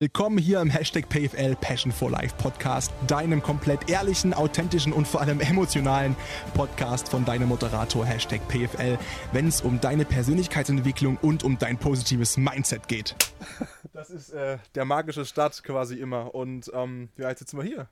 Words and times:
Willkommen 0.00 0.38
hier 0.38 0.60
im 0.60 0.70
Hashtag 0.70 1.08
PFL 1.08 1.56
Passion 1.56 1.90
for 1.90 2.08
Life 2.08 2.36
Podcast, 2.38 2.92
deinem 3.08 3.42
komplett 3.42 3.90
ehrlichen, 3.90 4.32
authentischen 4.32 4.92
und 4.92 5.08
vor 5.08 5.20
allem 5.20 5.40
emotionalen 5.40 6.14
Podcast 6.54 7.08
von 7.08 7.24
deinem 7.24 7.48
Moderator 7.48 8.06
Hashtag 8.06 8.40
PFL, 8.46 8.96
wenn 9.32 9.48
es 9.48 9.60
um 9.60 9.80
deine 9.80 10.04
Persönlichkeitsentwicklung 10.04 11.16
und 11.16 11.42
um 11.42 11.58
dein 11.58 11.78
positives 11.78 12.36
Mindset 12.36 12.86
geht. 12.86 13.16
Das 13.92 14.10
ist 14.10 14.30
äh, 14.30 14.58
der 14.76 14.84
magische 14.84 15.24
Start 15.24 15.64
quasi 15.64 15.96
immer. 15.96 16.32
Und 16.32 16.70
ähm, 16.72 17.08
ja, 17.16 17.30
jetzt 17.30 17.40
sitzen 17.40 17.56
wir 17.56 17.64
hier 17.64 17.88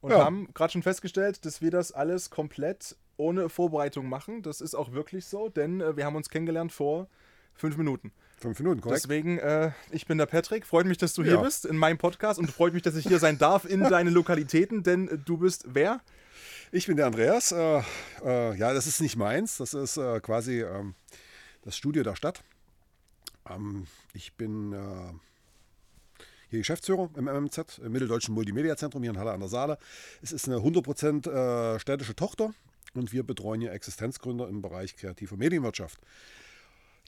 und 0.00 0.12
ja. 0.12 0.24
haben 0.24 0.48
gerade 0.54 0.72
schon 0.72 0.82
festgestellt, 0.82 1.44
dass 1.44 1.60
wir 1.60 1.70
das 1.70 1.92
alles 1.92 2.30
komplett 2.30 2.96
ohne 3.18 3.50
Vorbereitung 3.50 4.08
machen. 4.08 4.40
Das 4.40 4.62
ist 4.62 4.74
auch 4.74 4.92
wirklich 4.92 5.26
so, 5.26 5.50
denn 5.50 5.82
äh, 5.82 5.94
wir 5.94 6.06
haben 6.06 6.16
uns 6.16 6.30
kennengelernt 6.30 6.72
vor 6.72 7.06
fünf 7.52 7.76
Minuten. 7.76 8.12
Fünf 8.40 8.60
Minuten, 8.60 8.80
korrekt. 8.80 9.02
Deswegen, 9.02 9.38
äh, 9.38 9.72
ich 9.90 10.06
bin 10.06 10.16
der 10.16 10.26
Patrick. 10.26 10.64
Freut 10.64 10.86
mich, 10.86 10.96
dass 10.96 11.12
du 11.12 11.22
ja. 11.22 11.32
hier 11.32 11.38
bist 11.38 11.66
in 11.66 11.76
meinem 11.76 11.98
Podcast 11.98 12.38
und 12.38 12.48
freut 12.50 12.72
mich, 12.72 12.82
dass 12.82 12.94
ich 12.94 13.06
hier 13.06 13.18
sein 13.18 13.36
darf 13.36 13.64
in 13.64 13.80
deinen 13.90 14.14
Lokalitäten, 14.14 14.84
denn 14.84 15.08
äh, 15.08 15.18
du 15.18 15.38
bist 15.38 15.64
wer? 15.66 16.00
Ich 16.70 16.86
bin 16.86 16.96
der 16.96 17.06
Andreas. 17.06 17.50
Äh, 17.50 17.82
äh 18.24 18.54
ja, 18.56 18.72
das 18.72 18.86
ist 18.86 19.00
nicht 19.00 19.16
meins. 19.16 19.56
Das 19.56 19.74
ist 19.74 19.96
äh, 19.96 20.20
quasi 20.20 20.62
ähm, 20.62 20.94
das 21.62 21.76
Studio 21.76 22.04
der 22.04 22.14
Stadt. 22.14 22.44
Ähm, 23.50 23.88
ich 24.14 24.34
bin 24.34 24.72
äh, 24.72 25.12
hier 26.50 26.60
Geschäftsführer 26.60 27.10
im 27.16 27.24
MMZ, 27.24 27.78
im 27.78 27.90
Mitteldeutschen 27.90 28.34
Multimedia 28.34 28.76
Zentrum 28.76 29.02
hier 29.02 29.10
in 29.10 29.18
Halle 29.18 29.32
an 29.32 29.40
der 29.40 29.48
Saale. 29.48 29.78
Es 30.22 30.30
ist 30.30 30.46
eine 30.46 30.58
100% 30.58 31.78
städtische 31.78 32.14
Tochter 32.14 32.54
und 32.94 33.12
wir 33.12 33.22
betreuen 33.22 33.60
hier 33.60 33.72
Existenzgründer 33.72 34.48
im 34.48 34.62
Bereich 34.62 34.96
kreativer 34.96 35.36
Medienwirtschaft. 35.36 36.00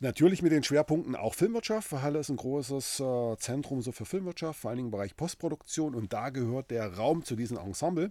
Natürlich 0.02 0.40
mit 0.40 0.50
den 0.50 0.64
Schwerpunkten 0.64 1.14
auch 1.14 1.34
Filmwirtschaft. 1.34 1.92
Halle 1.92 2.20
ist 2.20 2.30
ein 2.30 2.36
großes 2.36 3.00
äh, 3.00 3.36
Zentrum 3.36 3.82
so 3.82 3.92
für 3.92 4.06
Filmwirtschaft, 4.06 4.58
vor 4.58 4.70
allen 4.70 4.78
Dingen 4.78 4.86
im 4.86 4.92
Bereich 4.92 5.14
Postproduktion. 5.14 5.94
Und 5.94 6.14
da 6.14 6.30
gehört 6.30 6.70
der 6.70 6.94
Raum 6.94 7.22
zu 7.22 7.36
diesem 7.36 7.58
Ensemble. 7.58 8.10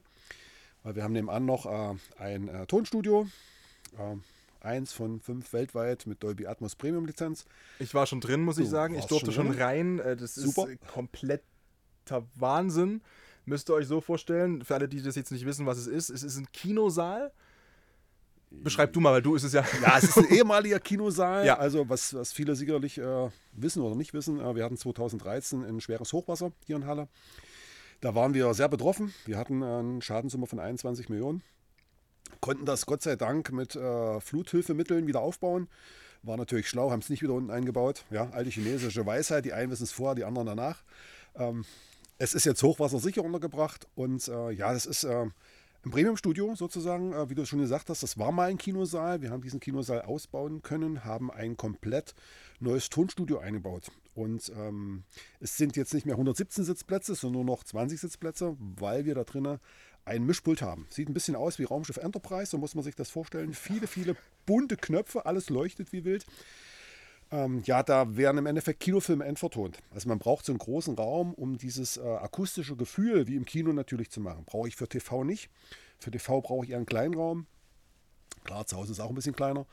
Weil 0.84 0.96
wir 0.96 1.04
haben 1.04 1.14
nebenan 1.14 1.46
noch 1.46 1.66
äh, 1.66 1.96
ein 2.20 2.48
äh, 2.48 2.68
Tonstudio. 2.68 3.28
Eins 4.62 4.94
von 4.94 5.20
fünf 5.20 5.52
weltweit 5.52 6.06
mit 6.06 6.22
Dolby 6.22 6.46
Atmos 6.46 6.76
Premium 6.76 7.08
Lizenz. 7.08 7.46
Ich 7.80 7.96
war 7.96 8.06
schon 8.06 8.22
drin, 8.22 8.42
muss 8.42 8.58
du 8.58 8.64
ich 8.64 8.70
sagen. 8.70 8.94
Ich 8.94 9.06
durfte 9.06 9.32
schon, 9.32 9.48
schon 9.48 9.60
rein. 9.60 9.98
Das 9.98 10.36
Super. 10.36 10.70
ist 10.70 10.88
kompletter 10.88 11.42
Wahnsinn. 12.36 13.02
Müsst 13.46 13.68
ihr 13.70 13.74
euch 13.74 13.88
so 13.88 14.00
vorstellen, 14.00 14.64
für 14.64 14.76
alle, 14.76 14.88
die 14.88 15.02
das 15.02 15.16
jetzt 15.16 15.32
nicht 15.32 15.48
wissen, 15.48 15.66
was 15.66 15.80
es 15.80 15.88
ist, 15.88 16.12
es 16.12 16.22
ist 16.22 16.38
ein 16.38 16.52
Kinosaal 16.52 17.32
Beschreib 18.52 18.94
du 18.94 19.00
mal, 19.00 19.14
weil 19.14 19.22
du 19.22 19.36
ist 19.36 19.44
es 19.44 19.54
ja. 19.54 19.64
Ja, 19.82 19.98
es 19.98 20.06
ist 20.06 20.18
ein 20.18 20.30
ehemaliger 20.30 20.80
Kinosaal. 20.80 21.46
Ja. 21.46 21.58
Also, 21.58 21.88
was, 21.88 22.14
was 22.14 22.34
viele 22.34 22.56
sicherlich 22.56 22.98
äh, 22.98 23.30
wissen 23.54 23.82
oder 23.82 23.96
nicht 23.96 24.14
wissen, 24.14 24.40
äh, 24.40 24.56
wir 24.56 24.64
hatten 24.64 24.78
2013 24.78 25.64
ein 25.64 25.82
schweres 25.82 26.12
Hochwasser 26.14 26.52
hier 26.66 26.76
in 26.76 26.86
Halle. 26.86 27.08
Da 28.02 28.16
waren 28.16 28.34
wir 28.34 28.54
sehr 28.54 28.70
betroffen. 28.70 29.14
Wir 29.26 29.38
hatten 29.38 29.62
eine 29.62 30.02
Schadenssumme 30.02 30.48
von 30.48 30.60
21 30.60 31.10
Millionen. 31.10 31.44
Konnten 32.42 32.66
das 32.66 32.86
Gott 32.86 33.02
sei 33.02 33.16
Dank 33.16 33.52
mit 33.52 33.76
äh, 33.76 34.20
Fluthilfemitteln 34.20 35.08
wieder 35.08 35.20
aufbauen. 35.20 35.68
War 36.24 36.38
natürlich 36.38 36.70
schlau, 36.70 36.92
haben 36.92 37.00
es 37.00 37.10
nicht 37.10 37.22
wieder 37.22 37.34
unten 37.34 37.52
eingebaut. 37.52 38.06
Ja, 38.10 38.30
alte 38.32 38.50
chinesische 38.50 39.06
Weisheit, 39.06 39.46
die 39.46 39.54
einen 39.54 39.72
wissen 39.72 39.84
es 39.84 39.92
vor, 39.92 40.16
die 40.16 40.24
anderen 40.24 40.48
danach. 40.48 40.84
Ähm, 41.36 41.66
es 42.18 42.34
ist 42.34 42.46
jetzt 42.46 42.62
Hochwasser 42.64 43.00
sicher 43.00 43.24
untergebracht 43.24 43.88
und 43.96 44.28
äh, 44.28 44.52
ja, 44.52 44.74
das 44.74 44.86
ist 44.86 45.06
äh, 45.06 45.26
im 45.84 45.92
Premium-Studio 45.92 46.56
sozusagen, 46.56 47.14
äh, 47.14 47.30
wie 47.30 47.36
du 47.36 47.46
schon 47.46 47.60
gesagt 47.60 47.90
hast, 47.90 48.04
das 48.04 48.18
war 48.18 48.32
mal 48.32 48.50
ein 48.50 48.58
Kinosaal. 48.58 49.22
Wir 49.22 49.32
haben 49.32 49.42
diesen 49.42 49.60
Kinosaal 49.60 50.02
ausbauen 50.02 50.62
können, 50.62 51.06
haben 51.06 51.32
ein 51.32 51.58
komplett 51.58 52.16
neues 52.60 52.90
Tonstudio 52.90 53.40
eingebaut. 53.40 53.92
Und 54.14 54.52
ähm, 54.58 55.04
es 55.40 55.56
sind 55.56 55.78
jetzt 55.78 55.94
nicht 55.94 56.06
mehr 56.06 56.16
117 56.16 56.66
Sitzplätze, 56.66 57.16
sondern 57.16 57.46
nur 57.46 57.56
noch 57.56 57.64
20 57.64 58.00
Sitzplätze, 58.00 58.58
weil 58.60 59.06
wir 59.06 59.16
da 59.16 59.24
drinnen 59.24 59.60
ein 60.06 60.26
Mischpult 60.26 60.62
haben. 60.62 60.88
Sieht 60.90 61.08
ein 61.08 61.14
bisschen 61.14 61.36
aus 61.36 61.60
wie 61.60 61.64
Raumschiff 61.64 61.98
Enterprise, 61.98 62.52
so 62.52 62.58
muss 62.58 62.76
man 62.76 62.84
sich 62.84 62.96
das 62.96 63.10
vorstellen. 63.10 63.54
Viele, 63.54 63.88
viele 63.88 64.16
bunte 64.46 64.76
Knöpfe, 64.76 65.26
alles 65.26 65.50
leuchtet 65.50 65.94
wie 65.94 66.04
wild. 66.04 66.26
Ähm, 67.32 67.62
ja, 67.66 67.84
da 67.84 68.18
werden 68.18 68.40
im 68.40 68.46
Endeffekt 68.48 68.80
Kinofilme 68.80 69.24
endvertont. 69.26 69.78
Also 69.92 70.10
man 70.10 70.18
braucht 70.18 70.46
so 70.46 70.52
einen 70.52 70.60
großen 70.60 70.96
Raum, 70.96 71.34
um 71.34 71.58
dieses 71.58 71.98
äh, 71.98 72.02
akustische 72.02 72.76
Gefühl 72.76 73.28
wie 73.28 73.36
im 73.36 73.46
Kino 73.46 73.72
natürlich 73.72 74.10
zu 74.10 74.20
machen. 74.20 74.46
Brauche 74.46 74.68
ich 74.68 74.76
für 74.76 74.88
TV 74.88 75.24
nicht. 75.24 75.50
Für 76.00 76.10
TV 76.12 76.42
brauche 76.42 76.66
ich 76.66 76.72
eher 76.72 76.78
einen 76.78 76.86
kleinen 76.86 77.14
Raum. 77.14 77.46
Klar, 78.44 78.66
zu 78.66 78.78
Hause 78.78 78.94
ist 78.94 79.00
auch 79.00 79.10
ein 79.10 79.16
bisschen 79.16 79.36
kleiner 79.36 79.68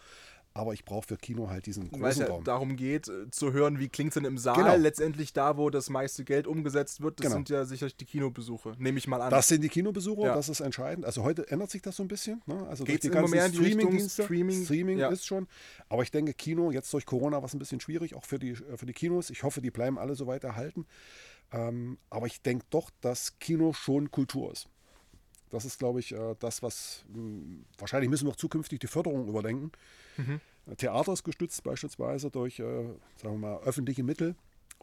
aber 0.57 0.73
ich 0.73 0.87
brauche 0.87 1.07
für 1.07 1.17
Kino 1.19 1.51
halt 1.51 1.67
diesen 1.67 1.91
großen 1.91 2.03
Weil 2.03 2.13
es 2.13 2.19
ja 2.19 2.27
Raum. 2.29 2.43
darum 2.43 2.77
geht, 2.77 3.09
äh, 3.09 3.31
zu 3.31 3.53
hören, 3.53 3.79
wie 3.79 3.89
klingt 3.89 4.09
es 4.09 4.15
denn 4.15 4.25
im 4.25 4.39
Saal. 4.39 4.57
Genau. 4.57 4.77
Letztendlich 4.77 5.35
da, 5.35 5.59
wo 5.59 5.69
das 5.69 5.91
meiste 5.91 6.25
Geld 6.25 6.47
umgesetzt 6.47 7.03
wird, 7.03 7.21
das 7.21 7.25
genau. 7.25 7.37
sind 7.37 7.51
ja 7.51 7.67
sicherlich 7.67 7.97
die 7.97 8.07
Kinobesuche, 8.07 8.73
nehme 8.79 8.99
ich 8.99 9.07
mal 9.07 9.21
an. 9.21 9.31
Das 9.31 9.49
sind 9.49 9.63
die 9.63 9.69
Kinobesuche, 9.69 10.23
ja. 10.23 10.35
das 10.35 10.49
ist 10.49 10.61
entscheidend. 10.61 11.05
Also 11.05 11.23
heute 11.25 11.51
ändert 11.51 11.71
sich 11.71 11.83
das 11.83 11.97
so 11.97 12.03
ein 12.03 12.09
bisschen. 12.09 12.43
Ne? 12.47 12.67
Also 12.69 12.85
Geht's 12.85 13.03
durch 13.03 13.13
die 13.13 13.37
ganzen 13.37 13.55
Streaming-Dienste. 13.55 14.25
Streaming, 14.25 14.65
Streaming 14.65 14.99
ja. 14.99 15.09
ist 15.09 15.27
schon. 15.27 15.47
Aber 15.91 16.03
ich 16.03 16.11
denke, 16.11 16.33
Kino, 16.33 16.71
jetzt 16.71 16.91
durch 16.93 17.05
Corona 17.05 17.37
war 17.37 17.45
es 17.45 17.55
ein 17.55 17.59
bisschen 17.59 17.81
schwierig, 17.81 18.15
auch 18.15 18.25
für 18.25 18.39
die, 18.39 18.53
äh, 18.53 18.77
für 18.77 18.87
die 18.87 18.95
Kinos. 18.95 19.29
Ich 19.29 19.43
hoffe, 19.43 19.61
die 19.61 19.71
bleiben 19.71 19.99
alle 19.99 20.15
so 20.15 20.27
weit 20.27 20.45
erhalten. 20.45 20.87
Ähm, 21.53 21.99
aber 22.09 22.27
ich 22.27 22.41
denke 22.41 22.65
doch, 22.71 22.91
dass 23.03 23.39
Kino 23.39 23.75
schon 23.75 24.11
Kultur 24.11 24.53
ist. 24.53 24.69
Das 25.51 25.67
ist, 25.67 25.79
glaube 25.79 26.01
ich, 26.01 26.13
äh, 26.13 26.35
das, 26.41 26.63
was 26.63 27.05
hm, 27.13 27.67
wahrscheinlich 27.77 28.09
müssen 28.09 28.27
wir 28.27 28.33
auch 28.33 28.37
zukünftig 28.37 28.81
die 28.81 28.87
Förderung 28.87 29.29
überdenken. 29.29 29.71
Mhm. 30.17 30.41
Theater 30.77 31.13
ist 31.13 31.25
gestützt 31.25 31.63
beispielsweise 31.63 32.31
durch, 32.31 32.59
äh, 32.59 32.85
sagen 33.17 33.35
wir 33.35 33.39
mal, 33.39 33.61
öffentliche 33.63 34.03
Mittel. 34.03 34.35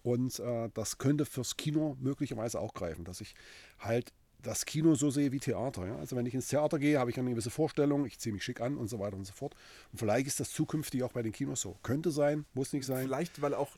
Und 0.02 0.40
äh, 0.40 0.70
das 0.74 0.98
könnte 0.98 1.26
fürs 1.26 1.56
Kino 1.56 1.98
möglicherweise 2.00 2.60
auch 2.60 2.74
greifen, 2.74 3.06
dass 3.06 3.22
ich 3.22 3.36
halt 3.80 4.12
das 4.42 4.66
Kino 4.66 4.96
so 4.96 5.10
sehe 5.10 5.32
wie 5.32 5.40
Theater. 5.40 5.88
Ja? 5.88 5.96
Also 5.98 6.16
wenn 6.16 6.26
ich 6.26 6.34
ins 6.34 6.50
Theater 6.50 6.78
gehe, 6.78 7.00
habe 7.00 7.10
ich 7.10 7.18
eine 7.18 7.30
gewisse 7.30 7.50
Vorstellung, 7.50 8.06
ich 8.06 8.20
ziehe 8.20 8.34
mich 8.34 8.44
schick 8.44 8.60
an 8.60 8.78
und 8.78 8.90
so 8.90 9.00
weiter 9.00 9.16
und 9.16 9.26
so 9.26 9.34
fort. 9.34 9.56
Und 9.92 10.00
vielleicht 10.00 10.28
ist 10.28 10.40
das 10.40 10.52
zukünftig 10.52 11.04
auch 11.04 11.14
bei 11.14 11.24
den 11.24 11.32
Kinos 11.32 11.62
so. 11.62 11.78
Könnte 11.84 12.12
sein, 12.12 12.46
muss 12.54 12.74
nicht 12.74 12.86
sein. 12.86 13.06
Vielleicht, 13.06 13.42
weil 13.42 13.54
auch 13.54 13.78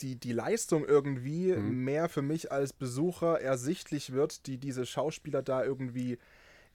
die, 0.00 0.16
die 0.16 0.32
Leistung 0.32 0.84
irgendwie 0.84 1.52
mhm. 1.52 1.84
mehr 1.84 2.08
für 2.08 2.22
mich 2.22 2.52
als 2.52 2.72
Besucher 2.72 3.40
ersichtlich 3.40 4.12
wird, 4.12 4.46
die 4.46 4.58
diese 4.58 4.86
Schauspieler 4.86 5.42
da 5.42 5.64
irgendwie 5.64 6.18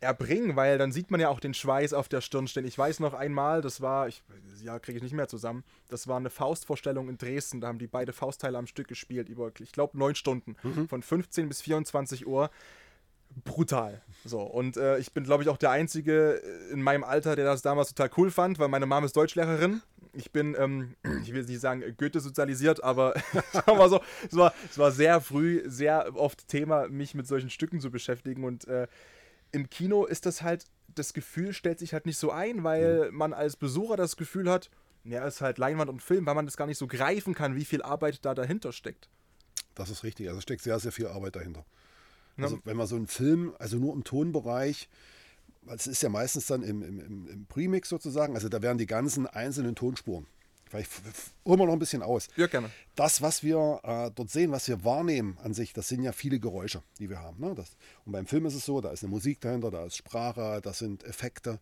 erbringen, 0.01 0.55
weil 0.55 0.77
dann 0.77 0.91
sieht 0.91 1.11
man 1.11 1.19
ja 1.19 1.29
auch 1.29 1.39
den 1.39 1.53
Schweiß 1.53 1.93
auf 1.93 2.07
der 2.07 2.21
Stirn 2.21 2.47
stehen. 2.47 2.65
Ich 2.65 2.77
weiß 2.77 2.99
noch 2.99 3.13
einmal, 3.13 3.61
das 3.61 3.81
war, 3.81 4.07
ich, 4.07 4.23
ja, 4.63 4.79
kriege 4.79 4.97
ich 4.97 5.03
nicht 5.03 5.13
mehr 5.13 5.27
zusammen, 5.27 5.63
das 5.89 6.07
war 6.07 6.17
eine 6.17 6.29
Faustvorstellung 6.29 7.09
in 7.09 7.17
Dresden, 7.17 7.61
da 7.61 7.67
haben 7.67 7.79
die 7.79 7.87
beide 7.87 8.13
Faustteile 8.13 8.57
am 8.57 8.67
Stück 8.67 8.87
gespielt, 8.87 9.29
über, 9.29 9.51
ich 9.59 9.71
glaube, 9.71 9.97
neun 9.97 10.15
Stunden, 10.15 10.55
mhm. 10.63 10.87
von 10.87 11.01
15 11.01 11.49
bis 11.49 11.61
24 11.61 12.27
Uhr. 12.27 12.49
Brutal. 13.45 14.01
So, 14.25 14.41
und 14.41 14.75
äh, 14.77 14.97
ich 14.97 15.13
bin, 15.13 15.23
glaube 15.23 15.43
ich, 15.43 15.49
auch 15.49 15.57
der 15.57 15.69
Einzige 15.69 16.41
in 16.71 16.81
meinem 16.81 17.03
Alter, 17.03 17.35
der 17.35 17.45
das 17.45 17.61
damals 17.61 17.89
total 17.89 18.09
cool 18.17 18.31
fand, 18.31 18.57
weil 18.57 18.69
meine 18.69 18.87
Mama 18.87 19.05
ist 19.05 19.15
Deutschlehrerin. 19.15 19.83
Ich 20.13 20.31
bin, 20.31 20.55
ähm, 20.57 20.95
ich 21.23 21.31
will 21.31 21.43
nicht 21.43 21.59
sagen 21.59 21.83
Goethe 21.97 22.21
sozialisiert, 22.21 22.83
aber 22.83 23.13
mal 23.67 23.89
so, 23.89 24.01
es, 24.27 24.35
war, 24.35 24.53
es 24.69 24.79
war 24.79 24.91
sehr 24.91 25.21
früh, 25.21 25.61
sehr 25.67 26.15
oft 26.15 26.47
Thema, 26.47 26.87
mich 26.87 27.13
mit 27.13 27.27
solchen 27.27 27.51
Stücken 27.51 27.79
zu 27.79 27.91
beschäftigen 27.91 28.43
und 28.43 28.67
äh, 28.67 28.87
im 29.51 29.69
Kino 29.69 30.05
ist 30.05 30.25
das 30.25 30.41
halt, 30.41 30.65
das 30.95 31.13
Gefühl 31.13 31.53
stellt 31.53 31.79
sich 31.79 31.93
halt 31.93 32.05
nicht 32.05 32.17
so 32.17 32.31
ein, 32.31 32.63
weil 32.63 33.09
mhm. 33.09 33.17
man 33.17 33.33
als 33.33 33.55
Besucher 33.55 33.97
das 33.97 34.17
Gefühl 34.17 34.49
hat, 34.49 34.69
ja, 35.03 35.25
es 35.25 35.35
ist 35.35 35.41
halt 35.41 35.57
Leinwand 35.57 35.89
und 35.89 36.01
Film, 36.01 36.25
weil 36.25 36.35
man 36.35 36.45
das 36.45 36.57
gar 36.57 36.67
nicht 36.67 36.77
so 36.77 36.87
greifen 36.87 37.33
kann, 37.33 37.55
wie 37.55 37.65
viel 37.65 37.81
Arbeit 37.81 38.25
da 38.25 38.35
dahinter 38.35 38.71
steckt. 38.71 39.09
Das 39.75 39.89
ist 39.89 40.03
richtig, 40.03 40.27
also 40.27 40.41
steckt 40.41 40.61
sehr, 40.61 40.79
sehr 40.79 40.91
viel 40.91 41.07
Arbeit 41.07 41.35
dahinter. 41.35 41.65
Also 42.41 42.59
wenn 42.63 42.77
man 42.77 42.87
so 42.87 42.95
einen 42.95 43.07
Film, 43.07 43.53
also 43.59 43.77
nur 43.77 43.93
im 43.93 44.05
Tonbereich, 44.05 44.89
es 45.67 45.87
ist 45.87 46.01
ja 46.01 46.09
meistens 46.09 46.47
dann 46.47 46.63
im, 46.63 46.81
im, 46.81 47.27
im 47.27 47.45
Premix 47.47 47.89
sozusagen, 47.89 48.35
also 48.35 48.47
da 48.47 48.61
werden 48.61 48.77
die 48.77 48.85
ganzen 48.85 49.27
einzelnen 49.27 49.75
Tonspuren 49.75 50.25
Vielleicht 50.69 50.91
holen 51.45 51.59
wir 51.59 51.65
noch 51.65 51.73
ein 51.73 51.79
bisschen 51.79 52.03
aus. 52.03 52.27
Ja, 52.35 52.47
gerne. 52.47 52.69
Das, 52.95 53.21
was 53.21 53.43
wir 53.43 53.79
äh, 53.83 54.11
dort 54.13 54.29
sehen, 54.29 54.51
was 54.51 54.67
wir 54.67 54.85
wahrnehmen 54.85 55.37
an 55.43 55.53
sich, 55.53 55.73
das 55.73 55.87
sind 55.87 56.03
ja 56.03 56.11
viele 56.11 56.39
Geräusche, 56.39 56.83
die 56.99 57.09
wir 57.09 57.19
haben. 57.19 57.39
Ne? 57.39 57.55
Das, 57.55 57.75
und 58.05 58.11
beim 58.11 58.27
Film 58.27 58.45
ist 58.45 58.53
es 58.53 58.65
so, 58.65 58.79
da 58.79 58.91
ist 58.91 59.03
eine 59.03 59.09
Musik 59.09 59.41
dahinter, 59.41 59.71
da 59.71 59.85
ist 59.85 59.97
Sprache, 59.97 60.61
da 60.63 60.71
sind 60.73 61.03
Effekte. 61.03 61.59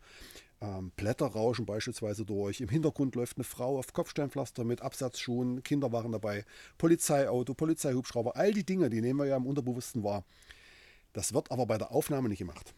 Ähm, 0.60 0.92
Blätter 0.96 1.28
rauschen 1.28 1.66
beispielsweise 1.66 2.26
durch. 2.26 2.60
Im 2.60 2.68
Hintergrund 2.68 3.16
läuft 3.16 3.38
eine 3.38 3.46
Frau 3.46 3.78
auf 3.78 3.94
Kopfsteinpflaster 3.94 4.66
mit 4.66 4.82
Absatzschuhen, 4.82 5.64
Kinder 5.64 5.92
waren 5.92 6.12
dabei, 6.12 6.44
Polizeiauto, 6.78 7.54
Polizeihubschrauber, 7.54 8.36
all 8.36 8.54
die 8.54 8.66
Dinge, 8.66 8.90
die 8.90 9.02
nehmen 9.02 9.20
wir 9.20 9.28
ja 9.28 9.38
im 9.38 9.46
Unterbewussten 9.46 10.04
wahr. 10.04 10.26
Das 11.14 11.34
wird 11.34 11.52
aber 11.52 11.66
bei 11.66 11.78
der 11.78 11.92
Aufnahme 11.92 12.28
nicht 12.28 12.40
gemacht. 12.40 12.74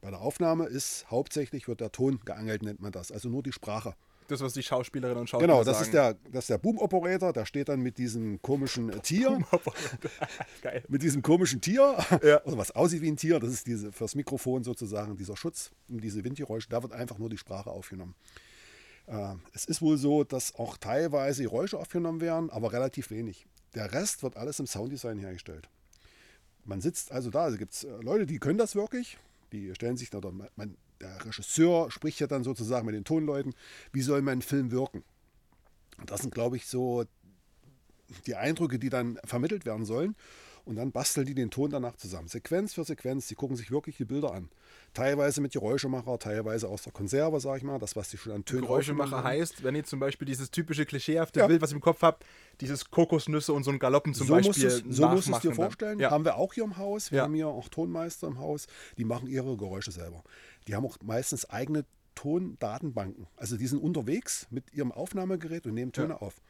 Bei 0.00 0.10
der 0.10 0.20
Aufnahme 0.20 0.66
ist 0.66 1.10
hauptsächlich 1.10 1.66
wird 1.66 1.80
der 1.80 1.90
Ton 1.90 2.20
geangelt, 2.24 2.62
nennt 2.62 2.80
man 2.80 2.92
das, 2.92 3.10
also 3.10 3.28
nur 3.28 3.42
die 3.42 3.52
Sprache. 3.52 3.96
Das, 4.28 4.40
was 4.40 4.52
die 4.52 4.62
Schauspielerinnen 4.62 5.20
und 5.20 5.28
Schauspieler 5.28 5.52
Genau, 5.52 5.64
das 5.64 5.78
sagen. 5.78 5.86
ist 5.86 5.94
der, 5.94 6.14
das 6.32 6.44
ist 6.44 6.50
der 6.50 6.58
Boom-Operator, 6.58 7.32
der 7.32 7.46
steht 7.46 7.68
dann 7.68 7.80
mit 7.80 7.98
diesem 7.98 8.40
komischen 8.42 8.90
Tier. 9.02 9.38
Geil. 10.62 10.82
Mit 10.88 11.02
diesem 11.02 11.22
komischen 11.22 11.60
Tier, 11.60 11.96
ja. 12.22 12.42
oder 12.44 12.58
was 12.58 12.72
aussieht 12.72 13.02
wie 13.02 13.08
ein 13.08 13.16
Tier, 13.16 13.38
das 13.38 13.50
ist 13.50 13.66
diese, 13.66 13.92
fürs 13.92 14.14
Mikrofon 14.14 14.64
sozusagen 14.64 15.16
dieser 15.16 15.36
Schutz, 15.36 15.70
diese 15.88 16.24
Windgeräusche, 16.24 16.68
da 16.68 16.82
wird 16.82 16.92
einfach 16.92 17.18
nur 17.18 17.28
die 17.28 17.38
Sprache 17.38 17.70
aufgenommen. 17.70 18.14
Äh, 19.06 19.34
es 19.52 19.64
ist 19.64 19.82
wohl 19.82 19.96
so, 19.96 20.24
dass 20.24 20.54
auch 20.56 20.76
teilweise 20.76 21.42
Geräusche 21.42 21.78
aufgenommen 21.78 22.20
werden, 22.20 22.50
aber 22.50 22.72
relativ 22.72 23.10
wenig. 23.10 23.46
Der 23.74 23.92
Rest 23.92 24.22
wird 24.22 24.36
alles 24.36 24.58
im 24.58 24.66
Sounddesign 24.66 25.18
hergestellt. 25.18 25.68
Man 26.64 26.80
sitzt 26.80 27.12
also 27.12 27.30
da, 27.30 27.44
also 27.44 27.58
gibt 27.58 27.74
es 27.74 27.84
äh, 27.84 27.90
Leute, 28.02 28.26
die 28.26 28.38
können 28.38 28.58
das 28.58 28.74
wirklich, 28.74 29.18
die 29.52 29.74
stellen 29.74 29.96
sich 29.96 30.10
da, 30.10 30.20
man, 30.56 30.76
der 31.00 31.24
Regisseur 31.24 31.90
spricht 31.90 32.20
ja 32.20 32.26
dann 32.26 32.44
sozusagen 32.44 32.86
mit 32.86 32.94
den 32.94 33.04
Tonleuten, 33.04 33.54
wie 33.92 34.02
soll 34.02 34.22
mein 34.22 34.42
Film 34.42 34.70
wirken. 34.70 35.04
Und 35.98 36.10
das 36.10 36.20
sind, 36.20 36.34
glaube 36.34 36.56
ich, 36.56 36.66
so 36.66 37.04
die 38.26 38.36
Eindrücke, 38.36 38.78
die 38.78 38.90
dann 38.90 39.18
vermittelt 39.24 39.64
werden 39.64 39.84
sollen. 39.84 40.14
Und 40.66 40.74
dann 40.74 40.90
basteln 40.90 41.24
die 41.24 41.34
den 41.34 41.50
Ton 41.50 41.70
danach 41.70 41.94
zusammen. 41.94 42.26
Sequenz 42.26 42.74
für 42.74 42.82
Sequenz. 42.82 43.28
Die 43.28 43.36
gucken 43.36 43.56
sich 43.56 43.70
wirklich 43.70 43.98
die 43.98 44.04
Bilder 44.04 44.32
an. 44.32 44.50
Teilweise 44.94 45.40
mit 45.40 45.52
Geräuschemacher, 45.52 46.18
teilweise 46.18 46.68
aus 46.68 46.82
der 46.82 46.92
Konserve, 46.92 47.38
sag 47.38 47.58
ich 47.58 47.62
mal. 47.62 47.78
Das, 47.78 47.94
was 47.94 48.10
die 48.10 48.18
schon 48.18 48.32
an 48.32 48.44
Tönen 48.44 48.62
Geräuschemacher 48.62 49.22
heißt, 49.22 49.62
wenn 49.62 49.76
ihr 49.76 49.84
zum 49.84 50.00
Beispiel 50.00 50.26
dieses 50.26 50.50
typische 50.50 50.84
klischeehafte 50.84 51.38
ja. 51.38 51.46
Bild, 51.46 51.62
was 51.62 51.70
ihr 51.70 51.76
im 51.76 51.80
Kopf 51.80 52.02
habt, 52.02 52.24
dieses 52.60 52.90
Kokosnüsse 52.90 53.52
und 53.52 53.62
so 53.62 53.70
ein 53.70 53.78
Galoppen 53.78 54.12
zum 54.12 54.26
so 54.26 54.34
Beispiel. 54.34 54.66
Es, 54.66 54.82
so 54.88 55.06
musst 55.08 55.28
du 55.28 55.34
es 55.34 55.40
dir 55.40 55.54
vorstellen. 55.54 56.00
Ja. 56.00 56.10
Haben 56.10 56.24
wir 56.24 56.34
auch 56.36 56.52
hier 56.52 56.64
im 56.64 56.76
Haus. 56.76 57.12
Wir 57.12 57.18
ja. 57.18 57.22
haben 57.22 57.34
hier 57.34 57.46
auch 57.46 57.68
Tonmeister 57.68 58.26
im 58.26 58.40
Haus. 58.40 58.66
Die 58.98 59.04
machen 59.04 59.28
ihre 59.28 59.56
Geräusche 59.56 59.92
selber. 59.92 60.24
Die 60.66 60.74
haben 60.74 60.84
auch 60.84 60.98
meistens 61.00 61.48
eigene 61.48 61.84
Tondatenbanken. 62.16 63.28
Also 63.36 63.56
die 63.56 63.68
sind 63.68 63.78
unterwegs 63.78 64.48
mit 64.50 64.72
ihrem 64.74 64.90
Aufnahmegerät 64.90 65.64
und 65.66 65.74
nehmen 65.74 65.92
Töne 65.92 66.20
auf 66.20 66.40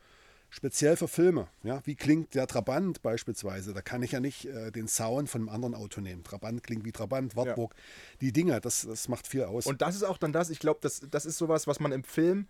speziell 0.50 0.96
für 0.96 1.08
Filme. 1.08 1.48
Ja? 1.62 1.80
Wie 1.84 1.94
klingt 1.94 2.34
der 2.34 2.46
Trabant 2.46 3.02
beispielsweise? 3.02 3.74
Da 3.74 3.82
kann 3.82 4.02
ich 4.02 4.12
ja 4.12 4.20
nicht 4.20 4.46
äh, 4.46 4.70
den 4.70 4.88
Sound 4.88 5.28
von 5.28 5.42
einem 5.42 5.48
anderen 5.48 5.74
Auto 5.74 6.00
nehmen. 6.00 6.24
Trabant 6.24 6.62
klingt 6.62 6.84
wie 6.84 6.92
Trabant, 6.92 7.36
Wartburg. 7.36 7.74
Ja. 7.74 7.82
Die 8.20 8.32
Dinge, 8.32 8.60
das, 8.60 8.86
das 8.86 9.08
macht 9.08 9.26
viel 9.26 9.44
aus. 9.44 9.66
Und 9.66 9.82
das 9.82 9.94
ist 9.96 10.02
auch 10.02 10.18
dann 10.18 10.32
das, 10.32 10.50
ich 10.50 10.58
glaube, 10.58 10.80
das, 10.82 11.02
das 11.10 11.26
ist 11.26 11.38
sowas, 11.38 11.66
was 11.66 11.80
man 11.80 11.92
im 11.92 12.04
Film 12.04 12.46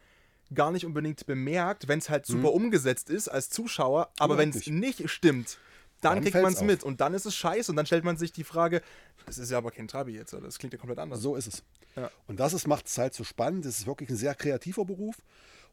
gar 0.55 0.71
nicht 0.71 0.87
unbedingt 0.87 1.27
bemerkt, 1.27 1.89
wenn 1.89 1.99
es 1.99 2.09
halt 2.09 2.27
super 2.27 2.51
mhm. 2.51 2.65
umgesetzt 2.65 3.11
ist 3.11 3.29
als 3.29 3.51
Zuschauer. 3.51 4.11
Aber 4.19 4.39
wenn 4.39 4.51
es 4.51 4.67
nicht 4.67 5.09
stimmt, 5.11 5.59
dann, 6.01 6.17
dann 6.17 6.25
kriegt 6.25 6.43
man 6.43 6.53
es 6.53 6.61
mit 6.61 6.85
und 6.85 7.01
dann 7.01 7.15
ist 7.15 7.27
es 7.27 7.35
scheiße 7.35 7.73
und 7.73 7.77
dann 7.77 7.87
stellt 7.87 8.05
man 8.05 8.17
sich 8.17 8.33
die 8.33 8.45
Frage, 8.45 8.83
das 9.25 9.39
ist 9.39 9.51
ja 9.51 9.59
aber 9.59 9.71
kein 9.71 9.89
Trabi 9.89 10.13
jetzt, 10.13 10.33
das 10.33 10.59
klingt 10.59 10.73
ja 10.73 10.79
komplett 10.79 10.99
anders. 10.99 11.21
So 11.21 11.37
ist 11.37 11.47
es. 11.47 11.63
Ja. 11.97 12.11
Und 12.27 12.39
das 12.39 12.67
macht 12.67 12.87
es 12.87 12.99
halt 12.99 13.15
so 13.15 13.25
spannend. 13.25 13.65
Es 13.65 13.79
ist 13.79 13.87
wirklich 13.87 14.11
ein 14.11 14.17
sehr 14.17 14.35
kreativer 14.35 14.85
Beruf 14.85 15.17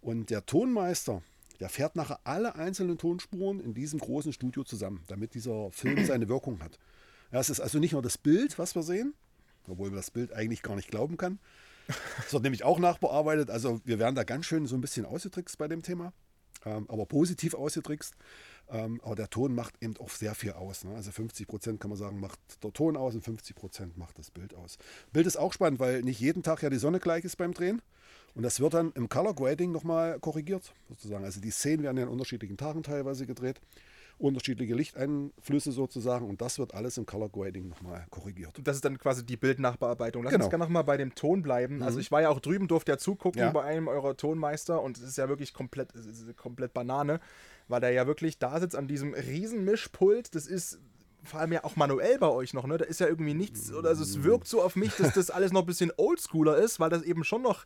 und 0.01 0.29
der 0.29 0.45
Tonmeister, 0.45 1.21
der 1.63 1.69
fährt 1.69 1.95
nachher 1.95 2.19
alle 2.25 2.55
einzelnen 2.55 2.97
Tonspuren 2.97 3.61
in 3.61 3.73
diesem 3.73 3.97
großen 3.97 4.33
Studio 4.33 4.65
zusammen, 4.65 5.01
damit 5.07 5.33
dieser 5.33 5.71
Film 5.71 6.05
seine 6.05 6.27
Wirkung 6.27 6.61
hat. 6.61 6.77
Es 7.31 7.49
ist 7.49 7.61
also 7.61 7.79
nicht 7.79 7.93
nur 7.93 8.01
das 8.01 8.17
Bild, 8.17 8.59
was 8.59 8.75
wir 8.75 8.83
sehen, 8.83 9.13
obwohl 9.69 9.87
man 9.87 9.95
das 9.95 10.11
Bild 10.11 10.33
eigentlich 10.33 10.61
gar 10.61 10.75
nicht 10.75 10.89
glauben 10.91 11.15
kann. 11.15 11.39
Es 12.19 12.33
wird 12.33 12.43
nämlich 12.43 12.65
auch 12.65 12.79
nachbearbeitet. 12.79 13.49
Also 13.49 13.79
wir 13.85 13.97
werden 13.97 14.13
da 14.13 14.25
ganz 14.25 14.45
schön 14.45 14.65
so 14.65 14.75
ein 14.75 14.81
bisschen 14.81 15.05
ausgetrickst 15.05 15.57
bei 15.57 15.69
dem 15.69 15.83
Thema, 15.83 16.11
ähm, 16.65 16.85
aber 16.89 17.05
positiv 17.05 17.53
ausgetrickst. 17.53 18.13
Ähm, 18.69 18.99
aber 19.01 19.15
der 19.15 19.29
Ton 19.29 19.55
macht 19.55 19.81
eben 19.81 19.95
auch 20.01 20.09
sehr 20.09 20.35
viel 20.35 20.51
aus. 20.51 20.83
Ne? 20.83 20.93
Also 20.93 21.11
50 21.11 21.47
Prozent 21.47 21.79
kann 21.79 21.91
man 21.91 21.97
sagen, 21.97 22.19
macht 22.19 22.39
der 22.61 22.73
Ton 22.73 22.97
aus 22.97 23.15
und 23.15 23.23
50 23.23 23.55
Prozent 23.55 23.97
macht 23.97 24.19
das 24.19 24.31
Bild 24.31 24.53
aus. 24.53 24.77
Bild 25.13 25.27
ist 25.27 25.37
auch 25.37 25.53
spannend, 25.53 25.79
weil 25.79 26.01
nicht 26.01 26.19
jeden 26.19 26.43
Tag 26.43 26.61
ja 26.61 26.69
die 26.69 26.77
Sonne 26.77 26.99
gleich 26.99 27.23
ist 27.23 27.37
beim 27.37 27.53
Drehen. 27.53 27.81
Und 28.35 28.43
das 28.43 28.59
wird 28.59 28.73
dann 28.73 28.91
im 28.93 29.09
Color 29.09 29.35
Grading 29.35 29.71
nochmal 29.71 30.19
korrigiert, 30.19 30.73
sozusagen. 30.89 31.23
Also 31.23 31.39
die 31.39 31.51
Szenen 31.51 31.83
werden 31.83 31.97
ja 31.97 32.03
an 32.03 32.09
unterschiedlichen 32.09 32.57
Tagen 32.57 32.81
teilweise 32.81 33.27
gedreht, 33.27 33.61
unterschiedliche 34.17 34.73
Lichteinflüsse 34.73 35.71
sozusagen. 35.71 36.27
Und 36.27 36.41
das 36.41 36.57
wird 36.57 36.73
alles 36.73 36.97
im 36.97 37.05
Color 37.05 37.29
Grading 37.29 37.69
nochmal 37.69 38.07
korrigiert. 38.09 38.59
Das 38.63 38.75
ist 38.75 38.85
dann 38.85 38.97
quasi 38.97 39.23
die 39.23 39.37
Bildnachbearbeitung. 39.37 40.23
Lass 40.23 40.31
genau. 40.31 40.45
uns 40.45 40.49
gerne 40.49 40.63
nochmal 40.63 40.83
bei 40.83 40.97
dem 40.97 41.13
Ton 41.13 41.43
bleiben. 41.43 41.75
Also 41.75 41.83
mhm. 41.83 41.87
Also 41.93 41.99
ich 41.99 42.11
war 42.11 42.23
ja 42.23 42.29
auch 42.29 42.39
drüben, 42.39 42.67
durfte 42.67 42.91
ja 42.91 42.97
zugucken 42.97 43.39
ja. 43.39 43.51
bei 43.51 43.63
einem 43.63 43.87
eurer 43.87 44.17
Tonmeister 44.17 44.81
und 44.81 44.97
es 44.97 45.03
ist 45.03 45.17
ja 45.17 45.29
wirklich 45.29 45.53
komplett, 45.53 45.89
komplett 46.35 46.73
Banane, 46.73 47.19
weil 47.67 47.81
der 47.81 47.91
ja 47.91 48.07
wirklich 48.07 48.39
da 48.39 48.59
sitzt 48.59 48.75
an 48.75 48.87
diesem 48.87 49.13
riesen 49.13 49.63
Mischpult. 49.63 50.33
Das 50.33 50.47
ist 50.47 50.79
vor 51.23 51.39
allem 51.39 51.53
ja 51.53 51.63
auch 51.63 51.75
manuell 51.75 52.17
bei 52.17 52.29
euch 52.29 52.53
noch, 52.53 52.65
ne? 52.65 52.77
Da 52.77 52.85
ist 52.85 52.99
ja 52.99 53.07
irgendwie 53.07 53.33
nichts, 53.33 53.71
oder 53.71 53.89
also 53.89 54.03
es 54.03 54.23
wirkt 54.23 54.47
so 54.47 54.61
auf 54.61 54.75
mich, 54.75 54.93
dass 54.95 55.13
das 55.13 55.29
alles 55.29 55.51
noch 55.51 55.61
ein 55.61 55.65
bisschen 55.67 55.91
oldschooler 55.95 56.57
ist, 56.57 56.79
weil 56.79 56.89
das 56.89 57.03
eben 57.03 57.23
schon 57.23 57.41
noch 57.43 57.65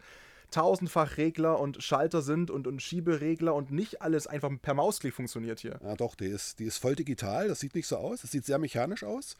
tausendfach 0.52 1.18
Regler 1.18 1.60
und 1.60 1.84
Schalter 1.84 2.22
sind 2.22 2.50
und, 2.50 2.68
und 2.68 2.82
Schieberegler 2.82 3.54
und 3.54 3.72
nicht 3.72 4.02
alles 4.02 4.28
einfach 4.28 4.50
per 4.62 4.74
Mausklick 4.74 5.14
funktioniert 5.14 5.60
hier. 5.60 5.80
Ja, 5.84 5.96
doch, 5.96 6.16
die 6.16 6.28
ist, 6.28 6.60
die 6.60 6.66
ist 6.66 6.78
voll 6.78 6.96
digital. 6.96 7.48
Das 7.48 7.60
sieht 7.60 7.76
nicht 7.76 7.88
so 7.88 7.98
aus. 7.98 8.22
Das 8.22 8.32
sieht 8.32 8.46
sehr 8.46 8.58
mechanisch 8.58 9.04
aus. 9.04 9.36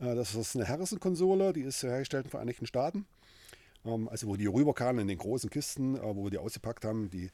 Äh, 0.00 0.14
das 0.14 0.34
ist 0.34 0.56
eine 0.56 0.68
Harrison-Konsole, 0.68 1.52
die 1.52 1.62
ist 1.62 1.82
hergestellt 1.82 2.24
in 2.24 2.28
den 2.28 2.30
Vereinigten 2.30 2.66
Staaten. 2.66 3.06
Ähm, 3.84 4.08
also, 4.08 4.26
wo 4.26 4.36
die 4.36 4.46
rüberkamen 4.46 5.00
in 5.00 5.08
den 5.08 5.18
großen 5.18 5.50
Kisten, 5.50 5.96
äh, 5.96 6.00
wo 6.02 6.24
wir 6.24 6.30
die 6.30 6.38
ausgepackt 6.38 6.84
haben, 6.84 7.10
die, 7.10 7.30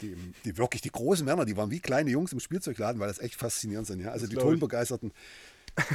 die, 0.00 0.16
die, 0.44 0.56
wirklich 0.56 0.82
die 0.82 0.90
großen 0.90 1.24
Männer, 1.24 1.44
die 1.44 1.56
waren 1.56 1.70
wie 1.70 1.80
kleine 1.80 2.10
Jungs 2.10 2.32
im 2.32 2.40
Spielzeugladen, 2.40 3.00
weil 3.00 3.08
das 3.08 3.18
echt 3.18 3.36
faszinierend 3.36 3.86
sind. 3.86 4.00
Ja? 4.00 4.10
Also 4.10 4.26
das 4.26 4.30
die 4.30 4.36
Tonbegeisterten, 4.36 5.12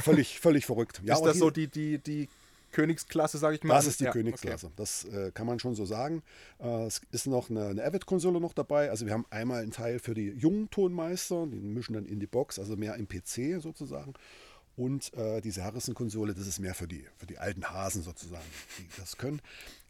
völlig, 0.02 0.38
völlig 0.40 0.66
verrückt. 0.66 1.00
Ja, 1.04 1.14
ist 1.14 1.24
das 1.24 1.38
so 1.38 1.50
die, 1.50 1.66
die, 1.66 1.98
die 1.98 2.28
Königsklasse, 2.72 3.38
sage 3.38 3.56
ich 3.56 3.64
mal. 3.64 3.74
Das 3.74 3.86
ist 3.86 4.00
die 4.00 4.04
ja, 4.04 4.12
Königsklasse. 4.12 4.66
Okay. 4.66 4.74
Das 4.76 5.04
äh, 5.04 5.30
kann 5.32 5.46
man 5.46 5.58
schon 5.58 5.74
so 5.74 5.84
sagen. 5.84 6.22
Äh, 6.58 6.86
es 6.86 7.00
ist 7.10 7.26
noch 7.26 7.50
eine, 7.50 7.68
eine 7.68 7.84
Avid-Konsole 7.84 8.40
noch 8.40 8.52
dabei. 8.52 8.90
Also 8.90 9.06
wir 9.06 9.12
haben 9.12 9.26
einmal 9.30 9.62
einen 9.62 9.70
Teil 9.70 9.98
für 9.98 10.14
die 10.14 10.28
jungen 10.30 10.70
Tonmeister, 10.70 11.46
die 11.46 11.60
mischen 11.60 11.94
dann 11.94 12.06
in 12.06 12.20
die 12.20 12.26
Box, 12.26 12.58
also 12.58 12.76
mehr 12.76 12.94
im 12.96 13.08
PC 13.08 13.60
sozusagen. 13.60 14.14
Und 14.76 15.12
äh, 15.14 15.40
diese 15.40 15.64
Harrison-Konsole, 15.64 16.34
das 16.34 16.46
ist 16.46 16.60
mehr 16.60 16.74
für 16.74 16.86
die, 16.86 17.04
für 17.16 17.26
die 17.26 17.38
alten 17.38 17.68
Hasen 17.68 18.02
sozusagen, 18.02 18.46
die 18.78 18.86
das 18.96 19.16
können. 19.16 19.40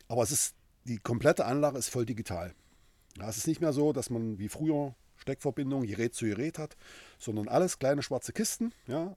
Aber 0.09 0.23
es 0.23 0.31
ist, 0.31 0.55
die 0.85 0.99
komplette 0.99 1.45
Anlage 1.45 1.79
ist 1.79 1.91
voll 1.91 2.07
digital. 2.07 2.55
Ja, 3.19 3.29
es 3.29 3.37
ist 3.37 3.47
nicht 3.47 3.61
mehr 3.61 3.73
so, 3.73 3.93
dass 3.93 4.09
man 4.11 4.39
wie 4.39 4.49
früher 4.49 4.95
Steckverbindung 5.19 5.83
Gerät 5.87 6.15
zu 6.15 6.25
Gerät 6.25 6.59
hat, 6.59 6.77
sondern 7.19 7.49
alles 7.49 7.79
kleine 7.79 8.03
schwarze 8.03 8.33
Kisten, 8.33 8.73
ja, 8.87 9.17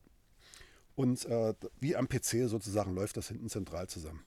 und 0.95 1.25
äh, 1.25 1.53
wie 1.79 1.95
am 1.95 2.07
PC 2.07 2.47
sozusagen 2.47 2.93
läuft 2.93 3.17
das 3.17 3.27
hinten 3.27 3.49
zentral 3.49 3.87
zusammen. 3.87 4.23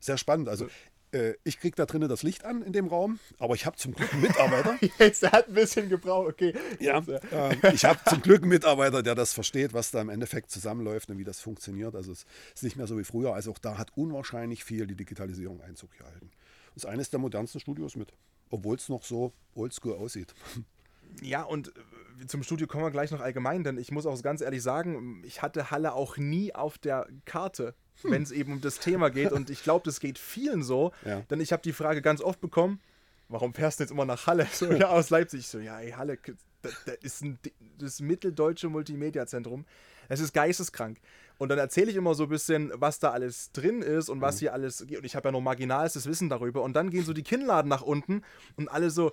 Sehr 0.00 0.18
spannend. 0.18 0.48
Also 0.48 0.68
äh, 1.12 1.34
ich 1.44 1.58
kriege 1.58 1.74
da 1.74 1.86
drinnen 1.86 2.08
das 2.08 2.22
Licht 2.22 2.44
an 2.44 2.62
in 2.62 2.72
dem 2.72 2.86
Raum, 2.86 3.18
aber 3.38 3.54
ich 3.54 3.64
habe 3.66 3.76
zum 3.76 3.94
Glück 3.94 4.12
einen 4.12 4.22
Mitarbeiter. 4.22 4.78
Jetzt 4.98 5.22
hat 5.30 5.48
ein 5.48 5.54
bisschen 5.54 5.88
gebraucht, 5.88 6.28
okay. 6.28 6.54
Ja, 6.80 6.98
äh, 6.98 7.74
ich 7.74 7.84
habe 7.84 7.98
zum 8.08 8.20
Glück 8.20 8.42
einen 8.42 8.50
Mitarbeiter, 8.50 9.02
der 9.02 9.14
das 9.14 9.32
versteht, 9.32 9.72
was 9.72 9.90
da 9.90 10.00
im 10.00 10.10
Endeffekt 10.10 10.50
zusammenläuft 10.50 11.10
und 11.10 11.18
wie 11.18 11.24
das 11.24 11.40
funktioniert. 11.40 11.94
Also 11.94 12.12
es 12.12 12.26
ist 12.54 12.62
nicht 12.62 12.76
mehr 12.76 12.86
so 12.86 12.98
wie 12.98 13.04
früher. 13.04 13.34
Also 13.34 13.52
auch 13.52 13.58
da 13.58 13.78
hat 13.78 13.96
unwahrscheinlich 13.96 14.64
viel 14.64 14.86
die 14.86 14.96
Digitalisierung 14.96 15.60
Einzug 15.62 15.96
gehalten. 15.96 16.30
Das 16.74 16.84
ist 16.84 16.90
eines 16.90 17.10
der 17.10 17.18
modernsten 17.20 17.60
Studios 17.60 17.96
mit, 17.96 18.12
obwohl 18.50 18.76
es 18.76 18.88
noch 18.88 19.02
so 19.02 19.32
oldschool 19.54 19.94
aussieht. 19.94 20.34
Ja, 21.22 21.42
und 21.42 21.68
äh, 21.68 22.26
zum 22.26 22.42
Studio 22.42 22.66
kommen 22.66 22.84
wir 22.84 22.90
gleich 22.90 23.10
noch 23.10 23.20
allgemein, 23.20 23.64
denn 23.64 23.78
ich 23.78 23.90
muss 23.90 24.06
auch 24.06 24.20
ganz 24.22 24.40
ehrlich 24.40 24.62
sagen, 24.62 25.22
ich 25.24 25.42
hatte 25.42 25.70
Halle 25.70 25.92
auch 25.92 26.16
nie 26.16 26.54
auf 26.54 26.78
der 26.78 27.06
Karte, 27.24 27.74
hm. 28.02 28.10
wenn 28.10 28.22
es 28.22 28.32
eben 28.32 28.54
um 28.54 28.60
das 28.60 28.78
Thema 28.78 29.10
geht. 29.10 29.32
Und 29.32 29.50
ich 29.50 29.62
glaube, 29.62 29.84
das 29.84 30.00
geht 30.00 30.18
vielen 30.18 30.62
so, 30.62 30.92
ja. 31.04 31.20
denn 31.30 31.40
ich 31.40 31.52
habe 31.52 31.62
die 31.62 31.72
Frage 31.72 32.02
ganz 32.02 32.20
oft 32.20 32.40
bekommen, 32.40 32.80
warum 33.28 33.54
fährst 33.54 33.78
du 33.78 33.84
jetzt 33.84 33.90
immer 33.90 34.04
nach 34.04 34.26
Halle? 34.26 34.46
So, 34.52 34.66
ja, 34.72 34.88
aus 34.88 35.10
Leipzig. 35.10 35.46
So, 35.46 35.58
ja, 35.58 35.80
ey, 35.80 35.92
Halle, 35.92 36.18
das, 36.62 36.74
das 36.84 36.96
ist 37.02 37.22
ein, 37.22 37.38
das 37.78 38.00
mitteldeutsche 38.00 38.68
Multimedia-Zentrum. 38.68 39.64
Es 40.08 40.20
ist 40.20 40.32
geisteskrank. 40.32 40.98
Und 41.36 41.50
dann 41.50 41.58
erzähle 41.58 41.90
ich 41.90 41.96
immer 41.96 42.14
so 42.14 42.24
ein 42.24 42.28
bisschen, 42.28 42.72
was 42.74 42.98
da 42.98 43.12
alles 43.12 43.52
drin 43.52 43.82
ist 43.82 44.08
und 44.08 44.20
was 44.20 44.36
mhm. 44.36 44.38
hier 44.40 44.52
alles. 44.54 44.80
Und 44.80 45.04
ich 45.04 45.14
habe 45.14 45.28
ja 45.28 45.32
noch 45.32 45.40
marginalstes 45.40 46.06
Wissen 46.06 46.28
darüber. 46.28 46.62
Und 46.62 46.74
dann 46.74 46.90
gehen 46.90 47.04
so 47.04 47.12
die 47.12 47.22
Kinnladen 47.22 47.68
nach 47.68 47.82
unten 47.82 48.22
und 48.56 48.68
alle 48.68 48.90
so, 48.90 49.12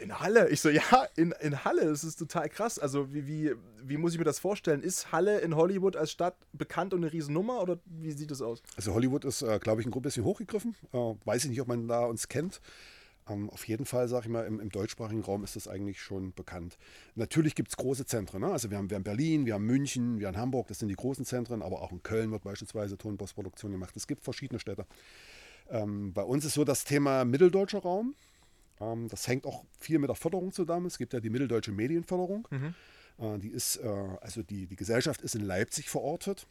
in 0.00 0.18
Halle? 0.20 0.48
Ich 0.50 0.60
so, 0.60 0.68
ja, 0.68 0.82
in, 1.16 1.34
in 1.40 1.64
Halle, 1.64 1.86
das 1.86 2.04
ist 2.04 2.16
total 2.16 2.48
krass. 2.48 2.78
Also, 2.78 3.12
wie, 3.12 3.26
wie, 3.26 3.52
wie 3.82 3.96
muss 3.96 4.12
ich 4.12 4.18
mir 4.18 4.24
das 4.24 4.38
vorstellen? 4.38 4.82
Ist 4.82 5.12
Halle 5.12 5.40
in 5.40 5.56
Hollywood 5.56 5.96
als 5.96 6.12
Stadt 6.12 6.36
bekannt 6.52 6.94
und 6.94 7.02
eine 7.02 7.12
Riesennummer 7.12 7.60
oder 7.60 7.78
wie 7.86 8.12
sieht 8.12 8.30
das 8.30 8.42
aus? 8.42 8.62
Also, 8.76 8.94
Hollywood 8.94 9.24
ist, 9.24 9.42
äh, 9.42 9.58
glaube 9.58 9.80
ich, 9.80 9.86
ein 9.86 10.02
bisschen 10.02 10.24
hochgegriffen. 10.24 10.74
Äh, 10.92 10.96
weiß 11.24 11.44
ich 11.44 11.50
nicht, 11.50 11.60
ob 11.60 11.68
man 11.68 11.88
da 11.88 12.04
uns 12.04 12.28
kennt. 12.28 12.60
Ähm, 13.28 13.50
auf 13.50 13.66
jeden 13.68 13.84
Fall, 13.84 14.08
sage 14.08 14.26
ich 14.26 14.32
mal, 14.32 14.46
im, 14.46 14.60
im, 14.60 14.70
deutschsprachigen 14.70 15.22
Raum 15.22 15.44
ist 15.44 15.54
das 15.54 15.68
eigentlich 15.68 16.00
schon 16.00 16.32
bekannt. 16.32 16.76
Natürlich 17.14 17.54
gibt 17.54 17.68
es 17.68 17.76
große 17.76 18.04
Zentren. 18.04 18.40
Ne? 18.40 18.50
Also, 18.50 18.70
wir 18.70 18.78
haben, 18.78 18.90
wir 18.90 18.96
haben 18.96 19.04
Berlin, 19.04 19.46
wir 19.46 19.54
haben 19.54 19.66
München, 19.66 20.18
wir 20.18 20.28
haben 20.28 20.36
Hamburg, 20.36 20.68
das 20.68 20.78
sind 20.78 20.88
die 20.88 20.96
großen 20.96 21.24
Zentren, 21.24 21.62
aber 21.62 21.82
auch 21.82 21.92
in 21.92 22.02
Köln 22.02 22.30
wird 22.30 22.44
beispielsweise 22.44 22.98
Tonpostproduktion 22.98 23.72
gemacht. 23.72 23.96
Es 23.96 24.06
gibt 24.06 24.22
verschiedene 24.22 24.58
Städte. 24.58 24.86
Ähm, 25.70 26.12
bei 26.12 26.22
uns 26.22 26.44
ist 26.44 26.54
so 26.54 26.64
das 26.64 26.84
Thema 26.84 27.24
mitteldeutscher 27.24 27.80
Raum. 27.80 28.14
Ähm, 28.80 29.08
das 29.08 29.26
hängt 29.28 29.46
auch 29.46 29.64
viel 29.78 29.98
mit 29.98 30.08
der 30.08 30.16
Förderung 30.16 30.52
zusammen. 30.52 30.86
Es 30.86 30.98
gibt 30.98 31.12
ja 31.12 31.20
die 31.20 31.30
Mitteldeutsche 31.30 31.72
Medienförderung. 31.72 32.48
Mhm. 32.50 32.74
Äh, 33.18 33.38
die 33.38 33.48
ist, 33.48 33.76
äh, 33.76 33.88
also 34.20 34.42
die, 34.42 34.66
die 34.66 34.76
Gesellschaft 34.76 35.22
ist 35.22 35.34
in 35.34 35.42
Leipzig 35.42 35.88
verortet, 35.88 36.46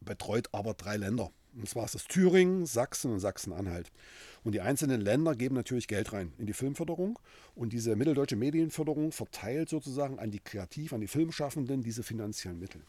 betreut 0.00 0.48
aber 0.52 0.74
drei 0.74 0.96
Länder. 0.96 1.30
Und 1.54 1.68
zwar 1.68 1.86
ist 1.86 1.94
das 1.94 2.04
Thüringen, 2.04 2.66
Sachsen 2.66 3.12
und 3.12 3.20
Sachsen-Anhalt. 3.20 3.90
Und 4.44 4.52
die 4.52 4.60
einzelnen 4.60 5.00
Länder 5.00 5.34
geben 5.34 5.54
natürlich 5.54 5.88
Geld 5.88 6.12
rein 6.12 6.32
in 6.38 6.46
die 6.46 6.52
Filmförderung. 6.52 7.18
Und 7.54 7.72
diese 7.72 7.96
mitteldeutsche 7.96 8.36
Medienförderung 8.36 9.12
verteilt 9.12 9.68
sozusagen 9.68 10.18
an 10.18 10.30
die 10.30 10.40
Kreativ-, 10.40 10.92
an 10.92 11.00
die 11.00 11.08
Filmschaffenden 11.08 11.82
diese 11.82 12.02
finanziellen 12.02 12.58
Mittel. 12.58 12.82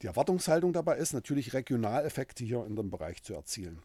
Die 0.00 0.08
Erwartungshaltung 0.08 0.72
dabei 0.72 0.96
ist 0.96 1.12
natürlich 1.12 1.52
Regionaleffekte 1.52 2.44
hier 2.44 2.66
in 2.66 2.74
dem 2.74 2.90
Bereich 2.90 3.22
zu 3.22 3.34
erzielen. 3.34 3.82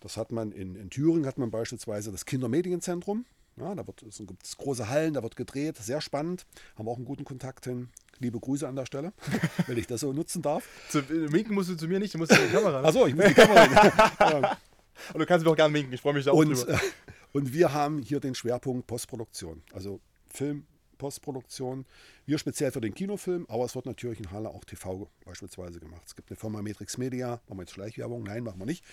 Das 0.00 0.16
hat 0.16 0.32
man 0.32 0.52
in, 0.52 0.76
in 0.76 0.90
Thüringen, 0.90 1.26
hat 1.26 1.38
man 1.38 1.50
beispielsweise 1.50 2.12
das 2.12 2.26
Kindermedienzentrum. 2.26 3.24
Ja, 3.58 3.74
da 3.74 3.86
wird, 3.86 4.02
es 4.02 4.18
gibt 4.18 4.44
es 4.44 4.56
große 4.58 4.88
Hallen, 4.88 5.14
da 5.14 5.22
wird 5.22 5.34
gedreht, 5.34 5.78
sehr 5.78 6.02
spannend. 6.02 6.44
Haben 6.76 6.86
wir 6.86 6.90
auch 6.90 6.96
einen 6.96 7.06
guten 7.06 7.24
Kontakt 7.24 7.64
hin. 7.64 7.88
Liebe 8.18 8.38
Grüße 8.38 8.68
an 8.68 8.76
der 8.76 8.84
Stelle, 8.84 9.12
wenn 9.66 9.78
ich 9.78 9.86
das 9.86 10.00
so 10.00 10.12
nutzen 10.12 10.42
darf. 10.42 10.68
Zu, 10.90 11.08
winken 11.08 11.54
musst 11.54 11.70
du 11.70 11.76
zu 11.76 11.88
mir 11.88 11.98
nicht, 11.98 12.12
du 12.12 12.18
musst 12.18 12.32
in 12.32 12.38
die 12.46 12.52
Kamera. 12.52 12.82
Achso, 12.82 13.06
ich 13.06 13.14
muss 13.14 13.26
die 13.26 13.34
Kamera. 13.34 14.58
Und 15.12 15.20
du 15.20 15.26
kannst 15.26 15.44
mich 15.44 15.52
auch 15.52 15.56
gerne 15.56 15.74
winken, 15.74 15.92
ich 15.92 16.00
freue 16.00 16.14
mich 16.14 16.24
da 16.24 16.32
auch 16.32 16.38
und, 16.38 16.50
drüber. 16.50 16.80
Und 17.32 17.52
wir 17.52 17.72
haben 17.72 17.98
hier 17.98 18.20
den 18.20 18.34
Schwerpunkt 18.34 18.86
Postproduktion. 18.86 19.62
Also 19.72 20.00
Film, 20.28 20.66
Postproduktion. 20.98 21.84
Wir 22.26 22.38
speziell 22.38 22.72
für 22.72 22.80
den 22.80 22.94
Kinofilm, 22.94 23.46
aber 23.48 23.64
es 23.64 23.74
wird 23.74 23.86
natürlich 23.86 24.20
in 24.20 24.30
Halle 24.30 24.48
auch 24.48 24.64
TV 24.64 25.08
beispielsweise 25.24 25.78
gemacht. 25.80 26.02
Es 26.06 26.16
gibt 26.16 26.30
eine 26.30 26.36
Firma 26.36 26.62
Matrix 26.62 26.98
Media, 26.98 27.40
machen 27.46 27.58
wir 27.58 27.62
jetzt 27.62 27.72
Schleichwerbung? 27.72 28.22
Nein, 28.22 28.42
machen 28.42 28.58
wir 28.58 28.66
nicht. 28.66 28.84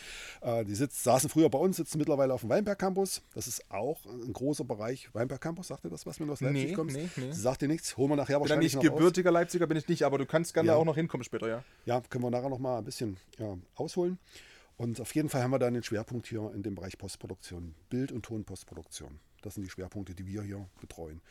Äh, 0.41 0.65
die 0.65 0.75
sitzt, 0.75 1.03
saßen 1.03 1.29
früher 1.29 1.49
bei 1.49 1.57
uns, 1.57 1.77
sitzen 1.77 1.97
mittlerweile 1.97 2.33
auf 2.33 2.41
dem 2.41 2.49
Weinberg 2.49 2.77
Campus. 2.77 3.21
Das 3.33 3.47
ist 3.47 3.69
auch 3.71 4.05
ein 4.05 4.33
großer 4.33 4.63
Bereich. 4.63 5.09
Weinberg 5.13 5.41
Campus, 5.41 5.67
sagt 5.67 5.83
ihr 5.85 5.89
das, 5.89 6.05
was 6.05 6.19
wenn 6.19 6.27
du 6.27 6.33
aus 6.33 6.41
Leipzig 6.41 6.69
nee, 6.69 6.73
kommst? 6.73 6.95
Nee, 6.95 7.09
nee. 7.15 7.31
Sagt 7.31 7.61
dir 7.61 7.67
nichts? 7.67 7.97
Holen 7.97 8.09
wir 8.09 8.15
nachher 8.15 8.35
bin 8.35 8.41
wahrscheinlich 8.41 8.75
nicht 8.75 8.83
gebürtiger 8.83 9.29
aus. 9.29 9.33
Leipziger 9.33 9.67
bin 9.67 9.77
ich 9.77 9.87
nicht, 9.87 10.03
aber 10.03 10.17
du 10.17 10.25
kannst 10.25 10.53
gerne 10.53 10.69
ja. 10.69 10.75
auch 10.75 10.85
noch 10.85 10.95
hinkommen 10.95 11.23
später, 11.23 11.47
ja. 11.47 11.63
Ja, 11.85 12.01
können 12.01 12.23
wir 12.23 12.31
nachher 12.31 12.49
noch 12.49 12.59
mal 12.59 12.77
ein 12.77 12.83
bisschen 12.83 13.17
ja, 13.39 13.57
ausholen. 13.75 14.19
Und 14.77 14.99
auf 14.99 15.13
jeden 15.15 15.29
Fall 15.29 15.43
haben 15.43 15.51
wir 15.51 15.59
dann 15.59 15.73
den 15.73 15.83
Schwerpunkt 15.83 16.27
hier 16.27 16.51
in 16.53 16.63
dem 16.63 16.75
Bereich 16.75 16.97
Postproduktion, 16.97 17.75
Bild- 17.89 18.11
und 18.11 18.23
Tonpostproduktion. 18.23 19.19
Das 19.41 19.55
sind 19.55 19.63
die 19.63 19.69
Schwerpunkte, 19.69 20.15
die 20.15 20.25
wir 20.25 20.41
hier 20.41 20.67
betreuen. 20.79 21.21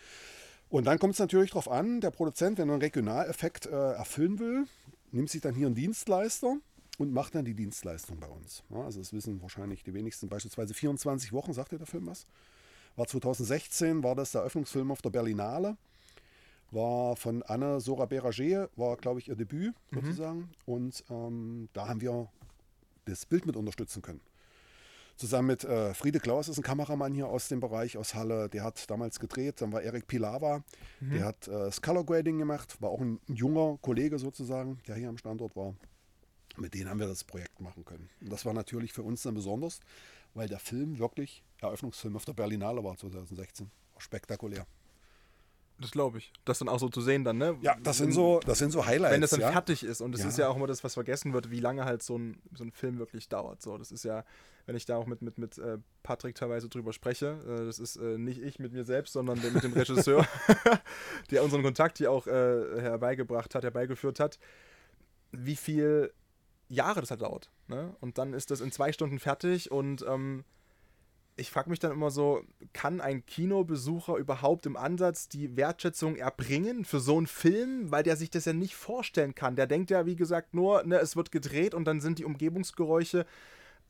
Und 0.72 0.86
dann 0.86 0.98
kommt 0.98 1.12
es 1.12 1.20
natürlich 1.20 1.50
darauf 1.50 1.70
an, 1.70 2.00
der 2.00 2.10
Produzent, 2.10 2.56
wenn 2.56 2.70
er 2.70 2.72
einen 2.72 2.80
Regionaleffekt 2.80 3.66
äh, 3.66 3.92
erfüllen 3.92 4.38
will, 4.38 4.64
nimmt 5.10 5.28
sich 5.28 5.42
dann 5.42 5.54
hier 5.54 5.66
einen 5.66 5.74
Dienstleister 5.74 6.56
und 6.96 7.12
macht 7.12 7.34
dann 7.34 7.44
die 7.44 7.52
Dienstleistung 7.52 8.18
bei 8.18 8.26
uns. 8.26 8.62
Ja, 8.70 8.82
also 8.82 8.98
das 8.98 9.12
wissen 9.12 9.42
wahrscheinlich 9.42 9.84
die 9.84 9.92
wenigsten, 9.92 10.30
beispielsweise 10.30 10.72
24 10.72 11.34
Wochen, 11.34 11.52
sagt 11.52 11.72
dir 11.72 11.76
der 11.76 11.86
Film 11.86 12.06
was? 12.06 12.26
War 12.96 13.06
2016, 13.06 14.02
war 14.02 14.14
das 14.14 14.32
der 14.32 14.40
Eröffnungsfilm 14.40 14.90
auf 14.90 15.02
der 15.02 15.10
Berlinale. 15.10 15.76
War 16.70 17.16
von 17.16 17.42
Anne 17.42 17.78
Sora 17.82 18.06
Berager, 18.06 18.70
war 18.74 18.96
glaube 18.96 19.20
ich 19.20 19.28
ihr 19.28 19.36
Debüt 19.36 19.74
mhm. 19.90 20.00
sozusagen. 20.00 20.48
Und 20.64 21.04
ähm, 21.10 21.68
da 21.74 21.86
haben 21.86 22.00
wir 22.00 22.30
das 23.04 23.26
Bild 23.26 23.44
mit 23.44 23.56
unterstützen 23.56 24.00
können. 24.00 24.22
Zusammen 25.22 25.46
mit 25.46 25.62
äh, 25.62 25.94
Friede 25.94 26.18
Klaus 26.18 26.48
ist 26.48 26.58
ein 26.58 26.64
Kameramann 26.64 27.14
hier 27.14 27.28
aus 27.28 27.46
dem 27.46 27.60
Bereich, 27.60 27.96
aus 27.96 28.16
Halle. 28.16 28.48
Der 28.48 28.64
hat 28.64 28.90
damals 28.90 29.20
gedreht. 29.20 29.60
Dann 29.60 29.70
war 29.70 29.80
Erik 29.80 30.08
Pilawa. 30.08 30.64
Mhm. 30.98 31.10
Der 31.12 31.24
hat 31.24 31.46
äh, 31.46 31.52
das 31.52 31.80
Color 31.80 32.04
Grading 32.04 32.38
gemacht. 32.38 32.82
War 32.82 32.90
auch 32.90 33.00
ein, 33.00 33.20
ein 33.28 33.36
junger 33.36 33.78
Kollege 33.82 34.18
sozusagen, 34.18 34.80
der 34.88 34.96
hier 34.96 35.08
am 35.08 35.16
Standort 35.16 35.54
war. 35.54 35.76
Mit 36.56 36.74
denen 36.74 36.90
haben 36.90 36.98
wir 36.98 37.06
das 37.06 37.22
Projekt 37.22 37.60
machen 37.60 37.84
können. 37.84 38.10
Und 38.20 38.32
das 38.32 38.44
war 38.44 38.52
natürlich 38.52 38.92
für 38.92 39.04
uns 39.04 39.22
dann 39.22 39.34
besonders, 39.34 39.78
weil 40.34 40.48
der 40.48 40.58
Film 40.58 40.98
wirklich 40.98 41.44
Eröffnungsfilm 41.60 42.16
auf 42.16 42.24
der 42.24 42.32
Berlinale 42.32 42.82
war 42.82 42.96
2016. 42.96 43.70
War 43.92 44.00
spektakulär. 44.00 44.66
Das 45.82 45.90
glaube 45.90 46.18
ich. 46.18 46.32
Das 46.44 46.60
dann 46.60 46.68
auch 46.68 46.78
so 46.78 46.88
zu 46.88 47.00
sehen 47.00 47.24
dann, 47.24 47.38
ne? 47.38 47.58
Ja, 47.60 47.76
das 47.82 47.98
sind 47.98 48.12
so, 48.12 48.40
das 48.46 48.58
sind 48.58 48.70
so 48.70 48.86
Highlights. 48.86 49.12
Wenn 49.12 49.20
das 49.20 49.30
dann 49.30 49.40
ja? 49.40 49.50
fertig 49.50 49.82
ist. 49.82 50.00
Und 50.00 50.12
das 50.12 50.22
ja. 50.22 50.28
ist 50.28 50.38
ja 50.38 50.48
auch 50.48 50.56
immer 50.56 50.68
das, 50.68 50.84
was 50.84 50.94
vergessen 50.94 51.32
wird, 51.32 51.50
wie 51.50 51.58
lange 51.58 51.84
halt 51.84 52.02
so 52.02 52.16
ein, 52.16 52.40
so 52.54 52.62
ein 52.62 52.70
Film 52.70 52.98
wirklich 52.98 53.28
dauert. 53.28 53.60
So, 53.60 53.76
das 53.76 53.90
ist 53.90 54.04
ja, 54.04 54.24
wenn 54.66 54.76
ich 54.76 54.86
da 54.86 54.96
auch 54.96 55.06
mit, 55.06 55.22
mit, 55.22 55.38
mit 55.38 55.58
äh, 55.58 55.78
Patrick 56.04 56.36
teilweise 56.36 56.68
drüber 56.68 56.92
spreche, 56.92 57.40
äh, 57.46 57.66
das 57.66 57.80
ist 57.80 57.96
äh, 57.96 58.16
nicht 58.16 58.40
ich 58.40 58.60
mit 58.60 58.72
mir 58.72 58.84
selbst, 58.84 59.12
sondern 59.12 59.40
mit 59.42 59.62
dem 59.62 59.72
Regisseur, 59.72 60.26
der 61.32 61.42
unseren 61.42 61.62
Kontakt 61.62 61.98
hier 61.98 62.10
auch 62.12 62.26
herbeigebracht 62.26 63.54
hat, 63.54 63.64
herbeigeführt 63.64 64.20
hat, 64.20 64.38
wie 65.32 65.56
viel 65.56 66.12
Jahre 66.68 67.00
das 67.00 67.10
halt 67.10 67.22
dauert. 67.22 67.50
Ne? 67.66 67.94
Und 68.00 68.18
dann 68.18 68.32
ist 68.32 68.50
das 68.50 68.60
in 68.60 68.70
zwei 68.70 68.92
Stunden 68.92 69.18
fertig 69.18 69.70
und 69.72 70.04
ähm, 70.08 70.44
ich 71.36 71.50
frage 71.50 71.70
mich 71.70 71.78
dann 71.78 71.92
immer 71.92 72.10
so, 72.10 72.44
kann 72.72 73.00
ein 73.00 73.24
Kinobesucher 73.24 74.16
überhaupt 74.16 74.66
im 74.66 74.76
Ansatz 74.76 75.28
die 75.28 75.56
Wertschätzung 75.56 76.16
erbringen 76.16 76.84
für 76.84 77.00
so 77.00 77.16
einen 77.16 77.26
Film, 77.26 77.90
weil 77.90 78.02
der 78.02 78.16
sich 78.16 78.30
das 78.30 78.44
ja 78.44 78.52
nicht 78.52 78.74
vorstellen 78.74 79.34
kann. 79.34 79.56
Der 79.56 79.66
denkt 79.66 79.90
ja, 79.90 80.04
wie 80.04 80.16
gesagt, 80.16 80.52
nur, 80.52 80.84
ne, 80.84 80.98
es 80.98 81.16
wird 81.16 81.32
gedreht 81.32 81.74
und 81.74 81.86
dann 81.86 82.00
sind 82.00 82.18
die 82.18 82.24
Umgebungsgeräusche 82.24 83.24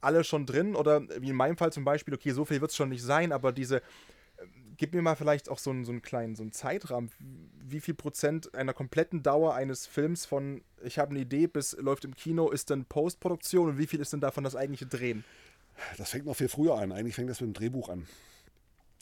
alle 0.00 0.22
schon 0.24 0.46
drin. 0.46 0.76
Oder 0.76 1.02
wie 1.20 1.30
in 1.30 1.36
meinem 1.36 1.56
Fall 1.56 1.72
zum 1.72 1.84
Beispiel, 1.84 2.14
okay, 2.14 2.30
so 2.30 2.44
viel 2.44 2.60
wird 2.60 2.70
es 2.70 2.76
schon 2.76 2.90
nicht 2.90 3.02
sein, 3.02 3.32
aber 3.32 3.50
diese, 3.50 3.78
äh, 3.78 3.80
gib 4.76 4.94
mir 4.94 5.02
mal 5.02 5.16
vielleicht 5.16 5.48
auch 5.48 5.58
so 5.58 5.70
einen, 5.70 5.84
so 5.84 5.90
einen 5.90 6.02
kleinen 6.02 6.36
so 6.36 6.42
einen 6.42 6.52
Zeitrahmen. 6.52 7.10
Wie 7.18 7.80
viel 7.80 7.94
Prozent 7.94 8.54
einer 8.54 8.72
kompletten 8.72 9.24
Dauer 9.24 9.54
eines 9.54 9.86
Films 9.86 10.26
von 10.26 10.62
ich 10.84 10.98
habe 10.98 11.10
eine 11.10 11.20
Idee 11.20 11.48
bis 11.48 11.76
läuft 11.78 12.04
im 12.04 12.14
Kino 12.14 12.50
ist 12.50 12.70
dann 12.70 12.84
Postproduktion 12.84 13.70
und 13.70 13.78
wie 13.78 13.86
viel 13.86 14.00
ist 14.00 14.12
denn 14.12 14.20
davon 14.20 14.44
das 14.44 14.56
eigentliche 14.56 14.86
Drehen? 14.86 15.24
Das 15.98 16.10
fängt 16.10 16.26
noch 16.26 16.36
viel 16.36 16.48
früher 16.48 16.76
an. 16.78 16.92
Eigentlich 16.92 17.14
fängt 17.14 17.30
das 17.30 17.40
mit 17.40 17.48
dem 17.48 17.54
Drehbuch 17.54 17.88
an. 17.88 18.06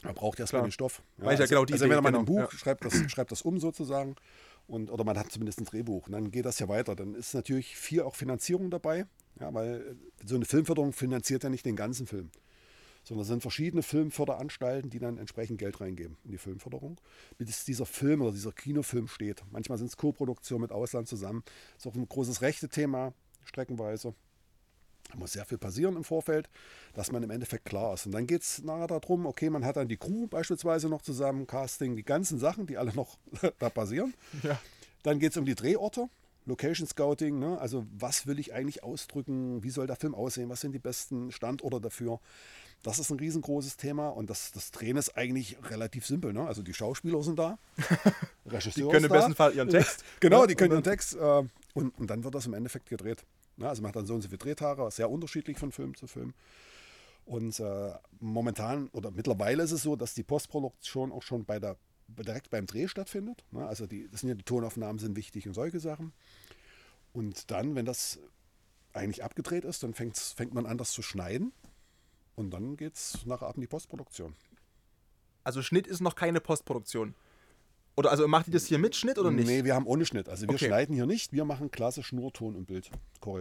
Man 0.03 0.15
braucht 0.15 0.41
erstmal 0.41 0.63
den 0.63 0.73
Stoff. 0.73 1.03
Ja, 1.19 1.27
also, 1.27 1.43
ja 1.43 1.49
genau 1.49 1.65
die 1.65 1.75
also 1.75 1.89
wenn 1.89 2.03
man 2.03 2.13
genau. 2.13 2.19
ein 2.21 2.25
Buch 2.25 2.53
ja. 2.53 2.59
schreibt, 2.59 2.85
das, 2.85 2.95
schreibt 3.11 3.33
das 3.33 3.43
um 3.43 3.61
sozusagen. 3.61 4.17
Und, 4.67 4.91
oder 4.91 5.05
man 5.05 5.19
hat 5.19 5.31
zumindest 5.31 5.61
ein 5.61 5.65
Drehbuch. 5.65 6.07
Und 6.07 6.13
dann 6.13 6.31
geht 6.31 6.47
das 6.47 6.59
ja 6.59 6.69
weiter. 6.69 6.95
Dann 6.95 7.15
ist 7.15 7.35
natürlich 7.35 7.77
viel 7.77 8.03
auch 8.03 8.15
Finanzierung 8.15 8.71
dabei. 8.71 9.07
Ja, 9.39 9.53
weil 9.53 9.97
so 10.25 10.37
eine 10.37 10.45
Filmförderung 10.45 10.93
finanziert 10.93 11.45
ja 11.45 11.51
nicht 11.51 11.67
den 11.67 11.77
ganzen 11.77 12.07
Film. 12.07 12.31
Sondern 13.05 13.23
es 13.23 13.29
sind 13.29 13.41
verschiedene 13.41 13.83
Filmförderanstalten, 13.83 14.91
die 14.91 14.99
dann 14.99 15.17
entsprechend 15.17 15.59
Geld 15.59 15.81
reingeben 15.81 16.19
in 16.25 16.33
die 16.33 16.39
Filmförderung, 16.39 17.01
bis 17.39 17.65
dieser 17.65 17.87
Film 17.87 18.21
oder 18.21 18.33
dieser 18.33 18.53
Kinofilm 18.53 19.09
steht. 19.09 19.43
Manchmal 19.51 19.79
sind 19.79 19.87
es 19.87 19.97
Co-Produktionen 19.97 20.63
mit 20.63 20.73
Ausland 20.73 21.09
zusammen. 21.09 21.43
Das 21.75 21.87
ist 21.87 21.91
auch 21.91 21.97
ein 21.97 22.07
großes 22.07 22.43
Rechte-Thema, 22.43 23.15
streckenweise. 23.45 24.15
Da 25.11 25.19
muss 25.19 25.33
sehr 25.33 25.45
viel 25.45 25.59
passieren 25.59 25.97
im 25.97 26.05
Vorfeld, 26.05 26.49
dass 26.95 27.11
man 27.11 27.23
im 27.23 27.31
Endeffekt 27.31 27.65
klar 27.65 27.95
ist. 27.95 28.07
Und 28.07 28.13
dann 28.13 28.27
geht 28.27 28.43
es 28.43 28.63
nachher 28.63 28.87
darum, 28.87 29.27
okay, 29.27 29.51
man 29.51 29.65
hat 29.65 29.77
dann 29.77 29.89
die 29.89 29.97
Crew 29.97 30.27
beispielsweise 30.27 30.89
noch 30.89 31.03
zusammen, 31.03 31.47
Casting, 31.47 31.97
die 31.97 32.05
ganzen 32.05 32.39
Sachen, 32.39 32.67
die 32.67 32.79
alle 32.79 32.95
noch 32.95 33.19
da 33.59 33.71
passieren. 33.71 34.15
Ja. 34.43 34.59
Dann 35.03 35.19
geht 35.19 35.33
es 35.33 35.37
um 35.37 35.45
die 35.45 35.55
Drehorte, 35.55 36.09
Location 36.47 36.87
Scouting, 36.87 37.39
ne? 37.39 37.59
also 37.59 37.87
was 37.93 38.27
will 38.27 38.39
ich 38.39 38.53
eigentlich 38.53 38.83
ausdrücken, 38.83 39.63
wie 39.63 39.71
soll 39.71 39.87
der 39.87 39.97
Film 39.97 40.15
aussehen, 40.15 40.49
was 40.49 40.61
sind 40.61 40.73
die 40.73 40.79
besten 40.79 41.33
Standorte 41.33 41.81
dafür. 41.81 42.21
Das 42.83 42.99
ist 42.99 43.11
ein 43.11 43.19
riesengroßes 43.19 43.77
Thema 43.77 44.09
und 44.09 44.31
das, 44.31 44.53
das 44.53 44.71
Drehen 44.71 44.97
ist 44.97 45.17
eigentlich 45.17 45.59
relativ 45.71 46.07
simpel. 46.07 46.33
Ne? 46.33 46.47
Also 46.47 46.63
die 46.63 46.73
Schauspieler 46.73 47.23
sind 47.23 47.39
da, 47.39 47.59
Regisseur 48.47 48.87
Die 48.87 48.91
können 48.91 49.05
im 49.05 49.13
besten 49.13 49.35
Fall 49.35 49.55
ihren 49.55 49.69
Text. 49.69 50.03
genau, 50.21 50.47
die 50.47 50.55
können 50.55 50.73
ihren 50.73 50.83
Text 50.83 51.15
äh, 51.15 51.43
und, 51.75 51.99
und 51.99 52.07
dann 52.09 52.25
wird 52.25 52.35
das 52.35 52.47
im 52.47 52.55
Endeffekt 52.55 52.89
gedreht. 52.89 53.25
Ja, 53.61 53.69
also 53.69 53.83
man 53.83 53.91
hat 53.91 53.97
dann 53.97 54.07
so 54.07 54.15
und 54.15 54.23
so 54.23 54.29
viele 54.29 54.39
Drehtage, 54.39 54.91
sehr 54.91 55.11
unterschiedlich 55.11 55.59
von 55.59 55.71
Film 55.71 55.95
zu 55.95 56.07
Film. 56.07 56.35
Und 57.27 57.61
äh, 57.61 57.93
momentan 58.19 58.89
oder 58.89 59.11
mittlerweile 59.11 59.63
ist 59.63 59.73
es 59.73 59.83
so, 59.83 59.97
dass 59.97 60.15
die 60.15 60.23
Postproduktion 60.23 61.13
auch 61.13 61.23
schon 61.23 61.45
bei 61.45 61.61
der, 61.61 61.77
direkt 62.09 62.51
beim 62.51 62.67
Dreh 62.67 62.89
stattfindet. 62.89 63.45
Ne? 63.53 63.67
Also 63.67 63.87
die, 63.87 64.09
das 64.09 64.21
sind 64.21 64.31
ja 64.31 64.35
die 64.35 64.43
Tonaufnahmen 64.43 64.99
sind 64.99 65.15
wichtig 65.15 65.47
und 65.47 65.55
solche 65.55 65.79
Sachen. 65.79 66.13
Und 67.13 67.51
dann, 67.51 67.75
wenn 67.75 67.85
das 67.85 68.19
eigentlich 68.93 69.23
abgedreht 69.23 69.65
ist, 69.65 69.83
dann 69.83 69.95
fängt 69.95 70.55
man 70.55 70.67
an, 70.67 70.79
das 70.79 70.93
zu 70.93 71.03
schneiden. 71.03 71.53
Und 72.37 72.51
dann 72.51 72.77
geht 72.77 72.95
es 72.95 73.27
nachher 73.27 73.49
ab 73.49 73.57
in 73.57 73.61
die 73.61 73.67
Postproduktion. 73.67 74.35
Also 75.45 75.63
Schnitt 75.63 75.87
ist 75.87 76.01
noch 76.01 76.15
keine 76.15 76.41
Postproduktion. 76.41 77.15
Oder 77.97 78.11
also 78.11 78.27
macht 78.29 78.49
ihr 78.49 78.53
das 78.53 78.67
hier 78.67 78.79
mit 78.79 78.97
Schnitt 78.97 79.19
oder 79.19 79.31
nicht? 79.31 79.47
Nee, 79.47 79.65
wir 79.65 79.75
haben 79.75 79.87
ohne 79.87 80.07
Schnitt. 80.07 80.29
Also 80.29 80.47
wir 80.47 80.55
okay. 80.55 80.67
schneiden 80.67 80.95
hier 80.95 81.07
nicht, 81.07 81.33
wir 81.33 81.45
machen 81.45 81.71
klassisch 81.71 82.13
nur 82.13 82.33
Ton 82.33 82.55
und 82.55 82.67
Bild. 82.67 82.91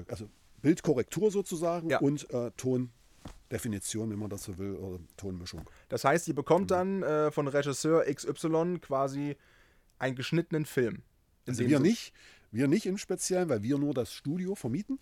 Also 0.08 0.30
Bildkorrektur 0.62 1.32
sozusagen 1.32 1.90
ja. 1.90 2.00
und 2.00 2.30
äh, 2.32 2.52
Tondefinition, 2.58 4.10
wenn 4.10 4.20
man 4.20 4.30
das 4.30 4.44
so 4.44 4.58
will, 4.58 4.76
oder 4.76 5.00
Tonmischung. 5.18 5.62
Das 5.88 6.04
heißt, 6.04 6.28
ihr 6.28 6.36
bekommt 6.36 6.72
dann 6.72 7.04
äh, 7.04 7.32
von 7.32 7.48
Regisseur 7.48 8.04
XY 8.04 8.80
quasi 8.82 9.38
einen 9.98 10.16
geschnittenen 10.16 10.66
Film. 10.66 11.04
Also 11.48 11.68
wir 11.68 11.80
nicht, 11.80 12.14
wir 12.52 12.68
nicht 12.68 12.86
im 12.86 12.98
Speziellen, 12.98 13.50
weil 13.50 13.64
wir 13.64 13.78
nur 13.78 13.94
das 13.94 14.14
Studio 14.14 14.56
vermieten. 14.56 15.00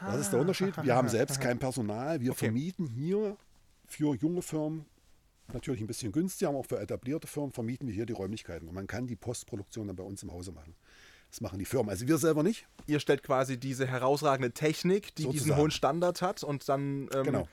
Das 0.00 0.20
ist 0.20 0.30
der 0.30 0.38
ah. 0.38 0.42
Unterschied. 0.42 0.74
Wir 0.82 0.94
haben 0.94 1.08
selbst 1.08 1.40
kein 1.40 1.58
Personal. 1.58 2.20
Wir 2.20 2.32
okay. 2.32 2.46
vermieten 2.46 2.86
hier 2.86 3.36
für 3.86 4.14
junge 4.14 4.42
Firmen 4.42 4.86
natürlich 5.54 5.80
ein 5.80 5.86
bisschen 5.86 6.12
günstiger, 6.12 6.50
aber 6.50 6.58
auch 6.58 6.66
für 6.66 6.80
etablierte 6.80 7.26
Firmen 7.26 7.52
vermieten 7.52 7.86
wir 7.86 7.94
hier 7.94 8.06
die 8.06 8.12
Räumlichkeiten. 8.12 8.68
Und 8.68 8.74
man 8.74 8.86
kann 8.86 9.06
die 9.06 9.16
Postproduktion 9.16 9.86
dann 9.86 9.96
bei 9.96 10.04
uns 10.04 10.22
im 10.22 10.32
Hause 10.32 10.52
machen. 10.52 10.74
Das 11.30 11.40
machen 11.40 11.58
die 11.58 11.64
Firmen. 11.64 11.88
Also 11.88 12.06
wir 12.06 12.18
selber 12.18 12.42
nicht. 12.42 12.66
Ihr 12.86 13.00
stellt 13.00 13.22
quasi 13.22 13.58
diese 13.58 13.86
herausragende 13.86 14.52
Technik, 14.52 15.14
die 15.14 15.22
Sozusagen. 15.22 15.44
diesen 15.44 15.56
hohen 15.56 15.70
Standard 15.70 16.20
hat 16.20 16.42
und 16.44 16.68
dann 16.68 17.08
ähm, 17.14 17.24
genau. 17.24 17.48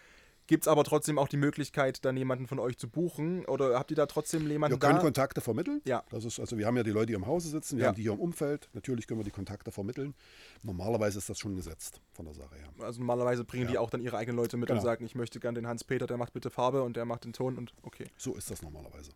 Gibt 0.50 0.64
es 0.64 0.68
aber 0.68 0.84
trotzdem 0.84 1.20
auch 1.20 1.28
die 1.28 1.38
Möglichkeit, 1.38 2.04
dann 2.06 2.18
jemanden 2.18 2.48
von 2.48 2.58
euch 2.58 2.76
zu 2.76 2.90
buchen? 2.90 3.46
Oder 3.46 3.78
habt 3.78 3.92
ihr 3.92 3.96
da 3.96 4.08
trotzdem 4.08 4.50
jemanden 4.50 4.78
Wir 4.78 4.80
können 4.80 4.96
da? 4.96 5.04
Kontakte 5.04 5.42
vermitteln. 5.42 5.80
Ja. 5.86 6.04
Das 6.10 6.26
ist, 6.26 6.40
also 6.40 6.58
wir 6.58 6.66
haben 6.66 6.76
ja 6.76 6.82
die 6.82 6.90
Leute, 6.90 7.06
die 7.06 7.14
im 7.14 7.28
Hause 7.28 7.50
sitzen, 7.50 7.78
wir 7.78 7.84
ja. 7.84 7.90
haben 7.90 7.96
die 7.96 8.02
hier 8.02 8.14
im 8.14 8.20
Umfeld. 8.20 8.68
Natürlich 8.74 9.06
können 9.06 9.20
wir 9.20 9.26
die 9.26 9.30
Kontakte 9.30 9.70
vermitteln. 9.72 10.16
Normalerweise 10.64 11.20
ist 11.20 11.30
das 11.30 11.38
schon 11.38 11.56
gesetzt 11.56 12.02
von 12.14 12.26
der 12.26 12.34
Sache 12.34 12.56
her. 12.56 12.68
Also 12.80 13.00
normalerweise 13.00 13.44
bringen 13.44 13.66
ja. 13.66 13.72
die 13.74 13.78
auch 13.78 13.92
dann 13.92 14.02
ihre 14.02 14.18
eigenen 14.18 14.38
Leute 14.38 14.58
mit 14.58 14.70
genau. 14.70 14.80
und 14.80 14.84
sagen, 14.84 15.06
ich 15.06 15.14
möchte 15.14 15.40
gerne 15.40 15.60
den 15.60 15.68
Hans-Peter, 15.68 16.08
der 16.08 16.18
macht 16.18 16.34
bitte 16.34 16.50
Farbe 16.50 16.82
und 16.82 16.98
der 16.98 17.06
macht 17.06 17.26
den 17.26 17.34
Ton 17.34 17.56
und 17.56 17.72
okay. 17.84 18.08
So 18.18 18.34
ist 18.34 18.50
das 18.50 18.64
normalerweise. 18.64 19.12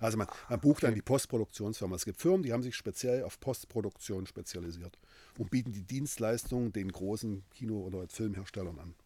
Also 0.00 0.18
man, 0.18 0.26
man 0.48 0.58
bucht 0.58 0.78
okay. 0.78 0.86
dann 0.86 0.96
die 0.96 1.02
Postproduktionsfirma. 1.02 1.94
Es 1.94 2.04
gibt 2.04 2.20
Firmen, 2.20 2.42
die 2.42 2.52
haben 2.52 2.64
sich 2.64 2.74
speziell 2.74 3.22
auf 3.22 3.38
Postproduktion 3.38 4.26
spezialisiert 4.26 4.98
und 5.38 5.52
bieten 5.52 5.70
die 5.70 5.84
Dienstleistungen 5.84 6.72
den 6.72 6.90
großen 6.90 7.44
Kino- 7.50 7.84
oder 7.84 8.08
Filmherstellern 8.08 8.80
an. 8.80 8.96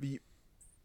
Wie, 0.00 0.20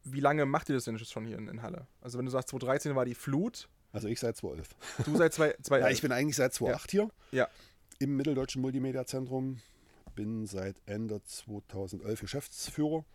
wie 0.04 0.20
lange 0.20 0.46
macht 0.46 0.70
ihr 0.70 0.76
das 0.76 0.86
denn 0.86 0.98
schon 1.00 1.26
hier 1.26 1.38
in, 1.38 1.48
in 1.48 1.62
Halle? 1.62 1.88
Also 2.02 2.18
wenn 2.18 2.26
du 2.26 2.32
sagst, 2.32 2.50
2013 2.50 2.96
war 2.96 3.06
die 3.06 3.16
Flut. 3.16 3.68
Also 3.92 4.08
ich 4.08 4.20
seit 4.20 4.38
2011. 4.38 5.06
Du 5.06 5.18
seit 5.18 5.34
2011? 5.34 5.70
ja, 5.70 5.90
ich 5.90 6.02
bin 6.02 6.12
eigentlich 6.12 6.36
seit 6.36 6.54
2008 6.54 6.94
ja. 6.94 7.02
hier. 7.02 7.40
Ja. 7.40 7.48
Im 8.00 8.16
Mitteldeutschen 8.16 8.62
Multimedia 8.62 9.06
Zentrum. 9.06 9.60
Bin 10.16 10.48
seit 10.48 10.76
Ende 10.86 11.22
2011 11.24 12.22
Geschäftsführer. 12.22 13.06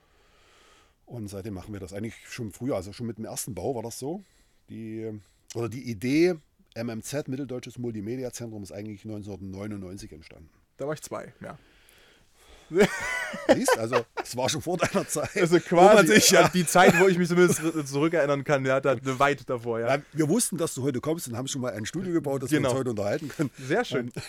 Und 1.04 1.28
seitdem 1.28 1.54
machen 1.54 1.72
wir 1.72 1.80
das 1.80 1.92
eigentlich 1.92 2.14
schon 2.28 2.52
früher, 2.52 2.76
also 2.76 2.92
schon 2.92 3.06
mit 3.06 3.18
dem 3.18 3.24
ersten 3.24 3.54
Bau 3.54 3.74
war 3.74 3.82
das 3.82 3.98
so. 3.98 4.22
Die, 4.70 5.20
oder 5.54 5.68
die 5.68 5.90
Idee 5.90 6.36
MMZ, 6.74 7.28
Mitteldeutsches 7.28 7.78
Multimedia 7.78 8.32
Zentrum, 8.32 8.62
ist 8.62 8.72
eigentlich 8.72 9.04
1999 9.04 10.12
entstanden. 10.12 10.48
Da 10.78 10.86
war 10.86 10.94
ich 10.94 11.02
zwei, 11.02 11.34
ja. 11.40 11.58
Siehst, 13.54 13.78
also 13.78 14.04
es 14.22 14.36
war 14.36 14.48
schon 14.48 14.62
vor 14.62 14.76
deiner 14.76 15.06
Zeit. 15.06 15.36
Also 15.36 15.58
quasi 15.60 16.06
sich, 16.08 16.30
ja. 16.30 16.48
die 16.48 16.66
Zeit, 16.66 16.98
wo 17.00 17.08
ich 17.08 17.18
mich 17.18 17.28
zumindest 17.28 17.60
zurückerinnern 17.88 18.44
kann, 18.44 18.64
ja, 18.64 18.80
da 18.80 18.96
weit 19.18 19.48
davor, 19.48 19.80
ja. 19.80 19.96
ja. 19.96 20.02
Wir 20.12 20.28
wussten, 20.28 20.56
dass 20.56 20.74
du 20.74 20.82
heute 20.82 21.00
kommst 21.00 21.28
und 21.28 21.36
haben 21.36 21.48
schon 21.48 21.60
mal 21.60 21.72
ein 21.72 21.86
Studio 21.86 22.12
gebaut, 22.12 22.42
das 22.42 22.50
genau. 22.50 22.62
wir 22.62 22.68
uns 22.68 22.68
genau. 22.68 22.80
heute 22.80 22.90
unterhalten 22.90 23.28
können. 23.28 23.50
Sehr 23.58 23.84
schön. 23.84 24.06
Und 24.06 24.22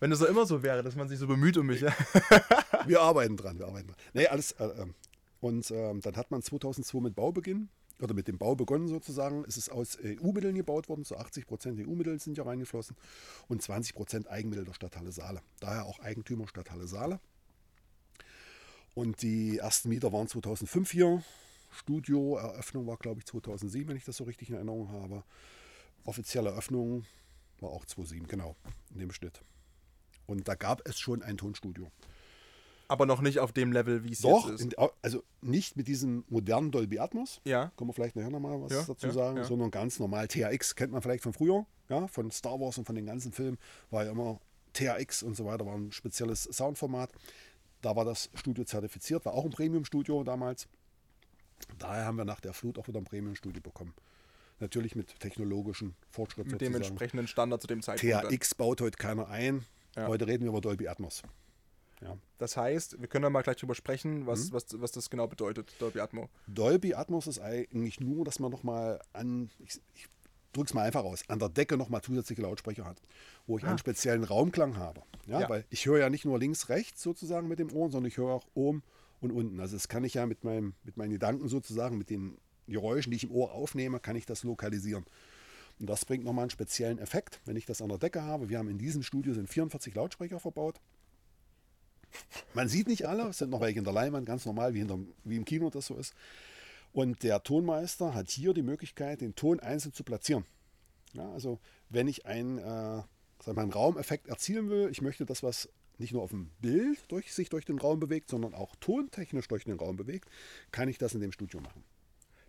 Wenn 0.00 0.12
es 0.12 0.18
so 0.18 0.26
immer 0.26 0.46
so 0.46 0.62
wäre, 0.62 0.82
dass 0.82 0.94
man 0.96 1.08
sich 1.08 1.18
so 1.18 1.26
bemüht 1.26 1.56
um 1.56 1.66
mich. 1.66 1.80
Ja. 1.80 1.94
wir 2.86 3.00
arbeiten 3.00 3.36
dran, 3.36 3.58
wir 3.58 3.66
arbeiten 3.66 3.88
dran. 3.88 3.96
Nee, 4.14 4.26
alles. 4.26 4.52
Äh, 4.52 4.64
ähm, 4.64 4.94
und 5.40 5.70
äh, 5.70 5.94
dann 6.00 6.16
hat 6.16 6.30
man 6.30 6.42
2002 6.42 7.00
mit 7.00 7.14
Baubeginn 7.14 7.68
oder 8.00 8.14
mit 8.14 8.28
dem 8.28 8.38
Bau 8.38 8.54
begonnen 8.54 8.88
sozusagen. 8.88 9.44
Es 9.46 9.56
ist 9.56 9.70
aus 9.70 9.98
EU-Mitteln 10.02 10.54
gebaut 10.54 10.88
worden, 10.88 11.04
so 11.04 11.16
80 11.16 11.46
Prozent 11.46 11.80
EU-Mittel 11.80 12.18
sind 12.20 12.36
ja 12.36 12.44
reingeflossen 12.44 12.96
und 13.48 13.62
20 13.62 13.94
Prozent 13.94 14.28
Eigenmittel 14.28 14.64
der 14.64 14.74
Stadthalle 14.74 15.12
Saale. 15.12 15.40
Daher 15.60 15.86
auch 15.86 16.00
Eigentümer 16.00 16.46
Stadthalle 16.48 16.86
Saale. 16.86 17.20
Und 18.96 19.20
die 19.20 19.58
ersten 19.58 19.90
Mieter 19.90 20.10
waren 20.14 20.26
2005 20.26 20.90
hier. 20.90 21.22
Studioeröffnung 21.70 22.86
war, 22.86 22.96
glaube 22.96 23.20
ich, 23.20 23.26
2007, 23.26 23.90
wenn 23.90 23.96
ich 23.98 24.06
das 24.06 24.16
so 24.16 24.24
richtig 24.24 24.48
in 24.48 24.54
Erinnerung 24.54 24.90
habe. 24.90 25.22
Offizielle 26.04 26.48
Eröffnung 26.48 27.04
war 27.60 27.68
auch 27.68 27.84
2007, 27.84 28.26
genau, 28.26 28.56
in 28.94 29.00
dem 29.00 29.12
Schnitt. 29.12 29.42
Und 30.24 30.48
da 30.48 30.54
gab 30.54 30.80
es 30.88 30.98
schon 30.98 31.22
ein 31.22 31.36
Tonstudio. 31.36 31.92
Aber 32.88 33.04
noch 33.04 33.20
nicht 33.20 33.38
auf 33.38 33.52
dem 33.52 33.70
Level, 33.70 34.02
wie 34.02 34.12
es 34.12 34.22
jetzt 34.22 34.48
ist. 34.48 34.72
Doch, 34.78 34.94
also 35.02 35.22
nicht 35.42 35.76
mit 35.76 35.88
diesem 35.88 36.24
modernen 36.30 36.70
Dolby 36.70 36.98
Atmos. 36.98 37.42
Ja. 37.44 37.72
Können 37.76 37.90
wir 37.90 37.92
vielleicht 37.94 38.16
nachher 38.16 38.30
nochmal 38.30 38.62
was 38.62 38.72
ja, 38.72 38.82
dazu 38.82 39.08
ja, 39.08 39.12
sagen, 39.12 39.36
ja. 39.36 39.44
sondern 39.44 39.70
ganz 39.70 39.98
normal 39.98 40.26
THX 40.26 40.74
kennt 40.74 40.92
man 40.92 41.02
vielleicht 41.02 41.22
von 41.22 41.34
früher, 41.34 41.66
ja, 41.90 42.06
von 42.06 42.30
Star 42.30 42.58
Wars 42.58 42.78
und 42.78 42.86
von 42.86 42.94
den 42.94 43.04
ganzen 43.04 43.30
Filmen 43.30 43.58
war 43.90 44.06
ja 44.06 44.12
immer 44.12 44.40
THX 44.72 45.22
und 45.22 45.36
so 45.36 45.44
weiter, 45.44 45.66
war 45.66 45.74
ein 45.74 45.92
spezielles 45.92 46.44
Soundformat. 46.44 47.12
Da 47.82 47.94
war 47.94 48.04
das 48.04 48.30
Studio 48.34 48.64
zertifiziert, 48.64 49.24
war 49.24 49.34
auch 49.34 49.44
ein 49.44 49.50
Premium-Studio 49.50 50.24
damals. 50.24 50.68
Daher 51.78 52.04
haben 52.04 52.16
wir 52.16 52.24
nach 52.24 52.40
der 52.40 52.52
Flut 52.52 52.78
auch 52.78 52.88
wieder 52.88 53.00
ein 53.00 53.04
Premium-Studio 53.04 53.62
bekommen. 53.62 53.94
Natürlich 54.58 54.96
mit 54.96 55.20
technologischen 55.20 55.94
Fortschritten. 56.10 56.52
Mit 56.52 56.60
sozusagen. 56.60 56.82
dem 56.82 56.82
entsprechenden 56.82 57.26
Standard 57.28 57.60
zu 57.60 57.66
dem 57.66 57.82
Zeitpunkt. 57.82 58.30
THX 58.30 58.54
baut 58.54 58.80
heute 58.80 58.96
keiner 58.96 59.28
ein. 59.28 59.64
Ja. 59.94 60.06
Heute 60.08 60.26
reden 60.26 60.44
wir 60.44 60.50
über 60.50 60.60
Dolby 60.60 60.88
Atmos. 60.88 61.22
Ja. 62.02 62.16
Das 62.38 62.56
heißt, 62.56 63.00
wir 63.00 63.08
können 63.08 63.22
da 63.22 63.30
mal 63.30 63.42
gleich 63.42 63.56
drüber 63.56 63.74
sprechen, 63.74 64.26
was, 64.26 64.50
mhm. 64.50 64.54
was, 64.54 64.80
was 64.80 64.92
das 64.92 65.08
genau 65.10 65.26
bedeutet, 65.26 65.74
Dolby 65.78 66.00
Atmos. 66.00 66.28
Dolby 66.46 66.94
Atmos 66.94 67.26
ist 67.26 67.38
eigentlich 67.38 68.00
nur, 68.00 68.24
dass 68.24 68.38
man 68.38 68.50
nochmal 68.50 69.00
an, 69.12 69.50
ich, 69.58 69.80
ich 69.94 70.08
drücke 70.56 70.68
es 70.68 70.74
mal 70.74 70.82
einfach 70.82 71.04
aus, 71.04 71.28
an 71.28 71.38
der 71.38 71.48
Decke 71.48 71.76
nochmal 71.76 72.02
zusätzliche 72.02 72.42
Lautsprecher 72.42 72.84
hat, 72.84 73.00
wo 73.46 73.58
ich 73.58 73.64
ah. 73.64 73.68
einen 73.68 73.78
speziellen 73.78 74.24
Raumklang 74.24 74.76
habe. 74.76 75.02
Ja, 75.26 75.40
ja. 75.40 75.48
Weil 75.48 75.64
ich 75.70 75.86
höre 75.86 75.98
ja 75.98 76.10
nicht 76.10 76.24
nur 76.24 76.38
links, 76.38 76.68
rechts 76.68 77.02
sozusagen 77.02 77.48
mit 77.48 77.58
dem 77.58 77.72
Ohr, 77.72 77.90
sondern 77.90 78.08
ich 78.08 78.16
höre 78.16 78.30
auch 78.30 78.46
oben 78.54 78.82
und 79.20 79.32
unten. 79.32 79.60
Also 79.60 79.76
das 79.76 79.88
kann 79.88 80.04
ich 80.04 80.14
ja 80.14 80.26
mit, 80.26 80.44
meinem, 80.44 80.74
mit 80.84 80.96
meinen 80.96 81.12
Gedanken 81.12 81.48
sozusagen, 81.48 81.98
mit 81.98 82.10
den 82.10 82.38
Geräuschen, 82.68 83.10
die 83.10 83.16
ich 83.16 83.24
im 83.24 83.32
Ohr 83.32 83.52
aufnehme, 83.52 84.00
kann 84.00 84.16
ich 84.16 84.26
das 84.26 84.42
lokalisieren. 84.42 85.04
Und 85.78 85.90
das 85.90 86.04
bringt 86.04 86.24
nochmal 86.24 86.44
einen 86.44 86.50
speziellen 86.50 86.98
Effekt, 86.98 87.40
wenn 87.44 87.56
ich 87.56 87.66
das 87.66 87.82
an 87.82 87.88
der 87.88 87.98
Decke 87.98 88.22
habe. 88.22 88.48
Wir 88.48 88.58
haben 88.58 88.68
in 88.68 88.78
diesem 88.78 89.02
Studio 89.02 89.34
sind 89.34 89.48
44 89.48 89.94
Lautsprecher 89.94 90.40
verbaut. 90.40 90.80
Man 92.54 92.68
sieht 92.68 92.88
nicht 92.88 93.06
alle, 93.06 93.28
es 93.28 93.38
sind 93.38 93.50
noch 93.50 93.60
welche 93.60 93.78
in 93.78 93.84
der 93.84 93.92
Leinwand, 93.92 94.26
ganz 94.26 94.46
normal, 94.46 94.72
wie, 94.72 94.78
hinter, 94.78 94.98
wie 95.24 95.36
im 95.36 95.44
Kino 95.44 95.68
das 95.68 95.86
so 95.86 95.96
ist. 95.96 96.14
Und 96.92 97.22
der 97.22 97.42
Tonmeister 97.42 98.14
hat 98.14 98.30
hier 98.30 98.54
die 98.54 98.62
Möglichkeit, 98.62 99.20
den 99.20 99.34
Ton 99.34 99.60
einzeln 99.60 99.92
zu 99.92 100.02
platzieren. 100.02 100.46
Ja, 101.16 101.30
also 101.32 101.58
wenn 101.88 102.08
ich 102.08 102.26
einen, 102.26 102.58
äh, 102.58 103.02
sagen 103.42 103.58
einen 103.58 103.72
Raumeffekt 103.72 104.28
erzielen 104.28 104.70
will, 104.70 104.88
ich 104.90 105.02
möchte 105.02 105.24
das, 105.26 105.42
was 105.42 105.68
nicht 105.98 106.12
nur 106.12 106.22
auf 106.22 106.30
dem 106.30 106.50
Bild 106.60 106.98
durch, 107.10 107.32
sich 107.32 107.48
durch 107.48 107.64
den 107.64 107.78
Raum 107.78 108.00
bewegt, 108.00 108.28
sondern 108.28 108.54
auch 108.54 108.76
tontechnisch 108.80 109.48
durch 109.48 109.64
den 109.64 109.78
Raum 109.78 109.96
bewegt, 109.96 110.28
kann 110.70 110.88
ich 110.88 110.98
das 110.98 111.14
in 111.14 111.20
dem 111.20 111.32
Studio 111.32 111.60
machen. 111.60 111.82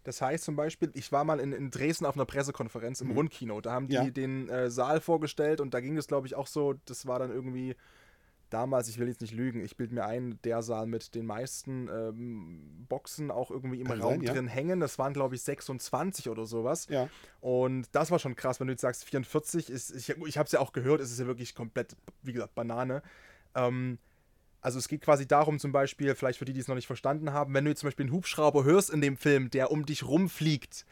Das 0.04 0.22
heißt 0.22 0.44
zum 0.44 0.56
Beispiel, 0.56 0.92
ich 0.94 1.12
war 1.12 1.24
mal 1.24 1.40
in, 1.40 1.52
in 1.52 1.70
Dresden 1.70 2.06
auf 2.06 2.16
einer 2.16 2.26
Pressekonferenz 2.26 3.02
im 3.02 3.10
mhm. 3.10 3.18
Rundkino. 3.18 3.60
Da 3.62 3.74
haben 3.74 3.88
die 3.88 3.96
ja. 3.96 4.10
den 4.10 4.48
äh, 4.48 4.70
Saal 4.70 5.02
vorgestellt 5.02 5.60
und 5.60 5.74
da 5.74 5.82
ging 5.82 5.98
es, 5.98 6.08
glaube 6.08 6.28
ich, 6.28 6.36
auch 6.36 6.48
so, 6.48 6.76
das 6.86 7.08
war 7.08 7.20
dann 7.20 7.32
irgendwie 7.32 7.76
damals, 8.50 8.88
ich 8.88 8.98
will 8.98 9.08
jetzt 9.08 9.22
nicht 9.22 9.34
lügen, 9.34 9.64
ich 9.64 9.78
bilde 9.78 9.94
mir 9.96 10.06
ein, 10.06 10.40
der 10.44 10.62
Saal 10.62 10.88
mit 10.88 11.16
den 11.16 11.26
meisten 11.26 11.90
ähm, 11.90 12.86
Boxen 12.88 13.32
auch 13.32 13.52
irgendwie 13.52 13.82
im 13.82 13.88
Kann 13.88 14.02
Raum 14.02 14.26
sein, 14.26 14.34
drin 14.34 14.46
ja. 14.46 14.52
hängen. 14.52 14.80
Das 14.80 14.98
waren, 14.98 15.14
glaube 15.14 15.36
ich, 15.36 15.42
26 15.42 16.30
oder 16.30 16.46
sowas. 16.46 16.88
Ja. 16.90 17.10
Und 17.42 17.88
das 17.92 18.12
war 18.12 18.20
schon 18.20 18.36
krass, 18.36 18.60
wenn 18.60 18.68
du 18.68 18.74
jetzt 18.74 18.82
sagst, 18.82 19.06
44 19.06 19.70
ist, 19.70 19.92
ich, 19.92 20.10
ich 20.10 20.38
habe 20.38 20.46
es 20.46 20.52
ja 20.52 20.60
auch 20.60 20.74
gehört, 20.74 21.02
es 21.02 21.12
ist 21.12 21.20
ja 21.20 21.28
wirklich 21.28 21.56
komplett, 21.56 21.96
wie 22.24 22.34
gesagt, 22.34 22.56
Banane. 22.56 23.02
Ähm, 23.56 23.98
also 24.62 24.80
es 24.80 24.88
geht 24.88 25.02
quasi 25.02 25.28
darum, 25.28 25.60
zum 25.60 25.72
Beispiel, 25.72 26.16
vielleicht 26.16 26.40
für 26.40 26.46
die, 26.46 26.54
die 26.54 26.60
es 26.60 26.68
noch 26.68 26.76
nicht 26.76 26.88
verstanden 26.88 27.34
haben, 27.34 27.54
wenn 27.54 27.64
du 27.66 27.70
jetzt 27.70 27.82
zum 27.82 27.88
Beispiel 27.88 28.06
einen 28.06 28.14
Hubschrauber 28.14 28.64
hörst 28.64 28.90
in 28.90 29.02
dem 29.02 29.18
Film, 29.18 29.50
der 29.50 29.72
um 29.72 29.86
dich 29.86 30.04
rumfliegt, 30.04 30.86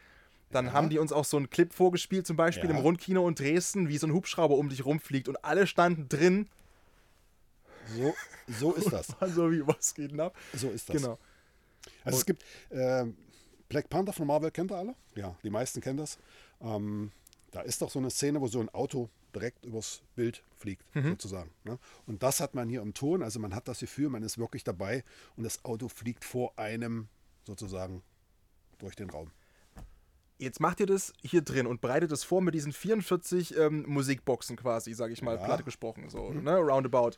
dann 0.50 0.66
ja. 0.66 0.72
haben 0.72 0.88
die 0.88 0.98
uns 0.98 1.12
auch 1.12 1.24
so 1.24 1.36
einen 1.36 1.50
Clip 1.50 1.72
vorgespielt, 1.72 2.26
zum 2.26 2.36
Beispiel 2.36 2.70
ja. 2.70 2.76
im 2.76 2.82
Rundkino 2.82 3.26
in 3.28 3.34
Dresden, 3.34 3.88
wie 3.88 3.98
so 3.98 4.06
ein 4.06 4.12
Hubschrauber 4.12 4.56
um 4.56 4.68
dich 4.68 4.84
rumfliegt 4.84 5.28
und 5.28 5.44
alle 5.44 5.66
standen 5.66 6.08
drin 6.08 6.48
so, 7.94 8.14
so 8.48 8.72
ist 8.74 8.92
das. 8.92 9.08
so 9.34 9.50
wie, 9.50 9.66
was 9.66 9.94
geht 9.94 10.12
denn 10.12 10.20
ab? 10.20 10.36
So 10.54 10.70
ist 10.70 10.88
das. 10.88 10.96
Genau. 10.96 11.18
Also 12.04 12.16
Und 12.16 12.20
es 12.20 12.26
gibt 12.26 12.44
äh, 12.70 13.06
Black 13.68 13.88
Panther 13.88 14.12
von 14.12 14.26
Marvel, 14.26 14.50
kennt 14.50 14.72
ihr 14.72 14.76
alle? 14.76 14.94
Ja, 15.14 15.36
die 15.42 15.50
meisten 15.50 15.80
kennen 15.80 15.98
das. 15.98 16.18
Ähm, 16.60 17.12
da 17.50 17.60
ist 17.62 17.82
doch 17.82 17.90
so 17.90 17.98
eine 17.98 18.10
Szene, 18.10 18.40
wo 18.40 18.48
so 18.48 18.60
ein 18.60 18.68
Auto 18.70 19.08
direkt 19.34 19.64
übers 19.64 20.02
Bild 20.14 20.42
fliegt, 20.56 20.82
mhm. 20.94 21.10
sozusagen. 21.10 21.50
Ne? 21.64 21.78
Und 22.06 22.22
das 22.22 22.40
hat 22.40 22.54
man 22.54 22.68
hier 22.68 22.82
im 22.82 22.94
Ton, 22.94 23.22
also 23.22 23.38
man 23.38 23.54
hat 23.54 23.68
das 23.68 23.80
Gefühl, 23.80 24.08
man 24.08 24.22
ist 24.22 24.38
wirklich 24.38 24.64
dabei 24.64 25.04
und 25.36 25.44
das 25.44 25.64
Auto 25.64 25.88
fliegt 25.88 26.24
vor 26.24 26.58
einem 26.58 27.08
sozusagen 27.44 28.02
durch 28.78 28.96
den 28.96 29.10
Raum. 29.10 29.30
Jetzt 30.38 30.60
macht 30.60 30.80
ihr 30.80 30.86
das 30.86 31.14
hier 31.22 31.40
drin 31.40 31.66
und 31.66 31.80
bereitet 31.80 32.12
es 32.12 32.24
vor 32.24 32.42
mit 32.42 32.54
diesen 32.54 32.72
44 32.72 33.56
ähm, 33.56 33.84
Musikboxen 33.86 34.56
quasi, 34.56 34.92
sage 34.92 35.12
ich 35.12 35.22
mal, 35.22 35.36
ja. 35.36 35.44
platt 35.44 35.64
gesprochen, 35.64 36.10
so, 36.10 36.30
mhm. 36.30 36.44
ne, 36.44 36.56
roundabout. 36.56 37.12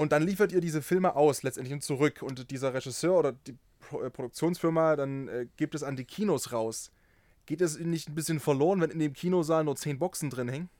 Und 0.00 0.12
dann 0.12 0.22
liefert 0.22 0.50
ihr 0.50 0.62
diese 0.62 0.80
Filme 0.80 1.14
aus, 1.14 1.42
letztendlich 1.42 1.74
und 1.74 1.82
zurück. 1.82 2.22
Und 2.22 2.50
dieser 2.50 2.72
Regisseur 2.72 3.18
oder 3.18 3.32
die 3.32 3.58
äh, 3.92 4.08
Produktionsfirma, 4.08 4.96
dann 4.96 5.28
äh, 5.28 5.46
gibt 5.58 5.74
es 5.74 5.82
an 5.82 5.94
die 5.94 6.06
Kinos 6.06 6.52
raus. 6.52 6.90
Geht 7.44 7.60
es 7.60 7.78
nicht 7.78 8.08
ein 8.08 8.14
bisschen 8.14 8.40
verloren, 8.40 8.80
wenn 8.80 8.90
in 8.90 8.98
dem 8.98 9.12
Kinosaal 9.12 9.62
nur 9.62 9.76
zehn 9.76 9.98
Boxen 9.98 10.30
drin 10.30 10.48
hängen? 10.48 10.70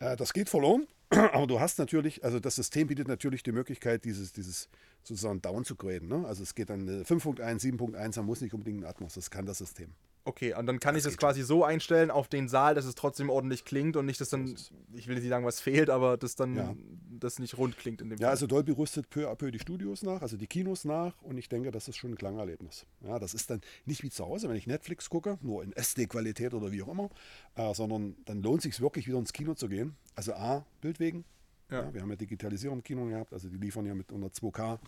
Äh, 0.00 0.16
das 0.16 0.34
geht 0.34 0.50
verloren, 0.50 0.86
aber 1.08 1.46
du 1.46 1.60
hast 1.60 1.78
natürlich, 1.78 2.22
also 2.24 2.40
das 2.40 2.56
System 2.56 2.88
bietet 2.88 3.08
natürlich 3.08 3.42
die 3.42 3.52
Möglichkeit, 3.52 4.04
dieses, 4.04 4.34
dieses 4.34 4.68
sozusagen 5.02 5.40
down 5.40 5.64
zu 5.64 5.74
graden. 5.74 6.08
Ne? 6.08 6.26
Also 6.26 6.42
es 6.42 6.54
geht 6.54 6.68
dann 6.68 6.86
5.1, 6.86 7.40
äh, 7.40 7.72
7.1, 7.72 8.16
man 8.18 8.26
muss 8.26 8.42
nicht 8.42 8.52
unbedingt 8.52 8.82
ein 8.82 8.84
Atmos, 8.84 9.14
das 9.14 9.30
kann 9.30 9.46
das 9.46 9.56
System. 9.56 9.94
Okay, 10.28 10.52
und 10.52 10.66
dann 10.66 10.78
kann 10.78 10.94
das 10.94 11.04
ich 11.04 11.10
das 11.12 11.16
quasi 11.16 11.42
so 11.42 11.64
einstellen 11.64 12.10
auf 12.10 12.28
den 12.28 12.48
Saal, 12.48 12.74
dass 12.74 12.84
es 12.84 12.94
trotzdem 12.94 13.30
ordentlich 13.30 13.64
klingt 13.64 13.96
und 13.96 14.04
nicht, 14.04 14.20
dass 14.20 14.28
dann, 14.28 14.54
ich 14.92 15.08
will 15.08 15.14
nicht 15.14 15.26
sagen, 15.26 15.46
was 15.46 15.58
fehlt, 15.58 15.88
aber 15.88 16.18
dass 16.18 16.36
dann 16.36 16.54
ja. 16.54 16.76
das 17.18 17.38
nicht 17.38 17.56
rund 17.56 17.78
klingt 17.78 18.02
in 18.02 18.10
dem 18.10 18.18
Ja, 18.18 18.26
Fall. 18.26 18.32
also 18.32 18.46
Dolby 18.46 18.72
rüstet 18.72 19.08
peu 19.08 19.26
à 19.30 19.34
peu 19.36 19.50
die 19.50 19.58
Studios 19.58 20.02
nach, 20.02 20.20
also 20.20 20.36
die 20.36 20.46
Kinos 20.46 20.84
nach 20.84 21.14
und 21.22 21.38
ich 21.38 21.48
denke, 21.48 21.70
das 21.70 21.88
ist 21.88 21.96
schon 21.96 22.10
ein 22.10 22.16
Klangerlebnis. 22.16 22.84
Ja, 23.00 23.18
das 23.18 23.32
ist 23.32 23.48
dann 23.48 23.62
nicht 23.86 24.02
wie 24.02 24.10
zu 24.10 24.26
Hause, 24.26 24.50
wenn 24.50 24.56
ich 24.56 24.66
Netflix 24.66 25.08
gucke, 25.08 25.38
nur 25.40 25.64
in 25.64 25.72
SD-Qualität 25.72 26.52
oder 26.52 26.72
wie 26.72 26.82
auch 26.82 26.88
immer, 26.88 27.08
äh, 27.54 27.72
sondern 27.72 28.14
dann 28.26 28.42
lohnt 28.42 28.58
es 28.58 28.64
sich 28.64 28.82
wirklich 28.82 29.08
wieder 29.08 29.16
ins 29.16 29.32
Kino 29.32 29.54
zu 29.54 29.66
gehen. 29.70 29.96
Also 30.14 30.34
A, 30.34 30.66
Bild 30.82 31.00
wegen. 31.00 31.24
Ja. 31.70 31.84
ja. 31.84 31.94
wir 31.94 32.02
haben 32.02 32.10
ja 32.10 32.16
Digitalisierung 32.16 32.80
im 32.80 32.84
Kino 32.84 33.06
gehabt, 33.06 33.32
also 33.32 33.48
die 33.48 33.56
liefern 33.56 33.86
ja 33.86 33.94
mit 33.94 34.12
unter 34.12 34.28
2K. 34.28 34.78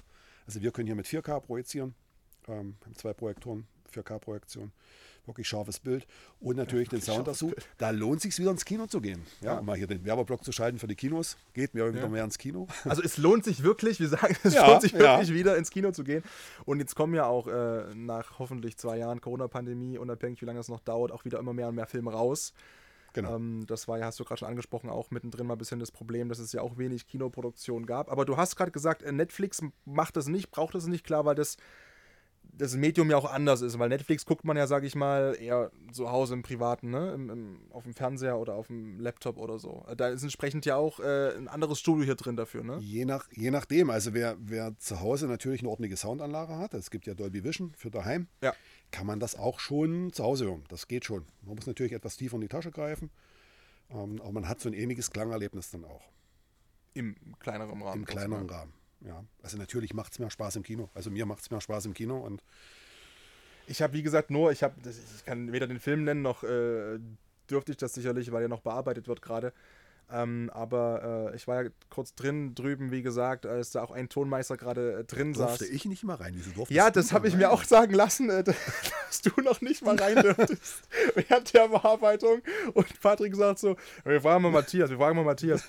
Also 0.47 0.61
wir 0.61 0.71
können 0.71 0.87
hier 0.87 0.97
mit 0.97 1.07
4K 1.07 1.41
projizieren, 1.41 1.95
ähm, 2.47 2.75
haben 2.85 2.95
zwei 2.95 3.15
Projektoren, 3.15 3.67
4K-Projektion 3.91 4.73
wirklich 5.27 5.49
scharfes 5.49 5.79
Bild 5.79 6.07
und 6.41 6.57
natürlich 6.57 6.91
ja, 6.91 6.99
den 6.99 7.03
Sound 7.03 7.27
dazu. 7.27 7.53
Da 7.79 7.91
lohnt 7.91 8.17
es 8.17 8.23
sich 8.23 8.39
wieder 8.39 8.51
ins 8.51 8.65
Kino 8.65 8.87
zu 8.87 9.01
gehen. 9.01 9.23
Ja, 9.41 9.53
ja, 9.53 9.59
um 9.59 9.67
mal 9.67 9.77
hier 9.77 9.87
den 9.87 10.05
Werbeblock 10.05 10.45
zu 10.45 10.53
schalten 10.53 10.79
für 10.79 10.87
die 10.87 10.95
Kinos. 10.95 11.37
Geht 11.55 11.75
mir 11.75 11.93
wieder 11.93 12.03
ja. 12.03 12.09
mehr 12.09 12.25
ins 12.25 12.39
Kino. 12.39 12.67
Also 12.85 13.03
es 13.03 13.17
lohnt 13.17 13.45
sich 13.45 13.63
wirklich, 13.63 14.01
wir 14.01 14.09
sagen, 14.09 14.37
es 14.43 14.55
ja, 14.55 14.67
lohnt 14.67 14.83
sich 14.83 14.95
wirklich 14.95 15.33
wieder 15.33 15.57
ins 15.57 15.71
Kino 15.71 15.93
zu 15.93 16.05
gehen. 16.05 16.23
Und 16.65 16.81
jetzt 16.81 16.95
kommen 16.95 17.15
ja 17.15 17.27
auch 17.27 17.47
äh, 17.47 17.95
nach 17.95 18.39
hoffentlich 18.39 18.77
zwei 18.77 18.99
Jahren 18.99 19.21
Corona-Pandemie, 19.21 19.99
unabhängig 19.99 20.41
wie 20.43 20.47
lange 20.47 20.61
es 20.61 20.69
noch 20.69 20.81
dauert, 20.81 21.13
auch 21.13 21.25
wieder 21.25 21.39
immer 21.39 21.53
mehr 21.53 21.69
und 21.69 21.75
mehr 21.75 21.87
Filme 21.87 22.13
raus. 22.13 22.53
Genau. 23.13 23.37
Ähm, 23.37 23.65
das 23.67 23.89
war 23.89 23.99
ja, 23.99 24.07
hast 24.07 24.21
du 24.21 24.25
gerade 24.25 24.39
schon 24.39 24.49
angesprochen, 24.49 24.89
auch 24.89 25.11
mittendrin 25.11 25.47
mal 25.47 25.55
ein 25.55 25.59
bisschen 25.59 25.81
das 25.81 25.91
Problem, 25.91 26.29
dass 26.29 26.39
es 26.39 26.53
ja 26.53 26.63
auch 26.63 26.79
wenig 26.79 27.09
Kinoproduktion 27.09 27.85
gab. 27.85 28.11
Aber 28.11 28.25
du 28.25 28.37
hast 28.37 28.57
gerade 28.57 28.71
gesagt, 28.71 29.03
äh, 29.03 29.13
Netflix 29.13 29.63
macht 29.85 30.17
das 30.17 30.29
nicht, 30.29 30.51
braucht 30.51 30.75
das 30.75 30.87
nicht, 30.87 31.05
klar, 31.05 31.25
weil 31.25 31.35
das 31.35 31.57
das 32.61 32.77
Medium 32.77 33.11
ja 33.11 33.17
auch 33.17 33.31
anders 33.31 33.63
ist, 33.63 33.79
weil 33.79 33.89
Netflix 33.89 34.27
guckt 34.27 34.45
man 34.45 34.57
ja, 34.57 34.67
sage 34.67 34.87
ich 34.87 34.95
mal, 34.95 35.37
eher 35.41 35.71
zu 35.93 36.11
Hause 36.11 36.35
im 36.35 36.43
Privaten, 36.43 36.91
ne? 36.91 37.13
Im, 37.15 37.31
im, 37.31 37.61
auf 37.71 37.85
dem 37.85 37.95
Fernseher 37.95 38.39
oder 38.39 38.55
auf 38.55 38.67
dem 38.67 39.01
Laptop 39.01 39.39
oder 39.39 39.59
so. 39.59 39.85
Da 39.97 40.09
ist 40.09 40.23
entsprechend 40.23 40.67
ja 40.67 40.77
auch 40.77 41.01
äh, 41.01 41.35
ein 41.37 41.49
anderes 41.49 41.81
Studio 41.81 42.05
hier 42.05 42.17
drin 42.17 42.37
dafür, 42.37 42.63
ne? 42.63 42.79
Je, 42.81 43.07
nach, 43.07 43.29
je 43.33 43.51
nachdem. 43.51 43.89
Also 43.89 44.13
wer, 44.13 44.37
wer 44.39 44.77
zu 44.79 45.01
Hause 45.01 45.27
natürlich 45.27 45.61
eine 45.61 45.71
ordentliche 45.71 45.97
Soundanlage 45.97 46.57
hat, 46.59 46.75
es 46.75 46.91
gibt 46.91 47.07
ja 47.07 47.15
Dolby 47.15 47.45
Vision 47.45 47.73
für 47.77 47.91
daheim, 47.91 48.29
ja. 48.43 48.53
kann 48.91 49.07
man 49.07 49.21
das 49.21 49.37
auch 49.37 49.59
schon 49.59 50.13
zu 50.13 50.23
Hause 50.23 50.45
hören. 50.45 50.65
Das 50.69 50.87
geht 50.87 51.07
schon. 51.07 51.25
Man 51.43 51.57
muss 51.57 51.67
natürlich 51.67 51.93
etwas 51.93 52.17
tiefer 52.19 52.35
in 52.35 52.43
die 52.43 52.49
Tasche 52.49 52.71
greifen, 52.71 53.11
ähm, 53.91 54.21
aber 54.21 54.33
man 54.33 54.49
hat 54.49 54.61
so 54.61 54.69
ein 54.69 54.75
ähnliches 54.75 55.11
Klangerlebnis 55.11 55.71
dann 55.71 55.85
auch. 55.85 56.03
Im 56.93 57.17
kleineren 57.39 57.81
Rahmen. 57.81 58.01
Im 58.01 58.05
kleineren 58.05 58.51
Rahmen. 58.51 58.73
Ja, 59.01 59.25
also 59.43 59.57
natürlich 59.57 59.95
macht 59.95 60.13
es 60.13 60.19
mehr 60.19 60.31
Spaß 60.31 60.57
im 60.57 60.63
Kino. 60.63 60.91
Also 60.95 61.11
mir 61.11 61.27
macht 61.27 61.43
es 61.43 61.51
mehr 61.51 61.61
Spaß 61.61 61.87
im 61.87 61.95
Kino 61.95 62.19
und 62.19 62.43
ich 63.67 63.83
habe 63.83 63.93
wie 63.93 64.03
gesagt 64.03 64.31
nur, 64.31 64.51
ich 64.53 64.63
habe, 64.63 64.75
ich 64.85 65.25
kann 65.25 65.53
weder 65.53 65.67
den 65.67 65.79
Film 65.79 66.05
nennen 66.05 66.23
noch 66.23 66.43
äh, 66.43 66.99
dürfte 67.51 67.73
ich 67.73 67.79
das 67.79 67.95
sicherlich, 67.95 68.31
weil 68.33 68.43
er 68.43 68.49
noch 68.49 68.61
bearbeitet 68.61 69.09
wird 69.09 69.23
gerade. 69.23 69.53
Ähm, 70.13 70.51
aber 70.53 71.31
äh, 71.33 71.37
ich 71.37 71.47
war 71.47 71.63
ja 71.63 71.71
kurz 71.89 72.15
drin 72.15 72.55
drüben, 72.57 72.91
wie 72.91 73.03
gesagt, 73.03 73.47
als 73.47 73.71
da 73.71 73.83
auch 73.85 73.93
ein 73.93 74.09
Tonmeister 74.09 74.57
gerade 74.57 75.01
äh, 75.01 75.05
drin 75.05 75.33
durfte 75.33 75.51
saß. 75.51 75.59
Durfte 75.59 75.75
ich 75.75 75.85
nicht 75.85 76.03
mal 76.03 76.17
rein? 76.17 76.33
Wieso 76.35 76.51
durfte 76.51 76.75
Ja, 76.75 76.91
das 76.91 77.13
habe 77.13 77.29
ich 77.29 77.37
mir 77.37 77.53
auch 77.53 77.63
sagen 77.63 77.95
lassen, 77.95 78.29
äh, 78.29 78.43
dass 78.45 79.23
du 79.23 79.41
noch 79.41 79.61
nicht 79.61 79.85
mal 79.85 79.97
rein 79.97 80.17
dürftest 80.23 80.83
während 81.15 81.55
der 81.55 81.69
Bearbeitung. 81.69 82.43
Und 82.75 83.01
Patrick 83.01 83.37
sagt 83.37 83.61
so: 83.61 83.77
Wir 84.05 84.21
fragen 84.21 84.43
mal 84.43 84.51
Matthias, 84.51 84.91
wir 84.91 84.97
fragen 84.97 85.15
mal 85.15 85.25
Matthias 85.25 85.65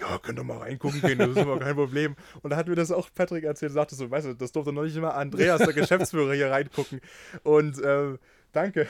ja, 0.00 0.18
könnt 0.18 0.38
ihr 0.38 0.44
mal 0.44 0.58
reingucken 0.58 1.00
gehen, 1.00 1.18
das 1.18 1.30
ist 1.30 1.38
aber 1.38 1.58
kein 1.58 1.74
Problem. 1.74 2.16
Und 2.42 2.50
da 2.50 2.56
hat 2.56 2.68
mir 2.68 2.74
das 2.74 2.90
auch 2.90 3.08
Patrick 3.14 3.44
erzählt, 3.44 3.72
sagte 3.72 3.94
so, 3.94 4.10
weißt 4.10 4.28
du, 4.28 4.34
das 4.34 4.52
durfte 4.52 4.72
noch 4.72 4.82
nicht 4.82 4.96
immer 4.96 5.14
Andreas, 5.14 5.58
der 5.58 5.72
Geschäftsführer, 5.74 6.34
hier 6.34 6.50
reingucken. 6.50 7.00
Und 7.42 7.78
äh, 7.78 8.16
danke. 8.52 8.88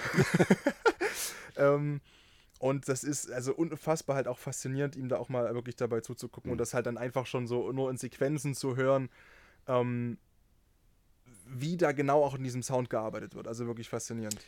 ähm, 1.56 2.00
und 2.60 2.88
das 2.88 3.04
ist 3.04 3.30
also 3.30 3.54
unfassbar 3.54 4.16
halt 4.16 4.28
auch 4.28 4.38
faszinierend, 4.38 4.94
ihm 4.94 5.08
da 5.08 5.16
auch 5.16 5.28
mal 5.28 5.52
wirklich 5.54 5.76
dabei 5.76 6.00
zuzugucken 6.00 6.50
mhm. 6.50 6.52
und 6.52 6.58
das 6.58 6.74
halt 6.74 6.86
dann 6.86 6.98
einfach 6.98 7.26
schon 7.26 7.46
so 7.46 7.72
nur 7.72 7.90
in 7.90 7.96
Sequenzen 7.96 8.54
zu 8.54 8.76
hören, 8.76 9.08
ähm, 9.66 10.18
wie 11.46 11.76
da 11.76 11.92
genau 11.92 12.22
auch 12.22 12.34
in 12.34 12.44
diesem 12.44 12.62
Sound 12.62 12.90
gearbeitet 12.90 13.34
wird. 13.34 13.48
Also 13.48 13.66
wirklich 13.66 13.88
faszinierend. 13.88 14.38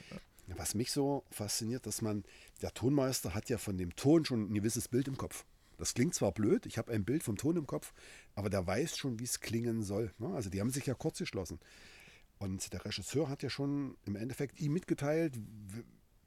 Was 0.56 0.74
mich 0.74 0.92
so 0.92 1.24
fasziniert, 1.30 1.86
dass 1.86 2.02
man, 2.02 2.24
der 2.60 2.74
Tonmeister 2.74 3.34
hat 3.34 3.48
ja 3.48 3.58
von 3.58 3.78
dem 3.78 3.96
Ton 3.96 4.24
schon 4.24 4.50
ein 4.50 4.54
gewisses 4.54 4.88
Bild 4.88 5.08
im 5.08 5.16
Kopf. 5.16 5.44
Das 5.82 5.94
klingt 5.94 6.14
zwar 6.14 6.30
blöd, 6.30 6.64
ich 6.64 6.78
habe 6.78 6.92
ein 6.92 7.04
Bild 7.04 7.24
vom 7.24 7.36
Ton 7.36 7.56
im 7.56 7.66
Kopf, 7.66 7.92
aber 8.36 8.48
der 8.48 8.64
weiß 8.64 8.96
schon, 8.96 9.18
wie 9.18 9.24
es 9.24 9.40
klingen 9.40 9.82
soll. 9.82 10.12
Ne? 10.18 10.32
Also 10.32 10.48
die 10.48 10.60
haben 10.60 10.70
sich 10.70 10.86
ja 10.86 10.94
kurz 10.94 11.18
geschlossen. 11.18 11.58
Und 12.38 12.72
der 12.72 12.84
Regisseur 12.84 13.28
hat 13.28 13.42
ja 13.42 13.50
schon 13.50 13.96
im 14.04 14.14
Endeffekt 14.14 14.60
ihm 14.60 14.74
mitgeteilt, 14.74 15.36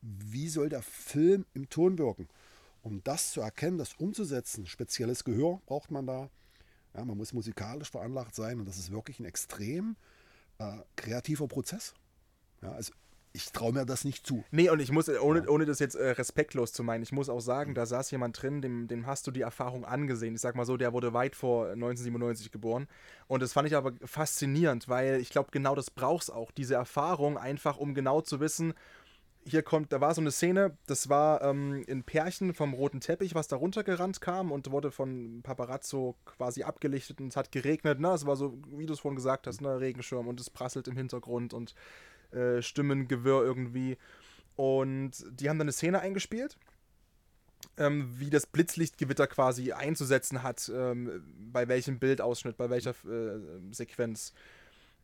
wie 0.01 0.49
soll 0.49 0.67
der 0.67 0.81
Film 0.81 1.45
im 1.53 1.69
Ton 1.69 1.97
wirken. 1.97 2.27
Um 2.81 3.01
das 3.05 3.31
zu 3.31 3.39
erkennen, 3.39 3.77
das 3.77 3.93
umzusetzen, 3.93 4.65
spezielles 4.65 5.23
Gehör 5.23 5.61
braucht 5.67 5.89
man 5.89 6.05
da. 6.05 6.29
Ja, 6.93 7.05
man 7.05 7.15
muss 7.15 7.31
musikalisch 7.31 7.91
veranlagt 7.91 8.35
sein 8.35 8.59
und 8.59 8.65
das 8.65 8.77
ist 8.77 8.91
wirklich 8.91 9.21
ein 9.21 9.25
extrem 9.25 9.95
äh, 10.57 10.79
kreativer 10.97 11.47
Prozess. 11.47 11.93
Ja, 12.61 12.73
also 12.73 12.91
ich 13.35 13.51
traue 13.51 13.73
mir 13.73 13.85
das 13.85 14.05
nicht 14.05 14.25
zu. 14.25 14.43
Nee, 14.51 14.69
und 14.69 14.79
ich 14.79 14.91
muss, 14.91 15.09
ohne, 15.09 15.47
ohne 15.49 15.65
das 15.65 15.79
jetzt 15.79 15.95
äh, 15.95 16.11
respektlos 16.11 16.71
zu 16.71 16.83
meinen, 16.83 17.03
ich 17.03 17.11
muss 17.11 17.29
auch 17.29 17.41
sagen, 17.41 17.71
mhm. 17.71 17.75
da 17.75 17.85
saß 17.85 18.09
jemand 18.11 18.41
drin, 18.41 18.61
dem, 18.61 18.87
dem 18.87 19.05
hast 19.05 19.27
du 19.27 19.31
die 19.31 19.41
Erfahrung 19.41 19.85
angesehen. 19.85 20.35
Ich 20.35 20.41
sag 20.41 20.55
mal 20.55 20.65
so, 20.65 20.77
der 20.77 20.93
wurde 20.93 21.13
weit 21.13 21.35
vor 21.35 21.65
1997 21.67 22.51
geboren. 22.51 22.87
Und 23.27 23.43
das 23.43 23.53
fand 23.53 23.67
ich 23.67 23.75
aber 23.75 23.93
faszinierend, 24.03 24.87
weil 24.87 25.19
ich 25.19 25.29
glaube, 25.29 25.49
genau 25.51 25.75
das 25.75 25.91
brauchst 25.91 26.31
auch, 26.31 26.51
diese 26.51 26.75
Erfahrung, 26.75 27.37
einfach 27.37 27.77
um 27.77 27.93
genau 27.93 28.21
zu 28.21 28.39
wissen, 28.39 28.73
hier 29.47 29.61
kommt, 29.61 29.91
da 29.91 30.01
war 30.01 30.13
so 30.15 30.21
eine 30.21 30.31
Szene, 30.31 30.75
das 30.87 31.07
war 31.07 31.43
ähm, 31.43 31.83
in 31.85 32.03
Pärchen 32.03 32.55
vom 32.55 32.73
roten 32.73 32.99
Teppich, 32.99 33.35
was 33.35 33.47
da 33.47 33.55
runtergerannt 33.55 34.19
kam 34.19 34.51
und 34.51 34.71
wurde 34.71 34.89
von 34.89 35.41
Paparazzo 35.43 36.15
quasi 36.25 36.63
abgelichtet 36.63 37.21
und 37.21 37.27
es 37.27 37.35
hat 37.35 37.51
geregnet, 37.51 37.99
ne? 37.99 38.09
Es 38.09 38.25
war 38.25 38.37
so, 38.37 38.57
wie 38.71 38.87
du 38.87 38.93
es 38.93 39.01
vorhin 39.01 39.15
gesagt 39.15 39.45
hast, 39.45 39.61
ne? 39.61 39.79
Regenschirm 39.79 40.27
und 40.27 40.39
es 40.39 40.49
prasselt 40.49 40.87
im 40.87 40.97
Hintergrund 40.97 41.53
und 41.53 41.75
äh, 42.35 42.61
Stimmengewirr 42.61 43.43
irgendwie. 43.43 43.97
Und 44.55 45.11
die 45.31 45.49
haben 45.49 45.57
dann 45.57 45.65
eine 45.65 45.71
Szene 45.71 45.99
eingespielt, 45.99 46.57
ähm, 47.77 48.13
wie 48.17 48.29
das 48.29 48.45
Blitzlichtgewitter 48.45 49.27
quasi 49.27 49.73
einzusetzen 49.73 50.43
hat, 50.43 50.71
ähm, 50.73 51.23
bei 51.51 51.67
welchem 51.67 51.99
Bildausschnitt, 51.99 52.57
bei 52.57 52.69
welcher 52.69 52.91
äh, 52.91 53.39
Sequenz. 53.71 54.33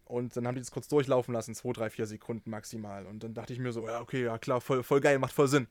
Und 0.05 0.35
dann 0.35 0.45
haben 0.45 0.55
die 0.55 0.61
das 0.61 0.71
kurz 0.71 0.87
durchlaufen 0.87 1.33
lassen, 1.33 1.55
2, 1.55 1.71
3, 1.73 1.89
4 1.89 2.05
Sekunden 2.05 2.49
maximal. 2.49 3.05
Und 3.05 3.23
dann 3.23 3.33
dachte 3.33 3.53
ich 3.53 3.59
mir 3.59 3.71
so, 3.71 3.87
ja, 3.87 4.01
okay, 4.01 4.25
ja 4.25 4.37
klar, 4.37 4.61
voll, 4.61 4.83
voll 4.83 5.01
geil, 5.01 5.19
macht 5.19 5.33
voll 5.33 5.47
Sinn. 5.47 5.67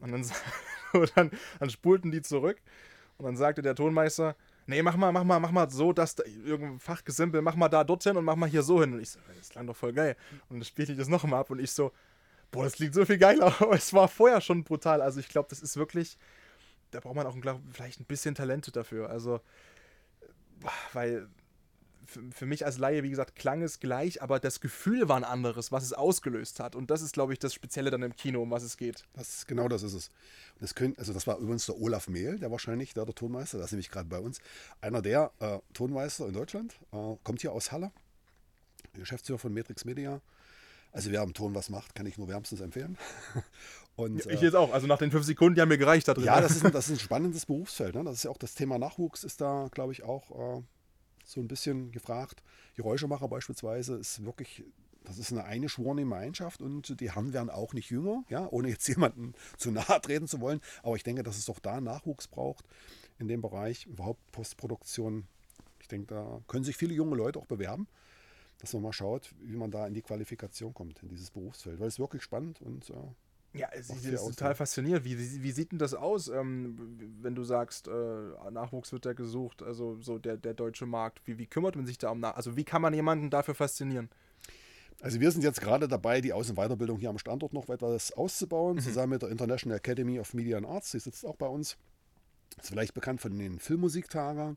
Und 0.00 0.12
dann, 0.12 0.26
dann, 1.14 1.30
dann 1.60 1.70
spulten 1.70 2.10
die 2.10 2.22
zurück 2.22 2.60
und 3.18 3.24
dann 3.24 3.36
sagte 3.36 3.62
der 3.62 3.74
Tonmeister, 3.74 4.36
nee, 4.66 4.82
mach 4.82 4.96
mal, 4.96 5.12
mach 5.12 5.24
mal, 5.24 5.40
mach 5.40 5.50
mal 5.50 5.70
so, 5.70 5.92
dass 5.92 6.14
da, 6.14 6.24
irgendein 6.24 6.80
Fachgesimpel, 6.80 7.42
mach 7.42 7.56
mal 7.56 7.68
da 7.68 7.84
dorthin 7.84 8.16
und 8.16 8.24
mach 8.24 8.36
mal 8.36 8.48
hier 8.48 8.62
so 8.62 8.80
hin. 8.80 8.94
Und 8.94 9.00
ich 9.00 9.10
so, 9.10 9.20
das 9.38 9.50
klang 9.50 9.66
doch 9.66 9.76
voll 9.76 9.92
geil. 9.92 10.16
Und 10.48 10.58
dann 10.58 10.64
spielte 10.64 10.92
ich 10.92 10.98
das 10.98 11.08
nochmal 11.08 11.40
ab 11.40 11.50
und 11.50 11.60
ich 11.60 11.70
so, 11.72 11.92
boah, 12.50 12.64
das 12.64 12.74
klingt 12.74 12.94
so 12.94 13.04
viel 13.04 13.18
geiler. 13.18 13.54
Es 13.72 13.92
war 13.92 14.08
vorher 14.08 14.40
schon 14.40 14.64
brutal. 14.64 15.02
Also 15.02 15.20
ich 15.20 15.28
glaube, 15.28 15.48
das 15.50 15.60
ist 15.60 15.76
wirklich, 15.76 16.18
da 16.90 17.00
braucht 17.00 17.16
man 17.16 17.26
auch 17.26 17.38
glaub, 17.40 17.60
vielleicht 17.72 18.00
ein 18.00 18.04
bisschen 18.04 18.34
Talente 18.34 18.70
dafür. 18.72 19.10
Also, 19.10 19.40
weil 20.92 21.28
für, 22.14 22.22
für, 22.30 22.46
mich 22.46 22.64
als 22.64 22.78
Laie, 22.78 23.02
wie 23.02 23.10
gesagt, 23.10 23.36
klang 23.36 23.62
es 23.62 23.80
gleich, 23.80 24.22
aber 24.22 24.40
das 24.40 24.60
Gefühl 24.60 25.08
war 25.08 25.16
ein 25.16 25.24
anderes, 25.24 25.72
was 25.72 25.84
es 25.84 25.92
ausgelöst 25.92 26.60
hat. 26.60 26.76
Und 26.76 26.90
das 26.90 27.02
ist, 27.02 27.12
glaube 27.12 27.32
ich, 27.32 27.38
das 27.38 27.52
Spezielle 27.52 27.90
dann 27.90 28.02
im 28.02 28.16
Kino, 28.16 28.42
um 28.42 28.50
was 28.50 28.62
es 28.62 28.76
geht. 28.76 29.04
Das, 29.14 29.46
genau 29.46 29.68
das 29.68 29.82
ist 29.82 29.94
es. 29.94 30.10
Das, 30.60 30.74
können, 30.74 30.94
also 30.96 31.12
das 31.12 31.26
war 31.26 31.38
übrigens 31.38 31.66
der 31.66 31.80
Olaf 31.80 32.08
Mehl, 32.08 32.38
der 32.38 32.50
wahrscheinlich 32.50 32.94
der, 32.94 33.04
der 33.04 33.14
Tonmeister, 33.14 33.58
der 33.58 33.66
ist 33.66 33.72
nämlich 33.72 33.90
gerade 33.90 34.08
bei 34.08 34.18
uns. 34.18 34.38
Einer 34.80 35.02
der 35.02 35.32
äh, 35.40 35.58
Tonmeister 35.72 36.26
in 36.26 36.32
Deutschland, 36.32 36.74
äh, 36.92 37.16
kommt 37.22 37.40
hier 37.40 37.52
aus 37.52 37.72
Halle, 37.72 37.92
Geschäftsführer 38.94 39.38
von 39.38 39.52
Matrix 39.52 39.84
Media. 39.84 40.20
Also 40.92 41.10
wer 41.10 41.22
am 41.22 41.34
Ton 41.34 41.54
was 41.56 41.70
macht, 41.70 41.96
kann 41.96 42.06
ich 42.06 42.18
nur 42.18 42.28
wärmstens 42.28 42.60
empfehlen. 42.60 42.96
Und, 43.96 44.26
ich 44.26 44.40
jetzt 44.40 44.54
auch. 44.54 44.72
Also 44.72 44.86
nach 44.86 44.98
den 44.98 45.10
fünf 45.10 45.24
Sekunden, 45.24 45.54
die 45.54 45.60
haben 45.60 45.68
mir 45.68 45.78
gereicht 45.78 46.08
da 46.08 46.14
drin. 46.14 46.24
Ja, 46.24 46.40
das 46.40 46.52
ist 46.52 46.64
ein, 46.64 46.72
das 46.72 46.86
ist 46.86 46.92
ein 46.92 46.98
spannendes 46.98 47.46
Berufsfeld. 47.46 47.94
Ne? 47.94 48.02
Das 48.04 48.14
ist 48.14 48.24
ja 48.24 48.30
auch 48.30 48.38
das 48.38 48.54
Thema 48.54 48.78
Nachwuchs 48.78 49.22
ist 49.22 49.40
da, 49.40 49.68
glaube 49.72 49.92
ich, 49.92 50.02
auch 50.02 50.58
äh, 50.58 50.62
so 51.24 51.40
ein 51.40 51.48
bisschen 51.48 51.90
gefragt. 51.92 52.42
Geräuschemacher 52.74 53.28
beispielsweise 53.28 53.96
ist 53.96 54.24
wirklich, 54.24 54.64
das 55.04 55.18
ist 55.18 55.32
eine 55.32 55.44
eingeschworene 55.44 56.02
Gemeinschaft 56.02 56.60
und 56.60 57.00
die 57.00 57.12
Herren 57.12 57.32
werden 57.32 57.50
auch 57.50 57.72
nicht 57.72 57.90
jünger, 57.90 58.24
ja, 58.28 58.48
ohne 58.50 58.68
jetzt 58.68 58.86
jemanden 58.88 59.34
zu 59.56 59.70
nahe 59.70 60.00
treten 60.00 60.26
zu 60.26 60.40
wollen. 60.40 60.60
Aber 60.82 60.96
ich 60.96 61.02
denke, 61.02 61.22
dass 61.22 61.38
es 61.38 61.46
doch 61.46 61.58
da 61.58 61.80
Nachwuchs 61.80 62.28
braucht 62.28 62.64
in 63.18 63.28
dem 63.28 63.40
Bereich, 63.40 63.86
überhaupt 63.86 64.20
Postproduktion. 64.32 65.26
Ich 65.80 65.88
denke, 65.88 66.14
da 66.14 66.40
können 66.48 66.64
sich 66.64 66.76
viele 66.76 66.94
junge 66.94 67.16
Leute 67.16 67.38
auch 67.38 67.46
bewerben, 67.46 67.86
dass 68.58 68.72
man 68.72 68.82
mal 68.82 68.92
schaut, 68.92 69.34
wie 69.40 69.56
man 69.56 69.70
da 69.70 69.86
in 69.86 69.94
die 69.94 70.02
Qualifikation 70.02 70.72
kommt, 70.72 71.02
in 71.02 71.08
dieses 71.08 71.30
Berufsfeld. 71.30 71.78
Weil 71.78 71.88
es 71.88 71.98
wirklich 71.98 72.22
spannend 72.22 72.60
und 72.62 72.90
äh, 72.90 72.94
ja, 73.54 73.68
es 73.72 73.88
ist 73.88 74.26
total 74.26 74.54
faszinierend. 74.54 75.04
Wie, 75.04 75.42
wie 75.42 75.52
sieht 75.52 75.70
denn 75.72 75.78
das 75.78 75.94
aus, 75.94 76.28
ähm, 76.28 76.98
wenn 77.22 77.34
du 77.34 77.44
sagst, 77.44 77.86
äh, 77.88 78.50
Nachwuchs 78.50 78.92
wird 78.92 79.06
da 79.06 79.12
gesucht, 79.12 79.62
also 79.62 80.00
so 80.00 80.18
der, 80.18 80.36
der 80.36 80.54
deutsche 80.54 80.86
Markt? 80.86 81.22
Wie, 81.24 81.38
wie 81.38 81.46
kümmert 81.46 81.76
man 81.76 81.86
sich 81.86 81.96
da 81.96 82.10
um 82.10 82.20
Nachwuchs? 82.20 82.36
Also 82.36 82.56
wie 82.56 82.64
kann 82.64 82.82
man 82.82 82.92
jemanden 82.92 83.30
dafür 83.30 83.54
faszinieren? 83.54 84.10
Also 85.00 85.20
wir 85.20 85.30
sind 85.30 85.42
jetzt 85.42 85.60
gerade 85.60 85.86
dabei, 85.86 86.20
die 86.20 86.34
Außen- 86.34 86.50
und 86.50 86.56
Weiterbildung 86.56 86.98
hier 86.98 87.10
am 87.10 87.18
Standort 87.18 87.52
noch 87.52 87.68
etwas 87.68 88.12
auszubauen, 88.12 88.76
mhm. 88.76 88.80
zusammen 88.80 89.10
mit 89.10 89.22
der 89.22 89.28
International 89.28 89.78
Academy 89.78 90.18
of 90.18 90.34
Media 90.34 90.56
and 90.56 90.66
Arts. 90.66 90.90
Die 90.90 90.98
sitzt 90.98 91.24
auch 91.24 91.36
bei 91.36 91.46
uns. 91.46 91.76
Ist 92.60 92.68
vielleicht 92.68 92.94
bekannt 92.94 93.20
von 93.20 93.36
den 93.38 93.58
Filmmusiktagen. 93.58 94.56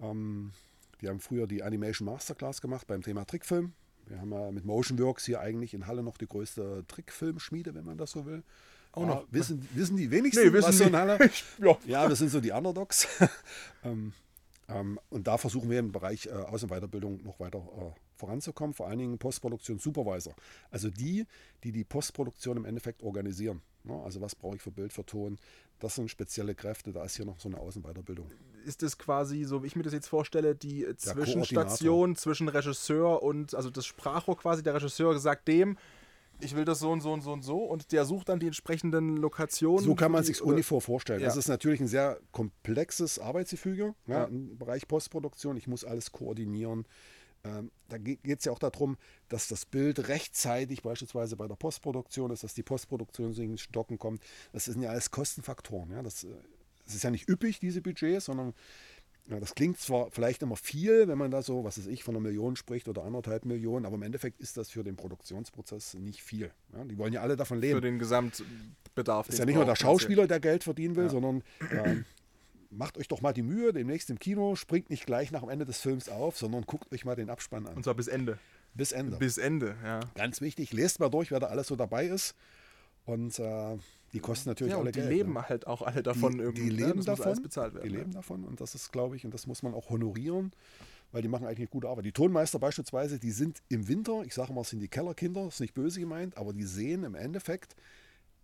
Ähm, 0.00 0.52
die 1.00 1.08
haben 1.08 1.20
früher 1.20 1.46
die 1.46 1.62
Animation 1.62 2.06
Masterclass 2.06 2.60
gemacht 2.60 2.86
beim 2.86 3.02
Thema 3.02 3.24
Trickfilm. 3.24 3.74
Wir 4.08 4.20
haben 4.20 4.32
ja 4.32 4.50
mit 4.50 4.64
Motionworks 4.64 5.26
hier 5.26 5.40
eigentlich 5.40 5.74
in 5.74 5.86
Halle 5.86 6.02
noch 6.02 6.16
die 6.16 6.26
größte 6.26 6.84
Trickfilmschmiede, 6.88 7.74
wenn 7.74 7.84
man 7.84 7.98
das 7.98 8.12
so 8.12 8.26
will. 8.26 8.42
Auch 8.92 9.06
noch. 9.06 9.26
Wissen, 9.30 9.68
wissen 9.74 9.96
die 9.96 10.10
wenigsten, 10.10 10.50
nee, 10.50 10.62
was 10.62 10.78
so 10.78 10.84
in 10.84 10.96
Halle? 10.96 11.18
ja. 11.58 11.76
ja, 11.86 12.08
wir 12.08 12.16
sind 12.16 12.30
so 12.30 12.40
die 12.40 12.50
Underdogs. 12.50 13.06
ähm, 13.84 14.12
ähm, 14.68 14.98
und 15.10 15.26
da 15.26 15.38
versuchen 15.38 15.70
wir 15.70 15.78
im 15.78 15.92
Bereich 15.92 16.26
äh, 16.26 16.30
Aus- 16.30 16.62
und 16.62 16.70
Weiterbildung 16.70 17.22
noch 17.22 17.38
weiter 17.38 17.58
äh, 17.58 18.07
voranzukommen, 18.18 18.74
vor 18.74 18.88
allen 18.88 18.98
Dingen 18.98 19.18
Postproduktion 19.18 19.78
Supervisor. 19.78 20.34
Also 20.70 20.90
die, 20.90 21.26
die 21.64 21.72
die 21.72 21.84
Postproduktion 21.84 22.56
im 22.56 22.64
Endeffekt 22.64 23.02
organisieren. 23.02 23.62
Ne? 23.84 23.94
Also 24.02 24.20
was 24.20 24.34
brauche 24.34 24.56
ich 24.56 24.62
für 24.62 24.70
Bild, 24.70 24.92
für 24.92 25.06
Ton? 25.06 25.38
Das 25.78 25.94
sind 25.94 26.10
spezielle 26.10 26.54
Kräfte, 26.54 26.92
da 26.92 27.04
ist 27.04 27.16
hier 27.16 27.24
noch 27.24 27.40
so 27.40 27.48
eine 27.48 27.58
Außen- 27.58 27.76
und 27.76 27.86
Weiterbildung 27.86 28.30
ist 28.64 28.82
es 28.82 28.98
quasi, 28.98 29.44
so 29.44 29.62
wie 29.62 29.68
ich 29.68 29.76
mir 29.76 29.82
das 29.82 29.94
jetzt 29.94 30.08
vorstelle, 30.08 30.54
die 30.54 30.86
Zwischenstation 30.96 32.16
zwischen 32.16 32.48
Regisseur 32.48 33.22
und, 33.22 33.54
also 33.54 33.70
das 33.70 33.86
Sprachrohr 33.86 34.36
quasi, 34.36 34.62
der 34.62 34.74
Regisseur 34.74 35.18
sagt 35.18 35.48
dem, 35.48 35.78
ich 36.40 36.54
will 36.54 36.64
das 36.64 36.78
so 36.78 36.90
und 36.90 37.00
so 37.00 37.12
und 37.12 37.22
so 37.22 37.32
und 37.32 37.42
so 37.42 37.58
und 37.58 37.92
der 37.92 38.04
sucht 38.04 38.28
dann 38.28 38.38
die 38.38 38.46
entsprechenden 38.46 39.16
Lokationen. 39.16 39.84
So 39.84 39.94
kann 39.94 40.12
man 40.12 40.22
sich 40.22 40.40
Unifor 40.40 40.80
vorstellen. 40.80 41.20
Ja. 41.20 41.26
Das 41.26 41.36
ist 41.36 41.48
natürlich 41.48 41.80
ein 41.80 41.88
sehr 41.88 42.20
komplexes 42.30 43.18
Arbeitsgefüge 43.18 43.94
ja, 44.06 44.18
ja. 44.18 44.24
im 44.24 44.56
Bereich 44.56 44.86
Postproduktion. 44.86 45.56
Ich 45.56 45.66
muss 45.66 45.84
alles 45.84 46.12
koordinieren. 46.12 46.86
Ähm, 47.48 47.70
da 47.88 47.98
geht 47.98 48.38
es 48.38 48.44
ja 48.44 48.52
auch 48.52 48.58
darum, 48.58 48.96
dass 49.28 49.48
das 49.48 49.64
Bild 49.64 50.08
rechtzeitig 50.08 50.82
beispielsweise 50.82 51.36
bei 51.36 51.48
der 51.48 51.56
Postproduktion 51.56 52.30
ist, 52.30 52.44
dass 52.44 52.54
die 52.54 52.62
Postproduktion 52.62 53.32
ins 53.34 53.62
Stocken 53.62 53.98
kommt. 53.98 54.22
Das 54.52 54.66
sind 54.66 54.82
ja 54.82 54.90
alles 54.90 55.10
Kostenfaktoren. 55.10 55.90
Ja? 55.92 56.02
Das, 56.02 56.26
das 56.84 56.94
ist 56.94 57.02
ja 57.02 57.10
nicht 57.10 57.28
üppig, 57.28 57.60
diese 57.60 57.80
Budgets, 57.80 58.26
sondern 58.26 58.54
ja, 59.30 59.38
das 59.38 59.54
klingt 59.54 59.78
zwar 59.78 60.10
vielleicht 60.10 60.42
immer 60.42 60.56
viel, 60.56 61.06
wenn 61.06 61.18
man 61.18 61.30
da 61.30 61.42
so, 61.42 61.62
was 61.62 61.78
weiß 61.78 61.86
ich, 61.86 62.02
von 62.02 62.14
einer 62.14 62.22
Million 62.22 62.56
spricht 62.56 62.88
oder 62.88 63.04
anderthalb 63.04 63.44
Millionen, 63.44 63.84
aber 63.84 63.96
im 63.96 64.02
Endeffekt 64.02 64.40
ist 64.40 64.56
das 64.56 64.70
für 64.70 64.82
den 64.82 64.96
Produktionsprozess 64.96 65.94
nicht 65.94 66.22
viel. 66.22 66.50
Ja, 66.72 66.84
die 66.84 66.96
wollen 66.96 67.12
ja 67.12 67.20
alle 67.20 67.36
davon 67.36 67.60
leben. 67.60 67.76
Für 67.76 67.82
den 67.82 67.98
Gesamtbedarf. 67.98 69.26
Das 69.26 69.34
ist 69.34 69.38
ja 69.38 69.44
nicht 69.44 69.56
nur 69.56 69.66
der 69.66 69.76
Schauspieler, 69.76 70.26
der 70.26 70.40
Geld 70.40 70.64
verdienen 70.64 70.96
will, 70.96 71.04
ja. 71.04 71.10
sondern 71.10 71.42
äh, 71.70 71.96
macht 72.70 72.98
euch 72.98 73.08
doch 73.08 73.20
mal 73.20 73.32
die 73.32 73.42
Mühe, 73.42 73.72
demnächst 73.72 74.10
im 74.10 74.18
Kino, 74.18 74.56
springt 74.56 74.90
nicht 74.90 75.06
gleich 75.06 75.30
nach 75.30 75.40
dem 75.40 75.48
Ende 75.48 75.64
des 75.64 75.80
Films 75.80 76.08
auf, 76.08 76.36
sondern 76.36 76.64
guckt 76.64 76.92
euch 76.92 77.04
mal 77.04 77.16
den 77.16 77.30
Abspann 77.30 77.66
an. 77.66 77.76
Und 77.76 77.84
zwar 77.84 77.94
bis 77.94 78.08
Ende. 78.08 78.38
Bis 78.74 78.92
Ende. 78.92 79.16
Bis 79.16 79.38
Ende, 79.38 79.76
ja. 79.82 80.00
Ganz 80.14 80.40
wichtig, 80.40 80.72
lest 80.72 81.00
mal 81.00 81.08
durch, 81.08 81.30
wer 81.30 81.40
da 81.40 81.46
alles 81.46 81.68
so 81.68 81.76
dabei 81.76 82.06
ist. 82.06 82.34
Und 83.06 83.38
äh, 83.38 83.78
die 84.12 84.20
kosten 84.20 84.50
natürlich 84.50 84.72
ja, 84.72 84.78
alle 84.78 84.92
die 84.92 85.00
Geld. 85.00 85.10
Die 85.10 85.16
leben 85.16 85.32
ne? 85.32 85.48
halt 85.48 85.66
auch 85.66 85.82
alle 85.82 86.02
davon 86.02 86.32
die, 86.32 86.40
irgendwie. 86.40 86.70
Die 86.70 86.76
ne? 86.76 86.86
leben 86.86 87.04
davon. 87.04 87.42
bezahlt 87.42 87.74
werden, 87.74 87.88
die 87.88 87.96
leben 87.96 88.12
davon 88.12 88.44
und 88.44 88.60
das 88.60 88.74
ist, 88.74 88.92
glaube 88.92 89.16
ich, 89.16 89.24
und 89.24 89.32
das 89.32 89.46
muss 89.46 89.62
man 89.62 89.72
auch 89.72 89.88
honorieren, 89.88 90.52
weil 91.12 91.22
die 91.22 91.28
machen 91.28 91.46
eigentlich 91.46 91.70
gute 91.70 91.88
Arbeit. 91.88 92.04
Die 92.04 92.12
Tonmeister 92.12 92.58
beispielsweise, 92.58 93.18
die 93.18 93.30
sind 93.30 93.62
im 93.68 93.88
Winter, 93.88 94.22
ich 94.24 94.34
sage 94.34 94.52
mal, 94.52 94.60
es 94.60 94.70
sind 94.70 94.80
die 94.80 94.88
Kellerkinder, 94.88 95.48
ist 95.48 95.60
nicht 95.60 95.74
böse 95.74 96.00
gemeint, 96.00 96.36
aber 96.36 96.52
die 96.52 96.64
sehen 96.64 97.04
im 97.04 97.14
Endeffekt 97.14 97.74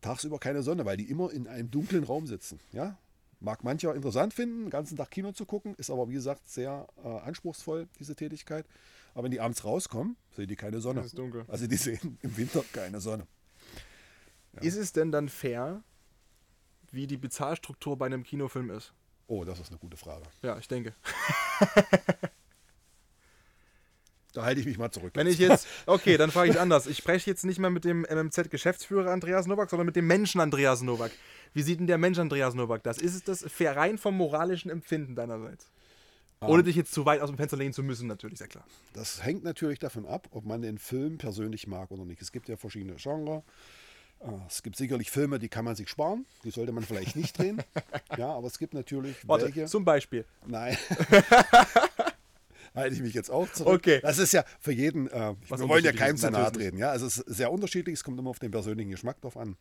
tagsüber 0.00 0.38
keine 0.38 0.62
Sonne, 0.62 0.84
weil 0.84 0.96
die 0.96 1.10
immer 1.10 1.30
in 1.30 1.46
einem 1.46 1.70
dunklen 1.70 2.04
Raum 2.04 2.26
sitzen. 2.26 2.58
Ja? 2.72 2.98
Mag 3.44 3.62
mancher 3.62 3.94
interessant 3.94 4.32
finden, 4.32 4.64
den 4.64 4.70
ganzen 4.70 4.96
Tag 4.96 5.10
Kino 5.10 5.32
zu 5.32 5.44
gucken, 5.44 5.74
ist 5.76 5.90
aber 5.90 6.08
wie 6.08 6.14
gesagt 6.14 6.48
sehr 6.48 6.86
äh, 7.04 7.08
anspruchsvoll, 7.08 7.88
diese 7.98 8.16
Tätigkeit. 8.16 8.66
Aber 9.12 9.24
wenn 9.24 9.30
die 9.30 9.40
abends 9.40 9.64
rauskommen, 9.64 10.16
sehen 10.34 10.48
die 10.48 10.56
keine 10.56 10.80
Sonne. 10.80 11.00
Es 11.00 11.06
ist 11.06 11.18
dunkel. 11.18 11.44
Also 11.48 11.66
die 11.66 11.76
sehen 11.76 12.18
im 12.22 12.36
Winter 12.36 12.64
keine 12.72 13.00
Sonne. 13.00 13.26
Ja. 14.54 14.62
Ist 14.62 14.76
es 14.76 14.92
denn 14.92 15.12
dann 15.12 15.28
fair, 15.28 15.82
wie 16.90 17.06
die 17.06 17.18
Bezahlstruktur 17.18 17.98
bei 17.98 18.06
einem 18.06 18.22
Kinofilm 18.22 18.70
ist? 18.70 18.94
Oh, 19.26 19.44
das 19.44 19.60
ist 19.60 19.68
eine 19.68 19.78
gute 19.78 19.96
Frage. 19.96 20.24
Ja, 20.42 20.58
ich 20.58 20.68
denke. 20.68 20.94
Da 24.34 24.42
halte 24.42 24.60
ich 24.60 24.66
mich 24.66 24.78
mal 24.78 24.90
zurück. 24.90 25.12
Wenn 25.14 25.28
ich 25.28 25.38
jetzt, 25.38 25.68
okay, 25.86 26.16
dann 26.16 26.32
frage 26.32 26.50
ich 26.50 26.58
anders. 26.58 26.88
Ich 26.88 26.98
spreche 26.98 27.30
jetzt 27.30 27.44
nicht 27.44 27.60
mehr 27.60 27.70
mit 27.70 27.84
dem 27.84 28.02
MMZ-Geschäftsführer 28.02 29.12
Andreas 29.12 29.46
Nowak, 29.46 29.70
sondern 29.70 29.86
mit 29.86 29.94
dem 29.94 30.08
Menschen 30.08 30.40
Andreas 30.40 30.82
Nowak. 30.82 31.12
Wie 31.54 31.62
sieht 31.62 31.80
denn 31.80 31.86
der 31.86 31.98
Mensch 31.98 32.18
Andreas 32.18 32.54
Nowak 32.54 32.82
das? 32.82 32.98
Ist 32.98 33.14
es 33.14 33.24
das 33.24 33.46
rein 33.60 33.96
vom 33.96 34.16
moralischen 34.16 34.70
Empfinden 34.70 35.14
deinerseits? 35.14 35.70
Um, 36.40 36.50
Ohne 36.50 36.62
dich 36.64 36.76
jetzt 36.76 36.92
zu 36.92 37.06
weit 37.06 37.20
aus 37.20 37.30
dem 37.30 37.36
Fenster 37.36 37.56
lehnen 37.56 37.72
zu 37.72 37.82
müssen, 37.82 38.06
natürlich, 38.08 38.38
sehr 38.38 38.48
klar. 38.48 38.64
Das 38.92 39.24
hängt 39.24 39.44
natürlich 39.44 39.78
davon 39.78 40.04
ab, 40.04 40.28
ob 40.32 40.44
man 40.44 40.62
den 40.62 40.78
Film 40.78 41.16
persönlich 41.16 41.66
mag 41.66 41.90
oder 41.90 42.04
nicht. 42.04 42.20
Es 42.20 42.32
gibt 42.32 42.48
ja 42.48 42.56
verschiedene 42.56 42.96
Genres. 42.96 43.42
Ah, 44.20 44.40
es 44.48 44.62
gibt 44.62 44.76
sicherlich 44.76 45.10
Filme, 45.10 45.38
die 45.38 45.48
kann 45.48 45.64
man 45.64 45.76
sich 45.76 45.88
sparen, 45.88 46.26
die 46.44 46.50
sollte 46.50 46.72
man 46.72 46.82
vielleicht 46.82 47.14
nicht 47.14 47.38
drehen. 47.38 47.62
ja, 48.18 48.28
aber 48.30 48.46
es 48.46 48.58
gibt 48.58 48.74
natürlich 48.74 49.16
Warte, 49.28 49.46
welche. 49.46 49.66
Zum 49.66 49.84
Beispiel. 49.84 50.24
Nein. 50.46 50.76
halte 52.74 52.94
ich 52.94 53.02
mich 53.02 53.14
jetzt 53.14 53.30
auch 53.30 53.50
zurück. 53.52 53.74
Okay. 53.74 54.00
Das 54.02 54.18
ist 54.18 54.32
ja 54.32 54.44
für 54.60 54.72
jeden, 54.72 55.08
äh, 55.08 55.34
wir 55.48 55.68
wollen 55.68 55.84
ja 55.84 55.92
keinem 55.92 56.16
zu 56.16 56.30
nahe 56.30 56.50
treten. 56.50 56.78
Ja? 56.78 56.90
Also 56.90 57.06
es 57.06 57.18
ist 57.18 57.36
sehr 57.36 57.52
unterschiedlich, 57.52 57.94
es 57.94 58.04
kommt 58.04 58.18
immer 58.18 58.30
auf 58.30 58.38
den 58.38 58.50
persönlichen 58.50 58.90
Geschmack 58.90 59.20
drauf 59.20 59.36
an. 59.36 59.56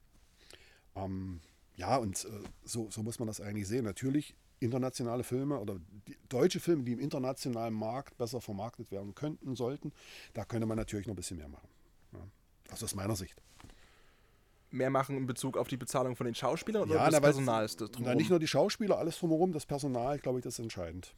Ähm, 0.95 1.39
ja, 1.75 1.97
und 1.97 2.25
äh, 2.25 2.29
so, 2.63 2.89
so 2.89 3.03
muss 3.03 3.19
man 3.19 3.27
das 3.27 3.41
eigentlich 3.41 3.67
sehen. 3.67 3.85
Natürlich 3.85 4.35
internationale 4.59 5.23
Filme 5.23 5.59
oder 5.59 5.77
deutsche 6.29 6.59
Filme, 6.59 6.83
die 6.83 6.93
im 6.93 6.99
internationalen 6.99 7.73
Markt 7.73 8.17
besser 8.17 8.39
vermarktet 8.39 8.91
werden 8.91 9.13
könnten, 9.13 9.55
sollten, 9.55 9.91
da 10.33 10.45
könnte 10.45 10.65
man 10.65 10.77
natürlich 10.77 11.07
noch 11.07 11.13
ein 11.13 11.17
bisschen 11.17 11.37
mehr 11.37 11.49
machen. 11.49 11.67
Ja. 12.13 12.19
Also 12.69 12.85
aus 12.85 12.95
meiner 12.95 13.15
Sicht 13.15 13.41
mehr 14.73 14.89
machen 14.89 15.15
in 15.15 15.25
Bezug 15.25 15.55
auf 15.55 15.67
die 15.67 15.77
Bezahlung 15.77 16.15
von 16.15 16.25
den 16.25 16.35
Schauspielern 16.35 16.83
oder 16.83 16.95
ja, 16.95 17.05
das 17.05 17.13
na, 17.13 17.19
Personal 17.19 17.63
ist 17.63 17.79
das 17.79 17.91
drumherum? 17.91 18.17
Nicht 18.17 18.29
nur 18.29 18.39
die 18.39 18.47
Schauspieler, 18.47 18.97
alles 18.97 19.19
drumherum, 19.19 19.53
das 19.53 19.65
Personal, 19.65 20.17
glaube 20.19 20.39
ich, 20.39 20.43
das 20.43 20.55
ist 20.55 20.59
entscheidend. 20.59 21.13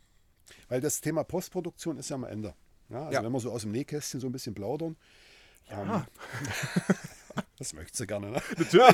Weil 0.68 0.82
das 0.82 1.02
Thema 1.02 1.24
Postproduktion 1.24 1.98
ist 1.98 2.10
ja 2.10 2.16
am 2.16 2.26
Ende. 2.26 2.54
Ja, 2.90 3.06
also 3.06 3.14
ja. 3.14 3.24
wenn 3.24 3.32
wir 3.32 3.40
so 3.40 3.52
aus 3.52 3.62
dem 3.62 3.72
Nähkästchen 3.72 4.20
so 4.20 4.28
ein 4.28 4.32
bisschen 4.32 4.54
plaudern. 4.54 4.96
Ja. 5.70 5.82
Ähm, 5.82 6.06
das 7.58 7.74
möchtest 7.74 8.00
du 8.00 8.08
gerne, 8.08 8.32
ne? 8.32 8.42
Natürlich. 8.58 8.86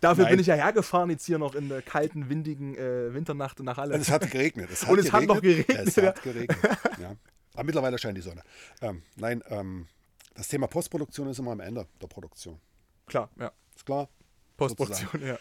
Dafür 0.00 0.24
Nein. 0.24 0.32
bin 0.32 0.40
ich 0.40 0.46
ja 0.46 0.54
hergefahren, 0.54 1.10
jetzt 1.10 1.24
hier 1.26 1.38
noch 1.38 1.54
in 1.54 1.68
der 1.68 1.82
kalten, 1.82 2.28
windigen 2.28 2.74
äh, 2.76 3.12
Winternacht 3.14 3.60
nach 3.60 3.76
Halle. 3.76 3.94
Und 3.94 4.00
es 4.00 4.10
hat 4.10 4.30
geregnet. 4.30 4.70
Es 4.72 4.82
hat 4.86 4.90
Und 4.90 4.98
es 4.98 5.10
geregnet. 5.10 5.28
hat 5.28 5.36
noch 5.36 5.42
geregnet. 5.42 5.88
Es 5.88 5.96
hat 5.96 6.22
geregnet. 6.22 6.58
Ja. 7.00 7.16
Aber 7.54 7.64
mittlerweile 7.64 7.98
scheint 7.98 8.16
die 8.16 8.22
Sonne. 8.22 8.42
Ähm, 8.80 9.02
nein, 9.16 9.42
ähm, 9.48 9.86
das 10.34 10.48
Thema 10.48 10.66
Postproduktion 10.66 11.28
ist 11.28 11.38
immer 11.38 11.52
am 11.52 11.60
Ende 11.60 11.86
der 12.00 12.06
Produktion. 12.06 12.60
Klar, 13.06 13.28
ja. 13.38 13.50
Ist 13.74 13.84
klar? 13.86 14.08
Postproduktion, 14.56 15.08
sozusagen. 15.10 15.26
ja. 15.26 15.38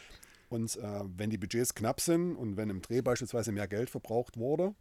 Und 0.49 0.75
äh, 0.77 1.01
wenn 1.17 1.29
die 1.29 1.37
Budgets 1.37 1.75
knapp 1.75 2.01
sind 2.01 2.35
und 2.35 2.57
wenn 2.57 2.69
im 2.69 2.81
Dreh 2.81 3.01
beispielsweise 3.01 3.51
mehr 3.51 3.67
Geld 3.67 3.89
verbraucht 3.89 4.37
wurde, 4.37 4.73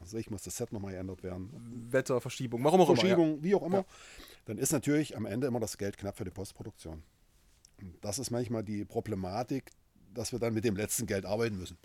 also 0.00 0.16
ich 0.16 0.30
muss 0.30 0.42
das 0.42 0.56
Set 0.56 0.72
nochmal 0.72 0.92
geändert 0.92 1.22
werden. 1.22 1.50
Wetterverschiebung, 1.90 2.62
warum 2.64 2.80
auch 2.80 2.86
Verschiebung, 2.86 3.28
immer. 3.28 3.36
Ja. 3.38 3.42
wie 3.42 3.54
auch 3.54 3.62
immer. 3.66 3.78
Ja. 3.78 3.84
Dann 4.46 4.58
ist 4.58 4.72
natürlich 4.72 5.16
am 5.16 5.26
Ende 5.26 5.46
immer 5.46 5.60
das 5.60 5.78
Geld 5.78 5.96
knapp 5.98 6.16
für 6.16 6.24
die 6.24 6.30
Postproduktion. 6.30 7.02
Und 7.80 8.04
das 8.04 8.18
ist 8.18 8.30
manchmal 8.30 8.64
die 8.64 8.84
Problematik, 8.84 9.70
dass 10.14 10.32
wir 10.32 10.38
dann 10.38 10.54
mit 10.54 10.64
dem 10.64 10.76
letzten 10.76 11.06
Geld 11.06 11.24
arbeiten 11.24 11.56
müssen. 11.56 11.78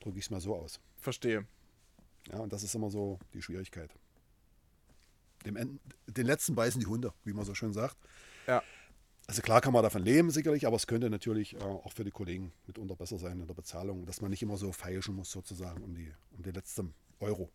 Drücke 0.00 0.18
ich 0.18 0.26
es 0.26 0.30
mal 0.30 0.40
so 0.40 0.56
aus. 0.56 0.80
Verstehe. 0.96 1.46
Ja, 2.30 2.38
und 2.38 2.52
das 2.52 2.62
ist 2.62 2.74
immer 2.74 2.90
so 2.90 3.18
die 3.34 3.42
Schwierigkeit. 3.42 3.90
Dem, 5.44 5.78
den 6.06 6.26
letzten 6.26 6.54
beißen 6.54 6.80
die 6.80 6.86
Hunde, 6.86 7.12
wie 7.24 7.32
man 7.32 7.44
so 7.44 7.54
schön 7.54 7.72
sagt. 7.72 7.96
Ja. 8.46 8.62
Also 9.28 9.42
klar 9.42 9.60
kann 9.60 9.72
man 9.72 9.82
davon 9.82 10.02
leben 10.02 10.30
sicherlich, 10.30 10.66
aber 10.66 10.76
es 10.76 10.86
könnte 10.86 11.10
natürlich 11.10 11.54
äh, 11.54 11.58
auch 11.58 11.92
für 11.92 12.04
die 12.04 12.12
Kollegen 12.12 12.52
mitunter 12.66 12.94
besser 12.94 13.18
sein 13.18 13.40
in 13.40 13.46
der 13.46 13.54
Bezahlung, 13.54 14.06
dass 14.06 14.20
man 14.20 14.30
nicht 14.30 14.42
immer 14.42 14.56
so 14.56 14.72
feilschen 14.72 15.16
muss 15.16 15.30
sozusagen 15.30 15.82
um 15.82 15.94
die, 15.94 16.12
um 16.36 16.42
die 16.42 16.52
letzten 16.52 16.94
Euro. 17.18 17.50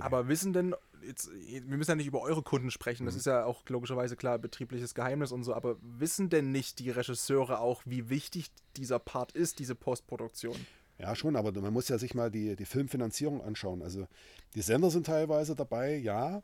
Aber 0.00 0.28
wissen 0.28 0.52
denn, 0.52 0.74
jetzt, 1.06 1.30
wir 1.32 1.76
müssen 1.76 1.90
ja 1.90 1.96
nicht 1.96 2.06
über 2.06 2.20
eure 2.20 2.42
Kunden 2.42 2.70
sprechen, 2.70 3.06
das 3.06 3.14
mhm. 3.14 3.18
ist 3.18 3.26
ja 3.26 3.44
auch 3.44 3.68
logischerweise 3.68 4.16
klar 4.16 4.38
betriebliches 4.38 4.94
Geheimnis 4.94 5.32
und 5.32 5.44
so, 5.44 5.54
aber 5.54 5.76
wissen 5.80 6.30
denn 6.30 6.52
nicht 6.52 6.78
die 6.78 6.90
Regisseure 6.90 7.60
auch, 7.60 7.82
wie 7.84 8.08
wichtig 8.08 8.50
dieser 8.76 8.98
Part 8.98 9.32
ist, 9.32 9.58
diese 9.58 9.74
Postproduktion? 9.74 10.56
Ja, 10.98 11.14
schon, 11.16 11.36
aber 11.36 11.52
man 11.60 11.72
muss 11.72 11.88
ja 11.88 11.98
sich 11.98 12.14
mal 12.14 12.30
die, 12.30 12.54
die 12.56 12.64
Filmfinanzierung 12.64 13.42
anschauen. 13.42 13.82
Also 13.82 14.06
die 14.54 14.62
Sender 14.62 14.90
sind 14.90 15.06
teilweise 15.06 15.56
dabei, 15.56 15.96
ja, 15.96 16.42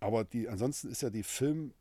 aber 0.00 0.24
die, 0.24 0.48
ansonsten 0.48 0.88
ist 0.88 1.02
ja 1.02 1.10
die 1.10 1.22
Film, 1.22 1.72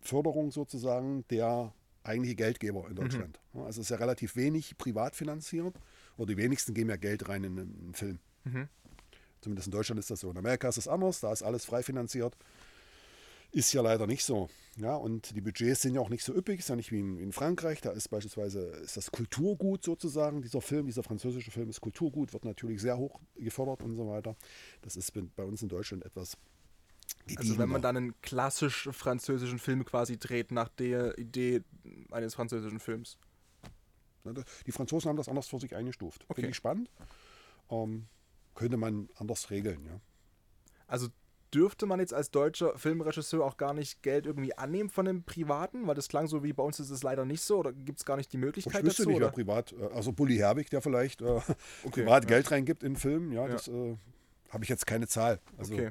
Förderung 0.00 0.50
sozusagen 0.50 1.24
der 1.30 1.72
eigentliche 2.02 2.36
Geldgeber 2.36 2.88
in 2.88 2.96
Deutschland. 2.96 3.40
Mhm. 3.52 3.60
Also 3.60 3.80
es 3.80 3.86
ist 3.86 3.90
ja 3.90 3.96
relativ 3.96 4.36
wenig 4.36 4.78
privat 4.78 5.16
finanziert 5.16 5.74
oder 6.16 6.26
die 6.26 6.36
wenigsten 6.36 6.74
geben 6.74 6.90
ja 6.90 6.96
Geld 6.96 7.28
rein 7.28 7.44
in 7.44 7.58
einen 7.58 7.94
Film. 7.94 8.18
Mhm. 8.44 8.68
Zumindest 9.40 9.68
in 9.68 9.72
Deutschland 9.72 9.98
ist 9.98 10.10
das 10.10 10.20
so. 10.20 10.30
In 10.30 10.38
Amerika 10.38 10.68
ist 10.68 10.76
es 10.76 10.88
anders, 10.88 11.20
da 11.20 11.32
ist 11.32 11.42
alles 11.42 11.64
frei 11.64 11.82
finanziert. 11.82 12.36
Ist 13.52 13.72
ja 13.72 13.82
leider 13.82 14.06
nicht 14.06 14.24
so. 14.24 14.48
Ja, 14.76 14.94
und 14.94 15.34
die 15.34 15.40
Budgets 15.40 15.82
sind 15.82 15.94
ja 15.94 16.00
auch 16.00 16.08
nicht 16.08 16.22
so 16.22 16.32
üppig, 16.32 16.60
ist 16.60 16.68
ja 16.68 16.76
nicht 16.76 16.92
wie 16.92 17.00
in, 17.00 17.18
in, 17.18 17.32
Frankreich. 17.32 17.80
Da 17.80 17.90
ist 17.90 18.08
beispielsweise 18.08 18.60
ist 18.60 18.96
das 18.96 19.10
Kulturgut 19.10 19.82
sozusagen. 19.82 20.42
Dieser 20.42 20.60
Film, 20.60 20.86
dieser 20.86 21.02
französische 21.02 21.50
Film 21.50 21.68
ist 21.68 21.80
Kulturgut, 21.80 22.32
wird 22.32 22.44
natürlich 22.44 22.80
sehr 22.80 22.96
hoch 22.96 23.18
gefördert 23.34 23.82
und 23.82 23.96
so 23.96 24.08
weiter. 24.08 24.36
Das 24.82 24.96
ist 24.96 25.12
bei 25.34 25.42
uns 25.42 25.62
in 25.62 25.68
Deutschland 25.68 26.04
etwas 26.04 26.36
also 27.36 27.58
wenn 27.58 27.68
man 27.68 27.82
dann 27.82 27.96
einen 27.96 28.20
klassisch 28.22 28.88
französischen 28.92 29.58
Film 29.58 29.84
quasi 29.84 30.16
dreht 30.16 30.52
nach 30.52 30.68
der 30.68 31.18
Idee 31.18 31.62
eines 32.10 32.34
französischen 32.34 32.80
Films. 32.80 33.18
Die 34.66 34.72
Franzosen 34.72 35.08
haben 35.08 35.16
das 35.16 35.28
anders 35.28 35.48
vor 35.48 35.60
sich 35.60 35.74
eingestuft. 35.74 36.24
Okay. 36.24 36.42
Finde 36.42 36.50
ich 36.50 36.56
spannend. 36.56 36.90
Ähm, 37.70 38.06
könnte 38.60 38.76
man 38.76 39.08
anders 39.16 39.50
regeln, 39.50 39.86
ja. 39.86 39.98
Also 40.86 41.08
dürfte 41.54 41.86
man 41.86 41.98
jetzt 41.98 42.12
als 42.12 42.30
deutscher 42.30 42.76
Filmregisseur 42.76 43.42
auch 43.42 43.56
gar 43.56 43.72
nicht 43.72 44.02
Geld 44.02 44.26
irgendwie 44.26 44.56
annehmen 44.56 44.90
von 44.90 45.08
einem 45.08 45.22
Privaten? 45.22 45.86
Weil 45.86 45.94
das 45.94 46.08
klang 46.08 46.26
so 46.26 46.44
wie 46.44 46.52
bei 46.52 46.62
uns 46.62 46.78
ist 46.78 46.90
es 46.90 47.02
leider 47.02 47.24
nicht 47.24 47.40
so 47.40 47.58
oder 47.58 47.72
gibt 47.72 48.00
es 48.00 48.04
gar 48.04 48.18
nicht 48.18 48.30
die 48.34 48.36
Möglichkeit 48.36 48.84
ich 48.84 48.90
dazu? 48.90 49.08
nicht, 49.08 49.16
oder? 49.16 49.26
wer 49.26 49.32
privat, 49.32 49.72
äh, 49.72 49.86
also 49.94 50.12
Bully 50.12 50.36
Herbig, 50.36 50.68
der 50.68 50.82
vielleicht 50.82 51.22
äh, 51.22 51.24
okay, 51.84 52.02
privat 52.02 52.24
ja. 52.24 52.28
Geld 52.28 52.50
reingibt 52.50 52.82
in 52.82 52.96
Film, 52.96 53.32
ja, 53.32 53.46
ja. 53.46 53.48
das 53.48 53.68
äh, 53.68 53.96
habe 54.50 54.64
ich 54.64 54.68
jetzt 54.68 54.86
keine 54.86 55.08
Zahl. 55.08 55.40
Also, 55.56 55.72
okay. 55.72 55.90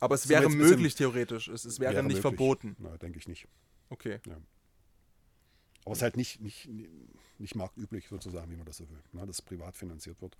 Aber 0.00 0.14
es 0.14 0.30
wäre 0.30 0.48
möglich 0.48 0.94
theoretisch. 0.94 1.48
Es, 1.48 1.66
es 1.66 1.78
wäre, 1.78 1.92
wäre, 1.92 2.04
nicht 2.04 2.22
möglich. 2.22 2.22
verboten. 2.22 2.76
Nein, 2.78 2.98
denke 3.00 3.18
ich 3.18 3.28
nicht. 3.28 3.46
Okay. 3.90 4.20
Ja. 4.26 4.36
Aber 5.84 5.92
es 5.92 5.98
ist 5.98 6.02
halt 6.02 6.16
nicht, 6.16 6.40
nicht, 6.40 6.70
nicht 7.38 7.54
marktüblich 7.54 8.08
sozusagen, 8.08 8.50
wie 8.50 8.56
man 8.56 8.64
das 8.64 8.78
so 8.78 8.88
will. 8.88 9.02
Na, 9.12 9.26
dass 9.26 9.42
privat 9.42 9.76
finanziert 9.76 10.22
wird, 10.22 10.36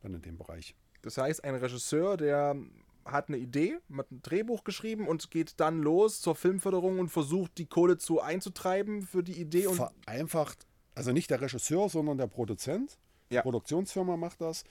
dann 0.00 0.14
in 0.14 0.22
dem 0.22 0.36
Bereich. 0.36 0.74
Das 1.02 1.18
heißt, 1.18 1.44
ein 1.44 1.54
Regisseur, 1.54 2.16
der 2.16 2.56
hat 3.04 3.28
eine 3.28 3.38
Idee, 3.38 3.78
hat 3.96 4.10
ein 4.10 4.22
Drehbuch 4.22 4.64
geschrieben 4.64 5.08
und 5.08 5.30
geht 5.30 5.58
dann 5.58 5.80
los 5.80 6.20
zur 6.20 6.36
Filmförderung 6.36 6.98
und 7.00 7.08
versucht, 7.08 7.58
die 7.58 7.66
Kohle 7.66 7.98
zu 7.98 8.20
einzutreiben 8.20 9.02
für 9.02 9.22
die 9.22 9.40
Idee. 9.40 9.66
Und 9.66 9.76
Vereinfacht, 9.76 10.66
also 10.94 11.12
nicht 11.12 11.30
der 11.30 11.40
Regisseur, 11.40 11.88
sondern 11.88 12.18
der 12.18 12.28
Produzent. 12.28 12.98
Ja. 13.30 13.40
Die 13.40 13.42
Produktionsfirma 13.42 14.16
macht 14.16 14.40
das 14.40 14.64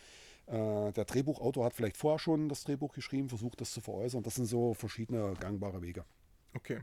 Äh, 0.47 0.91
der 0.91 1.05
Drehbuchautor 1.05 1.65
hat 1.65 1.73
vielleicht 1.73 1.97
vorher 1.97 2.19
schon 2.19 2.49
das 2.49 2.63
Drehbuch 2.63 2.93
geschrieben, 2.93 3.29
versucht 3.29 3.61
das 3.61 3.71
zu 3.71 3.79
veräußern. 3.79 4.23
Das 4.23 4.35
sind 4.35 4.45
so 4.45 4.73
verschiedene 4.73 5.33
gangbare 5.39 5.81
Wege. 5.81 6.03
Okay, 6.53 6.79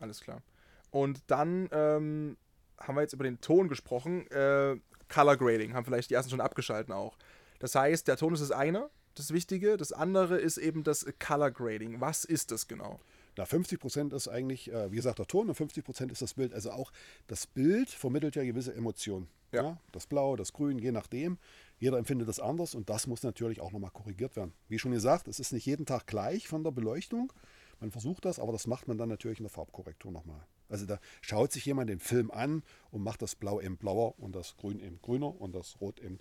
alles 0.00 0.20
klar. 0.20 0.42
Und 0.90 1.22
dann 1.28 1.68
ähm, 1.72 2.36
haben 2.78 2.94
wir 2.96 3.02
jetzt 3.02 3.14
über 3.14 3.24
den 3.24 3.40
Ton 3.40 3.68
gesprochen. 3.68 4.26
Äh, 4.30 4.76
Color 5.08 5.36
Grading 5.36 5.74
haben 5.74 5.84
vielleicht 5.84 6.10
die 6.10 6.14
ersten 6.14 6.30
schon 6.30 6.40
abgeschalten 6.40 6.92
auch. 6.92 7.16
Das 7.58 7.74
heißt, 7.74 8.08
der 8.08 8.16
Ton 8.16 8.34
ist 8.34 8.40
das 8.40 8.50
eine, 8.50 8.90
das 9.14 9.32
Wichtige. 9.32 9.76
Das 9.76 9.92
andere 9.92 10.38
ist 10.38 10.58
eben 10.58 10.84
das 10.84 11.06
Color 11.18 11.50
Grading. 11.50 12.00
Was 12.00 12.24
ist 12.24 12.50
das 12.50 12.68
genau? 12.68 13.00
Na, 13.36 13.44
50 13.44 13.80
Prozent 13.80 14.12
ist 14.12 14.28
eigentlich, 14.28 14.72
äh, 14.72 14.90
wie 14.92 14.96
gesagt, 14.96 15.18
der 15.18 15.26
Ton 15.26 15.48
und 15.48 15.54
50 15.54 15.84
Prozent 15.84 16.12
ist 16.12 16.22
das 16.22 16.34
Bild. 16.34 16.54
Also 16.54 16.70
auch 16.70 16.92
das 17.26 17.46
Bild 17.46 17.90
vermittelt 17.90 18.36
ja 18.36 18.44
gewisse 18.44 18.74
Emotionen. 18.74 19.28
Ja. 19.52 19.62
ja. 19.62 19.78
Das 19.92 20.06
Blau, 20.06 20.36
das 20.36 20.52
Grün, 20.52 20.78
je 20.78 20.92
nachdem. 20.92 21.38
Jeder 21.78 21.98
empfindet 21.98 22.28
das 22.28 22.38
anders 22.38 22.74
und 22.74 22.88
das 22.90 23.06
muss 23.06 23.22
natürlich 23.22 23.60
auch 23.60 23.72
nochmal 23.72 23.90
korrigiert 23.90 24.36
werden. 24.36 24.52
Wie 24.68 24.78
schon 24.78 24.92
gesagt, 24.92 25.26
es 25.28 25.40
ist 25.40 25.52
nicht 25.52 25.66
jeden 25.66 25.86
Tag 25.86 26.06
gleich 26.06 26.46
von 26.46 26.62
der 26.62 26.70
Beleuchtung. 26.70 27.32
Man 27.80 27.90
versucht 27.90 28.24
das, 28.24 28.38
aber 28.38 28.52
das 28.52 28.66
macht 28.66 28.86
man 28.86 28.98
dann 28.98 29.08
natürlich 29.08 29.40
in 29.40 29.44
der 29.44 29.50
Farbkorrektur 29.50 30.12
nochmal. 30.12 30.46
Also 30.68 30.86
da 30.86 30.98
schaut 31.20 31.52
sich 31.52 31.66
jemand 31.66 31.90
den 31.90 31.98
Film 31.98 32.30
an 32.30 32.62
und 32.90 33.02
macht 33.02 33.20
das 33.20 33.34
Blau 33.34 33.60
eben 33.60 33.76
blauer 33.76 34.18
und 34.18 34.34
das 34.34 34.56
Grün 34.56 34.80
eben 34.80 35.00
grüner 35.02 35.40
und 35.40 35.54
das 35.54 35.80
Rot 35.80 36.00
eben 36.00 36.18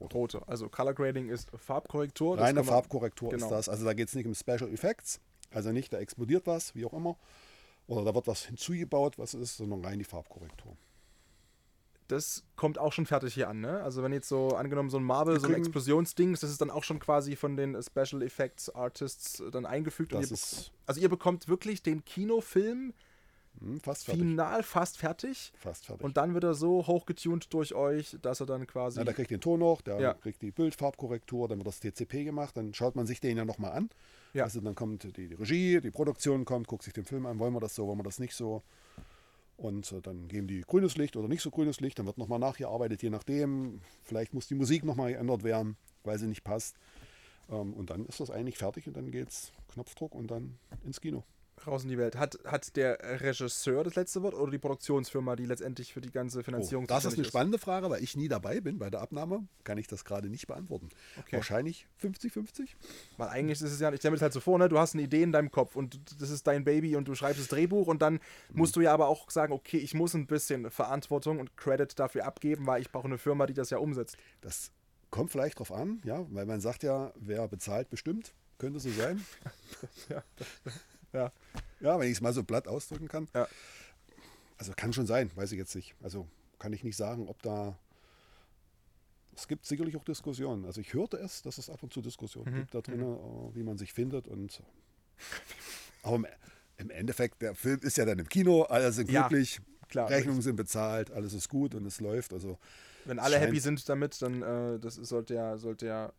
roter. 0.00 0.18
roter. 0.18 0.48
Also 0.48 0.68
Color 0.68 0.94
Grading 0.94 1.28
ist 1.28 1.50
Farbkorrektur. 1.54 2.38
Reine 2.38 2.64
Farbkorrektur 2.64 3.30
genau. 3.30 3.46
ist 3.46 3.50
das. 3.50 3.68
Also 3.68 3.84
da 3.84 3.94
geht 3.94 4.08
es 4.08 4.14
nicht 4.14 4.26
um 4.26 4.34
Special 4.34 4.68
Effects, 4.72 5.20
also 5.50 5.72
nicht, 5.72 5.92
da 5.92 5.98
explodiert 5.98 6.46
was, 6.46 6.74
wie 6.74 6.84
auch 6.84 6.92
immer, 6.92 7.16
oder 7.86 8.04
da 8.04 8.14
wird 8.14 8.26
was 8.26 8.44
hinzugebaut, 8.44 9.18
was 9.18 9.34
ist, 9.34 9.56
sondern 9.56 9.84
rein 9.84 9.98
die 9.98 10.04
Farbkorrektur 10.04 10.76
das 12.10 12.44
kommt 12.56 12.78
auch 12.78 12.92
schon 12.92 13.06
fertig 13.06 13.34
hier 13.34 13.48
an, 13.48 13.60
ne? 13.60 13.82
Also 13.82 14.02
wenn 14.02 14.12
jetzt 14.12 14.28
so, 14.28 14.56
angenommen, 14.56 14.90
so 14.90 14.98
ein 14.98 15.04
Marvel, 15.04 15.38
so 15.38 15.46
ein 15.46 15.54
Explosionsding, 15.54 16.32
das 16.32 16.42
ist 16.42 16.60
dann 16.60 16.70
auch 16.70 16.84
schon 16.84 16.98
quasi 16.98 17.36
von 17.36 17.56
den 17.56 17.80
Special 17.82 18.22
Effects 18.22 18.68
Artists 18.70 19.42
dann 19.52 19.66
eingefügt. 19.66 20.12
Das 20.12 20.30
ist 20.30 20.72
also 20.86 21.00
ihr 21.00 21.08
bekommt 21.08 21.48
wirklich 21.48 21.82
den 21.82 22.04
Kinofilm 22.04 22.92
fast 23.82 24.04
fertig. 24.06 24.22
final 24.22 24.62
fast 24.62 24.98
fertig. 24.98 25.52
Fast 25.56 25.86
fertig. 25.86 26.04
Und 26.04 26.16
dann 26.16 26.34
wird 26.34 26.44
er 26.44 26.54
so 26.54 26.86
hochgetunt 26.86 27.52
durch 27.52 27.74
euch, 27.74 28.16
dass 28.22 28.40
er 28.40 28.46
dann 28.46 28.66
quasi. 28.66 28.98
Ja, 28.98 29.04
der 29.04 29.14
kriegt 29.14 29.30
den 29.30 29.40
Ton 29.40 29.60
noch, 29.60 29.80
der 29.82 30.00
ja. 30.00 30.14
kriegt 30.14 30.42
die 30.42 30.50
Bildfarbkorrektur, 30.50 31.48
dann 31.48 31.58
wird 31.58 31.66
das 31.66 31.80
TCP 31.80 32.24
gemacht, 32.24 32.56
dann 32.56 32.72
schaut 32.74 32.96
man 32.96 33.06
sich 33.06 33.20
den 33.20 33.36
ja 33.36 33.44
nochmal 33.44 33.72
an. 33.72 33.90
Ja. 34.32 34.44
Also 34.44 34.60
dann 34.60 34.74
kommt 34.74 35.04
die, 35.16 35.28
die 35.28 35.34
Regie, 35.34 35.80
die 35.80 35.90
Produktion 35.90 36.44
kommt, 36.44 36.68
guckt 36.68 36.82
sich 36.82 36.92
den 36.92 37.04
Film 37.04 37.26
an, 37.26 37.38
wollen 37.38 37.52
wir 37.52 37.60
das 37.60 37.74
so, 37.74 37.86
wollen 37.86 37.98
wir 37.98 38.04
das 38.04 38.18
nicht 38.18 38.34
so. 38.34 38.62
Und 39.56 39.92
äh, 39.92 40.00
dann 40.00 40.28
geben 40.28 40.46
die 40.46 40.62
grünes 40.62 40.96
Licht 40.96 41.16
oder 41.16 41.28
nicht 41.28 41.42
so 41.42 41.50
grünes 41.50 41.80
Licht, 41.80 41.98
dann 41.98 42.06
wird 42.06 42.18
nochmal 42.18 42.38
nachgearbeitet, 42.38 43.02
je 43.02 43.10
nachdem. 43.10 43.80
Vielleicht 44.04 44.32
muss 44.32 44.46
die 44.46 44.54
Musik 44.54 44.84
nochmal 44.84 45.12
geändert 45.12 45.42
werden, 45.42 45.76
weil 46.02 46.18
sie 46.18 46.26
nicht 46.26 46.44
passt. 46.44 46.76
Ähm, 47.50 47.74
und 47.74 47.90
dann 47.90 48.06
ist 48.06 48.20
das 48.20 48.30
eigentlich 48.30 48.56
fertig 48.56 48.86
und 48.86 48.96
dann 48.96 49.10
geht's 49.10 49.52
Knopfdruck 49.68 50.14
und 50.14 50.30
dann 50.30 50.58
ins 50.84 51.00
Kino 51.00 51.24
raus 51.66 51.82
in 51.82 51.88
die 51.88 51.98
Welt. 51.98 52.16
Hat, 52.16 52.38
hat 52.44 52.76
der 52.76 52.98
Regisseur 53.20 53.84
das 53.84 53.94
letzte 53.94 54.22
Wort 54.22 54.34
oder 54.34 54.50
die 54.50 54.58
Produktionsfirma, 54.58 55.36
die 55.36 55.46
letztendlich 55.46 55.92
für 55.92 56.00
die 56.00 56.10
ganze 56.10 56.42
Finanzierung 56.42 56.84
oh, 56.84 56.88
Das 56.88 57.04
ist 57.04 57.14
eine 57.14 57.24
spannende 57.24 57.58
Frage, 57.58 57.90
weil 57.90 58.02
ich 58.02 58.16
nie 58.16 58.28
dabei 58.28 58.60
bin 58.60 58.78
bei 58.78 58.90
der 58.90 59.00
Abnahme, 59.00 59.46
kann 59.64 59.78
ich 59.78 59.86
das 59.86 60.04
gerade 60.04 60.28
nicht 60.28 60.46
beantworten. 60.46 60.88
Okay. 61.18 61.36
Wahrscheinlich 61.36 61.86
50-50. 62.02 62.68
Weil 63.16 63.28
eigentlich 63.28 63.60
ist 63.60 63.72
es 63.72 63.80
ja, 63.80 63.92
ich 63.92 64.00
stelle 64.00 64.12
mir 64.12 64.16
das 64.16 64.22
halt 64.22 64.32
so 64.32 64.40
vor, 64.40 64.58
ne? 64.58 64.68
du 64.68 64.78
hast 64.78 64.94
eine 64.94 65.02
Idee 65.02 65.22
in 65.22 65.32
deinem 65.32 65.50
Kopf 65.50 65.76
und 65.76 66.00
das 66.20 66.30
ist 66.30 66.46
dein 66.46 66.64
Baby 66.64 66.96
und 66.96 67.08
du 67.08 67.14
schreibst 67.14 67.40
das 67.40 67.48
Drehbuch 67.48 67.86
und 67.86 68.02
dann 68.02 68.14
mhm. 68.14 68.20
musst 68.52 68.76
du 68.76 68.80
ja 68.80 68.92
aber 68.92 69.08
auch 69.08 69.30
sagen, 69.30 69.52
okay, 69.52 69.78
ich 69.78 69.94
muss 69.94 70.14
ein 70.14 70.26
bisschen 70.26 70.70
Verantwortung 70.70 71.38
und 71.38 71.56
Credit 71.56 71.98
dafür 71.98 72.24
abgeben, 72.26 72.66
weil 72.66 72.82
ich 72.82 72.90
brauche 72.90 73.06
eine 73.06 73.18
Firma, 73.18 73.46
die 73.46 73.54
das 73.54 73.70
ja 73.70 73.78
umsetzt. 73.78 74.16
Das 74.40 74.72
kommt 75.10 75.30
vielleicht 75.30 75.58
drauf 75.58 75.72
an, 75.72 76.00
ja, 76.04 76.24
weil 76.30 76.46
man 76.46 76.60
sagt 76.60 76.82
ja, 76.82 77.12
wer 77.16 77.46
bezahlt, 77.48 77.90
bestimmt. 77.90 78.32
Könnte 78.58 78.78
so 78.78 78.90
sein. 78.90 79.24
ja, 80.08 80.22
das, 80.36 80.74
ja. 81.12 81.32
Ja, 81.80 81.98
wenn 81.98 82.06
ich 82.06 82.14
es 82.14 82.20
mal 82.20 82.32
so 82.32 82.42
platt 82.42 82.68
ausdrücken 82.68 83.08
kann. 83.08 83.28
Ja. 83.34 83.48
Also 84.58 84.72
kann 84.76 84.92
schon 84.92 85.06
sein, 85.06 85.30
weiß 85.34 85.52
ich 85.52 85.58
jetzt 85.58 85.74
nicht. 85.74 85.94
Also 86.02 86.26
kann 86.58 86.72
ich 86.72 86.84
nicht 86.84 86.96
sagen, 86.96 87.28
ob 87.28 87.40
da. 87.42 87.78
Es 89.34 89.48
gibt 89.48 89.64
sicherlich 89.64 89.96
auch 89.96 90.04
Diskussionen. 90.04 90.66
Also 90.66 90.80
ich 90.80 90.92
hörte 90.92 91.16
es, 91.16 91.40
dass 91.42 91.56
es 91.56 91.70
ab 91.70 91.82
und 91.82 91.92
zu 91.92 92.02
Diskussionen 92.02 92.52
mhm. 92.52 92.58
gibt 92.58 92.74
da 92.74 92.80
drin, 92.82 93.00
mhm. 93.00 93.54
wie 93.54 93.62
man 93.62 93.78
sich 93.78 93.92
findet. 93.92 94.28
Und 94.28 94.62
aber 96.02 96.22
im 96.76 96.90
Endeffekt, 96.90 97.40
der 97.42 97.54
Film 97.54 97.80
ist 97.82 97.96
ja 97.96 98.04
dann 98.04 98.18
im 98.18 98.28
Kino, 98.28 98.62
alle 98.62 98.92
sind 98.92 99.08
glücklich, 99.08 99.56
ja, 99.56 99.86
klar, 99.88 100.10
Rechnungen 100.10 100.42
sind 100.42 100.56
bezahlt, 100.56 101.10
alles 101.10 101.32
ist 101.32 101.48
gut 101.48 101.74
und 101.74 101.86
es 101.86 102.00
läuft. 102.00 102.32
Also 102.32 102.58
wenn 103.04 103.18
alle 103.18 103.38
happy 103.38 103.60
sind 103.60 103.86
damit, 103.88 104.20
dann 104.20 104.42
äh, 104.42 104.78
das 104.78 104.94
sollte 104.96 105.34
ja, 105.34 105.56
sollte 105.56 105.86
ja 105.86 106.12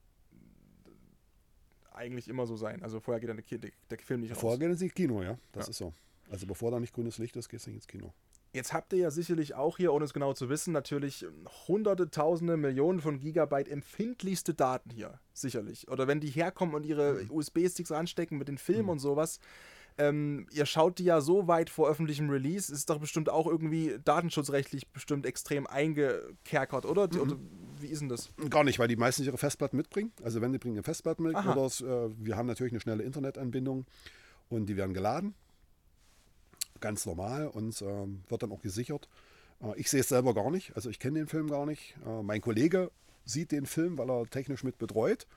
eigentlich 2.01 2.27
immer 2.27 2.45
so 2.45 2.55
sein. 2.55 2.83
Also 2.83 2.99
vorher 2.99 3.19
geht 3.19 3.29
dann 3.29 3.41
der, 3.49 3.71
der, 3.89 3.99
Film 3.99 4.21
nicht 4.21 4.31
raus. 4.31 4.39
Vorher 4.39 4.59
geht 4.59 4.71
es 4.71 4.81
ins 4.81 4.93
Kino, 4.93 5.21
ja. 5.21 5.37
Das 5.51 5.67
ja. 5.67 5.71
ist 5.71 5.77
so. 5.77 5.93
Also 6.29 6.47
bevor 6.47 6.71
da 6.71 6.79
nicht 6.79 6.93
grünes 6.93 7.17
Licht 7.17 7.35
ist, 7.35 7.49
geht 7.49 7.59
es 7.59 7.67
nicht 7.67 7.75
ins 7.75 7.87
Kino. 7.87 8.13
Jetzt 8.53 8.73
habt 8.73 8.91
ihr 8.91 8.99
ja 8.99 9.11
sicherlich 9.11 9.53
auch 9.53 9.77
hier, 9.77 9.93
ohne 9.93 10.03
es 10.03 10.13
genau 10.13 10.33
zu 10.33 10.49
wissen, 10.49 10.73
natürlich 10.73 11.25
hunderte, 11.69 12.09
tausende, 12.09 12.57
Millionen 12.57 12.99
von 12.99 13.19
Gigabyte 13.19 13.69
empfindlichste 13.69 14.53
Daten 14.53 14.89
hier. 14.89 15.19
Sicherlich. 15.33 15.89
Oder 15.89 16.07
wenn 16.07 16.19
die 16.19 16.29
herkommen 16.29 16.75
und 16.75 16.85
ihre 16.85 17.23
mhm. 17.23 17.31
USB-Sticks 17.31 17.91
ranstecken 17.91 18.37
mit 18.37 18.49
den 18.49 18.57
Filmen 18.57 18.83
mhm. 18.83 18.89
und 18.89 18.99
sowas. 18.99 19.39
Ähm, 19.97 20.47
ihr 20.51 20.65
schaut 20.65 20.99
die 20.99 21.03
ja 21.03 21.21
so 21.21 21.47
weit 21.47 21.69
vor 21.69 21.89
öffentlichem 21.89 22.29
Release, 22.29 22.73
ist 22.73 22.89
doch 22.89 22.97
bestimmt 22.97 23.29
auch 23.29 23.45
irgendwie 23.45 23.97
datenschutzrechtlich 24.03 24.87
bestimmt 24.89 25.25
extrem 25.25 25.67
eingekerkert, 25.67 26.85
oder? 26.85 27.07
Mhm. 27.13 27.19
oder 27.21 27.37
wie 27.81 27.87
ist 27.87 28.01
denn 28.01 28.09
das? 28.09 28.29
Gar 28.49 28.63
nicht, 28.63 28.79
weil 28.79 28.87
die 28.87 28.95
meistens 28.95 29.25
ihre 29.25 29.37
Festplatten 29.37 29.77
mitbringen. 29.77 30.11
Also 30.23 30.41
wenn 30.41 30.51
die 30.51 30.57
bringen 30.57 30.75
eine 30.75 30.83
Festplatte 30.83 31.21
mit, 31.21 31.35
Aha. 31.35 31.53
oder 31.53 31.65
äh, 31.65 32.11
wir 32.17 32.35
haben 32.37 32.47
natürlich 32.47 32.73
eine 32.73 32.79
schnelle 32.79 33.03
Internetanbindung 33.03 33.85
und 34.49 34.67
die 34.67 34.77
werden 34.77 34.93
geladen. 34.93 35.33
Ganz 36.79 37.05
normal 37.05 37.47
und 37.47 37.81
äh, 37.81 38.07
wird 38.29 38.43
dann 38.43 38.51
auch 38.51 38.61
gesichert. 38.61 39.07
Äh, 39.61 39.79
ich 39.79 39.89
sehe 39.89 40.01
es 40.01 40.09
selber 40.09 40.33
gar 40.33 40.51
nicht, 40.51 40.75
also 40.75 40.89
ich 40.89 40.99
kenne 40.99 41.19
den 41.19 41.27
Film 41.27 41.49
gar 41.49 41.65
nicht. 41.65 41.95
Äh, 42.05 42.23
mein 42.23 42.41
Kollege 42.41 42.91
sieht 43.25 43.51
den 43.51 43.65
Film, 43.65 43.97
weil 43.97 44.09
er 44.09 44.25
technisch 44.25 44.63
mit 44.63 44.77
betreut. 44.77 45.27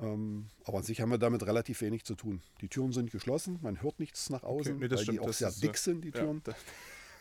Ähm, 0.00 0.46
aber 0.64 0.78
an 0.78 0.84
sich 0.84 1.00
haben 1.00 1.10
wir 1.10 1.18
damit 1.18 1.46
relativ 1.46 1.80
wenig 1.82 2.04
zu 2.04 2.14
tun. 2.14 2.40
Die 2.60 2.68
Türen 2.68 2.92
sind 2.92 3.10
geschlossen, 3.10 3.58
man 3.62 3.82
hört 3.82 4.00
nichts 4.00 4.30
nach 4.30 4.42
außen, 4.42 4.76
okay, 4.76 4.84
nee, 4.84 4.90
weil 4.90 4.98
stimmt, 4.98 5.18
die 5.18 5.20
auch 5.20 5.32
sehr 5.32 5.50
dick 5.50 5.76
sind, 5.76 6.04
die 6.04 6.10
Türen. 6.10 6.42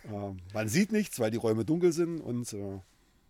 Ja, 0.06 0.30
äh, 0.30 0.34
man 0.54 0.70
sieht 0.70 0.92
nichts, 0.92 1.20
weil 1.20 1.32
die 1.32 1.38
Räume 1.38 1.66
dunkel 1.66 1.92
sind 1.92 2.22
und 2.22 2.54
äh, 2.54 2.80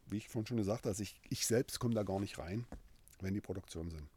wie 0.10 0.18
ich 0.18 0.30
vorhin 0.30 0.48
schon 0.48 0.58
gesagt 0.58 0.82
habe, 0.82 0.90
also 0.90 1.04
ich, 1.04 1.16
ich 1.30 1.46
selbst 1.46 1.80
komme 1.80 1.94
da 1.94 2.04
gar 2.04 2.20
nicht 2.20 2.38
rein, 2.38 2.66
wenn 3.22 3.34
die 3.34 3.42
Produktionen 3.42 3.92
sind. 3.92 4.10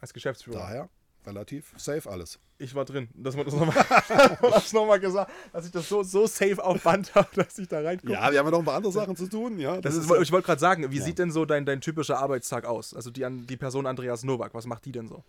Als 0.00 0.12
Geschäftsführer? 0.12 0.58
Daher 0.58 0.90
relativ 1.28 1.72
safe 1.76 2.08
alles. 2.10 2.38
Ich 2.58 2.74
war 2.74 2.84
drin. 2.84 3.08
Dass 3.14 3.36
man 3.36 3.44
das 3.44 3.54
nochmal 3.54 4.96
noch 4.96 5.00
gesagt, 5.00 5.30
dass 5.52 5.66
ich 5.66 5.72
das 5.72 5.88
so, 5.88 6.02
so 6.02 6.26
safe 6.26 6.62
auf 6.62 6.82
Band 6.82 7.14
habe, 7.14 7.28
dass 7.34 7.58
ich 7.58 7.68
da 7.68 7.80
reinkomme. 7.80 8.12
Ja, 8.12 8.32
wir 8.32 8.38
haben 8.38 8.46
ja 8.46 8.50
noch 8.50 8.58
ein 8.58 8.64
paar 8.64 8.76
andere 8.76 8.92
Sachen 8.92 9.14
zu 9.16 9.28
tun. 9.28 9.58
Ja, 9.58 9.74
das, 9.80 9.94
das 9.94 10.04
ist, 10.04 10.10
ist, 10.10 10.22
ich 10.22 10.32
wollte 10.32 10.46
gerade 10.46 10.60
sagen, 10.60 10.90
wie 10.90 10.98
ja. 10.98 11.04
sieht 11.04 11.18
denn 11.18 11.30
so 11.30 11.44
dein, 11.44 11.64
dein 11.66 11.80
typischer 11.80 12.18
Arbeitstag 12.18 12.64
aus? 12.64 12.94
Also 12.94 13.10
die, 13.10 13.26
die 13.46 13.56
Person 13.56 13.86
Andreas 13.86 14.24
Nowak, 14.24 14.54
was 14.54 14.66
macht 14.66 14.84
die 14.84 14.92
denn 14.92 15.08
so? 15.08 15.22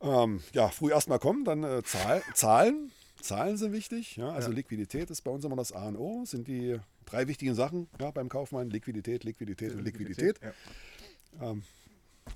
Ähm, 0.00 0.40
ja, 0.52 0.68
früh 0.68 0.90
erstmal 0.90 1.18
kommen, 1.18 1.44
dann 1.44 1.62
äh, 1.64 1.82
Zahl, 1.82 2.22
Zahlen. 2.34 2.90
Zahlen 3.20 3.56
sind 3.56 3.72
wichtig. 3.72 4.16
Ja? 4.16 4.30
Also 4.30 4.50
ja. 4.50 4.56
Liquidität 4.56 5.10
ist 5.10 5.22
bei 5.22 5.30
uns 5.30 5.44
immer 5.44 5.56
das 5.56 5.72
A 5.72 5.88
und 5.88 5.96
O, 5.96 6.24
sind 6.24 6.46
die 6.46 6.78
drei 7.08 7.28
wichtigen 7.28 7.54
Sachen 7.54 7.88
ja, 8.00 8.10
beim 8.10 8.28
Kaufmann: 8.28 8.70
Liquidität, 8.70 9.24
Liquidität 9.24 9.74
und 9.74 9.84
Liquidität. 9.84 10.40
Ja. 10.42 11.50
ähm, 11.50 11.62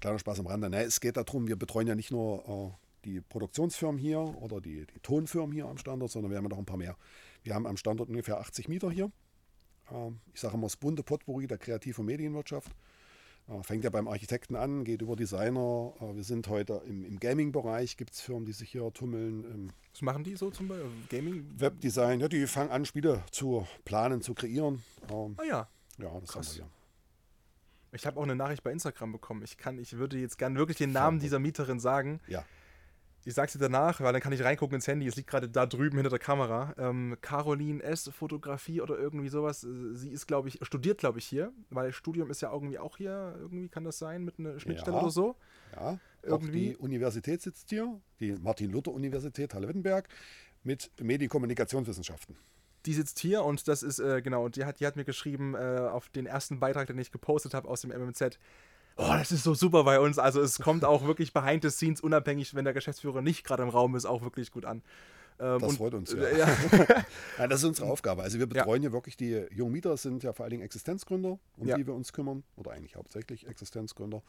kleiner 0.00 0.18
Spaß 0.18 0.40
am 0.40 0.46
Rande. 0.46 0.70
Ne, 0.70 0.82
es 0.82 1.00
geht 1.00 1.16
darum, 1.16 1.46
wir 1.46 1.56
betreuen 1.56 1.86
ja 1.86 1.94
nicht 1.94 2.10
nur 2.10 2.74
äh, 2.74 2.82
die 3.04 3.20
Produktionsfirmen 3.20 3.98
hier 3.98 4.18
oder 4.18 4.60
die, 4.60 4.86
die 4.86 5.00
Tonfirmen 5.00 5.52
hier 5.52 5.66
am 5.66 5.78
Standort, 5.78 6.10
sondern 6.10 6.30
wir 6.30 6.38
haben 6.38 6.44
ja 6.44 6.50
noch 6.50 6.58
ein 6.58 6.66
paar 6.66 6.76
mehr. 6.76 6.96
Wir 7.42 7.54
haben 7.54 7.66
am 7.66 7.76
Standort 7.76 8.08
ungefähr 8.08 8.38
80 8.38 8.68
Mieter 8.68 8.90
hier. 8.90 9.10
Ähm, 9.90 10.20
ich 10.32 10.40
sage 10.40 10.54
immer 10.54 10.66
das 10.66 10.76
bunte 10.76 11.02
Potpourri 11.02 11.46
der 11.46 11.58
kreativen 11.58 12.04
Medienwirtschaft. 12.04 12.72
Äh, 13.48 13.62
fängt 13.62 13.84
ja 13.84 13.90
beim 13.90 14.08
Architekten 14.08 14.56
an, 14.56 14.84
geht 14.84 15.02
über 15.02 15.16
Designer. 15.16 15.92
Äh, 16.00 16.16
wir 16.16 16.24
sind 16.24 16.48
heute 16.48 16.82
im, 16.86 17.04
im 17.04 17.18
Gaming-Bereich, 17.18 17.96
gibt 17.96 18.12
es 18.14 18.20
Firmen, 18.20 18.46
die 18.46 18.52
sich 18.52 18.70
hier 18.70 18.92
tummeln. 18.92 19.44
Ähm, 19.44 19.70
Was 19.92 20.02
machen 20.02 20.24
die 20.24 20.36
so 20.36 20.50
zum 20.50 20.68
Beispiel? 20.68 20.90
Gaming? 21.08 21.46
Webdesign, 21.56 22.20
ja, 22.20 22.28
die 22.28 22.46
fangen 22.46 22.70
an, 22.70 22.84
Spiele 22.84 23.24
zu 23.30 23.66
planen, 23.84 24.22
zu 24.22 24.34
kreieren. 24.34 24.82
Ähm, 25.10 25.34
ah 25.38 25.44
ja. 25.44 25.68
Ja, 25.98 26.20
das 26.20 26.30
Krass. 26.30 26.48
haben 26.48 26.56
wir 26.56 26.64
hier. 26.64 26.70
Ich 27.94 28.06
habe 28.06 28.18
auch 28.18 28.22
eine 28.22 28.34
Nachricht 28.36 28.62
bei 28.62 28.72
Instagram 28.72 29.12
bekommen. 29.12 29.42
Ich 29.42 29.58
kann, 29.58 29.78
ich 29.78 29.92
würde 29.98 30.16
jetzt 30.16 30.38
gerne 30.38 30.58
wirklich 30.58 30.78
den 30.78 30.92
Namen 30.92 31.18
dieser 31.20 31.38
Mieterin 31.38 31.78
sagen. 31.78 32.20
Ja. 32.26 32.44
Ich 33.24 33.34
sag's 33.34 33.52
dir 33.52 33.60
danach, 33.60 34.00
weil 34.00 34.12
dann 34.12 34.20
kann 34.20 34.32
ich 34.32 34.42
reingucken 34.42 34.74
ins 34.74 34.88
Handy. 34.88 35.06
Es 35.06 35.14
liegt 35.14 35.30
gerade 35.30 35.48
da 35.48 35.64
drüben 35.64 35.96
hinter 35.96 36.10
der 36.10 36.18
Kamera. 36.18 36.74
Ähm, 36.76 37.16
Caroline 37.20 37.82
S. 37.82 38.10
Fotografie 38.12 38.80
oder 38.80 38.98
irgendwie 38.98 39.28
sowas. 39.28 39.60
Sie 39.60 40.10
ist, 40.10 40.26
glaube 40.26 40.48
ich, 40.48 40.58
studiert, 40.62 40.98
glaube 40.98 41.20
ich, 41.20 41.26
hier, 41.26 41.52
weil 41.70 41.92
Studium 41.92 42.30
ist 42.30 42.42
ja 42.42 42.52
irgendwie 42.52 42.80
auch 42.80 42.96
hier. 42.96 43.36
Irgendwie 43.38 43.68
kann 43.68 43.84
das 43.84 43.98
sein 43.98 44.24
mit 44.24 44.38
einer 44.38 44.58
Schnittstelle 44.58 44.96
ja, 44.96 45.02
oder 45.02 45.10
so. 45.10 45.36
Ja, 45.74 45.98
irgendwie. 46.22 46.70
die 46.70 46.76
Universität 46.76 47.42
sitzt 47.42 47.70
hier, 47.70 48.00
die 48.18 48.32
Martin-Luther-Universität 48.32 49.54
Halle-Wittenberg 49.54 50.08
mit 50.64 50.90
Medienkommunikationswissenschaften. 51.00 52.36
Die 52.86 52.94
sitzt 52.94 53.20
hier 53.20 53.44
und 53.44 53.68
das 53.68 53.84
ist, 53.84 54.00
äh, 54.00 54.22
genau, 54.22 54.44
und 54.44 54.56
die 54.56 54.64
hat, 54.64 54.80
die 54.80 54.86
hat 54.86 54.96
mir 54.96 55.04
geschrieben, 55.04 55.54
äh, 55.54 55.88
auf 55.90 56.08
den 56.08 56.26
ersten 56.26 56.58
Beitrag, 56.58 56.88
den 56.88 56.98
ich 56.98 57.12
gepostet 57.12 57.54
habe 57.54 57.68
aus 57.68 57.82
dem 57.82 57.90
MMZ, 57.90 58.38
Oh, 58.96 59.08
das 59.08 59.32
ist 59.32 59.44
so 59.44 59.54
super 59.54 59.84
bei 59.84 60.00
uns. 60.00 60.18
Also 60.18 60.40
es 60.40 60.58
kommt 60.58 60.84
auch 60.84 61.04
wirklich 61.04 61.32
behind 61.32 61.62
the 61.62 61.70
scenes, 61.70 62.00
unabhängig, 62.00 62.54
wenn 62.54 62.64
der 62.64 62.74
Geschäftsführer 62.74 63.22
nicht 63.22 63.44
gerade 63.44 63.62
im 63.62 63.68
Raum 63.68 63.94
ist, 63.96 64.04
auch 64.04 64.22
wirklich 64.22 64.50
gut 64.50 64.64
an. 64.64 64.82
Ähm, 65.40 65.58
das 65.60 65.76
freut 65.76 65.94
uns, 65.94 66.12
ja. 66.12 66.28
ja. 66.28 66.48
ja. 67.38 67.48
Das 67.48 67.60
ist 67.60 67.64
unsere 67.64 67.90
Aufgabe. 67.90 68.22
Also 68.22 68.38
wir 68.38 68.46
betreuen 68.46 68.82
ja. 68.82 68.90
ja 68.90 68.92
wirklich 68.92 69.16
die 69.16 69.46
jungen 69.50 69.72
Mieter, 69.72 69.96
sind 69.96 70.22
ja 70.22 70.32
vor 70.32 70.44
allen 70.44 70.50
Dingen 70.50 70.62
Existenzgründer, 70.62 71.38
um 71.56 71.66
die 71.66 71.86
wir 71.86 71.94
uns 71.94 72.12
kümmern, 72.12 72.44
oder 72.56 72.72
eigentlich 72.72 72.96
hauptsächlich 72.96 73.46
Existenzgründer. 73.46 74.22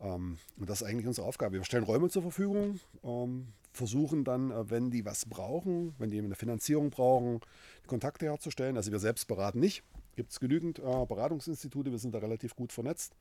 Ähm, 0.00 0.38
und 0.58 0.70
das 0.70 0.80
ist 0.80 0.86
eigentlich 0.86 1.06
unsere 1.06 1.26
Aufgabe. 1.26 1.54
Wir 1.56 1.64
stellen 1.64 1.84
Räume 1.84 2.08
zur 2.08 2.22
Verfügung, 2.22 2.80
ähm, 3.04 3.48
versuchen 3.72 4.24
dann, 4.24 4.50
äh, 4.50 4.70
wenn 4.70 4.90
die 4.90 5.04
was 5.04 5.26
brauchen, 5.26 5.94
wenn 5.98 6.10
die 6.10 6.18
eine 6.18 6.34
Finanzierung 6.34 6.90
brauchen, 6.90 7.40
Kontakte 7.86 8.26
herzustellen. 8.26 8.76
Also 8.76 8.92
wir 8.92 8.98
selbst 8.98 9.26
beraten 9.26 9.60
nicht. 9.60 9.82
Gibt 10.16 10.32
es 10.32 10.40
genügend 10.40 10.78
äh, 10.78 10.82
Beratungsinstitute, 10.82 11.90
wir 11.90 11.98
sind 11.98 12.14
da 12.14 12.18
relativ 12.18 12.56
gut 12.56 12.72
vernetzt. 12.72 13.14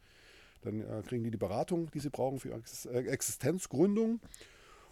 Dann 0.62 0.82
äh, 0.82 1.02
kriegen 1.06 1.24
die 1.24 1.32
die 1.32 1.38
Beratung, 1.38 1.90
die 1.92 2.00
sie 2.00 2.10
brauchen 2.10 2.40
für 2.40 2.50
äh, 2.52 3.08
Existenzgründung. 3.08 4.20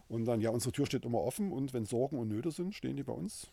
Und 0.09 0.25
dann, 0.25 0.39
ja, 0.39 0.49
unsere 0.51 0.71
Tür 0.71 0.85
steht 0.85 1.05
immer 1.05 1.19
offen 1.19 1.51
und 1.51 1.73
wenn 1.73 1.85
Sorgen 1.85 2.17
und 2.17 2.29
Nöte 2.29 2.51
sind, 2.51 2.73
stehen 2.73 2.95
die 2.95 3.03
bei 3.03 3.13
uns 3.13 3.51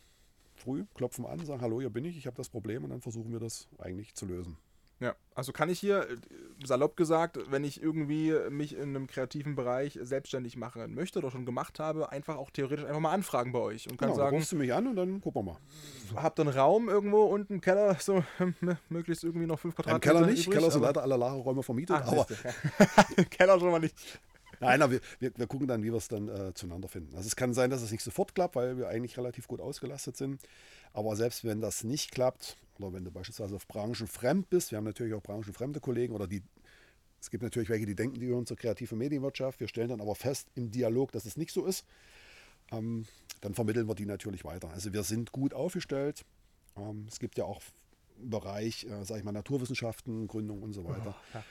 früh, 0.55 0.85
klopfen 0.95 1.27
an, 1.27 1.45
sagen, 1.45 1.61
hallo, 1.61 1.81
hier 1.81 1.91
bin 1.91 2.05
ich, 2.05 2.17
ich 2.17 2.27
habe 2.27 2.37
das 2.37 2.49
Problem 2.49 2.85
und 2.85 2.91
dann 2.91 3.01
versuchen 3.01 3.33
wir 3.33 3.41
das 3.41 3.69
eigentlich 3.79 4.15
zu 4.15 4.27
lösen. 4.27 4.57
Ja, 5.05 5.15
also 5.35 5.53
kann 5.53 5.69
ich 5.69 5.79
hier, 5.79 6.09
äh, 6.09 6.17
salopp 6.65 6.97
gesagt, 6.97 7.39
wenn 7.51 7.63
ich 7.63 7.83
irgendwie 7.83 8.33
mich 8.49 8.75
in 8.75 8.97
einem 8.97 9.07
kreativen 9.07 9.55
Bereich 9.55 9.99
selbstständig 10.01 10.57
machen 10.57 10.95
möchte 10.95 11.19
oder 11.19 11.31
schon 11.31 11.45
gemacht 11.45 11.79
habe, 11.79 12.11
einfach 12.11 12.37
auch 12.39 12.51
theoretisch 12.51 12.87
einfach 12.87 13.01
mal 13.01 13.13
anfragen 13.13 13.53
bei 13.53 13.59
euch 13.59 13.87
und 13.91 13.99
kann 13.99 14.09
genau, 14.09 14.23
sagen. 14.23 14.37
rufst 14.37 14.53
du 14.53 14.57
mich 14.57 14.73
an 14.73 14.87
und 14.87 14.97
dann 14.97 15.21
gucken 15.21 15.45
wir 15.45 15.53
mal. 15.53 16.23
Habt 16.23 16.39
ihr 16.39 16.47
einen 16.47 16.57
Raum 16.57 16.89
irgendwo 16.89 17.25
unten 17.25 17.55
im 17.55 17.61
Keller, 17.61 17.99
so 18.01 18.25
möglichst 18.89 19.25
irgendwie 19.25 19.47
noch 19.47 19.59
5 19.59 19.75
Quadratmeter? 19.75 20.11
Im 20.11 20.17
Keller 20.17 20.27
nicht, 20.27 20.47
übrig, 20.47 20.59
Keller 20.59 20.71
sind 20.71 20.81
leider 20.81 21.03
alle 21.03 21.19
Lagerräume 21.19 21.63
vermietet, 21.63 21.97
Ach, 22.01 22.11
aber. 22.11 22.27
Keller 23.31 23.61
schon 23.61 23.73
mal 23.73 23.81
nicht. 23.81 23.95
Nein, 24.61 24.81
aber 24.81 24.93
wir, 24.93 25.01
wir, 25.19 25.33
wir, 25.37 25.47
gucken 25.47 25.69
dann, 25.69 25.83
wie 25.83 25.93
wir 25.93 25.99
es 25.99 26.09
dann 26.09 26.29
äh, 26.29 26.55
zueinander 26.55 26.89
finden. 26.89 27.15
Also 27.15 27.27
es 27.27 27.37
kann 27.37 27.53
sein, 27.53 27.69
dass 27.69 27.83
es 27.83 27.91
nicht 27.91 28.03
sofort 28.03 28.35
klappt, 28.35 28.57
weil 28.57 28.79
wir 28.79 28.89
eigentlich 28.89 29.19
relativ 29.19 29.49
gut 29.49 29.61
ausgelastet 29.61 30.17
sind. 30.17 30.41
Aber 30.95 31.16
selbst 31.16 31.45
wenn 31.45 31.61
das 31.61 31.84
nicht 31.84 32.12
klappt, 32.12 32.57
oder 32.78 32.92
wenn 32.92 33.05
du 33.05 33.11
beispielsweise 33.11 33.55
auf 33.55 33.66
Branchen 33.66 34.07
fremd 34.07 34.49
bist, 34.49 34.70
wir 34.70 34.78
haben 34.78 34.84
natürlich 34.84 35.12
auch 35.14 35.22
branchenfremde 35.22 35.80
Kollegen 35.80 36.14
oder 36.14 36.26
die, 36.26 36.42
es 37.20 37.30
gibt 37.30 37.42
natürlich 37.42 37.68
welche, 37.68 37.84
die 37.84 37.95
denken, 37.97 38.20
die 38.20 38.26
gehören 38.26 38.47
zur 38.47 38.57
kreativen 38.57 38.97
Medienwirtschaft. 38.99 39.61
Wir 39.61 39.68
stellen 39.68 39.88
dann 39.88 40.01
aber 40.01 40.14
fest 40.14 40.49
im 40.55 40.70
Dialog, 40.70 41.12
dass 41.12 41.26
es 41.26 41.36
nicht 41.36 41.53
so 41.53 41.66
ist. 41.66 41.84
Ähm, 42.70 43.07
dann 43.40 43.55
vermitteln 43.55 43.88
wir 43.88 43.95
die 43.95 44.07
natürlich 44.07 44.45
weiter. 44.45 44.70
Also 44.70 44.92
wir 44.92 45.03
sind 45.03 45.32
gut 45.32 45.53
aufgestellt. 45.53 46.24
Ähm, 46.76 47.07
es 47.11 47.18
gibt 47.18 47.36
ja 47.38 47.45
auch 47.45 47.61
im 48.20 48.30
Bereich, 48.30 48.84
äh, 48.84 49.05
sage 49.05 49.18
ich 49.18 49.24
mal, 49.24 49.32
Naturwissenschaften, 49.32 50.28
Gründung 50.28 50.62
und 50.62 50.72
so 50.72 50.84
weiter. 50.84 51.16
Oh, 51.18 51.34
ja. 51.34 51.45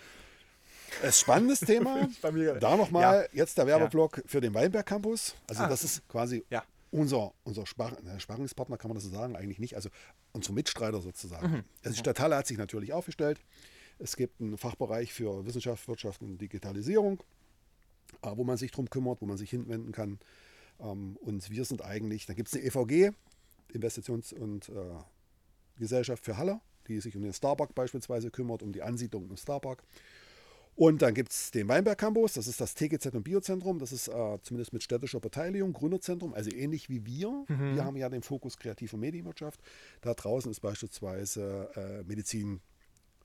Es 1.02 1.20
spannendes 1.20 1.60
Thema. 1.62 2.08
da 2.60 2.78
nochmal 2.78 3.30
ja. 3.34 3.38
jetzt 3.44 3.58
der 3.58 3.68
Werbeblock 3.68 4.18
ja. 4.18 4.24
für 4.26 4.42
den 4.42 4.54
Weinberg 4.54 4.86
Campus. 4.86 5.36
Also 5.48 5.64
ah. 5.64 5.68
das 5.68 5.84
ist 5.84 6.08
quasi 6.08 6.46
ja. 6.50 6.64
Unser, 6.94 7.34
unser 7.44 7.66
Spar 7.66 7.98
Sparringspartner, 8.20 8.78
kann 8.78 8.90
man 8.90 8.96
das 8.96 9.04
so 9.04 9.10
sagen, 9.10 9.36
eigentlich 9.36 9.60
nicht. 9.60 9.76
Also 9.76 9.90
unsere 10.32 10.54
Mitstreiter 10.54 11.02
sozusagen. 11.02 11.52
Mhm. 11.52 11.64
Also 11.84 11.96
die 11.96 12.00
Stadthalle 12.00 12.36
hat 12.38 12.48
sich 12.48 12.58
natürlich 12.58 12.94
aufgestellt. 12.94 13.40
Es 14.00 14.16
gibt 14.16 14.40
einen 14.40 14.58
Fachbereich 14.58 15.12
für 15.12 15.46
Wissenschaft, 15.46 15.88
Wirtschaft 15.88 16.22
und 16.22 16.38
Digitalisierung, 16.38 17.22
äh, 18.22 18.32
wo 18.36 18.44
man 18.44 18.58
sich 18.58 18.72
darum 18.72 18.90
kümmert, 18.90 19.22
wo 19.22 19.26
man 19.26 19.38
sich 19.38 19.50
hinwenden 19.50 19.92
kann. 19.92 20.20
Ähm, 20.80 21.18
und 21.22 21.50
wir 21.50 21.66
sind 21.66 21.84
eigentlich, 21.84 22.28
da 22.28 22.34
gibt 22.34 22.50
es 22.50 22.54
eine 22.54 22.64
EVG, 22.64 23.12
Investitions- 23.74 24.34
und 24.34 24.70
äh, 24.70 24.74
Gesellschaft 25.78 26.24
für 26.24 26.38
Halle, 26.38 26.62
die 26.88 27.00
sich 27.00 27.16
um 27.16 27.24
den 27.24 27.34
Starbuck 27.34 27.74
beispielsweise 27.74 28.30
kümmert, 28.30 28.62
um 28.62 28.72
die 28.72 28.84
Ansiedlung 28.84 29.30
im 29.30 29.38
Starbuck. 29.38 29.84
Und 30.76 31.02
dann 31.02 31.14
gibt 31.14 31.32
es 31.32 31.52
den 31.52 31.68
Weinberg 31.68 31.98
Campus, 31.98 32.34
das 32.34 32.48
ist 32.48 32.60
das 32.60 32.74
TGZ 32.74 33.14
und 33.14 33.24
Biozentrum, 33.24 33.78
das 33.78 33.92
ist 33.92 34.08
äh, 34.08 34.38
zumindest 34.42 34.74
mit 34.74 34.82
städtischer 34.82 35.20
Beteiligung, 35.20 35.74
Gründerzentrum, 35.74 36.34
also 36.34 36.52
ähnlich 36.52 36.90
wie 36.90 37.06
wir. 37.06 37.46
Mhm. 37.48 37.76
Wir 37.76 37.86
haben 37.86 37.96
ja 37.96 38.10
den 38.10 38.24
Fokus 38.24 38.58
kreative 38.58 38.98
Medienwirtschaft. 38.98 39.60
Da 40.02 40.14
draußen 40.14 40.50
ist 40.50 40.62
beispielsweise 40.62 41.70
äh, 41.76 42.04
Medizin, 42.04 42.60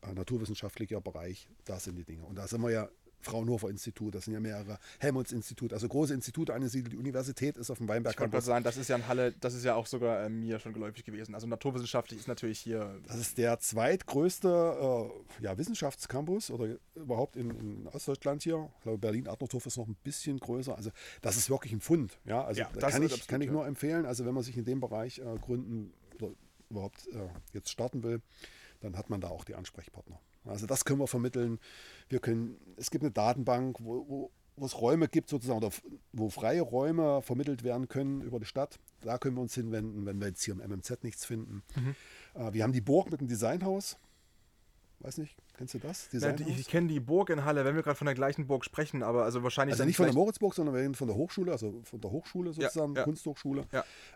äh, 0.03 0.13
naturwissenschaftlicher 0.13 1.01
Bereich, 1.01 1.49
da 1.65 1.81
sind 1.81 1.97
die 1.97 2.05
Dinge. 2.05 2.25
Und 2.25 2.37
da 2.37 2.47
sind 2.47 2.61
wir 2.61 2.71
ja 2.71 2.89
Fraunhofer 3.21 3.69
Institut, 3.69 4.15
das 4.15 4.25
sind 4.25 4.35
ja 4.35 4.41
mehrere, 4.41 4.79
Helmholtz 4.99 5.33
Institut, 5.33 5.73
also 5.73 5.89
große 5.89 6.15
Institute 6.15 6.53
angesiedelt. 6.53 6.93
Die 6.93 6.97
Universität 6.97 7.57
ist 7.57 7.71
auf 7.71 7.79
dem 7.79 7.89
Weinberg. 7.89 8.15
Ich 8.15 8.21
wollte 8.21 8.41
sagen, 8.41 8.65
das 8.65 8.77
ist 8.77 8.89
ja 8.89 8.97
in 8.97 9.07
Halle, 9.09 9.33
das 9.33 9.55
ist 9.55 9.65
ja 9.65 9.75
auch 9.75 9.87
sogar 9.87 10.25
äh, 10.25 10.29
mir 10.29 10.59
schon 10.59 10.73
geläufig 10.73 11.05
gewesen. 11.05 11.35
Also 11.35 11.47
naturwissenschaftlich 11.47 12.21
ist 12.21 12.29
natürlich 12.29 12.61
hier. 12.61 13.01
Das 13.07 13.17
ist 13.17 13.39
der 13.39 13.59
zweitgrößte 13.59 15.11
äh, 15.41 15.45
ja, 15.45 15.59
Wissenschaftscampus 15.59 16.51
oder 16.51 16.77
überhaupt 16.95 17.37
in, 17.37 17.51
in, 17.51 17.89
Ostdeutschland 17.89 18.43
hier. 18.43 18.71
Ich 18.77 18.83
glaube, 18.83 18.99
Berlin-Adlertorf 18.99 19.67
ist 19.67 19.77
noch 19.77 19.89
ein 19.89 19.97
bisschen 20.05 20.39
größer. 20.39 20.77
Also 20.77 20.91
das 21.23 21.37
ist 21.37 21.51
wirklich 21.51 21.73
ein 21.73 21.81
Fund. 21.81 22.19
Ja, 22.25 22.45
also 22.45 22.61
ja, 22.61 22.67
kann, 22.67 23.03
ich, 23.03 23.13
absolut, 23.13 23.29
kann 23.29 23.41
ich 23.41 23.51
nur 23.51 23.67
empfehlen. 23.67 24.07
Also 24.07 24.27
wenn 24.27 24.35
man 24.35 24.43
sich 24.43 24.57
in 24.57 24.65
dem 24.65 24.81
Bereich 24.81 25.19
äh, 25.19 25.39
gründen 25.41 25.93
oder 26.17 26.33
überhaupt 26.71 27.07
äh, 27.09 27.29
jetzt 27.53 27.71
starten 27.71 28.03
will, 28.03 28.21
dann 28.81 28.97
hat 28.97 29.11
man 29.11 29.21
da 29.21 29.29
auch 29.29 29.45
die 29.45 29.55
Ansprechpartner. 29.55 30.21
Also 30.45 30.67
das 30.67 30.85
können 30.85 31.01
wir 31.01 31.07
vermitteln. 31.07 31.59
Wir 32.09 32.21
können, 32.21 32.57
es 32.77 32.91
gibt 32.91 33.05
eine 33.05 33.13
Datenbank, 33.13 33.79
wo, 33.81 34.07
wo, 34.09 34.31
wo 34.57 34.67
es 34.67 34.81
Räume 34.81 35.09
gibt 35.09 35.29
sozusagen, 35.29 35.59
oder 35.59 35.71
wo 36.13 36.31
freie 36.31 36.63
Räume 36.63 37.23
vermittelt 37.23 37.65
werden 37.65 37.89
können 37.89 38.23
über 38.23 38.39
die 38.41 38.47
Stadt. 38.47 38.79
Da 39.01 39.19
können 39.19 39.37
wir 39.37 39.43
uns 39.43 39.55
hinwenden, 39.55 40.07
wenn 40.07 40.21
wir 40.21 40.29
jetzt 40.29 40.43
hier 40.43 40.55
im 40.55 40.71
MMZ 40.71 41.05
nichts 41.05 41.25
finden. 41.25 41.63
Mhm. 41.77 41.95
Äh, 42.35 42.53
wir 42.53 42.63
haben 42.63 42.73
die 42.73 42.81
Burg 42.81 43.11
mit 43.11 43.21
dem 43.21 43.29
Designhaus. 43.29 43.99
Weiß 45.01 45.19
nicht, 45.19 45.37
kennst 45.57 45.75
du 45.75 45.79
das? 45.79 46.09
Ja, 46.11 46.35
ich 46.35 46.67
kenne 46.67 46.89
die 46.89 46.99
Burg 46.99 47.31
in 47.31 47.45
Halle, 47.45 47.65
wenn 47.65 47.77
wir 47.77 47.85
gerade 47.85 47.97
von 47.97 48.07
der 48.07 48.17
gleichen 48.17 48.49
Burg 48.49 48.65
sprechen, 48.65 49.05
aber 49.05 49.23
also 49.23 49.45
wahrscheinlich. 49.45 49.75
Also 49.75 49.85
nicht 49.85 49.97
von 49.97 50.07
der 50.07 50.15
Moritzburg, 50.15 50.55
sondern 50.55 50.75
wir 50.75 50.83
reden 50.83 50.97
von 50.97 51.07
der 51.07 51.17
Hochschule, 51.17 51.53
also 51.53 51.81
von 51.85 52.01
der 52.01 52.11
Hochschule 52.11 52.53
sozusagen, 52.53 52.95
ja, 52.95 53.01
ja. 53.01 53.05
Kunsthochschule. 53.05 53.65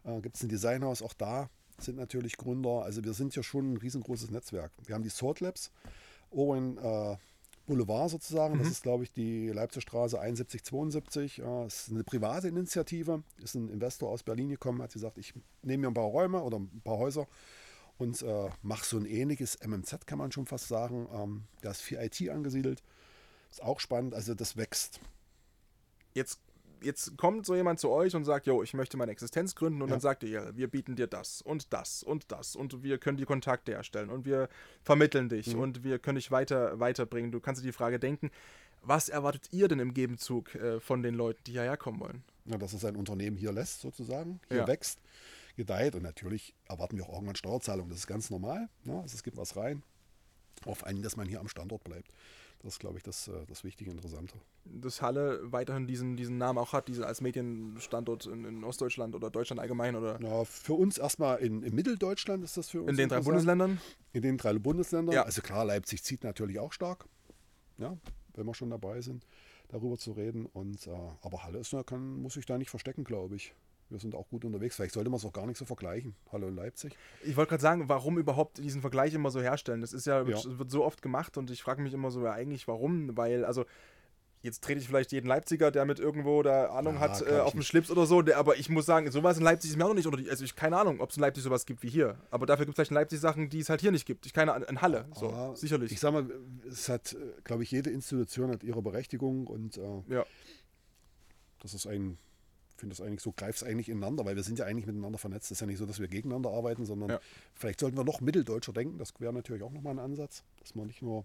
Äh, 0.04 0.20
gibt 0.20 0.34
es 0.34 0.42
ein 0.42 0.48
Designhaus, 0.48 1.00
auch 1.00 1.12
da 1.12 1.48
sind 1.78 1.98
natürlich 1.98 2.36
Gründer. 2.36 2.82
Also 2.82 3.04
wir 3.04 3.12
sind 3.12 3.34
ja 3.36 3.42
schon 3.42 3.72
ein 3.72 3.76
riesengroßes 3.76 4.30
Netzwerk. 4.30 4.72
Wir 4.84 4.94
haben 4.94 5.02
die 5.02 5.10
Sword 5.10 5.40
Labs, 5.40 5.70
Owen 6.32 6.78
äh, 6.78 7.16
Boulevard 7.66 8.10
sozusagen. 8.10 8.54
Mhm. 8.54 8.58
Das 8.60 8.68
ist, 8.68 8.82
glaube 8.82 9.04
ich, 9.04 9.12
die 9.12 9.48
Leipzigstraße 9.48 10.16
7172. 10.16 11.38
Äh, 11.38 11.42
das 11.42 11.88
ist 11.88 11.90
eine 11.90 12.04
private 12.04 12.48
Initiative. 12.48 13.22
Ist 13.42 13.54
ein 13.54 13.68
Investor 13.68 14.10
aus 14.10 14.22
Berlin 14.22 14.48
gekommen, 14.48 14.82
hat 14.82 14.92
gesagt, 14.92 15.18
ich 15.18 15.34
nehme 15.62 15.82
mir 15.82 15.88
ein 15.88 15.94
paar 15.94 16.04
Räume 16.04 16.42
oder 16.42 16.58
ein 16.58 16.82
paar 16.84 16.98
Häuser 16.98 17.26
und 17.98 18.22
äh, 18.22 18.48
mache 18.62 18.84
so 18.84 18.96
ein 18.96 19.06
ähnliches 19.06 19.58
MMZ, 19.64 20.06
kann 20.06 20.18
man 20.18 20.32
schon 20.32 20.46
fast 20.46 20.68
sagen. 20.68 21.08
Ähm, 21.12 21.44
da 21.60 21.70
ist 21.70 21.82
viel 21.82 21.98
IT 21.98 22.28
angesiedelt. 22.30 22.82
Ist 23.50 23.62
auch 23.62 23.80
spannend. 23.80 24.14
Also 24.14 24.34
das 24.34 24.56
wächst. 24.56 25.00
Jetzt 26.14 26.40
jetzt 26.82 27.16
kommt 27.16 27.46
so 27.46 27.54
jemand 27.54 27.80
zu 27.80 27.90
euch 27.90 28.14
und 28.14 28.24
sagt, 28.24 28.46
jo, 28.46 28.62
ich 28.62 28.74
möchte 28.74 28.96
meine 28.96 29.12
Existenz 29.12 29.54
gründen 29.54 29.82
und 29.82 29.88
ja. 29.88 29.94
dann 29.94 30.00
sagt 30.00 30.22
ihr, 30.22 30.56
wir 30.56 30.68
bieten 30.68 30.96
dir 30.96 31.06
das 31.06 31.42
und 31.42 31.72
das 31.72 32.02
und 32.02 32.30
das 32.30 32.56
und 32.56 32.82
wir 32.82 32.98
können 32.98 33.16
die 33.16 33.24
Kontakte 33.24 33.72
erstellen 33.72 34.10
und 34.10 34.24
wir 34.24 34.48
vermitteln 34.82 35.28
dich 35.28 35.54
mhm. 35.54 35.60
und 35.60 35.84
wir 35.84 35.98
können 35.98 36.16
dich 36.16 36.30
weiter 36.30 36.78
weiterbringen. 36.80 37.32
Du 37.32 37.40
kannst 37.40 37.62
dir 37.62 37.66
die 37.66 37.72
Frage 37.72 37.98
denken, 37.98 38.30
was 38.82 39.08
erwartet 39.08 39.48
ihr 39.52 39.68
denn 39.68 39.78
im 39.78 39.94
Gegenzug 39.94 40.54
äh, 40.54 40.80
von 40.80 41.02
den 41.02 41.14
Leuten, 41.14 41.42
die 41.44 41.52
hierher 41.52 41.76
kommen 41.76 42.00
wollen? 42.00 42.24
Ja, 42.46 42.58
dass 42.58 42.72
es 42.72 42.84
ein 42.84 42.96
Unternehmen 42.96 43.36
hier 43.36 43.52
lässt, 43.52 43.80
sozusagen, 43.80 44.40
hier 44.48 44.58
ja. 44.58 44.66
wächst, 44.66 44.98
gedeiht 45.56 45.94
und 45.94 46.02
natürlich 46.02 46.54
erwarten 46.68 46.96
wir 46.96 47.04
auch 47.04 47.14
irgendwann 47.14 47.36
Steuerzahlung. 47.36 47.88
Das 47.88 47.98
ist 47.98 48.06
ganz 48.06 48.30
normal. 48.30 48.68
Ne? 48.84 49.00
Also 49.00 49.14
es 49.14 49.22
gibt 49.22 49.36
was 49.36 49.56
rein. 49.56 49.82
Auf 50.64 50.84
einen, 50.84 51.02
dass 51.02 51.16
man 51.16 51.28
hier 51.28 51.40
am 51.40 51.48
Standort 51.48 51.84
bleibt. 51.84 52.12
Das 52.62 52.74
ist, 52.74 52.78
glaube 52.78 52.96
ich, 52.96 53.02
das, 53.02 53.26
äh, 53.26 53.44
das 53.48 53.64
Wichtige, 53.64 53.90
Interessante. 53.90 54.34
Dass 54.64 55.02
Halle 55.02 55.40
weiterhin 55.42 55.88
diesen, 55.88 56.16
diesen 56.16 56.38
Namen 56.38 56.58
auch 56.58 56.72
hat, 56.72 56.86
diese 56.86 57.06
als 57.06 57.20
Medienstandort 57.20 58.26
in, 58.26 58.44
in 58.44 58.64
Ostdeutschland 58.64 59.16
oder 59.16 59.30
Deutschland 59.30 59.60
allgemein? 59.60 59.96
Oder? 59.96 60.20
Ja, 60.20 60.44
für 60.44 60.74
uns 60.74 60.96
erstmal 60.98 61.38
in, 61.38 61.62
in 61.64 61.74
Mitteldeutschland 61.74 62.44
ist 62.44 62.56
das 62.56 62.70
für 62.70 62.82
uns. 62.82 62.90
In 62.90 62.96
den 62.96 63.08
drei 63.08 63.20
Bundesländern? 63.20 63.80
In 64.12 64.22
den 64.22 64.38
drei 64.38 64.54
Bundesländern. 64.54 65.14
Ja. 65.14 65.24
Also 65.24 65.42
klar, 65.42 65.64
Leipzig 65.64 66.04
zieht 66.04 66.22
natürlich 66.22 66.60
auch 66.60 66.72
stark, 66.72 67.06
ja, 67.78 67.96
wenn 68.34 68.46
wir 68.46 68.54
schon 68.54 68.70
dabei 68.70 69.00
sind, 69.00 69.26
darüber 69.68 69.98
zu 69.98 70.12
reden. 70.12 70.46
Und, 70.46 70.86
äh, 70.86 70.90
aber 71.22 71.42
Halle 71.42 71.58
ist, 71.58 71.74
kann, 71.86 72.22
muss 72.22 72.34
sich 72.34 72.46
da 72.46 72.58
nicht 72.58 72.70
verstecken, 72.70 73.02
glaube 73.02 73.34
ich 73.36 73.54
wir 73.92 74.00
sind 74.00 74.14
auch 74.14 74.28
gut 74.28 74.44
unterwegs. 74.44 74.76
Vielleicht 74.76 74.94
sollte 74.94 75.10
man 75.10 75.18
es 75.18 75.24
auch 75.24 75.32
gar 75.32 75.46
nicht 75.46 75.58
so 75.58 75.64
vergleichen. 75.64 76.14
Hallo 76.32 76.48
in 76.48 76.56
Leipzig. 76.56 76.96
Ich 77.22 77.36
wollte 77.36 77.50
gerade 77.50 77.62
sagen, 77.62 77.88
warum 77.88 78.18
überhaupt 78.18 78.58
diesen 78.58 78.80
Vergleich 78.80 79.14
immer 79.14 79.30
so 79.30 79.40
herstellen? 79.40 79.82
Das 79.82 79.92
ist 79.92 80.06
ja, 80.06 80.22
ja. 80.22 80.58
wird 80.58 80.70
so 80.70 80.84
oft 80.84 81.02
gemacht 81.02 81.36
und 81.36 81.50
ich 81.50 81.62
frage 81.62 81.82
mich 81.82 81.92
immer 81.92 82.10
so, 82.10 82.24
ja, 82.24 82.32
eigentlich 82.32 82.66
warum? 82.66 83.16
Weil, 83.16 83.44
also 83.44 83.64
Jetzt 84.42 84.64
trete 84.64 84.80
ich 84.80 84.88
vielleicht 84.88 85.12
jeden 85.12 85.28
Leipziger, 85.28 85.70
der 85.70 85.84
mit 85.84 86.00
irgendwo 86.00 86.42
der 86.42 86.72
Ahnung 86.72 86.94
ja, 86.94 87.00
hat, 87.00 87.22
äh, 87.24 87.38
auf 87.38 87.52
dem 87.52 87.62
Schlips 87.62 87.92
oder 87.92 88.06
so. 88.06 88.22
Der, 88.22 88.38
aber 88.38 88.56
ich 88.56 88.68
muss 88.68 88.86
sagen, 88.86 89.08
sowas 89.12 89.38
in 89.38 89.44
Leipzig 89.44 89.70
ist 89.70 89.76
mir 89.76 89.84
auch 89.84 89.90
noch 89.90 89.94
nicht. 89.94 90.08
Oder 90.08 90.18
also 90.28 90.44
ich 90.44 90.56
keine 90.56 90.76
Ahnung, 90.76 91.00
ob 91.00 91.10
es 91.10 91.16
in 91.16 91.20
Leipzig 91.20 91.44
sowas 91.44 91.64
gibt 91.64 91.84
wie 91.84 91.88
hier. 91.88 92.16
Aber 92.32 92.44
dafür 92.44 92.66
gibt 92.66 92.72
es 92.72 92.76
vielleicht 92.76 92.90
in 92.90 92.96
Leipzig 92.96 93.20
Sachen, 93.20 93.50
die 93.50 93.60
es 93.60 93.68
halt 93.68 93.80
hier 93.80 93.92
nicht 93.92 94.04
gibt. 94.04 94.26
Ich 94.26 94.32
keine 94.32 94.52
in 94.64 94.82
Halle. 94.82 95.06
So, 95.14 95.28
aber 95.28 95.54
sicherlich. 95.54 95.92
Ich 95.92 96.00
sag 96.00 96.12
mal, 96.12 96.28
es 96.68 96.88
hat, 96.88 97.12
äh, 97.12 97.18
glaube 97.44 97.62
ich, 97.62 97.70
jede 97.70 97.90
Institution 97.90 98.50
hat 98.50 98.64
ihre 98.64 98.82
Berechtigung 98.82 99.46
und 99.46 99.76
äh, 99.78 100.02
ja. 100.08 100.24
das 101.60 101.74
ist 101.74 101.86
ein 101.86 102.18
finde 102.82 102.96
das 102.96 103.06
eigentlich 103.06 103.20
so, 103.20 103.30
greift 103.30 103.62
es 103.62 103.62
eigentlich 103.62 103.88
ineinander, 103.88 104.24
weil 104.24 104.34
wir 104.34 104.42
sind 104.42 104.58
ja 104.58 104.64
eigentlich 104.64 104.86
miteinander 104.86 105.16
vernetzt. 105.16 105.46
Es 105.46 105.52
ist 105.52 105.60
ja 105.60 105.68
nicht 105.68 105.78
so, 105.78 105.86
dass 105.86 106.00
wir 106.00 106.08
gegeneinander 106.08 106.50
arbeiten, 106.50 106.84
sondern 106.84 107.10
ja. 107.10 107.20
vielleicht 107.54 107.78
sollten 107.78 107.96
wir 107.96 108.02
noch 108.02 108.20
mitteldeutscher 108.20 108.72
denken. 108.72 108.98
Das 108.98 109.14
wäre 109.20 109.32
natürlich 109.32 109.62
auch 109.62 109.70
nochmal 109.70 109.94
ein 109.94 110.00
Ansatz, 110.00 110.42
dass 110.58 110.74
man 110.74 110.88
nicht 110.88 111.00
nur 111.00 111.24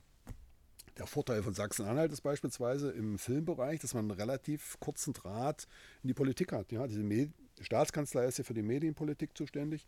der 0.99 1.07
Vorteil 1.07 1.41
von 1.41 1.55
Sachsen-Anhalt 1.55 2.11
ist 2.11 2.21
beispielsweise 2.21 2.91
im 2.91 3.17
Filmbereich, 3.17 3.79
dass 3.79 3.95
man 3.95 4.05
einen 4.05 4.19
relativ 4.19 4.77
kurzen 4.79 5.13
Draht 5.13 5.67
in 6.03 6.09
die 6.09 6.13
Politik 6.13 6.51
hat. 6.51 6.71
Ja, 6.71 6.85
diese 6.85 7.01
Med 7.01 7.31
Staatskanzlei 7.59 8.25
ist 8.25 8.37
ja 8.37 8.43
für 8.43 8.53
die 8.53 8.61
Medienpolitik 8.61 9.35
zuständig. 9.35 9.87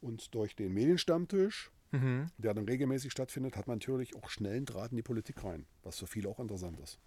Und 0.00 0.34
durch 0.34 0.56
den 0.56 0.72
Medienstammtisch, 0.72 1.70
mhm. 1.90 2.28
der 2.38 2.54
dann 2.54 2.64
regelmäßig 2.64 3.12
stattfindet, 3.12 3.56
hat 3.56 3.66
man 3.68 3.78
natürlich 3.78 4.16
auch 4.16 4.30
schnellen 4.30 4.64
Draht 4.64 4.92
in 4.92 4.96
die 4.96 5.02
Politik 5.02 5.44
rein, 5.44 5.66
was 5.82 5.98
für 5.98 6.06
viele 6.06 6.30
auch 6.30 6.40
interessant 6.40 6.80
ist. 6.80 6.98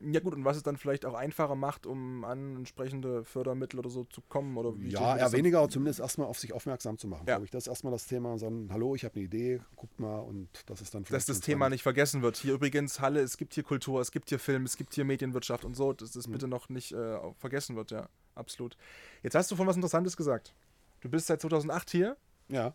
Ja 0.00 0.20
gut, 0.20 0.34
und 0.34 0.44
was 0.44 0.58
es 0.58 0.62
dann 0.62 0.76
vielleicht 0.76 1.06
auch 1.06 1.14
einfacher 1.14 1.54
macht, 1.54 1.86
um 1.86 2.24
an 2.24 2.56
entsprechende 2.56 3.24
Fördermittel 3.24 3.78
oder 3.78 3.88
so 3.88 4.04
zu 4.04 4.20
kommen? 4.20 4.56
Oder 4.58 4.78
wie 4.78 4.90
ja, 4.90 5.16
eher 5.16 5.32
weniger, 5.32 5.60
aber 5.60 5.70
zumindest 5.70 6.00
erstmal 6.00 6.26
auf 6.26 6.38
sich 6.38 6.52
aufmerksam 6.52 6.98
zu 6.98 7.08
machen. 7.08 7.24
Ja. 7.26 7.40
Ich, 7.42 7.50
das 7.50 7.64
ist 7.64 7.68
erstmal 7.68 7.92
das 7.92 8.06
Thema, 8.06 8.38
sagen, 8.38 8.68
hallo, 8.70 8.94
ich 8.94 9.04
habe 9.04 9.14
eine 9.14 9.24
Idee, 9.24 9.60
guckt 9.74 9.98
mal 9.98 10.18
und 10.18 10.48
das 10.66 10.82
ist 10.82 10.94
dann 10.94 11.04
Dass 11.04 11.24
das 11.24 11.40
Thema 11.40 11.70
nicht 11.70 11.82
vergessen 11.82 12.20
wird. 12.20 12.36
Hier 12.36 12.54
übrigens, 12.54 13.00
Halle, 13.00 13.20
es 13.20 13.38
gibt 13.38 13.54
hier 13.54 13.62
Kultur, 13.62 14.02
es 14.02 14.10
gibt 14.10 14.28
hier 14.28 14.38
Film, 14.38 14.64
es 14.64 14.76
gibt 14.76 14.94
hier 14.94 15.06
Medienwirtschaft 15.06 15.64
und 15.64 15.74
so, 15.74 15.94
dass 15.94 16.12
das 16.12 16.28
mhm. 16.28 16.32
bitte 16.32 16.48
noch 16.48 16.68
nicht 16.68 16.92
äh, 16.92 17.18
vergessen 17.38 17.74
wird, 17.74 17.90
ja, 17.90 18.08
absolut. 18.34 18.76
Jetzt 19.22 19.34
hast 19.34 19.50
du 19.50 19.56
von 19.56 19.66
was 19.66 19.76
Interessantes 19.76 20.16
gesagt. 20.16 20.54
Du 21.00 21.08
bist 21.08 21.26
seit 21.26 21.40
2008 21.40 21.90
hier. 21.90 22.16
Ja. 22.48 22.74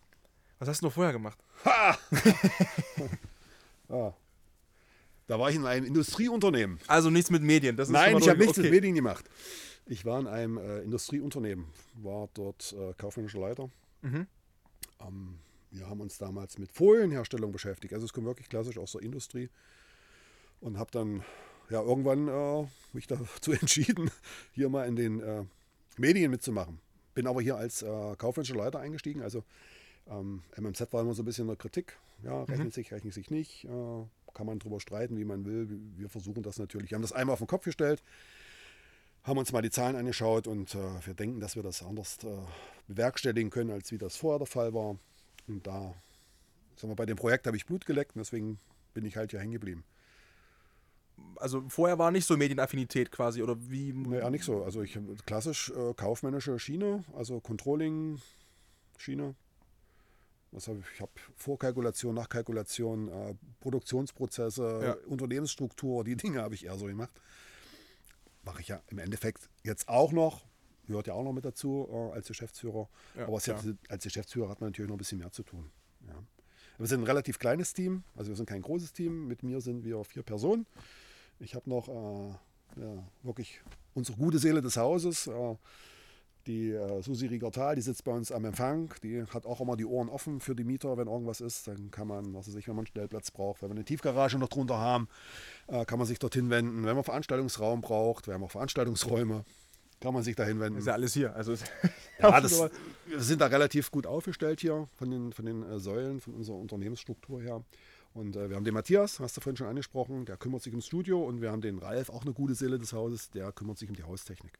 Was 0.57 0.69
hast 0.69 0.81
du 0.81 0.87
noch 0.87 0.93
vorher 0.93 1.13
gemacht? 1.13 1.37
Ha! 1.65 1.97
ah. 3.89 4.13
Da 5.31 5.39
war 5.39 5.49
ich 5.49 5.55
in 5.55 5.65
einem 5.65 5.85
Industrieunternehmen. 5.85 6.77
Also 6.87 7.09
nichts 7.09 7.31
mit 7.31 7.41
Medien. 7.41 7.77
Nein, 7.77 8.17
ich 8.17 8.27
habe 8.27 8.37
nichts 8.37 8.57
okay. 8.57 8.63
mit 8.63 8.71
Medien 8.71 8.95
gemacht. 8.95 9.23
Ich 9.85 10.03
war 10.03 10.19
in 10.19 10.27
einem 10.27 10.57
äh, 10.57 10.79
Industrieunternehmen, 10.79 11.67
war 12.03 12.27
dort 12.33 12.75
äh, 12.77 12.91
kaufmännischer 12.97 13.39
Leiter. 13.39 13.69
Mhm. 14.01 14.27
Ähm, 14.99 15.35
wir 15.71 15.87
haben 15.87 16.01
uns 16.01 16.17
damals 16.17 16.57
mit 16.57 16.69
Folienherstellung 16.73 17.53
beschäftigt. 17.53 17.93
Also 17.93 18.07
es 18.07 18.11
kommt 18.11 18.27
wirklich 18.27 18.49
klassisch 18.49 18.77
aus 18.77 18.91
der 18.91 19.03
Industrie. 19.03 19.49
Und 20.59 20.77
habe 20.77 20.91
dann 20.91 21.23
ja 21.69 21.81
irgendwann 21.81 22.27
äh, 22.27 22.67
mich 22.91 23.07
dazu 23.07 23.51
entschieden, 23.61 24.11
hier 24.51 24.67
mal 24.67 24.85
in 24.85 24.97
den 24.97 25.21
äh, 25.21 25.45
Medien 25.95 26.29
mitzumachen. 26.29 26.77
Bin 27.13 27.25
aber 27.25 27.41
hier 27.41 27.55
als 27.55 27.83
äh, 27.83 28.15
kaufmännischer 28.17 28.57
Leiter 28.57 28.81
eingestiegen. 28.81 29.21
Also 29.21 29.45
ähm, 30.09 30.43
MMZ 30.57 30.91
war 30.91 31.03
immer 31.03 31.13
so 31.13 31.21
ein 31.21 31.25
bisschen 31.25 31.43
in 31.43 31.47
der 31.47 31.55
Kritik. 31.55 31.95
Ja, 32.21 32.43
rechnet 32.43 32.67
mhm. 32.67 32.71
sich, 32.71 32.91
rechnet 32.91 33.13
sich 33.13 33.31
nicht. 33.31 33.63
Äh, 33.63 34.03
kann 34.33 34.45
man 34.45 34.59
darüber 34.59 34.79
streiten, 34.79 35.17
wie 35.17 35.25
man 35.25 35.45
will. 35.45 35.67
Wir 35.97 36.09
versuchen 36.09 36.43
das 36.43 36.57
natürlich. 36.57 36.91
Wir 36.91 36.95
haben 36.95 37.01
das 37.01 37.11
einmal 37.11 37.33
auf 37.33 37.39
den 37.39 37.47
Kopf 37.47 37.65
gestellt, 37.65 38.01
haben 39.23 39.37
uns 39.37 39.51
mal 39.51 39.61
die 39.61 39.69
Zahlen 39.69 39.95
angeschaut 39.95 40.47
und 40.47 40.75
äh, 40.75 41.05
wir 41.05 41.13
denken, 41.13 41.39
dass 41.39 41.55
wir 41.55 41.63
das 41.63 41.83
anders 41.83 42.17
äh, 42.23 42.27
bewerkstelligen 42.87 43.49
können, 43.49 43.71
als 43.71 43.91
wie 43.91 43.97
das 43.97 44.15
vorher 44.15 44.39
der 44.39 44.47
Fall 44.47 44.73
war. 44.73 44.97
Und 45.47 45.67
da, 45.67 45.93
sagen 46.75 46.91
wir, 46.91 46.95
bei 46.95 47.05
dem 47.05 47.17
Projekt 47.17 47.47
habe 47.47 47.57
ich 47.57 47.65
Blut 47.65 47.85
geleckt 47.85 48.15
und 48.15 48.19
deswegen 48.19 48.59
bin 48.93 49.05
ich 49.05 49.17
halt 49.17 49.31
hier 49.31 49.39
hängen 49.39 49.53
geblieben. 49.53 49.83
Also 51.35 51.63
vorher 51.69 51.99
war 51.99 52.11
nicht 52.11 52.25
so 52.25 52.35
Medienaffinität 52.35 53.11
quasi 53.11 53.43
oder 53.43 53.55
wie? 53.69 53.93
Naja, 53.93 54.29
nicht 54.29 54.43
so. 54.43 54.63
Also 54.63 54.81
ich 54.81 54.97
klassisch 55.25 55.71
äh, 55.71 55.93
kaufmännische 55.93 56.57
Schiene, 56.57 57.03
also 57.15 57.39
Controlling 57.39 58.19
Schiene, 58.97 59.35
was 60.51 60.67
hab 60.67 60.77
ich 60.77 60.85
ich 60.95 61.01
habe 61.01 61.11
Vorkalkulation, 61.35 62.15
Nachkalkulation, 62.15 63.07
äh, 63.07 63.35
Produktionsprozesse, 63.59 64.81
ja. 64.83 64.93
Unternehmensstruktur, 65.07 66.03
die 66.03 66.15
Dinge 66.15 66.41
habe 66.41 66.55
ich 66.55 66.65
eher 66.65 66.77
so 66.77 66.85
gemacht. 66.85 67.11
Mache 68.43 68.61
ich 68.61 68.67
ja 68.67 68.81
im 68.87 68.99
Endeffekt 68.99 69.49
jetzt 69.63 69.87
auch 69.87 70.11
noch, 70.11 70.45
gehört 70.87 71.07
ja 71.07 71.13
auch 71.13 71.23
noch 71.23 71.33
mit 71.33 71.45
dazu 71.45 71.87
äh, 71.91 72.15
als 72.15 72.27
Geschäftsführer. 72.27 72.89
Ja, 73.15 73.27
Aber 73.27 73.39
ja. 73.39 73.59
als 73.89 74.03
Geschäftsführer 74.03 74.49
hat 74.49 74.61
man 74.61 74.69
natürlich 74.69 74.89
noch 74.89 74.95
ein 74.95 74.99
bisschen 74.99 75.19
mehr 75.19 75.31
zu 75.31 75.43
tun. 75.43 75.71
Wir 76.77 76.87
sind 76.87 77.01
ein 77.01 77.05
relativ 77.05 77.37
kleines 77.37 77.75
Team, 77.75 78.03
also 78.15 78.29
wir 78.31 78.35
sind 78.35 78.47
kein 78.47 78.63
großes 78.63 78.91
Team. 78.91 79.27
Mit 79.27 79.43
mir 79.43 79.61
sind 79.61 79.85
wir 79.85 80.03
vier 80.03 80.23
Personen. 80.23 80.65
Ich 81.39 81.53
habe 81.53 81.69
noch 81.69 81.87
äh, 81.87 82.81
wirklich 83.21 83.61
unsere 83.93 84.17
gute 84.17 84.39
Seele 84.39 84.61
des 84.61 84.77
Hauses. 84.77 85.29
Die 86.47 86.71
äh, 86.71 87.01
Susi 87.01 87.27
Rigertal, 87.27 87.75
die 87.75 87.81
sitzt 87.81 88.03
bei 88.03 88.11
uns 88.11 88.31
am 88.31 88.45
Empfang, 88.45 88.93
die 89.03 89.23
hat 89.23 89.45
auch 89.45 89.61
immer 89.61 89.75
die 89.75 89.85
Ohren 89.85 90.09
offen 90.09 90.39
für 90.39 90.55
die 90.55 90.63
Mieter, 90.63 90.97
wenn 90.97 91.07
irgendwas 91.07 91.39
ist. 91.39 91.67
Dann 91.67 91.91
kann 91.91 92.07
man, 92.07 92.33
was 92.33 92.47
weiß 92.47 92.55
ich, 92.55 92.67
wenn 92.67 92.75
man 92.75 92.81
einen 92.81 92.87
Stellplatz 92.87 93.31
braucht, 93.31 93.61
wenn 93.61 93.69
wir 93.69 93.75
eine 93.75 93.85
Tiefgarage 93.85 94.37
noch 94.37 94.49
drunter 94.49 94.77
haben, 94.77 95.07
äh, 95.67 95.85
kann 95.85 95.99
man 95.99 96.07
sich 96.07 96.19
dorthin 96.19 96.49
wenden. 96.49 96.85
Wenn 96.85 96.95
man 96.95 97.03
Veranstaltungsraum 97.03 97.81
braucht, 97.81 98.27
wir 98.27 98.33
haben 98.33 98.43
auch 98.43 98.51
Veranstaltungsräume, 98.51 99.45
kann 99.99 100.13
man 100.13 100.23
sich 100.23 100.35
dahin 100.35 100.59
wenden. 100.59 100.79
Ist 100.79 100.87
ja 100.87 100.93
alles 100.93 101.13
hier. 101.13 101.35
Also 101.35 101.53
ja, 102.19 102.41
das, 102.41 102.59
wir 103.05 103.19
sind 103.19 103.39
da 103.39 103.47
relativ 103.47 103.91
gut 103.91 104.07
aufgestellt 104.07 104.59
hier 104.61 104.87
von 104.97 105.11
den, 105.11 105.33
von 105.33 105.45
den 105.45 105.63
äh, 105.63 105.79
Säulen, 105.79 106.19
von 106.19 106.33
unserer 106.33 106.57
Unternehmensstruktur 106.57 107.41
her. 107.41 107.63
Und 108.13 108.35
äh, 108.35 108.49
wir 108.49 108.55
haben 108.55 108.65
den 108.65 108.73
Matthias, 108.73 109.19
hast 109.19 109.37
du 109.37 109.41
vorhin 109.41 109.57
schon 109.57 109.67
angesprochen, 109.67 110.25
der 110.25 110.37
kümmert 110.37 110.63
sich 110.63 110.73
ums 110.73 110.87
Studio. 110.87 111.23
Und 111.23 111.41
wir 111.41 111.51
haben 111.51 111.61
den 111.61 111.77
Ralf, 111.77 112.09
auch 112.09 112.23
eine 112.23 112.33
gute 112.33 112.55
Seele 112.55 112.77
des 112.77 112.93
Hauses, 112.93 113.29
der 113.29 113.51
kümmert 113.51 113.77
sich 113.77 113.89
um 113.89 113.95
die 113.95 114.03
Haustechnik. 114.03 114.57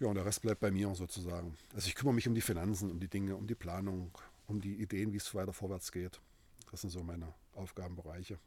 Ja, 0.00 0.08
und 0.08 0.14
der 0.14 0.24
Rest 0.24 0.40
bleibt 0.40 0.60
bei 0.60 0.70
mir 0.70 0.94
sozusagen. 0.94 1.56
Also 1.74 1.86
ich 1.86 1.94
kümmere 1.94 2.14
mich 2.14 2.26
um 2.26 2.34
die 2.34 2.40
Finanzen, 2.40 2.90
um 2.90 3.00
die 3.00 3.08
Dinge, 3.08 3.36
um 3.36 3.46
die 3.46 3.54
Planung, 3.54 4.10
um 4.46 4.60
die 4.60 4.80
Ideen, 4.80 5.12
wie 5.12 5.18
es 5.18 5.34
weiter 5.34 5.52
vorwärts 5.52 5.92
geht. 5.92 6.20
Das 6.70 6.80
sind 6.80 6.90
so 6.90 7.02
meine 7.02 7.34
Aufgabenbereiche. 7.54 8.38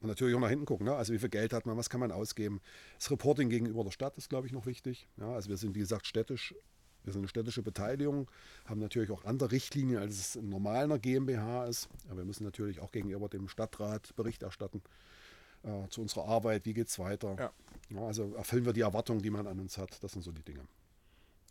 Und 0.00 0.08
natürlich 0.08 0.34
auch 0.34 0.40
nach 0.40 0.48
hinten 0.48 0.64
gucken, 0.64 0.86
ne? 0.86 0.94
also 0.94 1.12
wie 1.12 1.18
viel 1.18 1.28
Geld 1.28 1.52
hat 1.52 1.66
man, 1.66 1.76
was 1.76 1.90
kann 1.90 2.00
man 2.00 2.10
ausgeben. 2.10 2.60
Das 2.98 3.10
Reporting 3.10 3.50
gegenüber 3.50 3.84
der 3.84 3.90
Stadt 3.90 4.16
ist, 4.16 4.30
glaube 4.30 4.46
ich, 4.46 4.52
noch 4.52 4.64
wichtig. 4.64 5.06
Ja, 5.18 5.32
also 5.34 5.50
wir 5.50 5.56
sind, 5.58 5.74
wie 5.74 5.80
gesagt, 5.80 6.06
städtisch, 6.06 6.54
wir 7.04 7.12
sind 7.12 7.20
eine 7.20 7.28
städtische 7.28 7.62
Beteiligung, 7.62 8.30
haben 8.64 8.80
natürlich 8.80 9.10
auch 9.10 9.24
andere 9.24 9.52
Richtlinien, 9.52 9.98
als 9.98 10.18
es 10.18 10.36
in 10.36 10.48
normaler 10.48 10.98
GmbH 10.98 11.66
ist. 11.66 11.88
Aber 12.08 12.18
wir 12.18 12.24
müssen 12.24 12.44
natürlich 12.44 12.80
auch 12.80 12.92
gegenüber 12.92 13.28
dem 13.28 13.48
Stadtrat 13.48 14.16
Bericht 14.16 14.42
erstatten 14.42 14.82
äh, 15.64 15.86
zu 15.88 16.00
unserer 16.00 16.26
Arbeit, 16.26 16.64
wie 16.64 16.72
geht 16.72 16.88
es 16.88 16.98
weiter. 16.98 17.36
Ja. 17.38 17.52
Ja, 17.90 18.06
also 18.06 18.34
erfüllen 18.34 18.64
wir 18.64 18.72
die 18.72 18.80
Erwartungen, 18.80 19.20
die 19.20 19.30
man 19.30 19.46
an 19.46 19.60
uns 19.60 19.76
hat. 19.76 20.02
Das 20.02 20.12
sind 20.12 20.22
so 20.22 20.32
die 20.32 20.42
Dinge. 20.42 20.66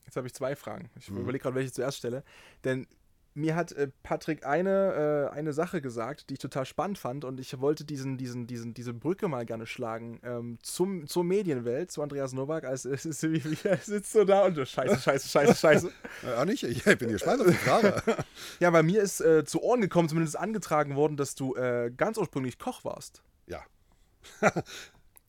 Jetzt 0.06 0.18
habe 0.18 0.28
ich 0.28 0.34
zwei 0.34 0.56
Fragen. 0.56 0.90
Ich 1.00 1.10
mhm. 1.10 1.20
überlege 1.20 1.44
gerade, 1.44 1.56
welche 1.56 1.68
ich 1.68 1.74
zuerst 1.74 1.98
stelle. 1.98 2.24
Denn 2.64 2.88
mir 3.36 3.56
hat 3.56 3.72
äh, 3.72 3.90
Patrick 4.04 4.46
eine, 4.46 5.30
äh, 5.32 5.36
eine 5.36 5.54
Sache 5.54 5.82
gesagt, 5.82 6.30
die 6.30 6.34
ich 6.34 6.40
total 6.40 6.66
spannend 6.66 6.98
fand 6.98 7.26
und 7.26 7.40
ich 7.40 7.60
wollte 7.60 7.84
diesen, 7.84 8.18
diesen, 8.18 8.48
diesen, 8.48 8.74
diese 8.74 8.94
Brücke 8.94 9.28
mal 9.28 9.46
gerne 9.46 9.66
schlagen 9.66 10.20
ähm, 10.24 10.60
zum, 10.62 11.08
zur 11.08 11.24
Medienwelt, 11.24 11.92
zu 11.92 12.02
Andreas 12.02 12.34
Nowak, 12.34 12.64
als 12.64 12.86
es 12.86 13.06
ist, 13.06 13.24
wie, 13.32 13.44
wie 13.44 13.58
er 13.64 13.78
sitzt 13.78 14.12
so 14.12 14.24
da 14.24 14.46
und 14.46 14.56
du 14.56 14.66
scheiße, 14.66 15.00
scheiße, 15.00 15.30
scheiße, 15.30 15.56
scheiße. 15.56 15.92
ja, 16.24 16.46
nicht, 16.46 16.64
ich 16.64 16.84
bin 16.84 17.10
gespannt 17.10 17.42
auf 17.42 17.48
die 17.48 17.54
Frage. 17.54 18.02
ja, 18.60 18.70
bei 18.70 18.84
mir 18.84 19.02
ist 19.02 19.22
äh, 19.22 19.44
zu 19.46 19.62
Ohren 19.62 19.82
gekommen, 19.82 20.10
zumindest 20.10 20.38
angetragen 20.38 20.96
worden, 20.96 21.18
dass 21.18 21.36
du 21.36 21.56
äh, 21.56 21.92
ganz 21.96 22.18
ursprünglich 22.18 22.60
Koch 22.60 22.86
warst. 22.86 23.24
Ja. 23.48 23.64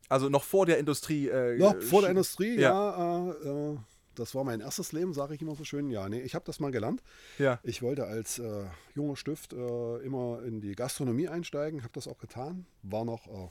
also 0.09 0.29
noch 0.29 0.45
vor 0.45 0.67
der 0.67 0.79
Industrie. 0.79 1.29
Äh, 1.29 1.59
noch 1.59 1.81
vor 1.81 2.03
der 2.03 2.11
Industrie, 2.11 2.57
ja. 2.57 3.31
ja 3.31 3.33
äh, 3.33 3.77
das 4.15 4.35
war 4.35 4.45
mein 4.45 4.61
erstes 4.61 4.93
Leben, 4.93 5.13
sage 5.13 5.35
ich 5.35 5.43
immer 5.43 5.55
so 5.55 5.65
schön. 5.65 5.91
Ja, 5.91 6.09
nee, 6.09 6.21
ich 6.21 6.35
habe 6.35 6.45
das 6.45 6.61
mal 6.61 6.71
gelernt. 6.71 7.03
Ja. 7.39 7.59
Ich 7.63 7.83
wollte 7.83 8.07
als 8.07 8.39
äh, 8.39 8.65
junger 8.95 9.17
Stift 9.17 9.53
äh, 9.53 9.97
immer 9.99 10.43
in 10.45 10.61
die 10.61 10.75
Gastronomie 10.75 11.29
einsteigen, 11.29 11.83
habe 11.83 11.93
das 11.93 12.09
auch 12.09 12.19
getan. 12.19 12.67
War 12.83 13.05
noch, 13.05 13.27
äh, 13.27 13.49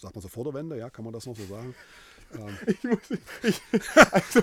sagt 0.00 0.14
man 0.14 0.22
so 0.22 0.28
vor 0.28 0.44
der 0.44 0.54
Wende, 0.54 0.78
ja, 0.78 0.90
kann 0.90 1.04
man 1.04 1.12
das 1.12 1.26
noch 1.26 1.36
so 1.36 1.44
sagen. 1.44 1.74
Ähm. 2.34 2.56
Ich, 2.66 2.84
muss, 2.84 2.98
ich, 3.42 3.60
also, 4.12 4.40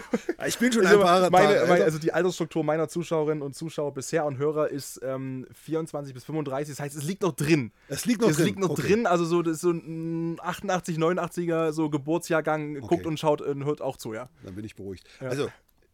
ich, 0.47 0.57
bin 0.57 0.71
schon 0.71 0.85
also 0.85 1.01
ein 1.01 1.05
paar 1.05 1.29
meine, 1.29 1.65
meine, 1.67 1.83
Also 1.83 1.99
die 1.99 2.13
Altersstruktur 2.13 2.63
meiner 2.63 2.87
Zuschauerinnen 2.87 3.41
und 3.41 3.55
Zuschauer 3.55 3.93
bisher 3.93 4.25
und 4.25 4.37
Hörer 4.37 4.69
ist 4.69 4.99
ähm, 5.03 5.45
24 5.53 6.13
bis 6.13 6.23
35. 6.23 6.75
Das 6.75 6.83
heißt, 6.83 6.95
es 6.95 7.03
liegt 7.03 7.21
noch 7.21 7.33
drin. 7.33 7.71
Es 7.87 8.05
liegt 8.05 8.21
noch 8.21 8.29
es 8.29 8.37
drin. 8.37 8.45
liegt 8.45 8.59
noch 8.59 8.71
okay. 8.71 8.81
drin. 8.81 9.05
Also 9.05 9.25
so, 9.25 9.41
das 9.41 9.55
ist 9.55 9.61
so 9.61 9.71
ein 9.71 10.39
88, 10.41 10.97
89er 10.97 11.71
so 11.71 11.89
Geburtsjahrgang, 11.89 12.77
okay. 12.77 12.87
guckt 12.87 13.05
und 13.05 13.19
schaut 13.19 13.41
und 13.41 13.65
hört 13.65 13.81
auch 13.81 13.97
zu, 13.97 14.13
ja. 14.13 14.29
Dann 14.43 14.55
bin 14.55 14.65
ich 14.65 14.75
beruhigt. 14.75 15.07
Ja. 15.21 15.29
Also 15.29 15.49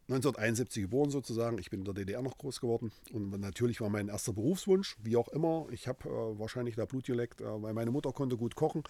1971 0.09 0.83
geboren 0.83 1.11
sozusagen. 1.11 1.59
Ich 1.59 1.69
bin 1.69 1.81
in 1.81 1.85
der 1.85 1.93
DDR 1.93 2.21
noch 2.21 2.37
groß 2.37 2.61
geworden. 2.61 2.91
Und 3.13 3.39
natürlich 3.39 3.79
war 3.79 3.89
mein 3.89 4.07
erster 4.07 4.33
Berufswunsch, 4.33 4.97
wie 5.03 5.15
auch 5.15 5.27
immer. 5.29 5.67
Ich 5.71 5.87
habe 5.87 6.09
äh, 6.09 6.39
wahrscheinlich 6.39 6.75
da 6.75 6.85
Blutdialekt, 6.85 7.41
äh, 7.41 7.45
weil 7.45 7.73
meine 7.73 7.91
Mutter 7.91 8.11
konnte 8.11 8.35
gut 8.35 8.55
kochen. 8.55 8.83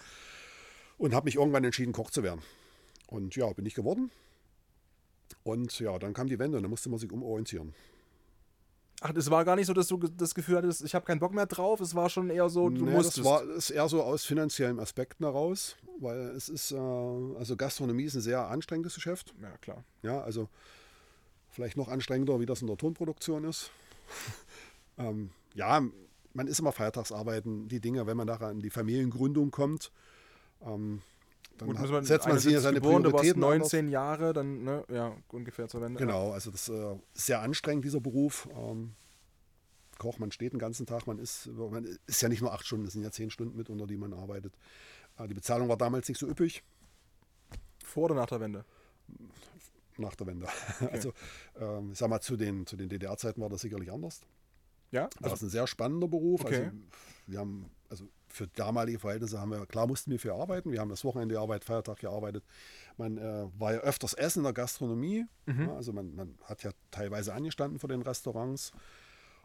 Und 0.96 1.14
habe 1.14 1.26
mich 1.26 1.36
irgendwann 1.36 1.64
entschieden, 1.64 1.92
Koch 1.92 2.10
zu 2.10 2.22
werden. 2.22 2.40
Und 3.10 3.36
ja, 3.36 3.52
bin 3.52 3.66
ich 3.66 3.74
geworden. 3.74 4.10
Und 5.42 5.78
ja, 5.80 5.98
dann 5.98 6.14
kam 6.14 6.28
die 6.28 6.38
Wende 6.38 6.56
und 6.56 6.62
dann 6.62 6.70
musste 6.70 6.88
man 6.88 6.98
sich 6.98 7.12
umorientieren. 7.12 7.74
Ach, 9.02 9.14
es 9.14 9.30
war 9.30 9.44
gar 9.44 9.56
nicht 9.56 9.66
so, 9.66 9.72
dass 9.72 9.88
du 9.88 9.96
das 9.96 10.34
Gefühl 10.34 10.58
hattest, 10.58 10.84
ich 10.84 10.94
habe 10.94 11.06
keinen 11.06 11.20
Bock 11.20 11.32
mehr 11.32 11.46
drauf. 11.46 11.80
Es 11.80 11.94
war 11.94 12.10
schon 12.10 12.28
eher 12.28 12.50
so, 12.50 12.68
du 12.68 12.84
nee, 12.84 12.92
musstest. 12.92 13.18
Das 13.18 13.24
war 13.24 13.42
eher 13.42 13.88
so 13.88 14.02
aus 14.02 14.24
finanziellen 14.24 14.78
Aspekten 14.78 15.24
heraus, 15.24 15.76
weil 15.98 16.18
es 16.18 16.48
ist, 16.48 16.72
äh, 16.72 16.76
also 16.76 17.56
Gastronomie 17.56 18.04
ist 18.04 18.14
ein 18.14 18.20
sehr 18.20 18.46
anstrengendes 18.46 18.94
Geschäft. 18.94 19.34
Ja, 19.40 19.56
klar. 19.58 19.84
Ja, 20.02 20.20
also 20.20 20.48
vielleicht 21.48 21.78
noch 21.78 21.88
anstrengender, 21.88 22.40
wie 22.40 22.46
das 22.46 22.60
in 22.60 22.66
der 22.66 22.76
Tonproduktion 22.76 23.44
ist. 23.44 23.70
ähm, 24.98 25.30
ja, 25.54 25.82
man 26.34 26.46
ist 26.46 26.60
immer 26.60 26.72
Feiertagsarbeiten, 26.72 27.68
die 27.68 27.80
Dinge, 27.80 28.06
wenn 28.06 28.18
man 28.18 28.26
nachher 28.26 28.50
in 28.50 28.60
die 28.60 28.70
Familiengründung 28.70 29.50
kommt. 29.50 29.92
Ähm, 30.62 31.00
dann 31.60 31.68
Gut, 31.68 31.90
man, 31.90 32.04
setzt 32.04 32.26
man 32.26 32.38
sich 32.38 32.58
seine 32.58 32.80
geboren, 32.80 33.02
Prioritäten 33.02 33.40
du 33.40 33.46
warst 33.46 33.60
19 33.60 33.78
anders. 33.78 33.92
Jahre, 33.92 34.32
dann, 34.32 34.64
ne, 34.64 34.84
ja, 34.90 35.16
ungefähr 35.28 35.68
zur 35.68 35.82
Wende. 35.82 35.98
Genau, 35.98 36.32
also 36.32 36.50
das 36.50 36.68
äh, 36.68 36.94
ist 37.14 37.26
sehr 37.26 37.40
anstrengend, 37.40 37.84
dieser 37.84 38.00
Beruf. 38.00 38.48
Ähm, 38.56 38.94
Koch, 39.98 40.18
man 40.18 40.32
steht 40.32 40.54
den 40.54 40.58
ganzen 40.58 40.86
Tag, 40.86 41.06
man 41.06 41.18
ist, 41.18 41.46
man 41.46 41.84
ist 42.06 42.22
ja 42.22 42.28
nicht 42.28 42.40
nur 42.40 42.52
acht 42.52 42.64
Stunden, 42.64 42.86
es 42.86 42.94
sind 42.94 43.02
ja 43.02 43.10
zehn 43.10 43.30
Stunden 43.30 43.56
mit, 43.56 43.68
unter 43.68 43.86
die 43.86 43.98
man 43.98 44.14
arbeitet. 44.14 44.54
Äh, 45.18 45.28
die 45.28 45.34
Bezahlung 45.34 45.68
war 45.68 45.76
damals 45.76 46.08
nicht 46.08 46.18
so 46.18 46.26
üppig. 46.26 46.62
Vor 47.84 48.04
oder 48.04 48.14
nach 48.14 48.26
der 48.26 48.40
Wende? 48.40 48.64
Nach 49.98 50.14
der 50.14 50.26
Wende. 50.26 50.46
Okay. 50.80 50.88
Also, 50.90 51.12
ähm, 51.60 51.92
ich 51.92 51.98
sag 51.98 52.08
mal, 52.08 52.20
zu 52.20 52.36
den, 52.36 52.66
zu 52.66 52.76
den 52.76 52.88
DDR-Zeiten 52.88 53.40
war 53.40 53.50
das 53.50 53.60
sicherlich 53.60 53.92
anders. 53.92 54.20
Ja? 54.90 55.04
Also, 55.04 55.18
das 55.20 55.32
ist 55.34 55.42
ein 55.42 55.50
sehr 55.50 55.66
spannender 55.66 56.08
Beruf. 56.08 56.44
Okay. 56.44 56.64
Also, 56.64 56.76
wir 57.26 57.38
haben, 57.38 57.70
also 57.90 58.08
für 58.32 58.46
damalige 58.48 58.98
Verhältnisse 58.98 59.40
haben 59.40 59.50
wir, 59.50 59.66
klar 59.66 59.86
mussten 59.86 60.10
wir 60.10 60.18
viel 60.18 60.30
arbeiten. 60.30 60.72
Wir 60.72 60.80
haben 60.80 60.88
das 60.88 61.04
Wochenende 61.04 61.34
gearbeitet, 61.34 61.64
Feiertag 61.64 61.98
gearbeitet. 61.98 62.44
Man 62.96 63.18
äh, 63.18 63.46
war 63.58 63.74
ja 63.74 63.80
öfters 63.80 64.14
essen 64.14 64.40
in 64.40 64.44
der 64.44 64.52
Gastronomie. 64.52 65.26
Mhm. 65.46 65.62
Ja, 65.62 65.74
also 65.74 65.92
man, 65.92 66.14
man, 66.14 66.38
hat 66.44 66.62
ja 66.62 66.70
teilweise 66.90 67.34
angestanden 67.34 67.78
vor 67.78 67.88
den 67.88 68.02
Restaurants. 68.02 68.72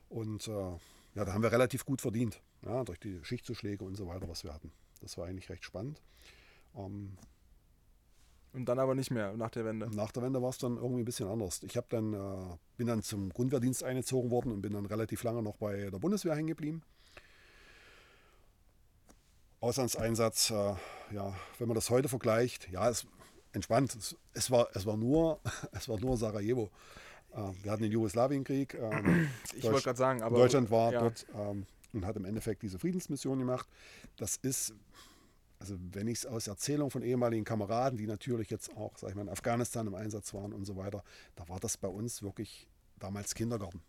Und 0.09 0.47
äh, 0.47 0.51
ja, 0.51 1.25
da 1.25 1.33
haben 1.33 1.43
wir 1.43 1.51
relativ 1.51 1.85
gut 1.85 2.01
verdient. 2.01 2.41
Ja, 2.65 2.83
durch 2.83 2.99
die 2.99 3.19
Schichtzuschläge 3.23 3.83
und 3.83 3.95
so 3.95 4.07
weiter, 4.07 4.27
was 4.27 4.43
wir 4.43 4.53
hatten. 4.53 4.71
Das 5.01 5.17
war 5.17 5.25
eigentlich 5.25 5.49
recht 5.49 5.63
spannend. 5.63 6.01
Ähm, 6.75 7.17
und 8.53 8.65
dann 8.65 8.79
aber 8.79 8.95
nicht 8.95 9.11
mehr 9.11 9.35
nach 9.35 9.49
der 9.49 9.65
Wende. 9.65 9.93
Nach 9.93 10.11
der 10.11 10.23
Wende 10.23 10.41
war 10.41 10.49
es 10.49 10.57
dann 10.57 10.77
irgendwie 10.77 11.01
ein 11.01 11.05
bisschen 11.05 11.27
anders. 11.27 11.61
Ich 11.63 11.77
dann, 11.89 12.13
äh, 12.13 12.57
bin 12.77 12.87
dann 12.87 13.01
zum 13.01 13.29
Grundwehrdienst 13.29 13.83
eingezogen 13.83 14.31
worden 14.31 14.53
und 14.53 14.61
bin 14.61 14.71
dann 14.73 14.85
relativ 14.85 15.23
lange 15.23 15.43
noch 15.43 15.57
bei 15.57 15.89
der 15.89 15.99
Bundeswehr 15.99 16.35
hängen 16.35 16.47
geblieben. 16.47 16.81
Auslandseinsatz, 19.65 20.51
äh, 20.51 20.75
ja, 21.11 21.33
wenn 21.57 21.67
man 21.67 21.73
das 21.73 21.89
heute 21.89 22.07
vergleicht, 22.07 22.69
ja, 22.69 22.87
es 22.87 23.07
entspannt. 23.51 23.95
Es, 23.95 24.15
es, 24.33 24.51
war, 24.51 24.67
es, 24.75 24.85
war, 24.85 24.95
nur, 24.95 25.39
es 25.71 25.89
war 25.89 25.99
nur 25.99 26.17
Sarajevo. 26.17 26.69
Äh, 27.33 27.39
wir 27.63 27.71
hatten 27.71 27.81
den 27.81 27.91
Jugoslawienkrieg. 27.91 28.75
Ähm, 28.75 29.29
ich 29.55 29.63
wollte 29.63 29.81
gerade 29.81 29.97
sagen, 29.97 30.21
aber. 30.21 30.37
Deutschland 30.37 30.69
war 30.69 30.93
ja. 30.93 30.99
dort 30.99 31.25
ähm, 31.33 31.65
und 31.93 32.05
hat 32.05 32.15
im 32.15 32.25
Endeffekt 32.25 32.61
diese 32.61 32.77
Friedensmission 32.77 33.39
gemacht. 33.39 33.67
Das 34.17 34.37
ist, 34.37 34.73
also 35.59 35.75
wenn 35.93 36.07
ich 36.07 36.19
es 36.19 36.25
aus 36.27 36.47
Erzählung 36.47 36.91
von 36.91 37.01
ehemaligen 37.01 37.43
Kameraden, 37.43 37.97
die 37.97 38.05
natürlich 38.05 38.51
jetzt 38.51 38.75
auch, 38.77 38.95
sag 38.97 39.09
ich 39.09 39.15
mal, 39.15 39.23
in 39.23 39.29
Afghanistan 39.29 39.87
im 39.87 39.95
Einsatz 39.95 40.33
waren 40.35 40.53
und 40.53 40.65
so 40.65 40.77
weiter, 40.77 41.03
da 41.35 41.49
war 41.49 41.59
das 41.59 41.77
bei 41.77 41.87
uns 41.87 42.21
wirklich 42.21 42.67
damals 42.99 43.33
Kindergarten. 43.33 43.81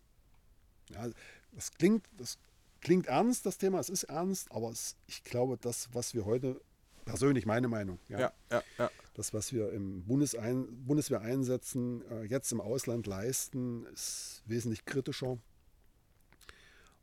Ja, 0.89 1.07
das 1.51 1.71
klingt, 1.71 2.07
das 2.17 2.39
klingt 2.81 3.07
ernst, 3.07 3.45
das 3.45 3.57
Thema, 3.57 3.79
es 3.79 3.89
ist 3.89 4.03
ernst, 4.03 4.51
aber 4.51 4.69
es, 4.69 4.95
ich 5.07 5.23
glaube, 5.23 5.57
das, 5.59 5.89
was 5.93 6.13
wir 6.13 6.25
heute, 6.25 6.59
persönlich 7.05 7.45
meine 7.45 7.67
Meinung, 7.67 7.99
ja, 8.09 8.19
ja, 8.19 8.33
ja, 8.51 8.63
ja. 8.77 8.91
das, 9.13 9.33
was 9.33 9.53
wir 9.53 9.71
im 9.71 10.03
Bundesein, 10.05 10.67
Bundeswehr 10.85 11.21
einsetzen, 11.21 12.03
äh, 12.11 12.23
jetzt 12.23 12.51
im 12.51 12.61
Ausland 12.61 13.07
leisten, 13.07 13.85
ist 13.93 14.43
wesentlich 14.45 14.85
kritischer. 14.85 15.37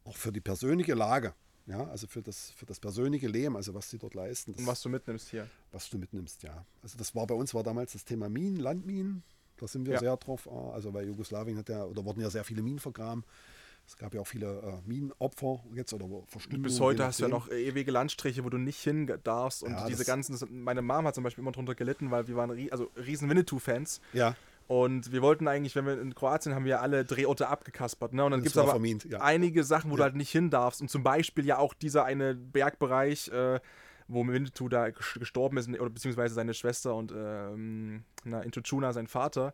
Auch 0.05 0.17
für 0.17 0.33
die 0.33 0.43
persönliche 0.43 0.95
Lage, 0.95 1.35
ja, 1.67 1.87
also 1.89 2.07
für 2.07 2.23
das, 2.23 2.51
für 2.51 2.67
das 2.67 2.79
persönliche 2.79 3.27
Leben, 3.27 3.57
also 3.57 3.73
was 3.73 3.89
sie 3.89 3.99
dort 3.99 4.15
leisten. 4.15 4.53
Das, 4.53 4.61
Und 4.61 4.67
was 4.67 4.83
du 4.83 4.91
mitnimmst 4.91 5.31
hier. 5.31 5.49
Was 5.73 5.89
du 5.89 5.99
mitnimmst, 5.99 6.43
ja. 6.43 6.65
Also 6.83 6.99
das 6.99 7.15
war 7.15 7.27
bei 7.27 7.35
uns 7.35 7.55
war 7.55 7.63
damals 7.63 7.93
das 7.93 8.05
Thema 8.05 8.29
Minen, 8.29 8.57
Landminen. 8.57 9.23
Da 9.57 9.67
sind 9.67 9.87
wir 9.87 9.95
ja. 9.95 10.01
sehr 10.01 10.17
drauf. 10.19 10.47
Äh, 10.47 10.51
also 10.51 10.93
weil 10.93 11.07
Jugoslawien 11.07 11.57
hat 11.57 11.71
ja, 11.71 11.85
oder 11.85 12.05
wurden 12.05 12.21
ja 12.21 12.29
sehr 12.29 12.45
viele 12.45 12.63
Minen 12.63 12.81
vergraben. 12.81 13.25
Es 13.87 13.97
gab 13.97 14.15
ja 14.15 14.21
auch 14.21 14.27
viele 14.27 14.47
äh, 14.47 14.89
Minenopfer 14.89 15.63
jetzt 15.75 15.93
oder 15.93 16.07
Verstümmelungen. 16.27 16.71
Bis 16.71 16.81
heute 16.81 17.05
hast 17.05 17.21
du 17.21 17.25
ja 17.25 17.29
noch 17.29 17.51
ewige 17.51 17.91
Landstriche, 17.91 18.45
wo 18.45 18.49
du 18.49 18.59
nicht 18.59 18.81
hin 18.81 19.13
darfst. 19.23 19.63
Und 19.63 19.73
ja, 19.73 19.87
diese 19.87 20.05
ganzen, 20.05 20.39
meine 20.63 20.81
Mom 20.81 21.07
hat 21.07 21.15
zum 21.15 21.25
Beispiel 21.25 21.43
immer 21.43 21.53
drunter 21.53 21.75
gelitten, 21.75 22.11
weil 22.11 22.27
wir 22.27 22.37
waren 22.37 22.71
also 22.71 22.91
riesen 22.97 23.29
Winnetou-Fans. 23.29 24.01
Ja. 24.13 24.37
Und 24.67 25.13
wir 25.13 25.21
wollten 25.21 25.47
eigentlich, 25.47 25.77
wenn 25.77 25.85
wir 25.85 26.01
in 26.01 26.15
Kroatien 26.15 26.55
haben 26.55 26.65
wir 26.65 26.81
alle 26.81 27.05
Drehorte 27.05 27.49
abgekaspert. 27.49 28.15
Ne? 28.15 28.25
Und 28.25 28.31
dann 28.31 28.43
gibt 28.43 28.57
es 28.57 28.59
aber 28.59 28.71
vermint, 28.71 29.05
ja. 29.05 29.21
einige 29.21 29.63
Sachen, 29.63 29.91
wo 29.91 29.95
ja. 29.95 29.99
du 29.99 30.03
halt 30.05 30.17
nicht 30.17 30.31
hin 30.31 30.49
darfst. 30.49 30.81
Und 30.81 30.91
zum 30.91 31.03
Beispiel 31.03 31.45
ja 31.45 31.59
auch 31.59 31.75
dieser 31.75 32.05
eine 32.07 32.35
Bergbereich, 32.35 33.29
äh, 33.29 33.61
wo 34.09 34.27
Winnetou 34.27 34.71
da 34.71 34.91
gestorben 34.91 35.59
ist, 35.59 35.69
oder 35.69 35.91
beziehungsweise 35.91 36.35
seine 36.35 36.55
Schwester 36.55 36.95
und 36.95 37.13
ähm, 37.15 38.05
na, 38.25 38.41
Intuchuna, 38.41 38.93
sein 38.93 39.07
Vater. 39.07 39.53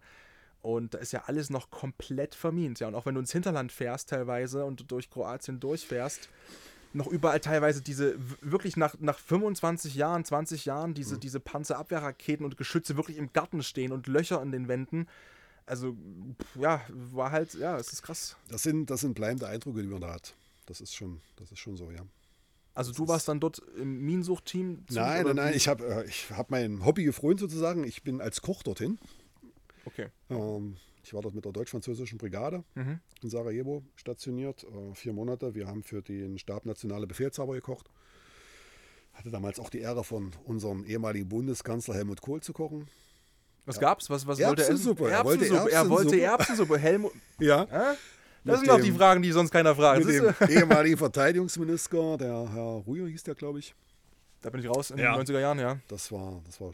Und 0.63 0.95
da 0.95 0.99
ist 0.99 1.13
ja 1.13 1.25
alles 1.27 1.51
noch 1.51 1.71
komplett 1.71 2.35
vermint. 2.35 2.81
Ja, 2.81 2.89
und 2.89 2.95
auch 2.95 3.07
wenn 3.07 3.15
du 3.15 3.21
ins 3.21 3.33
Hinterland 3.33 3.73
fährst 3.73 4.11
teilweise 4.11 4.65
und 4.65 4.91
durch 4.91 5.11
Kroatien 5.11 5.59
durchfährst, 5.59 6.29
noch 6.93 7.07
überall 7.07 7.41
teilweise 7.41 7.81
diese, 7.83 8.17
wirklich 8.41 8.77
nach, 8.77 8.97
nach 8.99 9.19
25 9.19 9.95
Jahren, 9.95 10.25
20 10.25 10.65
Jahren, 10.65 10.95
diese, 10.95 11.17
mhm. 11.17 11.21
diese 11.21 11.41
Panzerabwehrraketen 11.41 12.45
und 12.45 12.57
Geschütze 12.57 12.97
wirklich 12.97 13.17
im 13.17 13.33
Garten 13.33 13.63
stehen 13.63 13.93
und 13.93 14.07
Löcher 14.07 14.43
in 14.43 14.53
den 14.53 14.69
Wänden. 14.69 15.07
Also, 15.67 15.97
ja, 16.57 16.83
war 16.89 17.31
halt, 17.31 17.55
ja, 17.55 17.79
es 17.79 17.93
ist 17.93 18.03
krass. 18.03 18.37
Das 18.49 18.63
sind, 18.63 18.91
das 18.91 19.03
sind 19.03 19.15
bleibende 19.15 19.47
Eindrücke, 19.47 19.83
die 19.83 19.89
man 19.89 20.01
da 20.01 20.13
hat. 20.13 20.35
Das 20.67 20.81
ist 20.81 20.95
schon, 20.95 21.21
das 21.37 21.53
ist 21.53 21.59
schon 21.59 21.77
so, 21.77 21.91
ja. 21.91 22.03
Also 22.75 22.93
du 22.93 23.09
warst 23.09 23.29
dann 23.29 23.41
dort 23.41 23.61
im 23.77 24.05
Minensuchteam? 24.05 24.85
Nein, 24.91 25.25
nein, 25.27 25.37
nein, 25.37 25.55
ich 25.55 25.69
habe 25.69 25.85
äh, 25.85 26.05
ich 26.07 26.31
hab 26.31 26.51
mein 26.51 26.85
Hobby 26.85 27.05
gefreut 27.05 27.39
sozusagen. 27.41 27.85
Ich 27.85 28.03
bin 28.03 28.21
als 28.21 28.43
Koch 28.43 28.63
dorthin. 28.63 28.99
Okay. 29.93 30.09
Ähm, 30.31 30.77
ich 31.03 31.15
war 31.15 31.23
dort 31.23 31.35
mit 31.35 31.45
der 31.45 31.53
deutsch-französischen 31.53 32.19
Brigade 32.19 32.65
mhm. 32.75 33.01
in 33.23 33.31
Sarajevo 33.31 33.83
stationiert, 33.97 34.65
äh, 34.65 34.95
vier 34.95 35.13
Monate. 35.13 35.55
Wir 35.55 35.67
haben 35.67 35.83
für 35.83 36.03
den 36.03 36.39
Stab 36.39 36.67
Nationale 36.67 37.07
Befehlshaber 37.07 37.55
gekocht. 37.55 37.91
Hatte 39.15 39.31
damals 39.31 39.59
auch 39.59 39.71
die 39.71 39.81
Ehre 39.81 40.05
von 40.05 40.33
unserem 40.45 40.85
ehemaligen 40.85 41.29
Bundeskanzler 41.29 41.95
Helmut 41.95 42.21
Kohl 42.21 42.41
zu 42.41 42.53
kochen. 42.53 42.89
Was 43.67 43.77
ja. 43.77 43.83
gab's? 43.83 44.09
Was, 44.11 44.27
was 44.27 44.39
wollte 44.39 44.63
er? 44.63 44.69
Erbsensuppe. 44.69 45.11
Er 45.11 45.25
wollte 45.25 45.45
Erbsensuppe. 45.45 45.73
Er 45.73 45.91
wollte 45.91 46.21
Erbsensuppe. 46.21 46.79
Helmut. 46.79 47.13
ja. 47.39 47.63
Äh? 47.65 47.97
Das 48.45 48.61
sind 48.61 48.69
doch 48.69 48.81
die 48.81 48.93
Fragen, 48.93 49.23
die 49.23 49.33
sonst 49.33 49.51
keiner 49.51 49.75
fragt. 49.75 50.05
Mit 50.05 50.15
dem 50.15 50.35
ehemaligen 50.49 50.97
Verteidigungsminister, 50.97 52.17
der 52.17 52.53
Herr 52.53 52.87
Rühr 52.87 53.07
hieß 53.09 53.23
der, 53.25 53.35
glaube 53.35 53.59
ich. 53.59 53.75
Da 54.41 54.49
bin 54.49 54.61
ich 54.61 54.69
raus 54.69 54.91
in 54.91 54.99
ja. 54.99 55.15
den 55.15 55.27
90er 55.27 55.41
Jahren, 55.41 55.59
ja. 55.59 55.79
Das 55.89 56.11
war, 56.11 56.41
das 56.47 56.61
war 56.61 56.73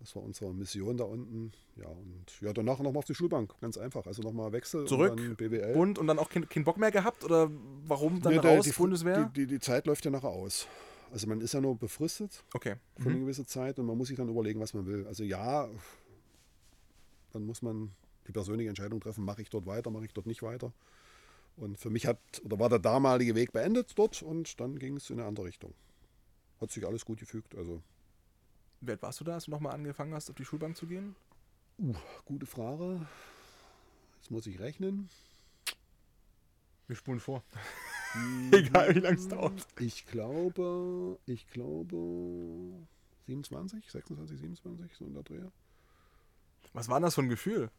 das 0.00 0.16
war 0.16 0.22
unsere 0.22 0.52
Mission 0.54 0.96
da 0.96 1.04
unten. 1.04 1.52
Ja, 1.76 1.86
und 1.86 2.40
ja, 2.40 2.52
danach 2.54 2.78
nochmal 2.78 2.98
auf 2.98 3.04
die 3.04 3.14
Schulbank. 3.14 3.54
Ganz 3.60 3.76
einfach. 3.76 4.06
Also 4.06 4.22
nochmal 4.22 4.50
Wechsel. 4.52 4.86
Zurück. 4.86 5.12
Und 5.12 5.20
dann 5.20 5.36
BWL. 5.36 5.76
Und, 5.76 5.98
und 5.98 6.06
dann 6.06 6.18
auch 6.18 6.30
keinen 6.30 6.48
kein 6.48 6.64
Bock 6.64 6.78
mehr 6.78 6.90
gehabt? 6.90 7.22
Oder 7.22 7.50
warum 7.86 8.20
dann 8.22 8.32
nee, 8.32 8.38
raus, 8.38 8.64
die, 8.64 8.72
Bundeswehr? 8.72 9.30
Die, 9.36 9.40
die, 9.40 9.46
die, 9.46 9.60
Zeit 9.60 9.86
läuft 9.86 10.04
ja 10.06 10.10
nachher 10.10 10.30
aus. 10.30 10.66
Also 11.12 11.26
man 11.26 11.40
ist 11.42 11.52
ja 11.52 11.60
nur 11.60 11.76
befristet. 11.76 12.42
Okay. 12.54 12.76
Für 12.96 13.10
mhm. 13.10 13.14
eine 13.14 13.20
gewisse 13.20 13.44
Zeit 13.44 13.78
und 13.78 13.86
man 13.86 13.98
muss 13.98 14.08
sich 14.08 14.16
dann 14.16 14.28
überlegen, 14.28 14.58
was 14.58 14.72
man 14.72 14.86
will. 14.86 15.06
Also 15.06 15.22
ja, 15.22 15.68
dann 17.32 17.44
muss 17.44 17.60
man 17.60 17.90
die 18.26 18.32
persönliche 18.32 18.70
Entscheidung 18.70 19.00
treffen, 19.00 19.24
mache 19.24 19.42
ich 19.42 19.50
dort 19.50 19.66
weiter, 19.66 19.90
mache 19.90 20.06
ich 20.06 20.14
dort 20.14 20.26
nicht 20.26 20.42
weiter. 20.42 20.72
Und 21.56 21.78
für 21.78 21.90
mich 21.90 22.06
hat 22.06 22.18
oder 22.42 22.58
war 22.58 22.70
der 22.70 22.78
damalige 22.78 23.34
Weg 23.34 23.52
beendet 23.52 23.92
dort 23.96 24.22
und 24.22 24.58
dann 24.60 24.78
ging 24.78 24.96
es 24.96 25.10
in 25.10 25.18
eine 25.18 25.28
andere 25.28 25.46
Richtung. 25.46 25.74
Hat 26.58 26.70
sich 26.70 26.86
alles 26.86 27.04
gut 27.04 27.18
gefügt. 27.18 27.54
Also 27.54 27.82
wie 28.80 28.90
alt 28.90 29.02
warst 29.02 29.20
du 29.20 29.24
da, 29.24 29.34
als 29.34 29.44
du 29.44 29.50
nochmal 29.50 29.74
angefangen 29.74 30.14
hast, 30.14 30.30
auf 30.30 30.36
die 30.36 30.44
Schulbank 30.44 30.76
zu 30.76 30.86
gehen? 30.86 31.14
Uh, 31.78 31.94
gute 32.24 32.46
Frage. 32.46 33.06
Jetzt 34.18 34.30
muss 34.30 34.46
ich 34.46 34.60
rechnen. 34.60 35.08
Wir 36.86 36.96
spulen 36.96 37.20
vor. 37.20 37.42
Egal 38.52 38.94
wie 38.94 39.00
lange 39.00 39.16
es 39.16 39.28
dauert. 39.28 39.66
Ich 39.78 40.06
glaube, 40.06 41.18
ich 41.26 41.46
glaube 41.48 41.96
27, 43.26 43.90
26, 43.90 44.40
27, 44.40 44.96
so 44.96 45.04
in 45.04 45.14
der 45.14 45.22
Dreh. 45.22 45.42
Was 46.72 46.88
war 46.88 47.00
das 47.00 47.14
für 47.14 47.22
ein 47.22 47.28
Gefühl? 47.28 47.70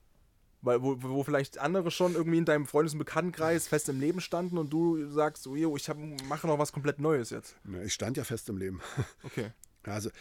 Weil, 0.62 0.82
wo, 0.82 1.02
wo 1.02 1.24
vielleicht 1.24 1.58
andere 1.58 1.90
schon 1.90 2.14
irgendwie 2.14 2.38
in 2.38 2.46
deinem 2.46 2.68
Freundes- 2.68 2.94
und 2.94 3.00
Bekanntenkreis 3.00 3.68
fest 3.68 3.90
im 3.90 4.00
Leben 4.00 4.22
standen 4.22 4.58
und 4.58 4.72
du 4.72 5.10
sagst, 5.10 5.48
oh, 5.48 5.56
yo, 5.56 5.76
ich 5.76 5.90
hab, 5.90 5.98
mache 6.28 6.48
noch 6.48 6.60
was 6.60 6.72
komplett 6.72 7.00
Neues 7.00 7.32
jetzt. 7.32 7.56
Ja, 7.66 7.82
ich 7.82 7.94
stand 7.94 8.16
ja 8.16 8.24
fest 8.24 8.48
im 8.50 8.58
Leben. 8.58 8.80
Okay. 9.24 9.52
Also 9.84 10.12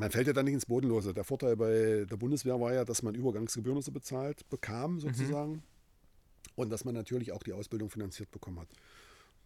man 0.00 0.10
fällt 0.10 0.26
ja 0.26 0.32
dann 0.32 0.46
nicht 0.46 0.54
ins 0.54 0.66
Bodenlose. 0.66 1.12
Der 1.12 1.24
Vorteil 1.24 1.56
bei 1.56 2.06
der 2.10 2.16
Bundeswehr 2.16 2.58
war 2.58 2.72
ja, 2.72 2.86
dass 2.86 3.02
man 3.02 3.14
Übergangsgebühren 3.14 3.82
so 3.82 3.92
bezahlt 3.92 4.48
bekam, 4.48 4.94
mhm. 4.94 5.00
sozusagen. 5.00 5.52
Mhm. 5.52 5.62
Und 6.56 6.70
dass 6.70 6.84
man 6.84 6.94
natürlich 6.94 7.32
auch 7.32 7.42
die 7.42 7.52
Ausbildung 7.52 7.90
finanziert 7.90 8.30
bekommen 8.30 8.58
hat. 8.58 8.68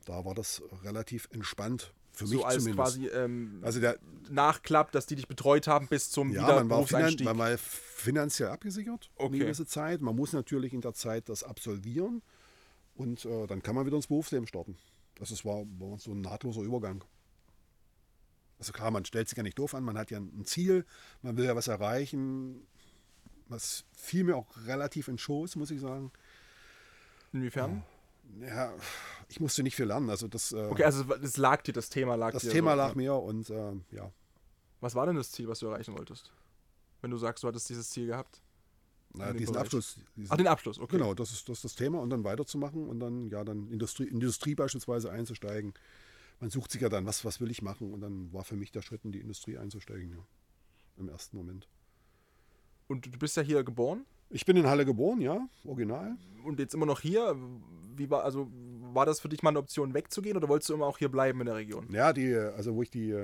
Da 0.05 0.25
war 0.25 0.35
das 0.35 0.63
relativ 0.85 1.29
entspannt. 1.33 1.93
Für 2.13 2.29
so 2.29 2.37
mich 2.37 2.47
als 2.47 2.63
zumindest. 2.63 2.77
quasi 2.77 3.07
ähm, 3.09 3.59
also 3.63 3.81
der 3.81 3.99
Nachklapp, 4.31 4.93
dass 4.93 5.07
die 5.07 5.17
dich 5.17 5.27
betreut 5.27 5.67
haben 5.67 5.89
bis 5.89 6.11
zum 6.11 6.31
ja, 6.33 6.47
man 6.47 6.71
war, 6.71 6.87
finan 6.87 7.17
man 7.25 7.39
war 7.39 7.59
finanziell 7.59 8.51
abgesichert 8.51 9.11
okay. 9.17 9.27
eine 9.27 9.39
gewisse 9.39 9.67
Zeit. 9.67 10.01
Man 10.01 10.15
muss 10.15 10.33
natürlich 10.33 10.73
in 10.73 10.81
der 10.81 10.95
Zeit 10.95 11.29
das 11.29 11.43
absolvieren 11.43 12.23
und 12.95 13.25
äh, 13.25 13.49
dann 13.49 13.65
kann 13.65 13.75
man 13.75 13.85
wieder 13.85 13.97
ins 13.97 14.07
Berufsleben 14.07 14.47
starten. 14.47 14.77
Das 15.17 15.33
ist, 15.33 15.45
war, 15.45 15.65
war 15.81 15.99
so 15.99 16.13
ein 16.13 16.21
nahtloser 16.21 16.63
Übergang. 16.63 17.03
Also 18.59 18.73
klar, 18.73 18.91
man 18.91 19.05
stellt 19.05 19.29
sich 19.29 19.37
ja 19.37 19.43
nicht 19.43 19.59
doof 19.59 19.75
an, 19.75 19.85
man 19.85 19.99
hat 19.99 20.11
ja 20.11 20.19
ein 20.19 20.45
Ziel, 20.45 20.87
man 21.23 21.37
will 21.37 21.45
ja 21.45 21.57
was 21.57 21.69
erreichen. 21.69 22.67
Was 23.49 23.85
fiel 23.95 24.25
mir 24.25 24.37
auch 24.37 24.49
relativ 24.67 25.09
in 25.09 25.19
Schoß, 25.19 25.57
muss 25.57 25.71
ich 25.71 25.81
sagen. 25.81 26.11
Inwiefern? 27.33 27.83
Ja, 28.41 28.73
ich 29.29 29.41
musste 29.41 29.63
nicht 29.63 29.77
viel 29.77 29.87
lernen. 29.87 30.09
Also 30.09 30.29
das, 30.29 30.53
äh, 30.53 30.67
okay, 30.71 30.85
also 30.85 31.05
es 31.23 31.37
lag 31.37 31.63
dir, 31.63 31.73
das 31.73 31.91
Thema 31.91 32.15
lag 32.15 32.33
das 32.33 32.43
dir. 32.43 32.49
Das 32.49 32.55
Thema 32.55 32.71
so, 32.73 32.77
lag 32.79 32.89
ja. 32.91 32.95
mir 32.95 33.15
und 33.15 33.51
äh, 33.51 33.73
ja. 33.91 34.11
Was 34.81 34.95
war 34.95 35.07
denn 35.07 35.17
das 35.17 35.31
Ziel, 35.31 35.49
was 35.49 35.59
du 35.59 35.67
erreichen 35.67 35.97
wolltest? 35.97 36.33
Wenn 37.01 37.11
du 37.11 37.19
sagst, 37.19 37.45
du 37.45 37.49
hattest 37.49 37.69
dieses 37.69 37.91
Ziel 37.91 38.07
gehabt? 38.07 38.41
Na, 39.13 39.33
diesen 39.33 39.57
Abschluss. 39.57 39.97
Diesen, 40.17 40.33
Ach, 40.33 40.37
den 40.37 40.47
Abschluss, 40.47 40.79
okay. 40.79 40.97
Genau, 40.97 41.15
das 41.15 41.31
ist, 41.31 41.49
das 41.49 41.59
ist 41.59 41.65
das 41.65 41.75
Thema 41.75 42.01
und 42.01 42.11
dann 42.11 42.25
weiterzumachen 42.25 42.89
und 42.89 42.99
dann, 42.99 43.29
ja, 43.29 43.45
dann 43.45 43.69
Industrie, 43.69 44.05
Industrie 44.05 44.55
beispielsweise 44.55 45.11
einzusteigen. 45.11 45.75
Man 46.45 46.51
sucht 46.51 46.73
sich 46.73 46.83
ja 46.83 46.91
dann, 46.91 47.07
was, 47.07 47.25
was 47.25 47.41
will 47.41 47.51
ich 47.51 47.63
machen? 47.63 47.95
Und 47.95 48.03
dann 48.03 48.31
war 48.31 48.45
für 48.45 48.55
mich 48.55 48.71
der 48.71 48.83
Schritt, 48.83 49.03
in 49.07 49.13
die 49.13 49.21
Industrie 49.21 49.57
einzusteigen, 49.57 50.11
ja. 50.11 50.19
Im 50.99 51.09
ersten 51.09 51.39
Moment. 51.39 51.71
Und 52.87 53.07
du 53.07 53.19
bist 53.19 53.39
ja 53.39 53.43
hier 53.43 53.65
geboren? 53.65 54.05
Ich 54.29 54.45
bin 54.45 54.55
in 54.59 54.67
Halle 54.67 54.85
geboren, 54.85 55.23
ja, 55.23 55.49
original. 55.65 56.19
Und 56.45 56.59
jetzt 56.59 56.75
immer 56.75 56.85
noch 56.85 57.01
hier? 57.01 57.35
Wie 57.97 58.11
war, 58.11 58.25
also 58.25 58.51
war 58.93 59.07
das 59.07 59.21
für 59.21 59.31
dich 59.31 59.43
mal 59.43 59.49
eine 59.49 59.59
Option 59.59 59.95
wegzugehen 59.95 60.37
oder 60.37 60.47
wolltest 60.51 60.69
du 60.69 60.75
immer 60.75 60.85
auch 60.85 60.99
hier 60.99 61.09
bleiben 61.09 61.41
in 61.41 61.47
der 61.47 61.55
Region? 61.55 61.91
Ja, 61.91 62.13
die, 62.13 62.35
also 62.35 62.75
wo 62.75 62.83
ich 62.83 62.91
die, 62.91 63.17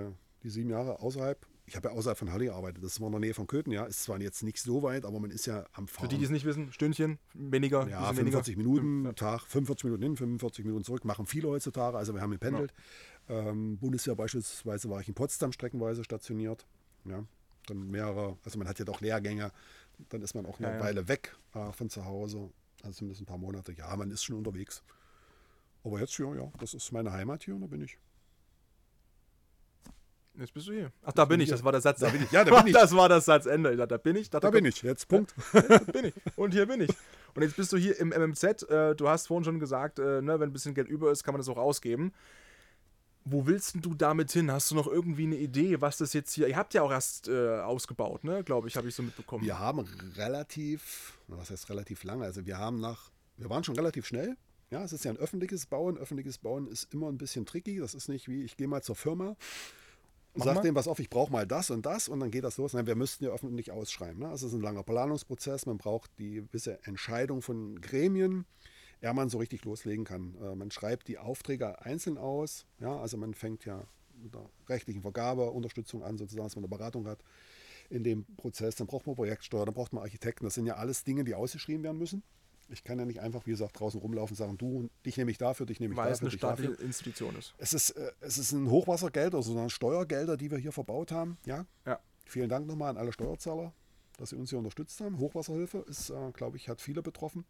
die 0.43 0.49
sieben 0.49 0.71
Jahre 0.71 1.01
außerhalb 1.01 1.47
ich 1.71 1.77
habe 1.77 1.89
ja 1.89 1.95
außerhalb 1.95 2.19
von 2.19 2.33
Halle 2.33 2.47
gearbeitet. 2.47 2.83
Das 2.83 3.01
war 3.01 3.07
in 3.07 3.13
der 3.13 3.21
Nähe 3.21 3.33
von 3.33 3.47
Köthen, 3.47 3.73
ja. 3.73 3.85
Ist 3.85 4.03
zwar 4.03 4.21
jetzt 4.21 4.43
nicht 4.43 4.59
so 4.59 4.83
weit, 4.83 5.05
aber 5.05 5.21
man 5.21 5.31
ist 5.31 5.47
ja 5.47 5.67
am 5.73 5.87
Fahren. 5.87 6.07
Für 6.07 6.09
die, 6.09 6.19
die 6.19 6.25
es 6.25 6.31
nicht 6.31 6.45
wissen, 6.45 6.73
Stündchen, 6.73 7.21
weniger. 7.33 7.87
Ja, 7.89 8.13
45 8.13 8.57
weniger. 8.57 8.83
Minuten. 8.83 9.15
Tag, 9.15 9.43
45 9.43 9.85
Minuten 9.85 10.03
hin, 10.03 10.17
45 10.17 10.65
Minuten 10.65 10.83
zurück. 10.83 11.05
Machen 11.05 11.27
viele 11.27 11.47
heutzutage. 11.47 11.97
Also 11.97 12.13
wir 12.13 12.23
haben 12.23 12.33
gependelt. 12.33 12.73
Ja. 12.77 12.83
Ähm, 13.31 13.79
Bundesjahr 13.79 14.17
beispielsweise 14.17 14.91
war 14.91 15.01
ich 15.01 15.09
in 15.09 15.15
Potsdam 15.15 15.53
streckenweise 15.53 16.03
stationiert. 16.03 16.67
Ja, 17.05 17.25
dann 17.67 17.89
mehrere, 17.91 18.37
also 18.45 18.59
man 18.59 18.67
hat 18.67 18.79
ja 18.81 18.85
doch 18.85 19.01
Lehrgänge. 19.01 19.53
Dann 20.09 20.23
ist 20.23 20.35
man 20.35 20.47
auch 20.47 20.59
eine 20.59 20.73
ja, 20.73 20.81
Weile 20.81 21.07
weg 21.07 21.37
äh, 21.55 21.71
von 21.73 21.89
zu 21.89 22.05
Hause. 22.05 22.51
Also 22.83 22.99
zumindest 22.99 23.23
ein 23.23 23.27
paar 23.27 23.39
Monate. 23.39 23.73
Ja, 23.73 23.95
man 23.95 24.11
ist 24.11 24.25
schon 24.25 24.37
unterwegs. 24.37 24.83
Aber 25.85 26.01
jetzt 26.01 26.15
hier, 26.17 26.35
ja, 26.35 26.51
das 26.59 26.75
ist 26.75 26.91
meine 26.93 27.13
Heimat 27.13 27.45
hier 27.45 27.55
und 27.55 27.61
da 27.61 27.67
bin 27.69 27.83
ich. 27.83 27.99
Jetzt 30.35 30.55
bist 30.55 30.69
du 30.69 30.73
hier. 30.73 30.93
Ach, 31.03 31.13
da 31.13 31.25
bin, 31.25 31.39
bin 31.39 31.45
ich. 31.45 31.51
Das 31.51 31.63
war 31.63 31.73
der 31.73 31.81
Satz. 31.81 32.01
Da 32.01 32.09
bin 32.09 32.23
ich. 32.23 32.33
Ja, 32.33 32.45
da 32.45 32.57
bin 32.57 32.67
ich. 32.67 32.73
Das 32.73 32.95
war 32.97 33.09
das 33.09 33.27
Satzende. 33.27 33.77
Da, 33.77 33.87
da 33.87 33.97
bin 33.97 34.17
ich. 34.17 34.31
Da, 34.31 34.41
da 34.41 34.51
bin 34.51 34.65
ich. 34.65 34.83
Jetzt 34.83 35.07
Punkt. 35.09 35.35
Ja, 35.53 35.79
bin 35.79 36.07
ich. 36.07 36.15
Und 36.37 36.53
hier 36.53 36.67
bin 36.67 36.81
ich. 36.81 36.91
Und 37.35 37.43
jetzt 37.43 37.57
bist 37.57 37.73
du 37.73 37.77
hier 37.77 37.99
im 37.99 38.09
MMZ. 38.09 38.63
Äh, 38.63 38.95
du 38.97 39.09
hast 39.09 39.27
vorhin 39.27 39.45
schon 39.45 39.61
gesagt, 39.61 39.99
äh, 39.99 40.23
ne, 40.23 40.41
wenn 40.41 40.51
ein 40.51 40.53
bisschen 40.53 40.75
Geld 40.75 40.89
über 40.89 41.13
ist, 41.13 41.25
kann 41.25 41.35
man 41.35 41.41
das 41.41 41.49
auch 41.49 41.59
ausgeben. 41.59 42.13
Wo 43.31 43.47
willst 43.47 43.77
du 43.81 43.95
damit 43.95 44.33
hin? 44.33 44.51
Hast 44.51 44.71
du 44.71 44.75
noch 44.75 44.87
irgendwie 44.87 45.25
eine 45.25 45.37
Idee, 45.37 45.81
was 45.81 45.99
das 45.99 46.13
jetzt 46.13 46.33
hier. 46.33 46.49
Ihr 46.49 46.57
habt 46.57 46.75
ja 46.75 46.83
auch 46.83 46.91
erst 46.91 47.29
äh, 47.29 47.61
ausgebaut, 47.61 48.25
ne? 48.25 48.43
Glaube 48.43 48.69
ich, 48.69 48.77
habe 48.77 48.89
ich 48.89 48.95
so 48.95 49.03
mitbekommen. 49.03 49.45
Wir 49.45 49.59
haben 49.59 49.81
relativ, 50.17 51.19
was 51.29 51.51
heißt 51.51 51.71
relativ 51.71 52.03
lange? 52.05 52.25
Also 52.25 52.45
wir 52.45 52.59
haben 52.59 52.81
nach, 52.81 53.11
wir 53.37 53.49
waren 53.49 53.63
schon 53.63 53.77
relativ 53.77 54.07
schnell. 54.07 54.37
Ja, 54.71 54.83
es 54.85 54.93
ist 54.93 55.05
ja 55.05 55.11
ein 55.11 55.17
öffentliches 55.17 55.67
Bauen. 55.67 55.97
Öffentliches 55.99 56.39
Bauen 56.39 56.67
ist 56.67 56.93
immer 56.93 57.09
ein 57.09 57.19
bisschen 57.19 57.47
tricky. 57.47 57.79
Das 57.79 57.95
ist 57.95 58.09
nicht 58.09 58.29
wie, 58.29 58.43
ich 58.43 58.57
gehe 58.57 58.69
mal 58.69 58.83
zur 58.83 58.97
Firma 58.97 59.37
Sag 60.35 60.63
dem, 60.63 60.75
was 60.75 60.87
auf, 60.87 61.01
ich 61.01 61.11
brauche 61.11 61.33
mal 61.33 61.47
das 61.47 61.71
und 61.71 61.85
das 61.85 62.09
und 62.09 62.21
dann 62.21 62.31
geht 62.31 62.45
das 62.45 62.57
los. 62.57 62.73
Nein, 62.73 62.87
wir 62.87 62.95
müssten 62.95 63.25
ja 63.25 63.31
öffentlich 63.31 63.73
ausschreiben. 63.73 64.21
Ne? 64.21 64.29
Also 64.29 64.47
es 64.47 64.53
ist 64.53 64.59
ein 64.59 64.63
langer 64.63 64.83
Planungsprozess, 64.83 65.67
man 65.67 65.79
braucht 65.79 66.11
die 66.19 66.35
gewisse 66.35 66.79
Entscheidung 66.85 67.43
von 67.43 67.81
Gremien, 67.81 68.45
ehe 69.03 69.15
man 69.15 69.29
so 69.29 69.39
richtig 69.39 69.65
loslegen 69.65 70.05
kann. 70.05 70.35
Äh, 70.43 70.55
man 70.55 70.71
schreibt 70.71 71.09
die 71.09 71.19
Aufträge 71.19 71.81
einzeln 71.83 72.19
aus, 72.19 72.67
ja, 72.79 72.97
also 72.99 73.17
man 73.17 73.35
fängt 73.35 73.65
ja 73.65 73.85
mit 74.23 74.35
der 74.35 74.49
rechtlichen 74.69 75.03
Vergabe, 75.03 75.51
Unterstützung 75.51 76.03
an, 76.03 76.19
sozusagen, 76.19 76.47
dass 76.47 76.57
man 76.57 76.65
eine 76.65 76.77
Beratung 76.77 77.07
hat 77.07 77.23
in 77.89 78.05
dem 78.05 78.25
Prozess. 78.37 78.77
Dann 78.77 78.87
braucht 78.87 79.07
man 79.07 79.17
Projektsteuer, 79.17 79.65
dann 79.65 79.75
braucht 79.75 79.93
man 79.93 80.03
Architekten. 80.03 80.45
Das 80.45 80.55
sind 80.55 80.67
ja 80.67 80.77
alles 80.77 81.05
Dinge, 81.05 81.25
die 81.25 81.35
ausgeschrieben 81.35 81.83
werden 81.83 81.99
müssen. 81.99 82.23
Ich 82.69 82.85
kann 82.85 83.01
ja 83.01 83.05
nicht 83.05 83.21
einfach, 83.21 83.47
wie 83.47 83.51
gesagt, 83.51 83.81
draußen 83.81 84.01
rumlaufen 84.01 84.35
und 84.35 84.37
sagen, 84.37 84.59
du, 84.59 84.89
dich 85.05 85.17
nehme 85.17 85.33
ich 85.33 85.39
dafür, 85.39 85.67
dich 85.67 85.81
nehme 85.81 85.95
ich 85.95 85.99
Weil 85.99 86.11
dafür. 86.11 86.23
Weil 86.23 86.29
es 86.29 86.33
eine 86.33 86.39
staatliche 86.39 86.83
Institution 86.83 87.35
ist. 87.35 87.55
Es 87.59 87.73
ist, 87.73 87.91
äh, 87.91 88.13
es 88.21 88.39
ist 88.39 88.53
ein 88.53 88.71
Hochwassergeld, 88.71 89.35
also 89.35 89.69
Steuergelder, 89.69 90.37
die 90.37 90.53
wir 90.53 90.59
hier 90.59 90.71
verbaut 90.71 91.11
haben. 91.11 91.37
Ja. 91.47 91.67
ja. 91.85 91.99
Vielen 92.27 92.49
Dank 92.49 92.69
nochmal 92.69 92.91
an 92.91 92.97
alle 92.97 93.13
Steuerzahler, 93.13 93.73
dass 94.19 94.31
sie 94.31 94.37
uns 94.37 94.51
hier 94.51 94.59
unterstützt 94.59 95.01
haben. 95.01 95.19
Hochwasserhilfe 95.19 95.79
ist, 95.89 96.11
äh, 96.11 96.31
glaube 96.33 96.59
ich, 96.59 96.69
hat 96.69 96.81
viele 96.81 97.03
betroffen 97.03 97.45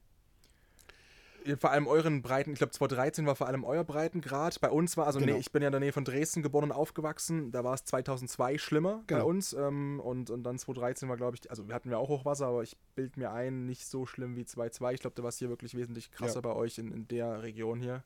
vor 1.58 1.70
allem 1.70 1.86
euren 1.86 2.22
Breiten, 2.22 2.52
ich 2.52 2.58
glaube 2.58 2.72
2013 2.72 3.26
war 3.26 3.36
vor 3.36 3.46
allem 3.46 3.64
euer 3.64 3.84
Breitengrad. 3.84 4.60
Bei 4.60 4.70
uns 4.70 4.96
war, 4.96 5.06
also 5.06 5.18
genau. 5.18 5.34
nee, 5.34 5.38
ich 5.38 5.52
bin 5.52 5.62
ja 5.62 5.68
in 5.68 5.72
der 5.72 5.80
Nähe 5.80 5.92
von 5.92 6.04
Dresden 6.04 6.42
geboren 6.42 6.64
und 6.64 6.72
aufgewachsen, 6.72 7.50
da 7.52 7.64
war 7.64 7.74
es 7.74 7.84
2002 7.84 8.58
schlimmer 8.58 9.02
genau. 9.06 9.20
bei 9.20 9.26
uns. 9.26 9.52
Ähm, 9.52 10.00
und, 10.00 10.30
und 10.30 10.42
dann 10.42 10.58
2013 10.58 11.08
war, 11.08 11.16
glaube 11.16 11.36
ich, 11.36 11.50
also 11.50 11.68
wir 11.68 11.74
hatten 11.74 11.90
ja 11.90 11.98
auch 11.98 12.08
Hochwasser, 12.08 12.46
aber 12.46 12.62
ich 12.62 12.76
bilde 12.94 13.18
mir 13.18 13.32
ein, 13.32 13.66
nicht 13.66 13.86
so 13.86 14.06
schlimm 14.06 14.36
wie 14.36 14.44
2002. 14.44 14.94
Ich 14.94 15.00
glaube, 15.00 15.16
da 15.16 15.22
war 15.22 15.30
es 15.30 15.38
hier 15.38 15.48
wirklich 15.48 15.76
wesentlich 15.76 16.10
krasser 16.10 16.36
ja. 16.36 16.40
bei 16.40 16.52
euch 16.54 16.78
in, 16.78 16.92
in 16.92 17.08
der 17.08 17.42
Region 17.42 17.80
hier 17.80 18.02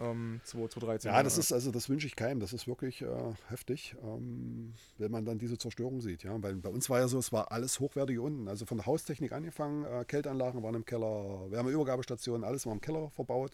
ähm, 0.00 0.40
2013. 0.44 1.10
Ja, 1.10 1.22
das 1.22 1.38
ist 1.38 1.52
also, 1.52 1.70
das 1.70 1.88
wünsche 1.88 2.06
ich 2.06 2.16
keinem. 2.16 2.40
Das 2.40 2.52
ist 2.52 2.66
wirklich 2.66 3.02
äh, 3.02 3.06
heftig, 3.48 3.94
ähm, 4.02 4.74
wenn 4.98 5.10
man 5.10 5.24
dann 5.24 5.38
diese 5.38 5.58
Zerstörung 5.58 6.00
sieht. 6.00 6.22
Ja, 6.22 6.42
weil 6.42 6.56
bei 6.56 6.70
uns 6.70 6.88
war 6.90 7.00
ja 7.00 7.08
so, 7.08 7.18
es 7.18 7.32
war 7.32 7.52
alles 7.52 7.80
hochwertige 7.80 8.22
unten. 8.22 8.48
Also 8.48 8.66
von 8.66 8.78
der 8.78 8.86
Haustechnik 8.86 9.32
angefangen, 9.32 9.84
äh, 9.84 10.04
Kälteanlagen 10.04 10.62
waren 10.62 10.74
im 10.74 10.84
Keller, 10.84 11.50
Wärmeübergabestationen, 11.50 12.44
alles 12.44 12.66
war 12.66 12.72
im 12.72 12.80
Keller 12.80 13.10
verbaut. 13.10 13.52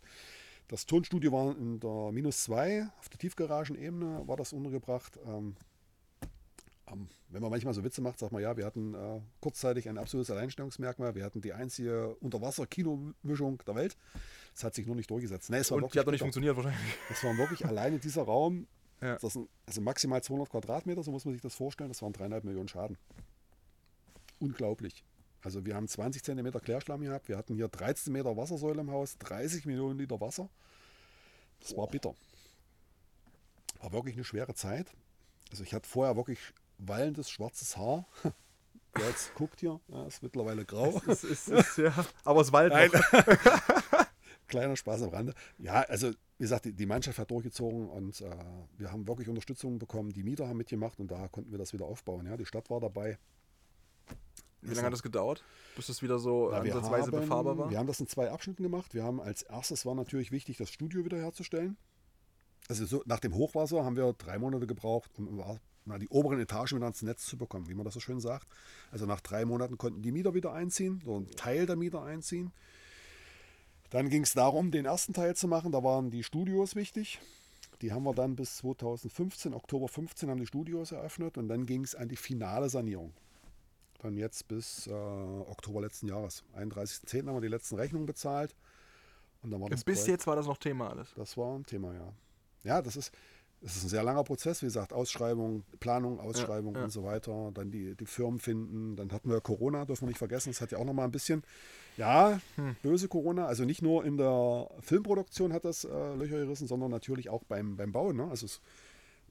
Das 0.69 0.87
Tonstudio 0.87 1.31
war 1.33 1.57
in 1.57 1.79
der 1.79 2.11
minus 2.13 2.43
2, 2.45 2.89
auf 2.99 3.09
der 3.09 3.19
Tiefgaragenebene 3.19 4.23
war 4.27 4.37
das 4.37 4.53
untergebracht. 4.53 5.19
Ähm, 5.25 5.55
ähm, 6.91 7.09
wenn 7.31 7.43
man 7.43 7.51
manchmal 7.51 7.75
so 7.75 7.83
Witze 7.83 8.01
macht, 8.01 8.19
sagt 8.19 8.33
man, 8.33 8.43
ja, 8.43 8.57
wir 8.57 8.65
hatten 8.65 8.95
äh, 8.95 9.21
kurzzeitig 9.41 9.89
ein 9.89 9.99
absolutes 9.99 10.31
Alleinstellungsmerkmal. 10.31 11.15
Wir 11.15 11.25
hatten 11.25 11.41
die 11.41 11.53
einzige 11.53 12.15
Unterwasser-Kinomischung 12.21 13.63
der 13.67 13.75
Welt. 13.75 13.97
Das 14.55 14.65
hat 14.65 14.75
sich 14.75 14.87
nur 14.87 14.97
nicht 14.97 15.11
durchgesetzt. 15.11 15.51
Nee, 15.51 15.59
es 15.59 15.71
war 15.71 15.79
Und 15.79 15.93
die 15.93 15.99
hat 15.99 16.07
doch 16.07 16.13
nicht 16.13 16.21
funktioniert 16.21 16.57
wahrscheinlich. 16.57 16.81
Es 17.11 17.25
war 17.25 17.37
wirklich 17.37 17.67
alleine 17.67 17.99
dieser 17.99 18.23
Raum, 18.23 18.67
ja. 19.01 19.17
das 19.17 19.33
sind 19.33 19.49
also 19.67 19.81
maximal 19.81 20.23
200 20.23 20.51
Quadratmeter, 20.51 21.03
so 21.03 21.11
muss 21.11 21.25
man 21.25 21.35
sich 21.35 21.43
das 21.43 21.55
vorstellen. 21.55 21.91
Das 21.91 22.03
waren 22.03 22.13
dreieinhalb 22.13 22.45
Millionen 22.45 22.69
Schaden. 22.69 22.97
Unglaublich. 24.39 25.05
Also 25.43 25.65
wir 25.65 25.75
haben 25.75 25.89
20 25.89 26.23
Zentimeter 26.23 26.61
Klärschlamm 26.61 27.03
gehabt. 27.03 27.29
Wir 27.29 27.37
hatten 27.37 27.55
hier 27.55 27.69
13 27.69 28.13
Meter 28.13 28.37
Wassersäule 28.37 28.81
im 28.81 28.91
Haus, 28.91 29.19
30 29.19 29.67
Millionen 29.67 29.99
Liter 29.99 30.21
Wasser. 30.21 30.49
Das 31.61 31.77
war 31.77 31.87
bitter. 31.87 32.15
War 33.81 33.93
wirklich 33.93 34.17
eine 34.17 34.25
schwere 34.25 34.55
Zeit. 34.55 34.93
Also 35.51 35.63
ich 35.63 35.75
hatte 35.75 35.89
vorher 35.89 36.17
wirklich 36.17 36.39
wallendes 36.79 37.31
schwarzes 37.31 37.77
Haar. 37.77 38.07
Wer 38.95 39.09
jetzt 39.09 39.35
guckt 39.35 39.61
hier, 39.61 39.79
ja, 39.89 40.07
ist 40.07 40.23
mittlerweile 40.23 40.65
grau. 40.65 41.01
Es 41.07 41.23
ist, 41.23 41.49
es 41.49 41.69
ist, 41.69 41.79
ja, 41.79 41.93
aber 42.25 42.41
es 42.41 42.53
Wald 42.53 42.73
Kleiner 44.49 44.77
Spaß 44.77 45.03
am 45.03 45.11
Rande. 45.11 45.35
Ja, 45.59 45.83
also 45.83 46.11
wie 46.11 46.45
gesagt, 46.45 46.67
die, 46.67 46.73
die 46.73 46.87
Mannschaft 46.87 47.19
hat 47.19 47.31
durchgezogen 47.31 47.89
und 47.89 48.21
äh, 48.21 48.31
wir 48.79 48.93
haben 48.93 49.07
wirklich 49.07 49.29
Unterstützung 49.29 49.79
bekommen. 49.79 50.13
Die 50.13 50.23
Mieter 50.23 50.49
haben 50.49 50.57
mitgemacht 50.57 51.01
und 51.01 51.11
da 51.11 51.29
konnten 51.29 51.51
wir 51.51 51.59
das 51.59 51.73
wieder 51.73 51.85
aufbauen. 51.85 52.27
Ja, 52.27 52.37
die 52.37 52.47
Stadt 52.47 52.71
war 52.71 52.81
dabei. 52.81 53.19
Wie 54.63 54.75
lange 54.75 54.87
hat 54.87 54.93
das 54.93 55.03
gedauert, 55.03 55.45
bis 55.77 55.89
es 55.89 56.03
wieder 56.03 56.19
so 56.19 56.49
Na, 56.51 56.59
ansatzweise 56.59 57.13
haben, 57.13 57.21
befahrbar 57.21 57.59
war? 57.59 57.71
Wir 57.71 57.79
haben 57.79 57.87
das 57.87 58.01
in 58.01 58.07
zwei 58.07 58.31
Abschnitten 58.31 58.63
gemacht. 58.63 58.95
Wir 58.95 59.05
haben 59.05 59.21
als 59.21 59.43
erstes 59.43 59.85
war 59.87 59.95
natürlich 59.95 60.33
wichtig, 60.33 60.57
das 60.57 60.71
Studio 60.71 61.05
wiederherzustellen. 61.05 61.77
Also 62.69 62.85
so, 62.85 63.03
nach 63.07 63.21
dem 63.21 63.35
Hochwasser 63.35 63.85
haben 63.85 63.97
wir 63.97 64.13
drei 64.13 64.39
Monate 64.39 64.67
gebraucht, 64.67 65.11
um 65.19 65.41
na, 65.87 65.99
die 65.99 66.09
oberen 66.09 66.41
Etagen 66.41 66.77
wieder 66.77 66.87
ans 66.87 67.03
Netz 67.03 67.25
zu 67.25 67.37
bekommen, 67.37 67.69
wie 67.69 67.75
man 67.75 67.85
das 67.85 67.95
so 67.95 68.01
schön 68.01 68.21
sagt. 68.21 68.49
Also 68.91 69.07
nach 69.07 69.21
drei 69.21 69.45
Monaten 69.45 69.79
konnten 69.79 70.03
die 70.03 70.13
Mieter 70.13 70.35
wieder 70.35 70.53
einziehen, 70.53 71.01
so 71.05 71.21
ein 71.21 71.31
Teil 71.37 71.67
der 71.67 71.77
Mieter 71.77 72.03
einziehen. 72.03 72.53
Dann 73.91 74.11
ging 74.11 74.23
es 74.23 74.35
darum, 74.35 74.71
den 74.73 74.85
ersten 74.85 75.13
Teil 75.13 75.37
zu 75.37 75.47
machen. 75.47 75.73
Da 75.73 75.83
waren 75.83 76.11
die 76.11 76.25
Studios 76.25 76.75
wichtig. 76.75 77.21
Die 77.83 77.93
haben 77.93 78.05
wir 78.05 78.15
dann 78.15 78.37
bis 78.37 78.57
2015, 78.59 79.55
Oktober 79.55 79.89
15 79.89 80.31
haben 80.31 80.41
die 80.41 80.47
Studios 80.47 80.93
eröffnet 80.93 81.37
und 81.39 81.49
dann 81.49 81.67
ging 81.67 81.85
es 81.85 81.95
an 81.95 82.09
die 82.09 82.17
finale 82.17 82.69
Sanierung. 82.69 83.13
Dann 84.01 84.17
jetzt 84.17 84.49
bis 84.49 84.87
äh, 84.87 84.93
Oktober 84.93 85.83
letzten 85.83 86.09
Jahres. 86.09 86.43
31.10. 86.57 87.27
haben 87.27 87.37
wir 87.37 87.41
die 87.41 87.49
letzten 87.49 87.77
Rechnungen 87.77 88.07
bezahlt. 88.07 88.55
Und 89.43 89.51
dann 89.51 89.61
war 89.61 89.69
das 89.69 89.85
bis 89.85 90.01
Projekt, 90.01 90.09
jetzt 90.09 90.27
war 90.27 90.37
das 90.37 90.47
noch 90.47 90.59
Thema 90.59 90.91
alles? 90.91 91.13
Das 91.15 91.37
war 91.37 91.55
ein 91.55 91.65
Thema, 91.65 91.93
ja. 91.95 92.13
Ja, 92.65 92.83
das 92.83 92.97
ist, 92.97 93.13
es 93.63 93.77
ist 93.77 93.85
ein 93.85 93.89
sehr 93.89 94.03
langer 94.03 94.23
Prozess, 94.23 94.63
wie 94.63 94.67
gesagt, 94.67 94.93
Ausschreibung, 94.93 95.65
Planung, 95.81 96.21
Ausschreibung 96.21 96.75
ja, 96.75 96.81
ja. 96.81 96.85
und 96.85 96.91
so 96.91 97.05
weiter. 97.05 97.51
Dann 97.55 97.71
die, 97.71 97.97
die 97.97 98.07
Firmen 98.07 98.39
finden. 98.39 98.97
Dann 98.97 99.13
hatten 99.13 99.31
wir 99.31 99.41
Corona, 99.41 99.85
dürfen 99.85 100.03
wir 100.03 100.09
nicht 100.09 100.19
vergessen. 100.19 100.51
Das 100.51 100.61
hat 100.61 100.73
ja 100.73 100.79
auch 100.79 100.85
noch 100.85 100.93
mal 100.93 101.05
ein 101.05 101.11
bisschen, 101.11 101.43
ja, 101.97 102.39
hm. 102.57 102.77
böse 102.83 103.09
Corona. 103.09 103.47
Also 103.47 103.65
nicht 103.65 103.83
nur 103.83 104.05
in 104.05 104.19
der 104.19 104.69
Filmproduktion 104.81 105.53
hat 105.53 105.65
das 105.65 105.85
äh, 105.85 106.15
Löcher 106.15 106.39
gerissen, 106.39 106.69
sondern 106.69 106.91
natürlich 106.91 107.31
auch 107.31 107.45
beim, 107.45 107.77
beim 107.77 107.93
Bauen. 107.93 108.17
Ne? 108.17 108.29
Also 108.29 108.47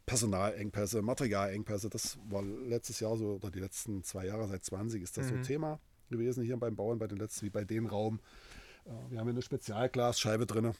Personalengpässe, 0.05 1.01
Materialengpässe. 1.01 1.89
Das 1.89 2.17
war 2.29 2.43
letztes 2.43 2.99
Jahr 2.99 3.17
so, 3.17 3.35
oder 3.35 3.51
die 3.51 3.59
letzten 3.59 4.03
zwei 4.03 4.25
Jahre, 4.25 4.47
seit 4.47 4.65
20 4.65 5.01
ist 5.01 5.17
das 5.17 5.25
mhm. 5.25 5.29
so 5.29 5.35
ein 5.35 5.43
Thema 5.43 5.79
gewesen 6.09 6.43
hier 6.43 6.57
beim 6.57 6.75
Bauen, 6.75 6.99
bei 6.99 7.07
den 7.07 7.17
letzten, 7.17 7.45
wie 7.45 7.49
bei 7.49 7.63
dem 7.63 7.85
Raum. 7.85 8.19
Äh, 8.85 8.89
wir 9.09 9.19
haben 9.19 9.27
hier 9.27 9.33
eine 9.33 9.41
Spezialglasscheibe 9.41 10.45
drin 10.45 10.73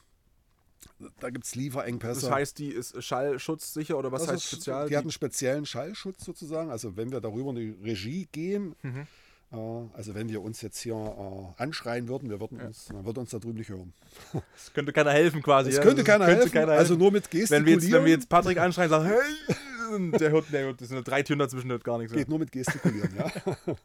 da 1.19 1.29
gibt 1.29 1.45
es 1.45 1.55
Lieferengpässe. 1.55 2.21
Das 2.21 2.31
heißt, 2.31 2.59
die 2.59 2.69
ist 2.69 3.01
schallschutzsicher 3.03 3.97
oder 3.97 4.11
was 4.11 4.23
das 4.23 4.33
heißt 4.33 4.47
spezial? 4.47 4.85
Die, 4.85 4.89
die 4.89 4.97
hat 4.97 5.03
einen 5.03 5.11
speziellen 5.11 5.65
Schallschutz 5.65 6.23
sozusagen. 6.23 6.69
Also 6.69 6.95
wenn 6.95 7.11
wir 7.11 7.21
darüber 7.21 7.49
in 7.51 7.55
die 7.55 7.75
Regie 7.83 8.27
gehen, 8.31 8.75
mhm. 8.81 9.07
äh, 9.51 9.57
also 9.93 10.15
wenn 10.15 10.29
wir 10.29 10.41
uns 10.41 10.61
jetzt 10.61 10.79
hier 10.79 10.93
äh, 10.93 11.61
anschreien 11.61 12.07
würden, 12.07 12.29
wir 12.29 12.39
würden 12.39 12.59
ja. 12.59 12.67
uns, 12.67 12.91
man 12.93 13.05
würde 13.05 13.19
uns 13.19 13.31
da 13.31 13.39
drüben 13.39 13.57
nicht 13.57 13.69
hören. 13.69 13.93
Es 14.55 14.71
könnte 14.73 14.93
keiner 14.93 15.11
helfen 15.11 15.41
quasi. 15.41 15.69
Es 15.69 15.77
ja? 15.77 15.83
könnte, 15.83 16.03
keiner, 16.03 16.25
könnte 16.25 16.41
helfen. 16.41 16.53
keiner, 16.53 16.71
helfen. 16.73 16.79
Also 16.79 16.95
nur 16.95 17.11
mit 17.11 17.29
Gestikulieren. 17.29 17.65
Wenn 17.65 17.65
wir 17.65 17.73
jetzt, 17.73 17.91
wenn 17.91 18.05
wir 18.05 18.11
jetzt 18.11 18.29
Patrick 18.29 18.57
anschreien 18.57 18.91
und 18.91 19.03
sagen, 19.03 19.05
hey, 19.09 20.11
der 20.19 20.31
hört, 20.31 20.51
der 20.51 20.63
hört, 20.65 20.81
das 20.81 20.87
sind 20.89 21.07
drei 21.07 21.23
Türen 21.23 21.39
dazwischen, 21.39 21.69
hört 21.69 21.83
gar 21.83 21.97
nichts. 21.97 22.13
Geht 22.13 22.29
nur 22.29 22.39
mit 22.39 22.51
Gestikulieren, 22.51 23.15
ja. 23.15 23.31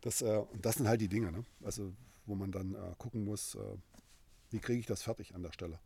Das, 0.00 0.22
äh, 0.22 0.42
das 0.62 0.76
sind 0.76 0.88
halt 0.88 1.02
die 1.02 1.08
Dinge, 1.08 1.30
ne? 1.30 1.44
Also, 1.62 1.92
wo 2.24 2.34
man 2.34 2.50
dann 2.50 2.74
äh, 2.74 2.78
gucken 2.96 3.24
muss, 3.24 3.56
äh, 3.56 3.58
wie 4.50 4.58
kriege 4.58 4.80
ich 4.80 4.86
das 4.86 5.02
fertig 5.02 5.34
an 5.34 5.42
der 5.42 5.52
Stelle. 5.52 5.78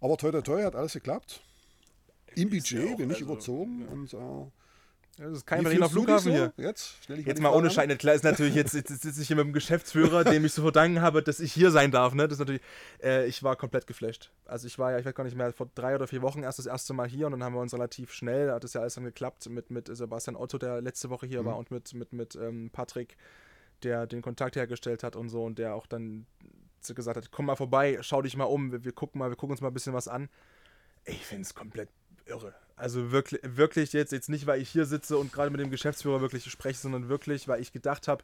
Aber 0.00 0.16
toi, 0.16 0.30
toi, 0.30 0.42
toi, 0.42 0.62
hat 0.62 0.76
alles 0.76 0.92
geklappt. 0.92 1.40
Im 2.34 2.50
Budget, 2.50 2.90
ja 2.90 2.96
bin 2.96 3.10
ich 3.10 3.16
also, 3.16 3.32
überzogen. 3.32 3.80
Ja. 3.80 3.88
Und 3.88 4.12
äh, 4.14 4.50
das 5.18 5.32
ist 5.38 5.46
kein 5.46 5.64
Berliner 5.64 5.90
Flughafen 5.90 6.30
so? 6.30 6.38
hier. 6.38 6.52
Jetzt, 6.56 6.94
jetzt 7.08 7.40
mal 7.40 7.50
ohne 7.50 7.70
Schein. 7.70 7.96
Klar 7.98 8.14
ist 8.14 8.22
natürlich, 8.22 8.54
jetzt, 8.54 8.74
jetzt, 8.74 8.88
sitze 9.02 9.20
ich 9.20 9.26
hier 9.26 9.36
mit 9.36 9.46
dem 9.46 9.52
Geschäftsführer, 9.52 10.22
dem 10.22 10.44
ich 10.44 10.52
zu 10.52 10.62
verdanken 10.62 11.00
habe, 11.00 11.22
dass 11.22 11.40
ich 11.40 11.52
hier 11.52 11.72
sein 11.72 11.90
darf. 11.90 12.14
Ne? 12.14 12.28
Das 12.28 12.34
ist 12.34 12.38
natürlich, 12.38 12.62
äh, 13.02 13.26
ich 13.26 13.42
war 13.42 13.56
komplett 13.56 13.88
geflasht. 13.88 14.30
Also 14.46 14.68
ich 14.68 14.78
war 14.78 14.92
ja, 14.92 14.98
ich 14.98 15.06
weiß 15.06 15.14
gar 15.14 15.24
nicht 15.24 15.36
mehr, 15.36 15.52
vor 15.52 15.68
drei 15.74 15.96
oder 15.96 16.06
vier 16.06 16.22
Wochen 16.22 16.44
erst 16.44 16.60
das 16.60 16.66
erste 16.66 16.94
Mal 16.94 17.08
hier 17.08 17.26
und 17.26 17.32
dann 17.32 17.42
haben 17.42 17.54
wir 17.54 17.60
uns 17.60 17.74
relativ 17.74 18.12
schnell, 18.12 18.52
hat 18.52 18.62
das 18.62 18.74
ja 18.74 18.80
alles 18.80 18.94
dann 18.94 19.04
geklappt 19.04 19.48
mit, 19.48 19.70
mit 19.70 19.94
Sebastian 19.94 20.36
Otto, 20.36 20.56
der 20.58 20.80
letzte 20.80 21.10
Woche 21.10 21.26
hier 21.26 21.42
mhm. 21.42 21.46
war 21.46 21.56
und 21.56 21.72
mit, 21.72 21.94
mit, 21.94 22.12
mit 22.12 22.36
ähm, 22.36 22.70
Patrick, 22.72 23.16
der 23.82 24.06
den 24.06 24.22
Kontakt 24.22 24.54
hergestellt 24.54 25.02
hat 25.02 25.16
und 25.16 25.30
so 25.30 25.42
und 25.42 25.58
der 25.58 25.74
auch 25.74 25.88
dann 25.88 26.26
gesagt 26.94 27.16
hat, 27.16 27.30
komm 27.30 27.46
mal 27.46 27.56
vorbei, 27.56 27.98
schau 28.02 28.22
dich 28.22 28.36
mal 28.36 28.44
um, 28.44 28.72
wir, 28.72 28.84
wir 28.84 28.92
gucken 28.92 29.18
mal, 29.18 29.30
wir 29.30 29.36
gucken 29.36 29.52
uns 29.52 29.60
mal 29.60 29.68
ein 29.68 29.74
bisschen 29.74 29.94
was 29.94 30.08
an. 30.08 30.28
Ich 31.04 31.24
finde 31.24 31.42
es 31.42 31.54
komplett 31.54 31.88
irre. 32.26 32.54
Also 32.76 33.10
wirklich, 33.10 33.40
wirklich 33.44 33.92
jetzt, 33.92 34.12
jetzt 34.12 34.28
nicht, 34.28 34.46
weil 34.46 34.60
ich 34.60 34.68
hier 34.68 34.84
sitze 34.84 35.18
und 35.18 35.32
gerade 35.32 35.50
mit 35.50 35.60
dem 35.60 35.70
Geschäftsführer 35.70 36.20
wirklich 36.20 36.44
spreche, 36.50 36.78
sondern 36.78 37.08
wirklich, 37.08 37.48
weil 37.48 37.60
ich 37.60 37.72
gedacht 37.72 38.06
habe, 38.06 38.22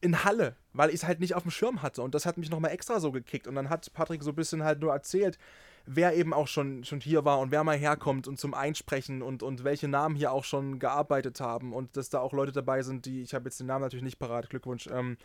in 0.00 0.24
Halle, 0.24 0.56
weil 0.72 0.88
ich 0.88 0.96
es 0.96 1.04
halt 1.04 1.20
nicht 1.20 1.34
auf 1.34 1.42
dem 1.42 1.52
Schirm 1.52 1.80
hatte. 1.80 2.02
Und 2.02 2.14
das 2.14 2.26
hat 2.26 2.36
mich 2.36 2.50
nochmal 2.50 2.72
extra 2.72 2.98
so 2.98 3.12
gekickt. 3.12 3.46
Und 3.46 3.54
dann 3.54 3.70
hat 3.70 3.92
Patrick 3.94 4.24
so 4.24 4.30
ein 4.30 4.34
bisschen 4.34 4.64
halt 4.64 4.80
nur 4.80 4.92
erzählt, 4.92 5.38
wer 5.86 6.14
eben 6.16 6.34
auch 6.34 6.48
schon, 6.48 6.84
schon 6.84 7.00
hier 7.00 7.24
war 7.24 7.38
und 7.38 7.52
wer 7.52 7.62
mal 7.62 7.76
herkommt 7.76 8.26
und 8.26 8.38
zum 8.38 8.52
Einsprechen 8.52 9.22
und, 9.22 9.44
und 9.44 9.62
welche 9.62 9.86
Namen 9.86 10.16
hier 10.16 10.32
auch 10.32 10.42
schon 10.42 10.80
gearbeitet 10.80 11.40
haben. 11.40 11.72
Und 11.72 11.96
dass 11.96 12.10
da 12.10 12.18
auch 12.18 12.32
Leute 12.32 12.50
dabei 12.50 12.82
sind, 12.82 13.06
die, 13.06 13.22
ich 13.22 13.32
habe 13.32 13.44
jetzt 13.44 13.60
den 13.60 13.68
Namen 13.68 13.82
natürlich 13.82 14.04
nicht 14.04 14.18
parat, 14.18 14.50
Glückwunsch, 14.50 14.88
ähm, 14.88 15.16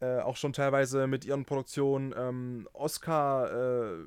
äh, 0.00 0.18
auch 0.18 0.36
schon 0.36 0.52
teilweise 0.52 1.06
mit 1.06 1.24
ihren 1.24 1.44
Produktionen 1.44 2.14
ähm, 2.16 2.68
Oscar 2.72 3.50
äh, 3.50 4.04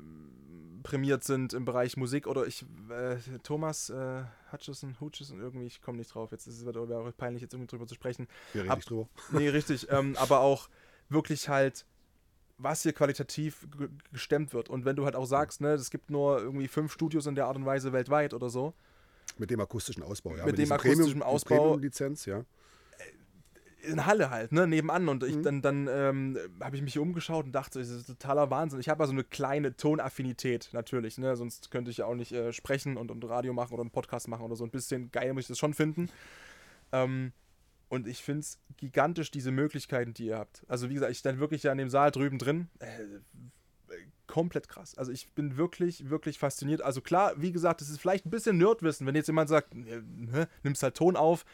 prämiert 0.82 1.24
sind 1.24 1.52
im 1.52 1.64
Bereich 1.64 1.96
Musik 1.96 2.26
oder 2.26 2.46
ich, 2.46 2.64
äh, 2.90 3.16
Thomas 3.42 3.90
äh, 3.90 4.22
Hutchison, 4.52 4.96
Hutchison, 5.00 5.40
irgendwie, 5.40 5.66
ich 5.66 5.82
komme 5.82 5.98
nicht 5.98 6.14
drauf, 6.14 6.30
jetzt 6.32 6.46
ist 6.46 6.58
es 6.58 6.64
wird 6.64 6.76
auch 6.76 7.16
peinlich, 7.16 7.42
jetzt 7.42 7.54
irgendwie 7.54 7.68
drüber 7.68 7.86
zu 7.86 7.94
sprechen. 7.94 8.28
Wir 8.52 8.62
reden 8.62 8.70
Ab, 8.70 8.78
nicht 8.78 8.90
drüber. 8.90 9.08
Nee, 9.32 9.48
richtig, 9.48 9.88
ähm, 9.90 10.16
aber 10.16 10.40
auch 10.40 10.68
wirklich 11.08 11.48
halt, 11.48 11.86
was 12.56 12.82
hier 12.82 12.92
qualitativ 12.92 13.66
gestemmt 14.12 14.52
wird. 14.52 14.68
Und 14.68 14.84
wenn 14.84 14.96
du 14.96 15.04
halt 15.04 15.16
auch 15.16 15.26
sagst, 15.26 15.60
ne, 15.60 15.72
es 15.72 15.90
gibt 15.90 16.10
nur 16.10 16.38
irgendwie 16.38 16.68
fünf 16.68 16.92
Studios 16.92 17.26
in 17.26 17.34
der 17.34 17.46
Art 17.46 17.56
und 17.56 17.66
Weise 17.66 17.92
weltweit 17.92 18.32
oder 18.34 18.48
so. 18.48 18.74
Mit 19.38 19.50
dem 19.50 19.60
akustischen 19.60 20.02
Ausbau, 20.02 20.36
ja. 20.36 20.44
Mit, 20.44 20.56
mit 20.56 20.66
dem 20.66 20.72
akustischen 20.72 21.20
Premium, 21.20 21.22
Ausbau. 21.22 21.76
Lizenz, 21.76 22.26
ja 22.26 22.44
in 23.82 24.06
Halle 24.06 24.30
halt, 24.30 24.52
ne, 24.52 24.66
nebenan. 24.66 25.08
Und 25.08 25.24
ich, 25.24 25.36
mhm. 25.36 25.42
dann, 25.42 25.62
dann 25.62 25.88
ähm, 25.88 26.38
habe 26.60 26.76
ich 26.76 26.82
mich 26.82 26.98
umgeschaut 26.98 27.46
und 27.46 27.52
dachte, 27.52 27.78
das 27.78 27.88
ist 27.88 28.06
totaler 28.06 28.50
Wahnsinn. 28.50 28.80
Ich 28.80 28.88
habe 28.88 29.02
also 29.02 29.12
eine 29.12 29.24
kleine 29.24 29.76
Tonaffinität 29.76 30.70
natürlich, 30.72 31.18
ne, 31.18 31.36
sonst 31.36 31.70
könnte 31.70 31.90
ich 31.90 31.98
ja 31.98 32.06
auch 32.06 32.14
nicht 32.14 32.32
äh, 32.32 32.52
sprechen 32.52 32.96
und, 32.96 33.10
und 33.10 33.24
Radio 33.28 33.52
machen 33.52 33.74
oder 33.74 33.82
einen 33.82 33.90
Podcast 33.90 34.28
machen 34.28 34.44
oder 34.44 34.56
so. 34.56 34.64
Ein 34.64 34.70
bisschen 34.70 35.10
geil 35.10 35.32
muss 35.32 35.44
ich 35.44 35.48
das 35.48 35.58
schon 35.58 35.74
finden. 35.74 36.08
Ähm, 36.92 37.32
und 37.88 38.06
ich 38.06 38.22
finde 38.22 38.40
es 38.40 38.58
gigantisch, 38.76 39.30
diese 39.30 39.50
Möglichkeiten, 39.50 40.14
die 40.14 40.26
ihr 40.26 40.38
habt. 40.38 40.62
Also, 40.68 40.88
wie 40.88 40.94
gesagt, 40.94 41.10
ich 41.10 41.18
stand 41.18 41.40
wirklich 41.40 41.64
ja 41.64 41.72
in 41.72 41.78
dem 41.78 41.90
Saal 41.90 42.12
drüben 42.12 42.38
drin. 42.38 42.68
Äh, 42.78 42.86
komplett 44.28 44.68
krass. 44.68 44.96
Also 44.96 45.10
ich 45.10 45.32
bin 45.32 45.56
wirklich, 45.56 46.08
wirklich 46.08 46.38
fasziniert. 46.38 46.82
Also 46.82 47.00
klar, 47.00 47.32
wie 47.36 47.50
gesagt, 47.50 47.82
es 47.82 47.90
ist 47.90 48.00
vielleicht 48.00 48.26
ein 48.26 48.30
bisschen 48.30 48.58
Nerdwissen, 48.58 49.04
wenn 49.04 49.16
jetzt 49.16 49.26
jemand 49.26 49.48
sagt, 49.48 49.74
äh, 49.74 50.46
nimmst 50.62 50.84
halt 50.84 50.94
Ton 50.94 51.16
auf. 51.16 51.44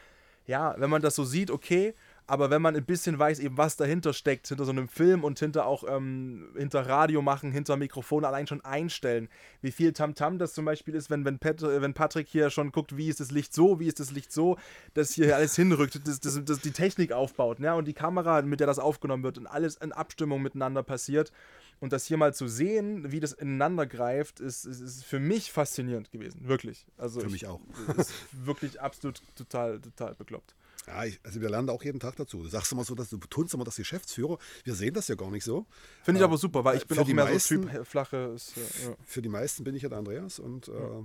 Ja, 0.47 0.75
wenn 0.79 0.91
man 0.91 1.01
das 1.01 1.15
so 1.15 1.25
sieht, 1.25 1.51
okay 1.51 1.95
aber 2.27 2.51
wenn 2.51 2.61
man 2.61 2.75
ein 2.75 2.85
bisschen 2.85 3.19
weiß, 3.19 3.39
eben 3.39 3.57
was 3.57 3.77
dahinter 3.77 4.13
steckt, 4.13 4.49
hinter 4.49 4.65
so 4.65 4.73
einem 4.73 4.89
Film 4.89 5.23
und 5.23 5.39
hinter 5.39 5.67
auch 5.67 5.85
ähm, 5.89 6.49
hinter 6.57 6.87
Radio 6.87 7.23
machen, 7.23 7.53
hinter 7.53 7.77
Mikrofon 7.77 8.25
allein 8.25 8.47
schon 8.47 8.65
einstellen, 8.65 9.29
wie 9.63 9.71
viel 9.71 9.93
Tamtam 9.93 10.35
-Tam 10.35 10.39
das 10.39 10.53
zum 10.53 10.65
Beispiel 10.65 10.95
ist, 10.95 11.09
wenn, 11.09 11.25
wenn, 11.25 11.39
Pat, 11.39 11.63
wenn 11.63 11.95
Patrick 11.95 12.29
hier 12.29 12.51
schon 12.51 12.73
guckt, 12.73 12.97
wie 12.97 13.09
ist 13.09 13.21
das 13.21 13.31
Licht 13.31 13.55
so, 13.55 13.79
wie 13.79 13.87
ist 13.87 14.01
das 14.01 14.11
Licht 14.11 14.33
so, 14.33 14.57
dass 14.95 15.13
hier 15.13 15.37
alles 15.37 15.55
hinrückt, 15.55 16.07
dass, 16.07 16.21
dass, 16.21 16.45
dass 16.45 16.61
die 16.61 16.73
Technik 16.73 17.13
aufbaut, 17.13 17.61
ja, 17.61 17.75
und 17.75 17.87
die 17.87 17.95
Kamera, 17.95 18.43
mit 18.43 18.61
der 18.61 18.67
das 18.67 18.79
aufgenommen 18.79 19.23
wird 19.23 19.39
und 19.39 19.47
alles 19.47 19.77
in 19.77 19.93
Abstimmung 19.93 20.43
miteinander 20.43 20.83
passiert. 20.83 21.33
Und 21.79 21.93
das 21.93 22.07
hier 22.07 22.17
mal 22.17 22.33
zu 22.33 22.49
sehen, 22.49 23.13
wie 23.13 23.21
das 23.21 23.33
ineinander 23.33 23.87
greift, 23.87 24.41
ist, 24.41 24.65
ist, 24.65 24.81
ist 24.81 25.05
für 25.05 25.21
mich 25.21 25.53
faszinierend 25.53 26.11
gewesen. 26.11 26.49
Wirklich. 26.49 26.87
Also 26.97 27.21
für 27.21 27.27
ich, 27.27 27.33
mich 27.33 27.47
auch. 27.47 27.61
Ist 27.99 28.15
wirklich 28.33 28.81
absolut 28.81 29.21
total, 29.37 29.79
total 29.81 30.15
bekloppt. 30.15 30.55
Ja, 30.87 31.05
ich, 31.05 31.19
also 31.25 31.41
wir 31.41 31.51
lernen 31.51 31.67
da 31.67 31.73
auch 31.73 31.83
jeden 31.83 31.99
Tag 31.99 32.15
dazu. 32.17 32.43
Du 32.43 32.49
sagst 32.49 32.71
immer 32.71 32.85
so, 32.85 32.95
dass 32.95 33.11
du 33.11 33.19
betonst 33.19 33.53
immer 33.55 33.65
das 33.65 33.77
Geschäftsführer. 33.77 34.39
Wir 34.63 34.75
sehen 34.75 34.95
das 34.95 35.09
ja 35.09 35.17
gar 35.17 35.31
nicht 35.31 35.45
so. 35.45 35.67
Finde 36.03 36.21
ich 36.21 36.25
aber 36.25 36.39
super, 36.39 36.65
weil 36.65 36.77
ich 36.77 36.87
bin 36.87 36.99
auch 36.99 37.07
mehr 37.07 37.25
meisten, 37.25 37.63
so 37.63 37.69
Typ 37.69 37.87
flache. 37.87 38.33
Ist, 38.37 38.57
ja. 38.57 38.97
Für 39.05 39.21
die 39.21 39.29
meisten 39.29 39.65
bin 39.65 39.75
ich 39.75 39.83
ja 39.83 39.89
der 39.89 39.99
Andreas 39.99 40.39
und 40.39 40.69
ja. 40.69 41.01
äh, 41.01 41.05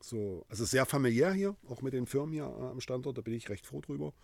so, 0.00 0.46
also 0.48 0.64
sehr 0.64 0.86
familiär 0.86 1.32
hier, 1.32 1.56
auch 1.68 1.82
mit 1.82 1.92
den 1.92 2.06
Firmen 2.06 2.32
hier 2.32 2.44
äh, 2.44 2.64
am 2.70 2.80
Standort. 2.80 3.18
Da 3.18 3.22
bin 3.22 3.34
ich 3.34 3.50
recht 3.50 3.66
froh 3.66 3.82
drüber, 3.82 4.14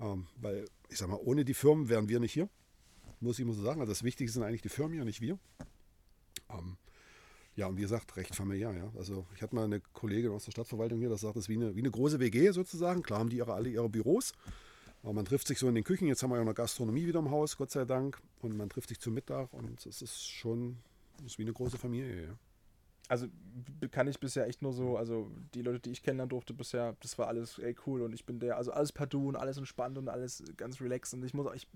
ähm, 0.00 0.26
weil 0.36 0.66
ich 0.90 0.98
sag 0.98 1.08
mal, 1.08 1.18
ohne 1.22 1.44
die 1.46 1.54
Firmen 1.54 1.88
wären 1.88 2.08
wir 2.08 2.20
nicht 2.20 2.32
hier. 2.32 2.48
Muss 3.20 3.38
ich 3.38 3.44
mal 3.44 3.54
so 3.54 3.62
sagen. 3.62 3.80
Also 3.80 3.92
das 3.92 4.02
Wichtigste 4.02 4.34
sind 4.34 4.42
eigentlich 4.42 4.62
die 4.62 4.68
Firmen 4.68 4.94
hier, 4.94 5.04
nicht 5.04 5.20
wir. 5.20 5.38
Ähm, 6.50 6.76
ja, 7.56 7.66
und 7.66 7.76
wie 7.76 7.82
gesagt, 7.82 8.16
recht 8.16 8.34
familiär, 8.34 8.72
ja. 8.72 8.90
Also 8.96 9.26
ich 9.34 9.42
hatte 9.42 9.54
mal 9.54 9.64
eine 9.64 9.80
Kollegin 9.80 10.30
aus 10.30 10.44
der 10.44 10.52
Stadtverwaltung 10.52 10.98
hier, 10.98 11.08
das 11.08 11.22
sagt, 11.22 11.36
das 11.36 11.44
ist 11.44 11.48
wie 11.48 11.56
eine, 11.56 11.74
wie 11.74 11.80
eine 11.80 11.90
große 11.90 12.20
WG 12.20 12.50
sozusagen. 12.52 13.02
Klar 13.02 13.20
haben 13.20 13.28
die 13.28 13.38
ihre, 13.38 13.54
alle 13.54 13.68
ihre 13.68 13.88
Büros, 13.88 14.32
aber 15.02 15.12
man 15.12 15.24
trifft 15.24 15.48
sich 15.48 15.58
so 15.58 15.68
in 15.68 15.74
den 15.74 15.84
Küchen. 15.84 16.06
Jetzt 16.08 16.22
haben 16.22 16.30
wir 16.30 16.36
ja 16.36 16.42
eine 16.42 16.54
Gastronomie 16.54 17.06
wieder 17.06 17.18
im 17.18 17.30
Haus, 17.30 17.56
Gott 17.56 17.70
sei 17.70 17.84
Dank. 17.84 18.20
Und 18.40 18.56
man 18.56 18.68
trifft 18.68 18.88
sich 18.88 19.00
zum 19.00 19.14
Mittag 19.14 19.52
und 19.52 19.84
es 19.84 20.00
ist 20.00 20.28
schon, 20.28 20.78
es 21.18 21.32
ist 21.32 21.38
wie 21.38 21.42
eine 21.42 21.52
große 21.52 21.78
Familie, 21.78 22.22
ja. 22.22 22.38
Also 23.08 23.26
kann 23.90 24.06
ich 24.06 24.20
bisher 24.20 24.46
echt 24.46 24.62
nur 24.62 24.72
so, 24.72 24.96
also 24.96 25.32
die 25.52 25.62
Leute, 25.62 25.80
die 25.80 25.90
ich 25.90 26.04
kennenlernen 26.04 26.28
durfte 26.28 26.54
bisher, 26.54 26.94
das 27.00 27.18
war 27.18 27.26
alles 27.26 27.58
ey, 27.58 27.74
cool 27.84 28.02
und 28.02 28.12
ich 28.12 28.24
bin 28.24 28.38
der, 28.38 28.56
also 28.56 28.70
alles 28.70 28.92
per 28.92 29.08
Du 29.08 29.28
und 29.28 29.34
alles 29.34 29.56
entspannt 29.56 29.98
und 29.98 30.08
alles 30.08 30.44
ganz 30.56 30.80
relaxed 30.80 31.14
und 31.14 31.24
ich 31.24 31.34
muss 31.34 31.48
auch, 31.48 31.54
ich 31.54 31.66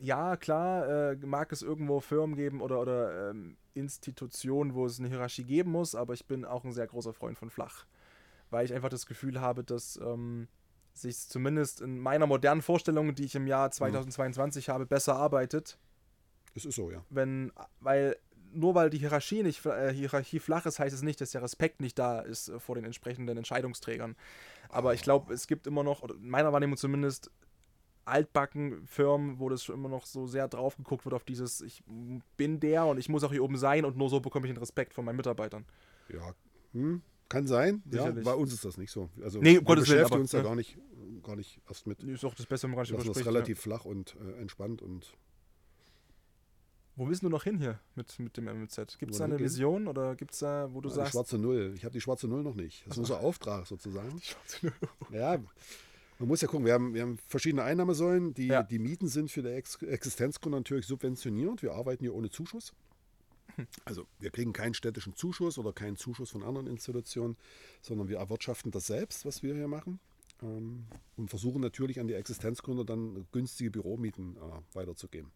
ja, 0.00 0.36
klar, 0.36 1.12
äh, 1.12 1.16
mag 1.16 1.52
es 1.52 1.62
irgendwo 1.62 2.00
Firmen 2.00 2.34
geben 2.34 2.60
oder, 2.60 2.80
oder 2.80 3.30
ähm, 3.30 3.56
Institutionen, 3.74 4.74
wo 4.74 4.86
es 4.86 4.98
eine 4.98 5.08
Hierarchie 5.08 5.44
geben 5.44 5.70
muss, 5.70 5.94
aber 5.94 6.14
ich 6.14 6.26
bin 6.26 6.44
auch 6.44 6.64
ein 6.64 6.72
sehr 6.72 6.86
großer 6.86 7.12
Freund 7.12 7.38
von 7.38 7.50
flach. 7.50 7.84
Weil 8.48 8.64
ich 8.64 8.72
einfach 8.72 8.88
das 8.88 9.06
Gefühl 9.06 9.40
habe, 9.40 9.62
dass 9.62 9.98
ähm, 10.02 10.48
sich 10.94 11.28
zumindest 11.28 11.82
in 11.82 11.98
meiner 11.98 12.26
modernen 12.26 12.62
Vorstellung, 12.62 13.14
die 13.14 13.24
ich 13.24 13.34
im 13.34 13.46
Jahr 13.46 13.70
2022 13.70 14.66
mhm. 14.66 14.72
habe, 14.72 14.86
besser 14.86 15.16
arbeitet. 15.16 15.78
Es 16.54 16.64
ist 16.64 16.74
so, 16.76 16.90
ja. 16.90 17.04
Wenn, 17.10 17.52
weil 17.80 18.16
nur 18.52 18.74
weil 18.74 18.90
die 18.90 18.98
Hierarchie 18.98 19.42
nicht 19.42 19.64
äh, 19.66 19.92
Hierarchie 19.92 20.40
flach 20.40 20.66
ist, 20.66 20.78
heißt 20.78 20.94
es 20.94 21.02
nicht, 21.02 21.20
dass 21.20 21.30
der 21.30 21.42
Respekt 21.42 21.80
nicht 21.80 21.98
da 21.98 22.20
ist 22.20 22.48
äh, 22.48 22.58
vor 22.58 22.74
den 22.74 22.84
entsprechenden 22.84 23.36
Entscheidungsträgern. 23.36 24.16
Aber 24.68 24.94
ich 24.94 25.02
glaube, 25.02 25.32
es 25.32 25.46
gibt 25.46 25.66
immer 25.66 25.82
noch, 25.82 26.02
oder 26.02 26.14
in 26.14 26.28
meiner 26.28 26.52
Wahrnehmung 26.52 26.76
zumindest, 26.76 27.30
altbacken 28.10 28.86
Firmen, 28.86 29.38
wo 29.38 29.48
das 29.48 29.64
schon 29.64 29.74
immer 29.74 29.88
noch 29.88 30.06
so 30.06 30.26
sehr 30.26 30.48
drauf 30.48 30.76
geguckt 30.76 31.04
wird 31.04 31.14
auf 31.14 31.24
dieses, 31.24 31.60
ich 31.60 31.82
bin 32.36 32.60
der 32.60 32.86
und 32.86 32.98
ich 32.98 33.08
muss 33.08 33.24
auch 33.24 33.32
hier 33.32 33.42
oben 33.42 33.56
sein 33.56 33.84
und 33.84 33.96
nur 33.96 34.08
so 34.08 34.20
bekomme 34.20 34.46
ich 34.46 34.52
den 34.52 34.58
Respekt 34.58 34.94
von 34.94 35.04
meinen 35.04 35.16
Mitarbeitern. 35.16 35.64
Ja, 36.08 36.34
hm, 36.72 37.02
kann 37.28 37.46
sein. 37.46 37.82
Ja, 37.90 38.10
bei 38.10 38.34
uns 38.34 38.52
ist 38.52 38.64
das 38.64 38.76
nicht 38.76 38.90
so. 38.90 39.08
Also 39.22 39.40
nee, 39.40 39.58
um 39.58 39.66
wir 39.66 39.76
beschäftigen 39.76 40.20
uns 40.20 40.32
da 40.32 40.42
gar 40.42 40.56
nicht, 40.56 40.78
gar 41.22 41.36
nicht 41.36 41.60
erst 41.68 41.86
mit. 41.86 42.02
Ist 42.02 42.24
auch 42.24 42.34
das 42.34 42.46
Beste, 42.46 42.66
wenn 42.68 42.74
man 42.74 42.82
nicht 42.82 42.92
Das 42.92 43.06
ist 43.06 43.26
relativ 43.26 43.58
ja. 43.58 43.62
flach 43.62 43.84
und 43.84 44.16
äh, 44.16 44.40
entspannt 44.40 44.82
und 44.82 45.16
wo 46.96 47.08
willst 47.08 47.22
du 47.22 47.30
noch 47.30 47.44
hin 47.44 47.58
hier 47.58 47.80
mit, 47.94 48.18
mit 48.18 48.36
dem 48.36 48.44
MMZ? 48.44 48.98
Gibt 48.98 49.12
es 49.12 49.18
da 49.18 49.24
eine 49.24 49.38
Vision 49.38 49.88
oder 49.88 50.14
gibt 50.16 50.32
es 50.32 50.40
da, 50.40 50.68
wo 50.70 50.82
du 50.82 50.90
ja, 50.90 50.96
sagst. 50.96 51.12
Die 51.12 51.16
schwarze 51.16 51.38
Null. 51.38 51.72
Ich 51.74 51.84
habe 51.84 51.92
die 51.92 52.00
schwarze 52.00 52.28
Null 52.28 52.42
noch 52.42 52.54
nicht. 52.54 52.86
Das 52.86 52.92
ist 52.92 52.98
unser 52.98 53.20
Auftrag 53.24 53.66
sozusagen. 53.66 54.14
Die 54.18 54.22
schwarze 54.22 54.66
Null. 54.66 55.18
Ja, 55.18 55.38
man 56.20 56.28
muss 56.28 56.42
ja 56.42 56.48
gucken, 56.48 56.66
wir 56.66 56.74
haben, 56.74 56.92
wir 56.92 57.00
haben 57.00 57.18
verschiedene 57.28 57.62
Einnahmesäulen. 57.62 58.34
Die, 58.34 58.48
ja. 58.48 58.62
die 58.62 58.78
Mieten 58.78 59.08
sind 59.08 59.30
für 59.30 59.42
die 59.42 59.48
Ex 59.48 59.76
Existenzgrund 59.76 60.54
natürlich 60.54 60.86
subventioniert. 60.86 61.62
Wir 61.62 61.72
arbeiten 61.72 62.04
hier 62.04 62.14
ohne 62.14 62.28
Zuschuss. 62.28 62.74
Also 63.86 64.06
wir 64.18 64.30
kriegen 64.30 64.52
keinen 64.52 64.74
städtischen 64.74 65.14
Zuschuss 65.16 65.58
oder 65.58 65.72
keinen 65.72 65.96
Zuschuss 65.96 66.30
von 66.30 66.42
anderen 66.42 66.66
Institutionen, 66.66 67.36
sondern 67.80 68.08
wir 68.08 68.18
erwirtschaften 68.18 68.70
das 68.70 68.86
selbst, 68.86 69.24
was 69.24 69.42
wir 69.42 69.54
hier 69.54 69.66
machen. 69.66 69.98
Ähm, 70.42 70.86
und 71.16 71.30
versuchen 71.30 71.62
natürlich 71.62 72.00
an 72.00 72.06
die 72.06 72.14
Existenzgründer 72.14 72.84
dann 72.84 73.26
günstige 73.32 73.70
Büromieten 73.70 74.36
äh, 74.36 74.76
weiterzugeben. 74.76 75.30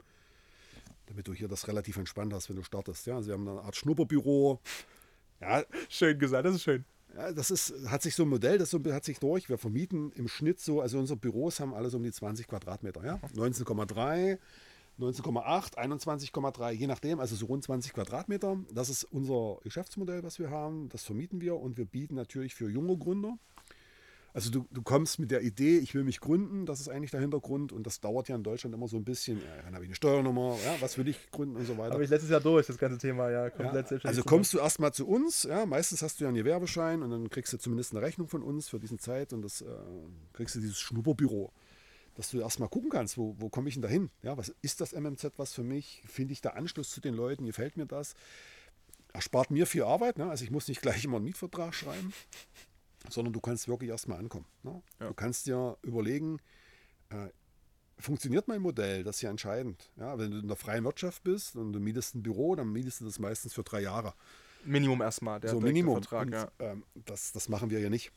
Damit 1.07 1.27
du 1.27 1.33
hier 1.33 1.49
das 1.49 1.67
relativ 1.67 1.97
entspannt 1.97 2.35
hast, 2.35 2.51
wenn 2.51 2.57
du 2.57 2.63
startest. 2.63 3.07
Ja, 3.07 3.17
also 3.17 3.29
wir 3.29 3.35
haben 3.35 3.49
eine 3.49 3.63
Art 3.63 3.77
Schnupperbüro. 3.77 4.61
Ja, 5.41 5.65
schön 5.91 6.19
gesagt, 6.19 6.47
das 6.47 6.55
ist 6.55 6.63
schön. 6.63 6.85
Ja, 7.15 7.33
das 7.33 7.51
ist, 7.51 7.73
hat 7.87 8.03
sich 8.03 8.15
so 8.15 8.25
ein 8.25 8.29
Modell, 8.29 8.59
das 8.59 8.71
so, 8.71 8.83
hat 8.93 9.05
sich 9.05 9.19
durch. 9.19 9.49
Wir 9.49 9.59
vermieten 9.59 10.11
im 10.13 10.29
Schnitt 10.29 10.61
so, 10.61 10.81
also 10.81 10.99
unsere 10.99 11.19
Büros 11.19 11.61
haben 11.61 11.75
alles 11.75 11.95
um 11.95 12.03
die 12.03 12.13
20 12.13 12.49
Quadratmeter, 12.49 13.05
ja. 13.05 13.21
19,3. 13.37 14.39
19,8, 14.99 15.77
21,3, 15.77 16.71
je 16.71 16.87
nachdem, 16.87 17.19
also 17.19 17.35
so 17.35 17.47
rund 17.47 17.65
20 17.65 17.93
Quadratmeter. 17.93 18.59
Das 18.73 18.89
ist 18.89 19.03
unser 19.05 19.59
Geschäftsmodell, 19.65 20.23
was 20.23 20.39
wir 20.39 20.51
haben. 20.51 20.89
Das 20.89 21.03
vermieten 21.03 21.41
wir 21.41 21.57
und 21.57 21.77
wir 21.77 21.85
bieten 21.85 22.15
natürlich 22.15 22.55
für 22.55 22.71
junge 22.71 22.97
Gründer. 22.97 23.37
Also 24.35 24.51
du, 24.51 24.67
du 24.73 24.83
kommst 24.83 25.21
mit 25.21 25.31
der 25.31 25.43
Idee, 25.43 25.79
ich 25.79 25.95
will 25.95 26.03
mich 26.03 26.19
gründen, 26.19 26.67
das 26.67 26.81
ist 26.81 26.89
eigentlich 26.89 27.13
der 27.13 27.21
Hintergrund 27.21 27.73
und 27.73 27.87
das 27.87 28.01
dauert 28.01 28.29
ja 28.29 28.35
in 28.35 28.43
Deutschland 28.43 28.75
immer 28.75 28.89
so 28.89 28.97
ein 28.97 29.05
bisschen. 29.05 29.39
Ja, 29.39 29.63
dann 29.65 29.75
habe 29.75 29.85
ich 29.85 29.89
eine 29.89 29.95
Steuernummer, 29.95 30.59
ja, 30.65 30.75
was 30.81 30.99
will 30.99 31.07
ich 31.07 31.31
gründen 31.31 31.55
und 31.55 31.67
so 31.67 31.79
weiter. 31.79 31.95
Aber 31.95 32.03
ich 32.03 32.11
letztes 32.11 32.31
Jahr 32.31 32.41
durch, 32.41 32.67
das 32.67 32.77
ganze 32.77 32.99
Thema, 32.99 33.31
ja, 33.31 33.49
komplett 33.49 33.93
ja, 33.93 33.99
Also 34.03 34.25
kommst 34.25 34.53
du 34.53 34.59
erstmal 34.59 34.93
zu 34.93 35.07
uns, 35.07 35.45
ja, 35.45 35.65
meistens 35.67 36.03
hast 36.03 36.19
du 36.19 36.25
ja 36.25 36.29
einen 36.29 36.37
Gewerbeschein 36.37 37.05
und 37.05 37.11
dann 37.11 37.31
kriegst 37.31 37.53
du 37.53 37.59
zumindest 37.59 37.93
eine 37.93 38.03
Rechnung 38.03 38.27
von 38.27 38.43
uns 38.43 38.69
für 38.69 38.81
diesen 38.81 38.99
Zeit 38.99 39.33
und 39.33 39.43
das 39.43 39.61
äh, 39.61 39.67
kriegst 40.33 40.57
du 40.57 40.61
dieses 40.61 40.81
Schnupperbüro 40.81 41.53
dass 42.17 42.31
du 42.31 42.39
erstmal 42.39 42.69
gucken 42.69 42.91
kannst, 42.91 43.19
wo, 43.19 43.35
wo 43.39 43.49
komme 43.49 43.69
ich 43.69 43.75
denn 43.75 43.83
da 43.83 43.89
hin? 43.89 44.09
Ja, 44.23 44.37
was 44.37 44.55
ist 44.63 44.81
das 44.81 44.93
MMZ 44.93 45.33
was 45.37 45.53
für 45.53 45.65
mich? 45.65 46.01
Finde 46.07 46.33
ich 46.33 46.41
da 46.41 46.51
Anschluss 46.51 46.91
zu 46.91 47.01
den 47.01 47.15
Leuten? 47.15 47.45
Gefällt 47.45 47.77
mir 47.77 47.87
das? 47.87 48.15
Erspart 49.13 49.51
mir 49.51 49.67
viel 49.67 49.83
Arbeit. 49.83 50.19
Ne? 50.19 50.31
Also 50.31 50.45
ich 50.45 50.51
muss 50.51 50.69
nicht 50.69 50.81
gleich 50.81 51.05
immer 51.05 51.17
einen 51.17 51.25
Mietvertrag 51.25 51.75
schreiben, 51.75 52.13
sondern 53.09 53.33
du 53.33 53.41
kannst 53.41 53.69
wirklich 53.69 53.91
erstmal 53.91 54.19
ankommen. 54.19 54.47
Ne? 54.63 54.83
Ja. 55.01 55.09
Du 55.09 55.15
kannst 55.15 55.47
dir 55.47 55.77
überlegen, 55.83 56.39
äh, 57.11 57.29
funktioniert 57.99 58.49
mein 58.49 58.63
Modell? 58.63 59.05
Das 59.05 59.17
ist 59.17 59.23
ja 59.23 59.31
entscheidend. 59.31 59.91
Ja, 59.97 60.19
wenn 60.19 60.31
du 60.31 60.39
in 60.39 60.49
der 60.49 60.57
freien 60.57 60.85
Wirtschaft 60.85 61.23
bist 61.23 61.57
und 61.57 61.73
du 61.73 61.81
mietest 61.81 62.15
ein 62.15 62.23
Büro, 62.23 62.55
dann 62.55 62.73
mietest 62.73 63.01
du 63.01 63.05
das 63.05 63.19
meistens 63.19 63.55
für 63.55 63.63
drei 63.63 63.81
Jahre. 63.81 64.15
Minimum 64.65 65.03
erstmal, 65.03 65.41
der 65.41 65.51
so, 65.51 65.61
Minimum. 65.61 65.95
Vertrag. 66.03 66.27
Und, 66.27 66.33
ja. 66.33 66.51
ähm, 66.59 66.85
das, 66.95 67.33
das 67.33 67.49
machen 67.49 67.71
wir 67.71 67.81
ja 67.81 67.91
nicht. 67.91 68.13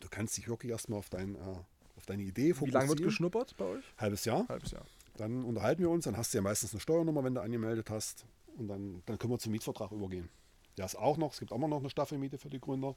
Du 0.00 0.08
kannst 0.08 0.36
dich 0.36 0.48
wirklich 0.48 0.70
erstmal 0.70 0.98
auf 0.98 1.10
dein 1.10 1.34
äh, 1.34 1.56
auf 1.96 2.06
deine 2.06 2.22
Idee 2.22 2.54
fokussieren. 2.54 2.68
Wie 2.68 2.72
lange 2.72 2.88
wird 2.88 3.02
geschnuppert 3.02 3.56
bei 3.56 3.64
euch? 3.64 3.84
Halbes 3.98 4.24
Jahr. 4.24 4.46
Halbes 4.48 4.72
Jahr. 4.72 4.84
Dann 5.16 5.44
unterhalten 5.44 5.82
wir 5.82 5.90
uns, 5.90 6.04
dann 6.04 6.16
hast 6.16 6.34
du 6.34 6.38
ja 6.38 6.42
meistens 6.42 6.72
eine 6.72 6.80
Steuernummer, 6.80 7.24
wenn 7.24 7.34
du 7.34 7.40
angemeldet 7.40 7.90
hast. 7.90 8.26
Und 8.56 8.68
dann, 8.68 9.02
dann 9.06 9.18
können 9.18 9.32
wir 9.32 9.38
zum 9.38 9.52
Mietvertrag 9.52 9.92
übergehen. 9.92 10.28
Ja, 10.76 10.84
ist 10.84 10.96
auch 10.96 11.16
noch, 11.16 11.32
es 11.32 11.38
gibt 11.38 11.52
auch 11.52 11.58
noch 11.58 11.80
eine 11.80 11.90
Staffelmiete 11.90 12.38
für 12.38 12.50
die 12.50 12.60
Gründer. 12.60 12.96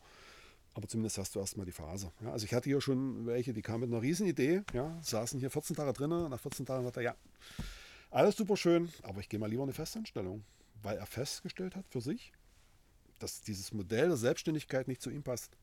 Aber 0.77 0.87
zumindest 0.87 1.17
hast 1.17 1.33
du 1.33 1.39
erstmal 1.39 1.65
die 1.65 1.71
Phase. 1.71 2.11
Ja, 2.21 2.31
also 2.31 2.45
ich 2.45 2.53
hatte 2.53 2.69
hier 2.69 2.79
schon 2.81 3.25
welche, 3.25 3.51
die 3.51 3.63
kamen 3.63 3.79
mit 3.79 3.89
einer 3.89 4.03
Riesenidee, 4.03 4.61
ja, 4.73 4.95
saßen 5.01 5.39
hier 5.39 5.49
14 5.49 5.75
Tage 5.75 5.91
drinnen, 5.91 6.29
nach 6.29 6.39
14 6.39 6.67
Tagen 6.67 6.83
sagte 6.83 6.99
er, 6.99 7.03
ja, 7.03 7.15
alles 8.11 8.37
super 8.37 8.55
schön, 8.55 8.87
aber 9.01 9.19
ich 9.19 9.27
gehe 9.27 9.39
mal 9.39 9.49
lieber 9.49 9.63
eine 9.63 9.73
Festanstellung, 9.73 10.43
weil 10.83 10.95
er 10.97 11.07
festgestellt 11.07 11.75
hat 11.75 11.87
für 11.89 11.99
sich, 11.99 12.31
dass 13.17 13.41
dieses 13.41 13.73
Modell 13.73 14.09
der 14.09 14.17
Selbstständigkeit 14.17 14.87
nicht 14.87 15.01
zu 15.01 15.09
ihm 15.09 15.23
passt. 15.23 15.57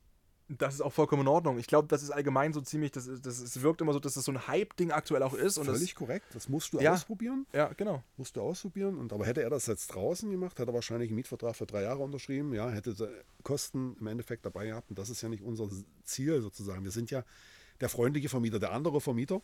Das 0.48 0.74
ist 0.74 0.82
auch 0.82 0.92
vollkommen 0.92 1.22
in 1.22 1.28
Ordnung. 1.28 1.58
Ich 1.58 1.66
glaube, 1.66 1.88
das 1.88 2.02
ist 2.02 2.10
allgemein 2.10 2.52
so 2.52 2.60
ziemlich, 2.60 2.92
das, 2.92 3.08
das, 3.22 3.38
es 3.38 3.62
wirkt 3.62 3.80
immer 3.80 3.94
so, 3.94 3.98
dass 3.98 4.14
das 4.14 4.24
so 4.24 4.32
ein 4.32 4.46
Hype-Ding 4.46 4.90
aktuell 4.90 5.22
auch 5.22 5.32
ist. 5.32 5.56
Und 5.56 5.64
Völlig 5.64 5.90
das, 5.90 5.94
korrekt. 5.94 6.26
Das 6.34 6.50
musst 6.50 6.74
du 6.74 6.80
ja, 6.80 6.92
ausprobieren. 6.92 7.46
Ja, 7.54 7.72
genau. 7.72 8.02
Musst 8.18 8.36
du 8.36 8.42
ausprobieren. 8.42 8.98
Und, 8.98 9.12
aber 9.14 9.24
hätte 9.24 9.42
er 9.42 9.48
das 9.48 9.66
jetzt 9.66 9.88
draußen 9.88 10.30
gemacht, 10.30 10.58
hätte 10.58 10.70
er 10.70 10.74
wahrscheinlich 10.74 11.08
einen 11.08 11.16
Mietvertrag 11.16 11.56
für 11.56 11.64
drei 11.64 11.82
Jahre 11.82 12.02
unterschrieben. 12.02 12.52
Ja, 12.52 12.68
hätte 12.68 12.94
Kosten 13.42 13.96
im 13.98 14.06
Endeffekt 14.06 14.44
dabei 14.44 14.66
gehabt. 14.66 14.90
Und 14.90 14.98
das 14.98 15.08
ist 15.08 15.22
ja 15.22 15.30
nicht 15.30 15.42
unser 15.42 15.68
Ziel 16.04 16.42
sozusagen. 16.42 16.84
Wir 16.84 16.90
sind 16.90 17.10
ja 17.10 17.24
der 17.80 17.88
freundliche 17.88 18.28
Vermieter, 18.28 18.58
der 18.58 18.72
andere 18.72 19.00
Vermieter, 19.00 19.40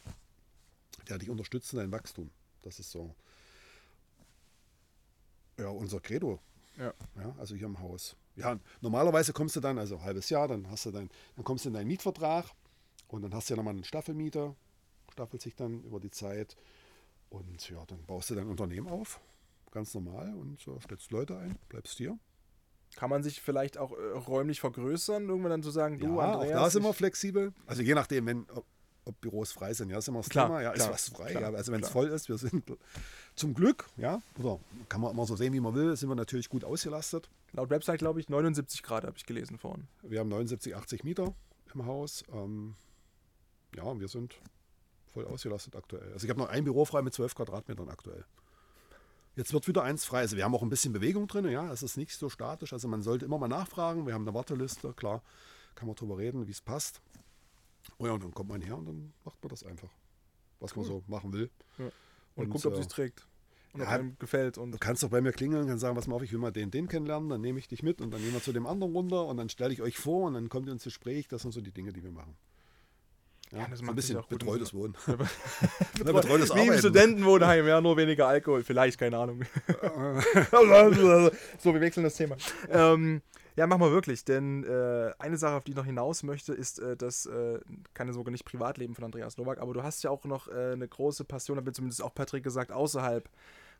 der 1.08 1.16
dich 1.16 1.30
unterstützt 1.30 1.72
in 1.72 1.78
deinem 1.78 1.92
Wachstum. 1.92 2.30
Das 2.62 2.78
ist 2.78 2.90
so 2.90 3.14
ja, 5.58 5.68
unser 5.68 6.00
Credo. 6.00 6.40
Ja. 6.76 6.92
ja. 7.16 7.34
Also 7.38 7.54
hier 7.54 7.66
im 7.66 7.80
Haus 7.80 8.16
ja, 8.40 8.58
normalerweise 8.80 9.32
kommst 9.32 9.56
du 9.56 9.60
dann, 9.60 9.78
also 9.78 9.96
ein 9.96 10.02
halbes 10.02 10.30
Jahr, 10.30 10.48
dann 10.48 10.68
hast 10.70 10.86
du 10.86 10.90
dein, 10.90 11.10
dann 11.36 11.44
kommst 11.44 11.64
du 11.64 11.68
in 11.68 11.74
deinen 11.74 11.88
Mietvertrag 11.88 12.46
und 13.08 13.22
dann 13.22 13.34
hast 13.34 13.48
du 13.48 13.54
ja 13.54 13.56
nochmal 13.56 13.74
einen 13.74 13.84
Staffelmieter, 13.84 14.54
staffelt 15.12 15.42
sich 15.42 15.54
dann 15.54 15.82
über 15.82 16.00
die 16.00 16.10
Zeit 16.10 16.56
und 17.28 17.68
ja, 17.70 17.84
dann 17.86 18.04
baust 18.06 18.30
du 18.30 18.34
dein 18.34 18.48
Unternehmen 18.48 18.88
auf, 18.88 19.20
ganz 19.70 19.94
normal 19.94 20.34
und 20.34 20.58
so 20.60 20.78
stellst 20.80 21.10
Leute 21.10 21.36
ein, 21.38 21.56
bleibst 21.68 21.98
hier. 21.98 22.18
Kann 22.96 23.08
man 23.08 23.22
sich 23.22 23.40
vielleicht 23.40 23.78
auch 23.78 23.92
äh, 23.92 24.18
räumlich 24.18 24.60
vergrößern, 24.60 25.28
irgendwann 25.28 25.50
dann 25.50 25.62
zu 25.62 25.70
sagen, 25.70 25.98
du, 25.98 26.16
ja, 26.16 26.32
Andreas? 26.32 26.56
Auch 26.56 26.62
da 26.64 26.70
sind 26.70 26.82
wir 26.82 26.92
flexibel. 26.92 27.52
Also 27.66 27.82
je 27.82 27.94
nachdem, 27.94 28.26
wenn, 28.26 28.46
ob 29.10 29.20
Büros 29.20 29.52
frei 29.52 29.74
sind. 29.74 29.90
Ja, 29.90 29.98
ist 29.98 30.08
immer 30.08 30.20
das 30.20 30.28
klar, 30.28 30.46
Thema. 30.46 30.62
Ja, 30.62 30.72
klar, 30.72 30.88
ist 30.88 30.94
was 30.94 31.08
frei. 31.08 31.30
Klar, 31.32 31.52
ja, 31.52 31.56
also 31.56 31.72
wenn 31.72 31.82
es 31.82 31.90
voll 31.90 32.08
ist, 32.08 32.28
wir 32.28 32.38
sind 32.38 32.64
zum 33.34 33.54
Glück, 33.54 33.86
ja, 33.96 34.22
oder 34.38 34.58
kann 34.88 35.00
man 35.00 35.12
immer 35.12 35.26
so 35.26 35.36
sehen, 35.36 35.52
wie 35.52 35.60
man 35.60 35.74
will, 35.74 35.96
sind 35.96 36.08
wir 36.08 36.14
natürlich 36.14 36.48
gut 36.48 36.64
ausgelastet. 36.64 37.28
Laut 37.52 37.70
Website, 37.70 37.98
glaube 37.98 38.20
ich, 38.20 38.28
79 38.28 38.82
Grad 38.82 39.04
habe 39.04 39.16
ich 39.16 39.26
gelesen 39.26 39.58
vorhin. 39.58 39.86
Wir 40.02 40.20
haben 40.20 40.28
79, 40.28 40.74
80 40.74 41.04
Mieter 41.04 41.34
im 41.74 41.86
Haus. 41.86 42.24
Ähm, 42.32 42.74
ja, 43.76 43.98
wir 43.98 44.08
sind 44.08 44.40
voll 45.12 45.26
ausgelastet 45.26 45.76
aktuell. 45.76 46.12
Also 46.12 46.24
ich 46.24 46.30
habe 46.30 46.40
noch 46.40 46.48
ein 46.48 46.64
Büro 46.64 46.84
frei 46.84 47.02
mit 47.02 47.14
12 47.14 47.34
Quadratmetern 47.34 47.88
aktuell. 47.88 48.24
Jetzt 49.36 49.52
wird 49.52 49.68
wieder 49.68 49.82
eins 49.82 50.04
frei. 50.04 50.20
Also 50.20 50.36
wir 50.36 50.44
haben 50.44 50.54
auch 50.54 50.62
ein 50.62 50.70
bisschen 50.70 50.92
Bewegung 50.92 51.26
drin, 51.26 51.48
ja, 51.48 51.72
es 51.72 51.82
ist 51.82 51.96
nicht 51.96 52.12
so 52.12 52.28
statisch. 52.28 52.72
Also 52.72 52.88
man 52.88 53.02
sollte 53.02 53.24
immer 53.24 53.38
mal 53.38 53.48
nachfragen. 53.48 54.06
Wir 54.06 54.14
haben 54.14 54.26
eine 54.26 54.34
Warteliste, 54.34 54.92
klar, 54.92 55.22
kann 55.74 55.86
man 55.86 55.96
drüber 55.96 56.18
reden, 56.18 56.46
wie 56.46 56.50
es 56.50 56.60
passt. 56.60 57.00
Oh 57.98 58.06
ja, 58.06 58.12
und 58.12 58.24
dann 58.24 58.32
kommt 58.32 58.48
man 58.48 58.60
her 58.60 58.76
und 58.76 58.86
dann 58.86 59.12
macht 59.24 59.42
man 59.42 59.50
das 59.50 59.64
einfach, 59.64 59.90
was 60.58 60.74
man 60.76 60.84
so 60.84 61.02
machen 61.06 61.32
will. 61.32 61.50
Ja. 61.78 61.86
Und, 62.34 62.44
und, 62.44 62.50
guckt, 62.50 62.66
ob 62.66 62.74
äh, 62.74 62.78
es 62.78 62.88
trägt. 62.88 63.26
Und 63.72 63.80
ja, 63.80 63.86
ob 63.86 63.92
einem 63.92 64.16
gefällt. 64.18 64.58
Und 64.58 64.72
du 64.72 64.78
kannst 64.78 65.02
doch 65.02 65.10
bei 65.10 65.20
mir 65.20 65.32
klingeln 65.32 65.62
und 65.62 65.68
kannst 65.68 65.82
sagen, 65.82 65.96
was 65.96 66.06
mal 66.06 66.16
auf, 66.16 66.22
ich 66.22 66.32
will 66.32 66.38
mal 66.38 66.50
den, 66.50 66.70
den 66.70 66.88
kennenlernen, 66.88 67.28
dann 67.28 67.40
nehme 67.40 67.58
ich 67.58 67.68
dich 67.68 67.82
mit 67.82 68.00
und 68.00 68.10
dann 68.10 68.20
gehen 68.20 68.32
wir 68.32 68.42
zu 68.42 68.52
dem 68.52 68.66
anderen 68.66 68.92
runter 68.92 69.26
und 69.26 69.36
dann 69.36 69.48
stelle 69.48 69.72
ich 69.72 69.82
euch 69.82 69.96
vor 69.96 70.26
und 70.26 70.34
dann 70.34 70.48
kommt 70.48 70.66
ihr 70.66 70.72
ins 70.72 70.84
Gespräch. 70.84 71.28
Das 71.28 71.42
sind 71.42 71.52
so 71.52 71.60
die 71.60 71.72
Dinge, 71.72 71.92
die 71.92 72.02
wir 72.02 72.12
machen. 72.12 72.36
Ja, 73.52 73.66
das 73.68 73.80
so 73.80 73.86
ein 73.86 73.96
bisschen 73.96 74.22
betreutes 74.28 74.72
Wohnen. 74.72 74.94
Betreu 75.98 76.12
betreutes 76.20 76.54
Wie 76.54 76.68
im 76.68 76.78
Studentenwohnheim, 76.78 77.66
ja, 77.66 77.80
nur 77.80 77.96
weniger 77.96 78.28
Alkohol, 78.28 78.62
vielleicht, 78.62 78.98
keine 78.98 79.18
Ahnung. 79.18 79.42
so, 81.58 81.74
wir 81.74 81.80
wechseln 81.80 82.04
das 82.04 82.14
Thema. 82.14 82.36
Ähm, 82.68 83.22
ja, 83.56 83.66
machen 83.66 83.80
wir 83.80 83.92
wirklich, 83.92 84.24
denn 84.24 84.64
äh, 84.64 85.12
eine 85.18 85.36
Sache, 85.36 85.54
auf 85.54 85.64
die 85.64 85.72
ich 85.72 85.76
noch 85.76 85.84
hinaus 85.84 86.22
möchte, 86.22 86.52
ist 86.52 86.78
äh, 86.78 86.96
das, 86.96 87.26
äh, 87.26 87.60
keine 87.94 88.12
Sorge, 88.12 88.30
nicht 88.30 88.44
Privatleben 88.44 88.94
von 88.94 89.04
Andreas 89.04 89.36
Nowak, 89.36 89.60
aber 89.60 89.74
du 89.74 89.82
hast 89.82 90.02
ja 90.02 90.10
auch 90.10 90.24
noch 90.24 90.48
äh, 90.48 90.72
eine 90.72 90.88
große 90.88 91.24
Passion, 91.24 91.56
hat 91.56 91.64
mir 91.64 91.72
zumindest 91.72 92.02
auch 92.02 92.14
Patrick 92.14 92.44
gesagt, 92.44 92.72
außerhalb 92.72 93.28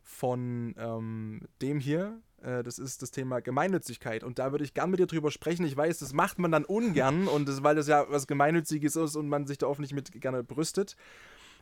von 0.03 0.75
ähm, 0.77 1.41
dem 1.61 1.79
hier. 1.79 2.19
Äh, 2.41 2.63
das 2.63 2.79
ist 2.79 3.01
das 3.01 3.11
Thema 3.11 3.39
Gemeinnützigkeit. 3.39 4.23
Und 4.23 4.39
da 4.39 4.51
würde 4.51 4.63
ich 4.63 4.73
gern 4.73 4.89
mit 4.89 4.99
dir 4.99 5.07
drüber 5.07 5.31
sprechen. 5.31 5.65
Ich 5.65 5.77
weiß, 5.77 5.99
das 5.99 6.13
macht 6.13 6.39
man 6.39 6.51
dann 6.51 6.65
ungern, 6.65 7.27
und 7.27 7.47
das, 7.47 7.63
weil 7.63 7.75
das 7.75 7.87
ja 7.87 8.05
was 8.09 8.27
Gemeinnütziges 8.27 8.95
ist 8.95 9.15
und 9.15 9.27
man 9.29 9.47
sich 9.47 9.57
da 9.57 9.67
oft 9.67 9.79
nicht 9.79 9.93
mit 9.93 10.11
gerne 10.19 10.43
brüstet. 10.43 10.95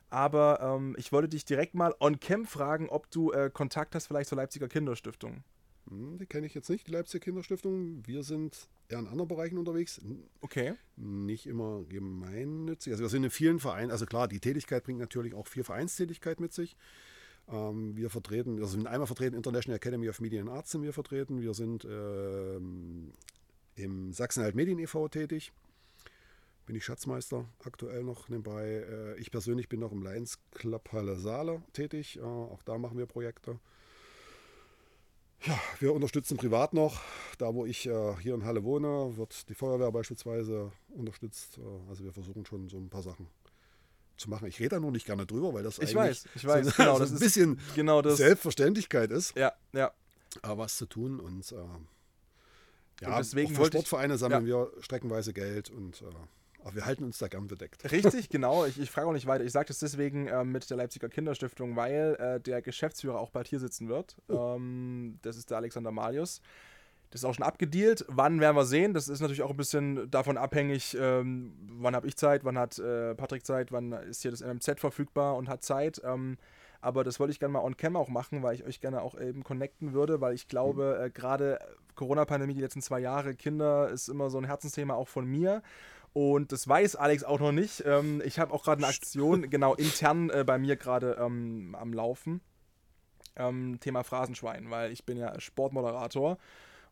Aber 0.10 0.60
ähm, 0.62 0.95
ich 0.97 1.12
wollte 1.12 1.30
dich 1.30 1.45
direkt 1.45 1.76
mal 1.76 1.93
on 1.99 2.20
cam 2.20 2.45
fragen, 2.45 2.89
ob 2.89 3.12
du 3.12 3.32
äh, 3.32 3.51
Kontakt 3.53 3.93
hast 3.93 4.07
vielleicht 4.07 4.30
zur 4.30 4.38
Leipziger 4.38 4.68
Kinderstiftung. 4.68 5.43
Hm, 5.89 6.17
die 6.17 6.25
kenne 6.25 6.47
ich 6.47 6.53
jetzt 6.53 6.69
nicht, 6.69 6.87
die 6.87 6.91
Leipziger 6.91 7.23
Kinderstiftung. 7.23 8.05
Wir 8.05 8.23
sind 8.23 8.69
eher 8.87 8.99
in 8.99 9.07
anderen 9.07 9.27
Bereichen 9.27 9.57
unterwegs. 9.57 10.01
Okay. 10.41 10.75
Nicht 10.95 11.47
immer 11.47 11.83
gemeinnützig. 11.89 12.93
Also 12.93 13.03
wir 13.03 13.09
sind 13.09 13.23
in 13.23 13.31
vielen 13.31 13.59
Vereinen, 13.59 13.91
also 13.91 14.05
klar, 14.05 14.27
die 14.27 14.39
Tätigkeit 14.39 14.83
bringt 14.83 14.99
natürlich 14.99 15.33
auch 15.33 15.47
viel 15.47 15.63
Vereinstätigkeit 15.63 16.39
mit 16.39 16.53
sich. 16.53 16.75
Ähm, 17.51 17.95
wir 17.95 18.09
vertreten, 18.09 18.57
wir 18.57 18.67
sind 18.67 18.87
einmal 18.87 19.07
vertreten, 19.07 19.35
International 19.35 19.77
Academy 19.77 20.09
of 20.09 20.19
Media 20.21 20.41
and 20.41 20.49
Arts 20.49 20.71
sind 20.71 20.83
wir 20.83 20.93
vertreten. 20.93 21.41
Wir 21.41 21.53
sind 21.53 21.85
ähm, 21.85 23.13
im 23.75 24.13
Sachsen-Halt 24.13 24.55
Medien 24.55 24.79
e.V. 24.79 25.07
tätig. 25.07 25.51
Bin 26.65 26.75
ich 26.75 26.85
Schatzmeister 26.85 27.45
aktuell 27.63 28.03
noch 28.03 28.29
nebenbei. 28.29 28.85
Äh, 28.87 29.19
ich 29.19 29.31
persönlich 29.31 29.69
bin 29.69 29.79
noch 29.79 29.91
im 29.91 30.03
Lions 30.03 30.37
Club 30.51 30.91
Halle 30.91 31.15
Saale 31.15 31.63
tätig. 31.73 32.17
Äh, 32.17 32.21
auch 32.21 32.61
da 32.63 32.77
machen 32.77 32.97
wir 32.97 33.07
Projekte. 33.07 33.59
Ja, 35.45 35.59
wir 35.79 35.93
unterstützen 35.93 36.37
privat 36.37 36.73
noch. 36.73 37.01
Da, 37.37 37.53
wo 37.53 37.65
ich 37.65 37.87
äh, 37.87 38.15
hier 38.21 38.35
in 38.35 38.43
Halle 38.43 38.63
wohne, 38.63 39.15
wird 39.15 39.47
die 39.49 39.53
Feuerwehr 39.53 39.91
beispielsweise 39.91 40.71
unterstützt. 40.89 41.57
Äh, 41.57 41.89
also 41.89 42.03
wir 42.03 42.11
versuchen 42.11 42.45
schon 42.45 42.67
so 42.67 42.77
ein 42.77 42.89
paar 42.89 43.03
Sachen 43.03 43.27
zu 44.17 44.29
machen. 44.29 44.47
Ich 44.47 44.59
rede 44.59 44.69
da 44.69 44.79
nur 44.79 44.91
nicht 44.91 45.05
gerne 45.05 45.25
drüber, 45.25 45.53
weil 45.53 45.63
das 45.63 45.79
ich 45.79 45.95
weiß, 45.95 46.25
ich 46.35 46.45
weiß, 46.45 46.67
so, 46.67 46.71
genau, 46.75 46.97
so 47.05 47.13
ein 47.13 47.19
bisschen 47.19 47.59
genau 47.75 48.01
das, 48.01 48.17
Selbstverständlichkeit 48.17 49.11
ist. 49.11 49.35
Ja, 49.37 49.53
ja. 49.73 49.91
Aber 50.41 50.63
was 50.63 50.77
zu 50.77 50.85
tun 50.85 51.19
und 51.19 51.51
äh, 51.51 51.55
ja, 53.01 53.09
und 53.09 53.17
deswegen 53.17 53.55
auch 53.55 53.61
für 53.61 53.67
Sportvereine 53.67 54.17
sammeln 54.17 54.45
ja. 54.45 54.65
wir 54.65 54.71
streckenweise 54.81 55.33
Geld 55.33 55.69
und 55.69 56.01
äh, 56.01 56.05
aber 56.62 56.76
wir 56.76 56.86
halten 56.86 57.03
uns 57.03 57.18
da 57.18 57.28
gern 57.28 57.47
bedeckt. 57.47 57.91
Richtig, 57.91 58.30
genau. 58.30 58.66
Ich, 58.66 58.80
ich 58.80 58.91
frage 58.91 59.07
auch 59.07 59.14
nicht 59.14 59.28
weiter. 59.28 59.43
Ich 59.43 59.51
sage 59.51 59.68
das 59.68 59.80
deswegen 59.80 60.28
äh, 60.28 60.43
mit 60.43 60.70
der 60.70 60.78
Leipziger 60.78 61.10
Kinderstiftung, 61.10 61.76
weil 61.76 62.16
äh, 62.20 62.39
der 62.39 62.62
Geschäftsführer 62.62 63.20
auch 63.20 63.32
bald 63.32 63.47
hier 63.47 63.60
sitzen 63.60 63.88
wird. 63.88 64.18
Oh. 64.28 64.55
Ähm, 64.55 65.20
das 65.22 65.38
ist 65.38 65.49
der 65.49 65.57
Alexander 65.57 65.91
Malius. 65.91 66.41
Das 67.12 67.22
ist 67.22 67.26
auch 67.26 67.34
schon 67.34 67.45
abgedealt. 67.45 68.05
Wann 68.07 68.39
werden 68.39 68.55
wir 68.55 68.66
sehen? 68.66 68.93
Das 68.93 69.07
ist 69.07 69.20
natürlich 69.20 69.41
auch 69.41 69.49
ein 69.49 69.57
bisschen 69.57 70.12
davon 70.12 70.38
abhängig, 70.38 70.95
ähm, 70.99 71.53
wann 71.80 71.95
habe 71.95 72.07
ich 72.07 72.16
Zeit, 72.16 72.43
wann 72.43 72.57
hat 72.57 72.78
äh, 72.78 73.16
Patrick 73.16 73.45
Zeit, 73.45 73.72
wann 73.72 73.93
ist 73.93 74.22
hier 74.22 74.32
das 74.32 74.41
MMZ 74.41 74.80
verfügbar 74.80 75.36
und 75.36 75.49
hat 75.49 75.64
Zeit. 75.64 76.01
Ähm, 76.05 76.38
Aber 76.82 77.03
das 77.03 77.20
wollte 77.20 77.32
ich 77.32 77.39
gerne 77.39 77.53
mal 77.53 77.64
on 77.64 77.78
cam 77.78 77.95
auch 77.95 78.10
machen, 78.10 78.43
weil 78.43 78.53
ich 78.53 78.64
euch 78.64 78.80
gerne 78.80 79.01
auch 79.01 79.20
eben 79.20 79.43
connecten 79.43 79.93
würde, 79.93 80.22
weil 80.22 80.36
ich 80.36 80.47
glaube, 80.47 80.97
mhm. 80.99 81.05
äh, 81.07 81.10
gerade 81.10 81.60
Corona-Pandemie, 81.95 82.53
die 82.53 82.62
letzten 82.62 82.82
zwei 82.82 82.99
Jahre, 82.99 83.34
Kinder 83.34 83.89
ist 83.89 84.07
immer 84.07 84.30
so 84.30 84.38
ein 84.38 84.45
Herzensthema 84.45 84.93
auch 84.93 85.07
von 85.07 85.26
mir. 85.26 85.64
Und 86.14 86.51
das 86.51 86.68
weiß 86.68 86.95
Alex 86.95 87.24
auch 87.24 87.39
noch 87.39 87.51
nicht. 87.51 87.84
Ähm, 87.86 88.22
ich 88.26 88.39
habe 88.39 88.53
auch 88.53 88.64
gerade 88.64 88.84
eine 88.84 88.88
Aktion, 88.88 89.49
genau, 89.49 89.76
intern 89.76 90.30
äh, 90.30 90.43
bei 90.45 90.57
mir 90.57 90.76
gerade 90.76 91.18
ähm, 91.20 91.76
am 91.80 91.93
Laufen. 91.93 92.41
Ähm, 93.36 93.80
Thema 93.80 94.03
Phrasenschwein, 94.03 94.70
weil 94.70 94.91
ich 94.91 95.05
bin 95.05 95.18
ja 95.18 95.39
Sportmoderator. 95.39 96.38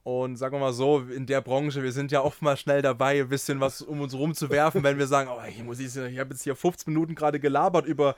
Und 0.04 0.38
sagen 0.38 0.56
wir 0.56 0.60
mal 0.60 0.72
so, 0.72 1.00
in 1.00 1.26
der 1.26 1.42
Branche, 1.42 1.84
wir 1.84 1.92
sind 1.92 2.14
ja 2.14 2.22
oft 2.22 2.42
mal 2.42 2.56
schnell 2.56 2.82
dabei, 2.82 3.20
ein 3.20 3.28
bisschen 3.28 3.60
was 3.60 3.82
um 3.82 4.00
uns 4.00 4.14
rumzuwerfen, 4.14 4.82
wenn 4.84 4.98
wir 4.98 5.08
sagen, 5.08 5.30
oh, 5.30 5.42
ich, 5.50 5.62
muss 5.64 5.80
ich, 5.80 5.88
ich 5.98 6.20
habe 6.20 6.30
jetzt 6.30 6.44
hier 6.44 6.56
15 6.56 6.94
Minuten 6.94 7.14
gerade 7.14 7.42
gelabert 7.42 7.86
über 7.86 8.16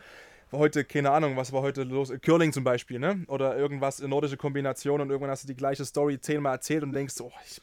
heute, 0.51 0.83
keine 0.83 1.11
Ahnung, 1.11 1.35
was 1.35 1.51
war 1.51 1.61
heute 1.61 1.83
los? 1.83 2.13
Curling 2.21 2.53
zum 2.53 2.63
Beispiel, 2.63 2.99
ne? 2.99 3.23
Oder 3.27 3.57
irgendwas 3.57 3.99
in 3.99 4.09
nordische 4.09 4.37
Kombination 4.37 5.01
und 5.01 5.09
irgendwann 5.09 5.31
hast 5.31 5.43
du 5.43 5.47
die 5.47 5.55
gleiche 5.55 5.85
Story 5.85 6.19
zehnmal 6.19 6.53
erzählt 6.53 6.83
und 6.83 6.93
denkst, 6.93 7.15
oh, 7.21 7.31
ich, 7.45 7.59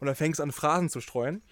und 0.00 0.06
dann 0.06 0.14
fängst 0.14 0.38
du 0.38 0.44
an, 0.44 0.52
Phrasen 0.52 0.88
zu 0.88 1.00
streuen. 1.00 1.42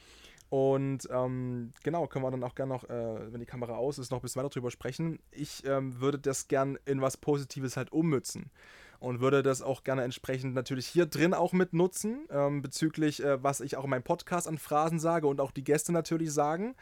Und 0.54 1.08
ähm, 1.10 1.72
genau, 1.82 2.06
können 2.06 2.24
wir 2.24 2.30
dann 2.30 2.44
auch 2.44 2.54
gerne 2.54 2.72
noch, 2.72 2.84
äh, 2.84 3.32
wenn 3.32 3.40
die 3.40 3.44
Kamera 3.44 3.74
aus 3.74 3.98
ist, 3.98 4.12
noch 4.12 4.18
ein 4.18 4.22
bisschen 4.22 4.40
weiter 4.40 4.50
drüber 4.50 4.70
sprechen. 4.70 5.18
Ich 5.32 5.66
ähm, 5.66 5.98
würde 6.00 6.16
das 6.16 6.46
gern 6.46 6.78
in 6.84 7.00
was 7.00 7.16
Positives 7.16 7.76
halt 7.76 7.90
ummützen 7.90 8.52
und 9.00 9.18
würde 9.18 9.42
das 9.42 9.62
auch 9.62 9.82
gerne 9.82 10.04
entsprechend 10.04 10.54
natürlich 10.54 10.86
hier 10.86 11.06
drin 11.06 11.34
auch 11.34 11.54
mit 11.54 11.72
nutzen, 11.72 12.28
ähm, 12.30 12.62
bezüglich, 12.62 13.20
äh, 13.20 13.42
was 13.42 13.60
ich 13.60 13.76
auch 13.76 13.82
in 13.82 13.90
meinem 13.90 14.04
Podcast 14.04 14.46
an 14.46 14.58
Phrasen 14.58 15.00
sage 15.00 15.26
und 15.26 15.40
auch 15.40 15.50
die 15.50 15.64
Gäste 15.64 15.90
natürlich 15.92 16.32
sagen. 16.32 16.76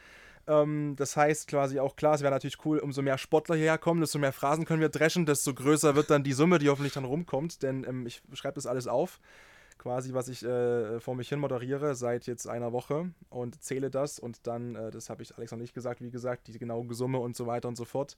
Ähm, 0.46 0.94
das 0.98 1.16
heißt 1.16 1.48
quasi 1.48 1.80
auch 1.80 1.96
klar, 1.96 2.16
es 2.16 2.20
wäre 2.20 2.30
natürlich 2.30 2.62
cool, 2.66 2.78
umso 2.78 3.00
mehr 3.00 3.16
Sportler 3.16 3.56
hierher 3.56 3.78
kommen, 3.78 4.02
desto 4.02 4.18
mehr 4.18 4.34
Phrasen 4.34 4.66
können 4.66 4.82
wir 4.82 4.90
dreschen, 4.90 5.24
desto 5.24 5.54
größer 5.54 5.94
wird 5.94 6.10
dann 6.10 6.24
die 6.24 6.34
Summe, 6.34 6.58
die 6.58 6.68
hoffentlich 6.68 6.92
dann 6.92 7.06
rumkommt, 7.06 7.62
denn 7.62 7.84
ähm, 7.88 8.06
ich 8.06 8.20
schreibe 8.34 8.56
das 8.56 8.66
alles 8.66 8.86
auf 8.86 9.18
quasi, 9.78 10.14
was 10.14 10.28
ich 10.28 10.44
äh, 10.44 11.00
vor 11.00 11.14
mich 11.14 11.28
hin 11.28 11.38
moderiere 11.40 11.94
seit 11.94 12.26
jetzt 12.26 12.46
einer 12.46 12.72
Woche 12.72 13.10
und 13.30 13.62
zähle 13.62 13.90
das 13.90 14.18
und 14.18 14.46
dann, 14.46 14.74
äh, 14.74 14.90
das 14.90 15.10
habe 15.10 15.22
ich 15.22 15.36
Alex 15.36 15.52
noch 15.52 15.58
nicht 15.58 15.74
gesagt, 15.74 16.00
wie 16.00 16.10
gesagt, 16.10 16.48
die 16.48 16.58
genaue 16.58 16.92
Summe 16.94 17.18
und 17.18 17.36
so 17.36 17.46
weiter 17.46 17.68
und 17.68 17.76
so 17.76 17.84
fort, 17.84 18.16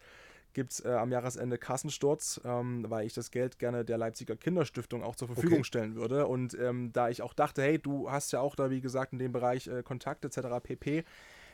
gibt 0.54 0.72
es 0.72 0.84
äh, 0.84 0.88
am 0.88 1.12
Jahresende 1.12 1.58
Kassensturz, 1.58 2.40
ähm, 2.44 2.86
weil 2.88 3.06
ich 3.06 3.12
das 3.12 3.30
Geld 3.30 3.58
gerne 3.58 3.84
der 3.84 3.98
Leipziger 3.98 4.36
Kinderstiftung 4.36 5.02
auch 5.02 5.16
zur 5.16 5.28
Verfügung 5.28 5.58
okay. 5.58 5.64
stellen 5.64 5.96
würde. 5.96 6.26
Und 6.26 6.56
ähm, 6.58 6.92
da 6.92 7.10
ich 7.10 7.20
auch 7.20 7.34
dachte, 7.34 7.62
hey, 7.62 7.78
du 7.78 8.10
hast 8.10 8.32
ja 8.32 8.40
auch 8.40 8.54
da, 8.54 8.70
wie 8.70 8.80
gesagt, 8.80 9.12
in 9.12 9.18
dem 9.18 9.32
Bereich 9.32 9.66
äh, 9.66 9.82
Kontakt 9.82 10.24
etc. 10.24 10.48
pp. 10.62 11.04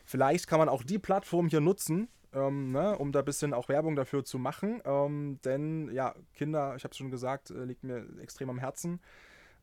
Vielleicht 0.05 0.47
kann 0.47 0.59
man 0.59 0.69
auch 0.69 0.83
die 0.83 0.99
Plattform 0.99 1.49
hier 1.49 1.61
nutzen, 1.61 2.09
ähm, 2.33 2.73
ne, 2.73 2.97
um 2.97 3.11
da 3.13 3.21
ein 3.21 3.25
bisschen 3.25 3.55
auch 3.55 3.69
Werbung 3.69 3.97
dafür 3.97 4.25
zu 4.25 4.39
machen. 4.39 4.81
Ähm, 4.85 5.39
denn 5.45 5.91
ja, 5.93 6.15
Kinder, 6.35 6.75
ich 6.77 6.85
habe 6.85 6.93
es 6.93 6.99
schon 6.99 7.11
gesagt, 7.11 7.51
äh, 7.51 7.65
liegt 7.65 7.83
mir 7.83 8.07
extrem 8.21 8.51
am 8.51 8.59
Herzen. 8.59 9.01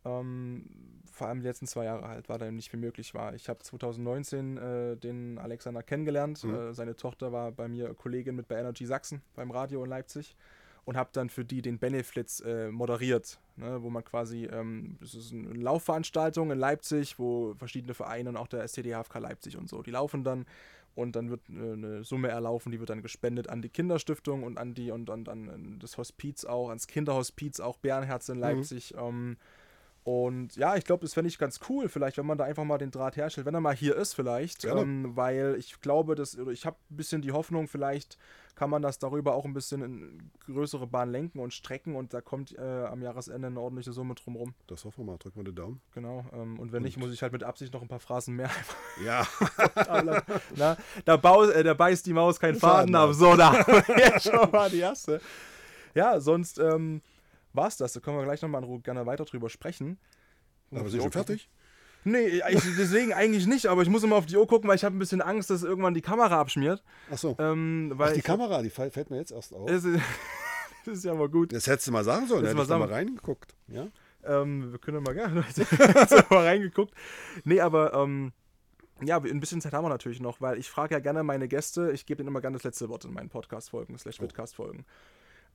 Ähm, 0.06 0.66
vor 1.12 1.28
allem 1.28 1.40
die 1.40 1.48
letzten 1.48 1.68
zwei 1.68 1.86
Jahre 1.86 2.08
halt, 2.08 2.30
war 2.30 2.38
da 2.38 2.50
nicht 2.52 2.70
viel 2.70 2.80
möglich 2.80 3.14
war. 3.14 3.34
Ich 3.34 3.50
habe 3.50 3.60
2019 3.60 4.58
äh, 4.58 4.98
den 4.98 5.40
Alexander 5.40 5.82
kennengelernt. 5.82 6.44
Mhm. 6.44 6.54
Äh, 6.54 6.74
seine 6.74 6.96
Tochter 6.96 7.32
war 7.32 7.52
bei 7.52 7.68
mir 7.68 7.94
Kollegin 7.94 8.36
mit 8.36 8.48
bei 8.48 8.56
Energy 8.56 8.86
Sachsen 8.86 9.22
beim 9.36 9.52
Radio 9.52 9.84
in 9.84 9.90
Leipzig 9.90 10.36
und 10.88 10.96
habe 10.96 11.10
dann 11.12 11.30
für 11.30 11.44
die 11.44 11.62
den 11.62 11.80
Beneflits 11.80 12.40
äh, 12.42 12.72
moderiert, 12.72 13.40
ne, 13.58 13.82
wo 13.84 13.90
man 13.90 14.06
quasi, 14.06 14.46
ähm, 14.46 14.96
das 15.02 15.16
ist 15.16 15.34
eine 15.34 15.50
Laufveranstaltung 15.54 16.50
in 16.50 16.58
Leipzig, 16.58 17.20
wo 17.20 17.56
verschiedene 17.56 17.94
Vereine 17.94 18.30
und 18.30 18.38
auch 18.38 18.48
der 18.48 18.66
STDHFK 18.66 19.20
Leipzig 19.20 19.58
und 19.58 19.68
so, 19.68 19.82
die 19.84 19.92
laufen 19.92 20.24
dann 20.24 20.46
und 20.96 21.16
dann 21.18 21.30
wird 21.30 21.42
äh, 21.50 21.74
eine 21.74 22.04
Summe 22.06 22.30
erlaufen, 22.30 22.72
die 22.72 22.80
wird 22.80 22.90
dann 22.90 23.02
gespendet 23.02 23.50
an 23.50 23.62
die 23.62 23.70
Kinderstiftung 23.70 24.44
und 24.44 24.58
an 24.58 24.74
die 24.74 24.92
und, 24.92 25.10
und 25.10 25.28
an 25.28 25.78
das 25.80 25.98
Hospiz 25.98 26.46
auch, 26.46 26.70
ans 26.70 26.88
Kinderhospiz 26.88 27.60
auch 27.60 27.78
Bärenherz 27.78 28.30
in 28.30 28.36
mhm. 28.36 28.42
Leipzig. 28.42 28.94
Mhm. 28.94 29.00
Ähm, 29.00 29.38
und 30.08 30.56
ja, 30.56 30.78
ich 30.78 30.86
glaube, 30.86 31.02
das 31.02 31.16
fände 31.16 31.28
ich 31.28 31.38
ganz 31.38 31.60
cool, 31.68 31.90
vielleicht, 31.90 32.18
wenn 32.18 32.26
man 32.26 32.38
da 32.38 32.46
einfach 32.46 32.64
mal 32.64 32.78
den 32.78 32.92
Draht 32.92 33.18
herstellt, 33.18 33.46
wenn 33.46 33.54
er 33.54 33.60
mal 33.60 33.76
hier 33.76 33.94
ist, 33.98 34.14
vielleicht. 34.14 34.64
Ähm, 34.64 35.18
weil 35.18 35.58
ich 35.60 35.82
glaube, 35.82 36.16
dass, 36.16 36.34
ich 36.36 36.66
habe 36.66 36.78
ein 36.90 36.96
bisschen 36.96 37.22
die 37.22 37.34
Hoffnung, 37.34 37.68
vielleicht 37.68 38.18
kann 38.56 38.70
man 38.70 38.82
das 38.82 39.00
darüber 39.00 39.36
auch 39.36 39.44
ein 39.44 39.54
bisschen 39.54 39.82
in 39.82 40.32
größere 40.46 40.88
Bahn 40.88 41.12
lenken 41.12 41.40
und 41.40 41.54
strecken 41.54 41.98
und 41.98 42.14
da 42.14 42.22
kommt 42.22 42.58
äh, 42.58 42.86
am 42.86 43.02
Jahresende 43.02 43.48
eine 43.48 43.60
ordentliche 43.60 43.92
Summe 43.92 44.16
drumherum. 44.16 44.54
Das 44.68 44.86
hoffen 44.86 45.06
wir 45.06 45.12
mal, 45.12 45.18
drücken 45.18 45.42
wir 45.42 45.44
den 45.44 45.56
Daumen. 45.56 45.82
Genau, 45.94 46.24
ähm, 46.32 46.58
und 46.58 46.72
wenn 46.72 46.78
und 46.78 46.84
nicht, 46.84 46.98
muss 46.98 47.12
ich 47.12 47.22
halt 47.22 47.34
mit 47.34 47.44
Absicht 47.44 47.74
noch 47.74 47.82
ein 47.82 47.90
paar 47.90 48.00
Phrasen 48.00 48.38
mehr. 48.38 48.50
Ja. 49.04 49.28
Na, 50.56 50.78
da, 51.04 51.18
bau, 51.18 51.44
äh, 51.44 51.64
da 51.64 51.74
beißt 51.74 52.06
die 52.06 52.14
Maus 52.14 52.40
keinen 52.40 52.56
Faden 52.56 52.96
ab. 52.96 53.14
So, 53.14 53.36
da 53.36 53.54
ja, 53.90 54.20
schon 54.22 54.50
mal 54.52 54.70
die 54.70 54.80
erste. 54.80 55.20
Ja, 55.94 56.22
sonst. 56.22 56.60
Ähm, 56.60 57.02
war 57.54 57.68
es 57.68 57.78
das. 57.78 57.94
Da 57.94 58.00
können 58.00 58.18
wir 58.18 58.24
gleich 58.24 58.42
nochmal 58.42 58.64
gerne 58.82 59.06
weiter 59.06 59.26
drüber 59.26 59.50
sprechen. 59.50 59.98
Aber 60.72 60.90
sind 60.90 61.02
schon 61.02 61.12
fertig? 61.12 61.50
Nee, 62.04 62.42
ich, 62.50 62.62
deswegen 62.78 63.12
eigentlich 63.12 63.48
nicht, 63.48 63.66
aber 63.66 63.82
ich 63.82 63.90
muss 63.90 64.04
immer 64.04 64.16
auf 64.16 64.26
die 64.26 64.38
Uhr 64.38 64.48
gucken, 64.48 64.70
weil 64.70 64.78
ich 64.78 64.86
habe 64.86 64.96
ein 64.96 65.00
bisschen 65.00 65.22
Angst, 65.22 65.50
dass 65.50 65.64
irgendwann 65.64 65.94
die 65.94 66.02
Kamera 66.02 66.40
abschmiert. 66.40 66.82
Ach 67.12 67.18
so. 67.18 67.36
Ähm, 67.38 67.94
Ach, 67.98 68.14
die 68.14 68.22
Kamera, 68.22 68.62
die 68.62 68.70
fällt 68.70 69.10
mir 69.10 69.18
jetzt 69.18 69.32
erst 69.32 69.54
auf. 69.54 69.70
das 70.86 70.98
ist 70.98 71.04
ja 71.04 71.14
mal 71.14 71.28
gut. 71.28 71.52
Das 71.52 71.68
hättest 71.68 71.88
du 71.88 71.92
mal 71.92 72.06
sagen 72.06 72.28
sollen, 72.28 72.44
da 72.44 72.52
hätte 72.52 72.62
ich 72.62 72.70
mal 72.70 72.84
reingeguckt. 72.84 73.56
Ja? 73.68 73.88
Ähm, 74.24 74.72
wir 74.72 74.80
können 74.80 75.04
mal 75.04 75.14
gerne 75.14 75.44
mal 76.30 76.46
reingeguckt. 76.46 76.94
Nee, 77.44 77.60
aber 77.60 77.94
ähm, 77.94 78.32
ja, 79.02 79.18
ein 79.18 79.40
bisschen 79.40 79.62
Zeit 79.62 79.74
haben 79.74 79.84
wir 79.84 79.90
natürlich 79.90 80.20
noch, 80.22 80.40
weil 80.40 80.58
ich 80.58 80.70
frage 80.70 80.96
ja 80.96 81.00
gerne 81.00 81.24
meine 81.24 81.48
Gäste, 81.48 81.92
ich 81.92 82.06
gebe 82.06 82.22
ihnen 82.22 82.30
immer 82.30 82.42
gerne 82.42 82.56
das 82.56 82.64
letzte 82.64 82.90
Wort 82.90 83.06
in 83.06 83.14
meinen 83.14 83.30
Podcast-Folgen, 83.30 83.98
slash 83.98 84.22
Vidcast-Folgen. 84.22 84.86
Oh. 84.88 84.92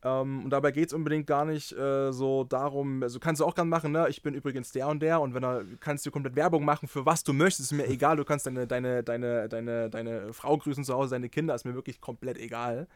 Ähm, 0.04 0.44
und 0.44 0.50
dabei 0.50 0.72
geht 0.72 0.88
es 0.88 0.92
unbedingt 0.92 1.26
gar 1.26 1.44
nicht 1.44 1.72
äh, 1.72 2.12
so 2.12 2.44
darum, 2.44 3.02
also 3.02 3.20
kannst 3.20 3.40
du 3.40 3.44
auch 3.44 3.54
gerne 3.54 3.70
machen, 3.70 3.92
ne? 3.92 4.08
Ich 4.08 4.22
bin 4.22 4.34
übrigens 4.34 4.72
der 4.72 4.88
und 4.88 5.00
der 5.00 5.20
und 5.20 5.34
wenn 5.34 5.44
er 5.44 5.64
kannst 5.78 6.04
du 6.04 6.10
komplett 6.10 6.34
Werbung 6.34 6.64
machen 6.64 6.88
für 6.88 7.06
was 7.06 7.22
du 7.22 7.32
möchtest, 7.32 7.72
ist 7.72 7.76
mir 7.76 7.86
egal, 7.88 8.16
du 8.16 8.24
kannst 8.24 8.46
deine, 8.46 8.66
deine, 8.66 9.04
deine, 9.04 9.48
deine, 9.48 9.90
deine 9.90 10.32
Frau 10.32 10.58
grüßen 10.58 10.84
zu 10.84 10.94
Hause, 10.94 11.14
deine 11.14 11.28
Kinder, 11.28 11.54
ist 11.54 11.64
mir 11.64 11.74
wirklich 11.74 12.00
komplett 12.00 12.36
egal. 12.38 12.88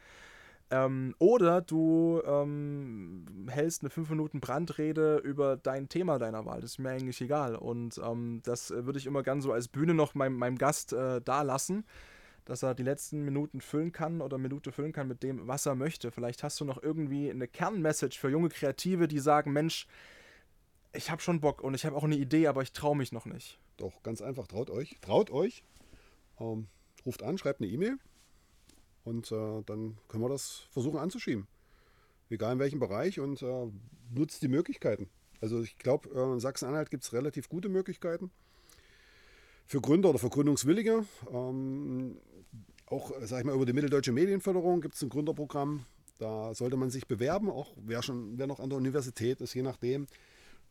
Ähm, 0.69 1.15
oder 1.17 1.61
du 1.61 2.21
ähm, 2.25 3.25
hältst 3.47 3.83
eine 3.83 3.89
5 3.89 4.09
Minuten 4.09 4.41
Brandrede 4.41 5.17
über 5.17 5.55
dein 5.55 5.87
Thema 5.87 6.19
deiner 6.19 6.45
Wahl. 6.45 6.59
Das 6.59 6.71
ist 6.71 6.79
mir 6.79 6.89
eigentlich 6.89 7.21
egal. 7.21 7.55
Und 7.55 8.01
ähm, 8.03 8.41
das 8.43 8.71
würde 8.71 8.99
ich 8.99 9.05
immer 9.05 9.23
gern 9.23 9.41
so 9.41 9.53
als 9.53 9.69
Bühne 9.69 9.93
noch 9.93 10.13
meinem, 10.13 10.37
meinem 10.37 10.57
Gast 10.57 10.91
äh, 10.91 11.21
da 11.23 11.41
lassen 11.41 11.85
dass 12.47 12.63
er 12.63 12.73
die 12.73 12.83
letzten 12.83 13.25
Minuten 13.25 13.59
füllen 13.59 13.91
kann 13.91 14.21
oder 14.21 14.37
Minute 14.37 14.71
füllen 14.71 14.93
kann 14.93 15.09
mit 15.09 15.21
dem, 15.21 15.47
was 15.47 15.65
er 15.65 15.75
möchte. 15.75 16.11
Vielleicht 16.11 16.43
hast 16.43 16.59
du 16.61 16.65
noch 16.65 16.81
irgendwie 16.81 17.29
eine 17.29 17.47
Kernmessage 17.47 18.17
für 18.17 18.29
junge 18.29 18.47
Kreative, 18.47 19.09
die 19.09 19.19
sagen, 19.19 19.51
Mensch, 19.51 19.85
ich 20.93 21.11
habe 21.11 21.21
schon 21.21 21.41
Bock 21.41 21.61
und 21.61 21.73
ich 21.73 21.85
habe 21.85 21.95
auch 21.95 22.05
eine 22.05 22.15
Idee, 22.15 22.47
aber 22.47 22.61
ich 22.61 22.71
traue 22.71 22.95
mich 22.95 23.11
noch 23.11 23.25
nicht. 23.25 23.59
Doch, 23.75 24.01
ganz 24.01 24.21
einfach, 24.21 24.47
traut 24.47 24.69
euch. 24.69 24.95
Traut 25.01 25.29
euch. 25.29 25.65
Ähm, 26.39 26.67
ruft 27.05 27.21
an, 27.21 27.37
schreibt 27.37 27.59
eine 27.59 27.69
E-Mail 27.69 27.97
und 29.03 29.29
äh, 29.29 29.61
dann 29.65 29.97
können 30.07 30.23
wir 30.23 30.29
das 30.29 30.67
versuchen 30.71 30.99
anzuschieben. 30.99 31.47
Egal 32.29 32.53
in 32.53 32.59
welchem 32.59 32.79
Bereich 32.79 33.19
und 33.19 33.41
äh, 33.41 33.67
nutzt 34.15 34.41
die 34.41 34.47
Möglichkeiten. 34.47 35.09
Also 35.41 35.61
ich 35.61 35.77
glaube, 35.77 36.09
äh, 36.15 36.33
in 36.33 36.39
Sachsen-Anhalt 36.39 36.91
gibt 36.91 37.03
es 37.03 37.11
relativ 37.11 37.49
gute 37.49 37.67
Möglichkeiten 37.67 38.31
für 39.67 39.81
Gründer 39.81 40.09
oder 40.09 40.19
für 40.19 40.29
Gründungswillige. 40.29 41.05
Ähm, 41.31 42.17
auch, 42.89 43.11
sag 43.21 43.39
ich 43.39 43.45
mal, 43.45 43.55
über 43.55 43.65
die 43.65 43.73
Mitteldeutsche 43.73 44.11
Medienförderung 44.11 44.81
gibt 44.81 44.95
es 44.95 45.01
ein 45.01 45.09
Gründerprogramm. 45.09 45.85
Da 46.19 46.53
sollte 46.53 46.77
man 46.77 46.89
sich 46.89 47.07
bewerben, 47.07 47.49
auch 47.49 47.73
wer 47.77 48.01
schon, 48.01 48.37
wer 48.37 48.47
noch 48.47 48.59
an 48.59 48.69
der 48.69 48.77
Universität 48.77 49.41
ist, 49.41 49.53
je 49.53 49.61
nachdem. 49.61 50.07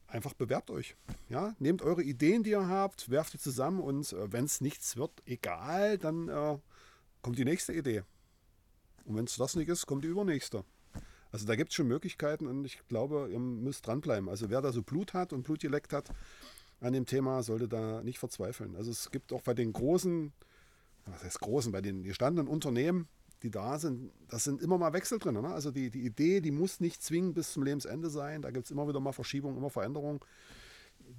Einfach 0.08 0.34
bewerbt 0.34 0.70
euch. 0.70 0.96
Ja? 1.28 1.54
Nehmt 1.58 1.82
eure 1.82 2.02
Ideen, 2.02 2.42
die 2.42 2.50
ihr 2.50 2.68
habt, 2.68 3.10
werft 3.10 3.34
die 3.34 3.38
zusammen 3.38 3.80
und 3.80 4.12
äh, 4.12 4.32
wenn 4.32 4.44
es 4.44 4.60
nichts 4.60 4.96
wird, 4.96 5.10
egal, 5.26 5.98
dann 5.98 6.28
äh, 6.28 6.58
kommt 7.22 7.38
die 7.38 7.44
nächste 7.44 7.72
Idee. 7.72 8.02
Und 9.04 9.16
wenn 9.16 9.24
es 9.24 9.36
das 9.36 9.56
nicht 9.56 9.68
ist, 9.68 9.86
kommt 9.86 10.04
die 10.04 10.08
übernächste. 10.08 10.64
Also 11.32 11.46
da 11.46 11.56
gibt 11.56 11.70
es 11.70 11.74
schon 11.74 11.88
Möglichkeiten 11.88 12.46
und 12.46 12.64
ich 12.64 12.86
glaube, 12.88 13.28
ihr 13.30 13.38
müsst 13.38 13.86
dranbleiben. 13.86 14.28
Also 14.28 14.48
wer 14.48 14.62
da 14.62 14.72
so 14.72 14.82
Blut 14.82 15.12
hat 15.12 15.32
und 15.32 15.42
Blut 15.42 15.60
geleckt 15.60 15.92
hat 15.92 16.08
an 16.80 16.92
dem 16.92 17.04
Thema, 17.04 17.42
sollte 17.42 17.68
da 17.68 18.02
nicht 18.02 18.18
verzweifeln. 18.18 18.76
Also 18.76 18.90
es 18.90 19.10
gibt 19.10 19.32
auch 19.32 19.42
bei 19.42 19.54
den 19.54 19.72
großen 19.72 20.32
was 21.06 21.24
heißt 21.24 21.40
großen, 21.40 21.72
bei 21.72 21.80
den 21.80 22.02
gestandenen 22.02 22.48
Unternehmen, 22.48 23.08
die 23.42 23.50
da 23.50 23.78
sind, 23.78 24.12
das 24.28 24.44
sind 24.44 24.62
immer 24.62 24.78
mal 24.78 24.92
Wechsel 24.92 25.18
drin. 25.18 25.34
Ne? 25.34 25.48
Also 25.48 25.70
die, 25.70 25.90
die 25.90 26.04
Idee, 26.04 26.40
die 26.40 26.50
muss 26.50 26.80
nicht 26.80 27.02
zwingend 27.02 27.34
bis 27.34 27.52
zum 27.52 27.62
Lebensende 27.62 28.10
sein. 28.10 28.42
Da 28.42 28.50
gibt 28.50 28.64
es 28.64 28.70
immer 28.70 28.88
wieder 28.88 29.00
mal 29.00 29.12
Verschiebungen, 29.12 29.56
immer 29.56 29.70
Veränderungen. 29.70 30.20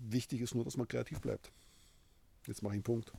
Wichtig 0.10 0.42
ist 0.42 0.56
nur, 0.56 0.66
dass 0.66 0.78
man 0.78 0.88
kreativ 0.88 1.22
bleibt. 1.22 1.52
Jetzt 2.46 2.64
mache 2.64 2.74
ich 2.74 2.78
einen 2.78 2.84
Punkt. 2.84 3.14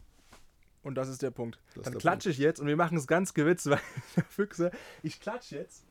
Und 0.82 0.94
das 0.94 1.08
ist 1.08 1.22
der 1.22 1.30
Punkt. 1.30 1.58
Das 1.74 1.84
Dann 1.84 1.98
klatsche 1.98 2.30
ich 2.30 2.38
jetzt 2.38 2.60
und 2.60 2.66
wir 2.66 2.76
machen 2.76 2.96
es 2.96 3.06
ganz 3.06 3.34
gewitzt, 3.34 3.68
weil 3.68 3.80
Füchse, 4.28 4.70
ich 5.02 5.20
klatsche 5.20 5.56
jetzt 5.56 5.84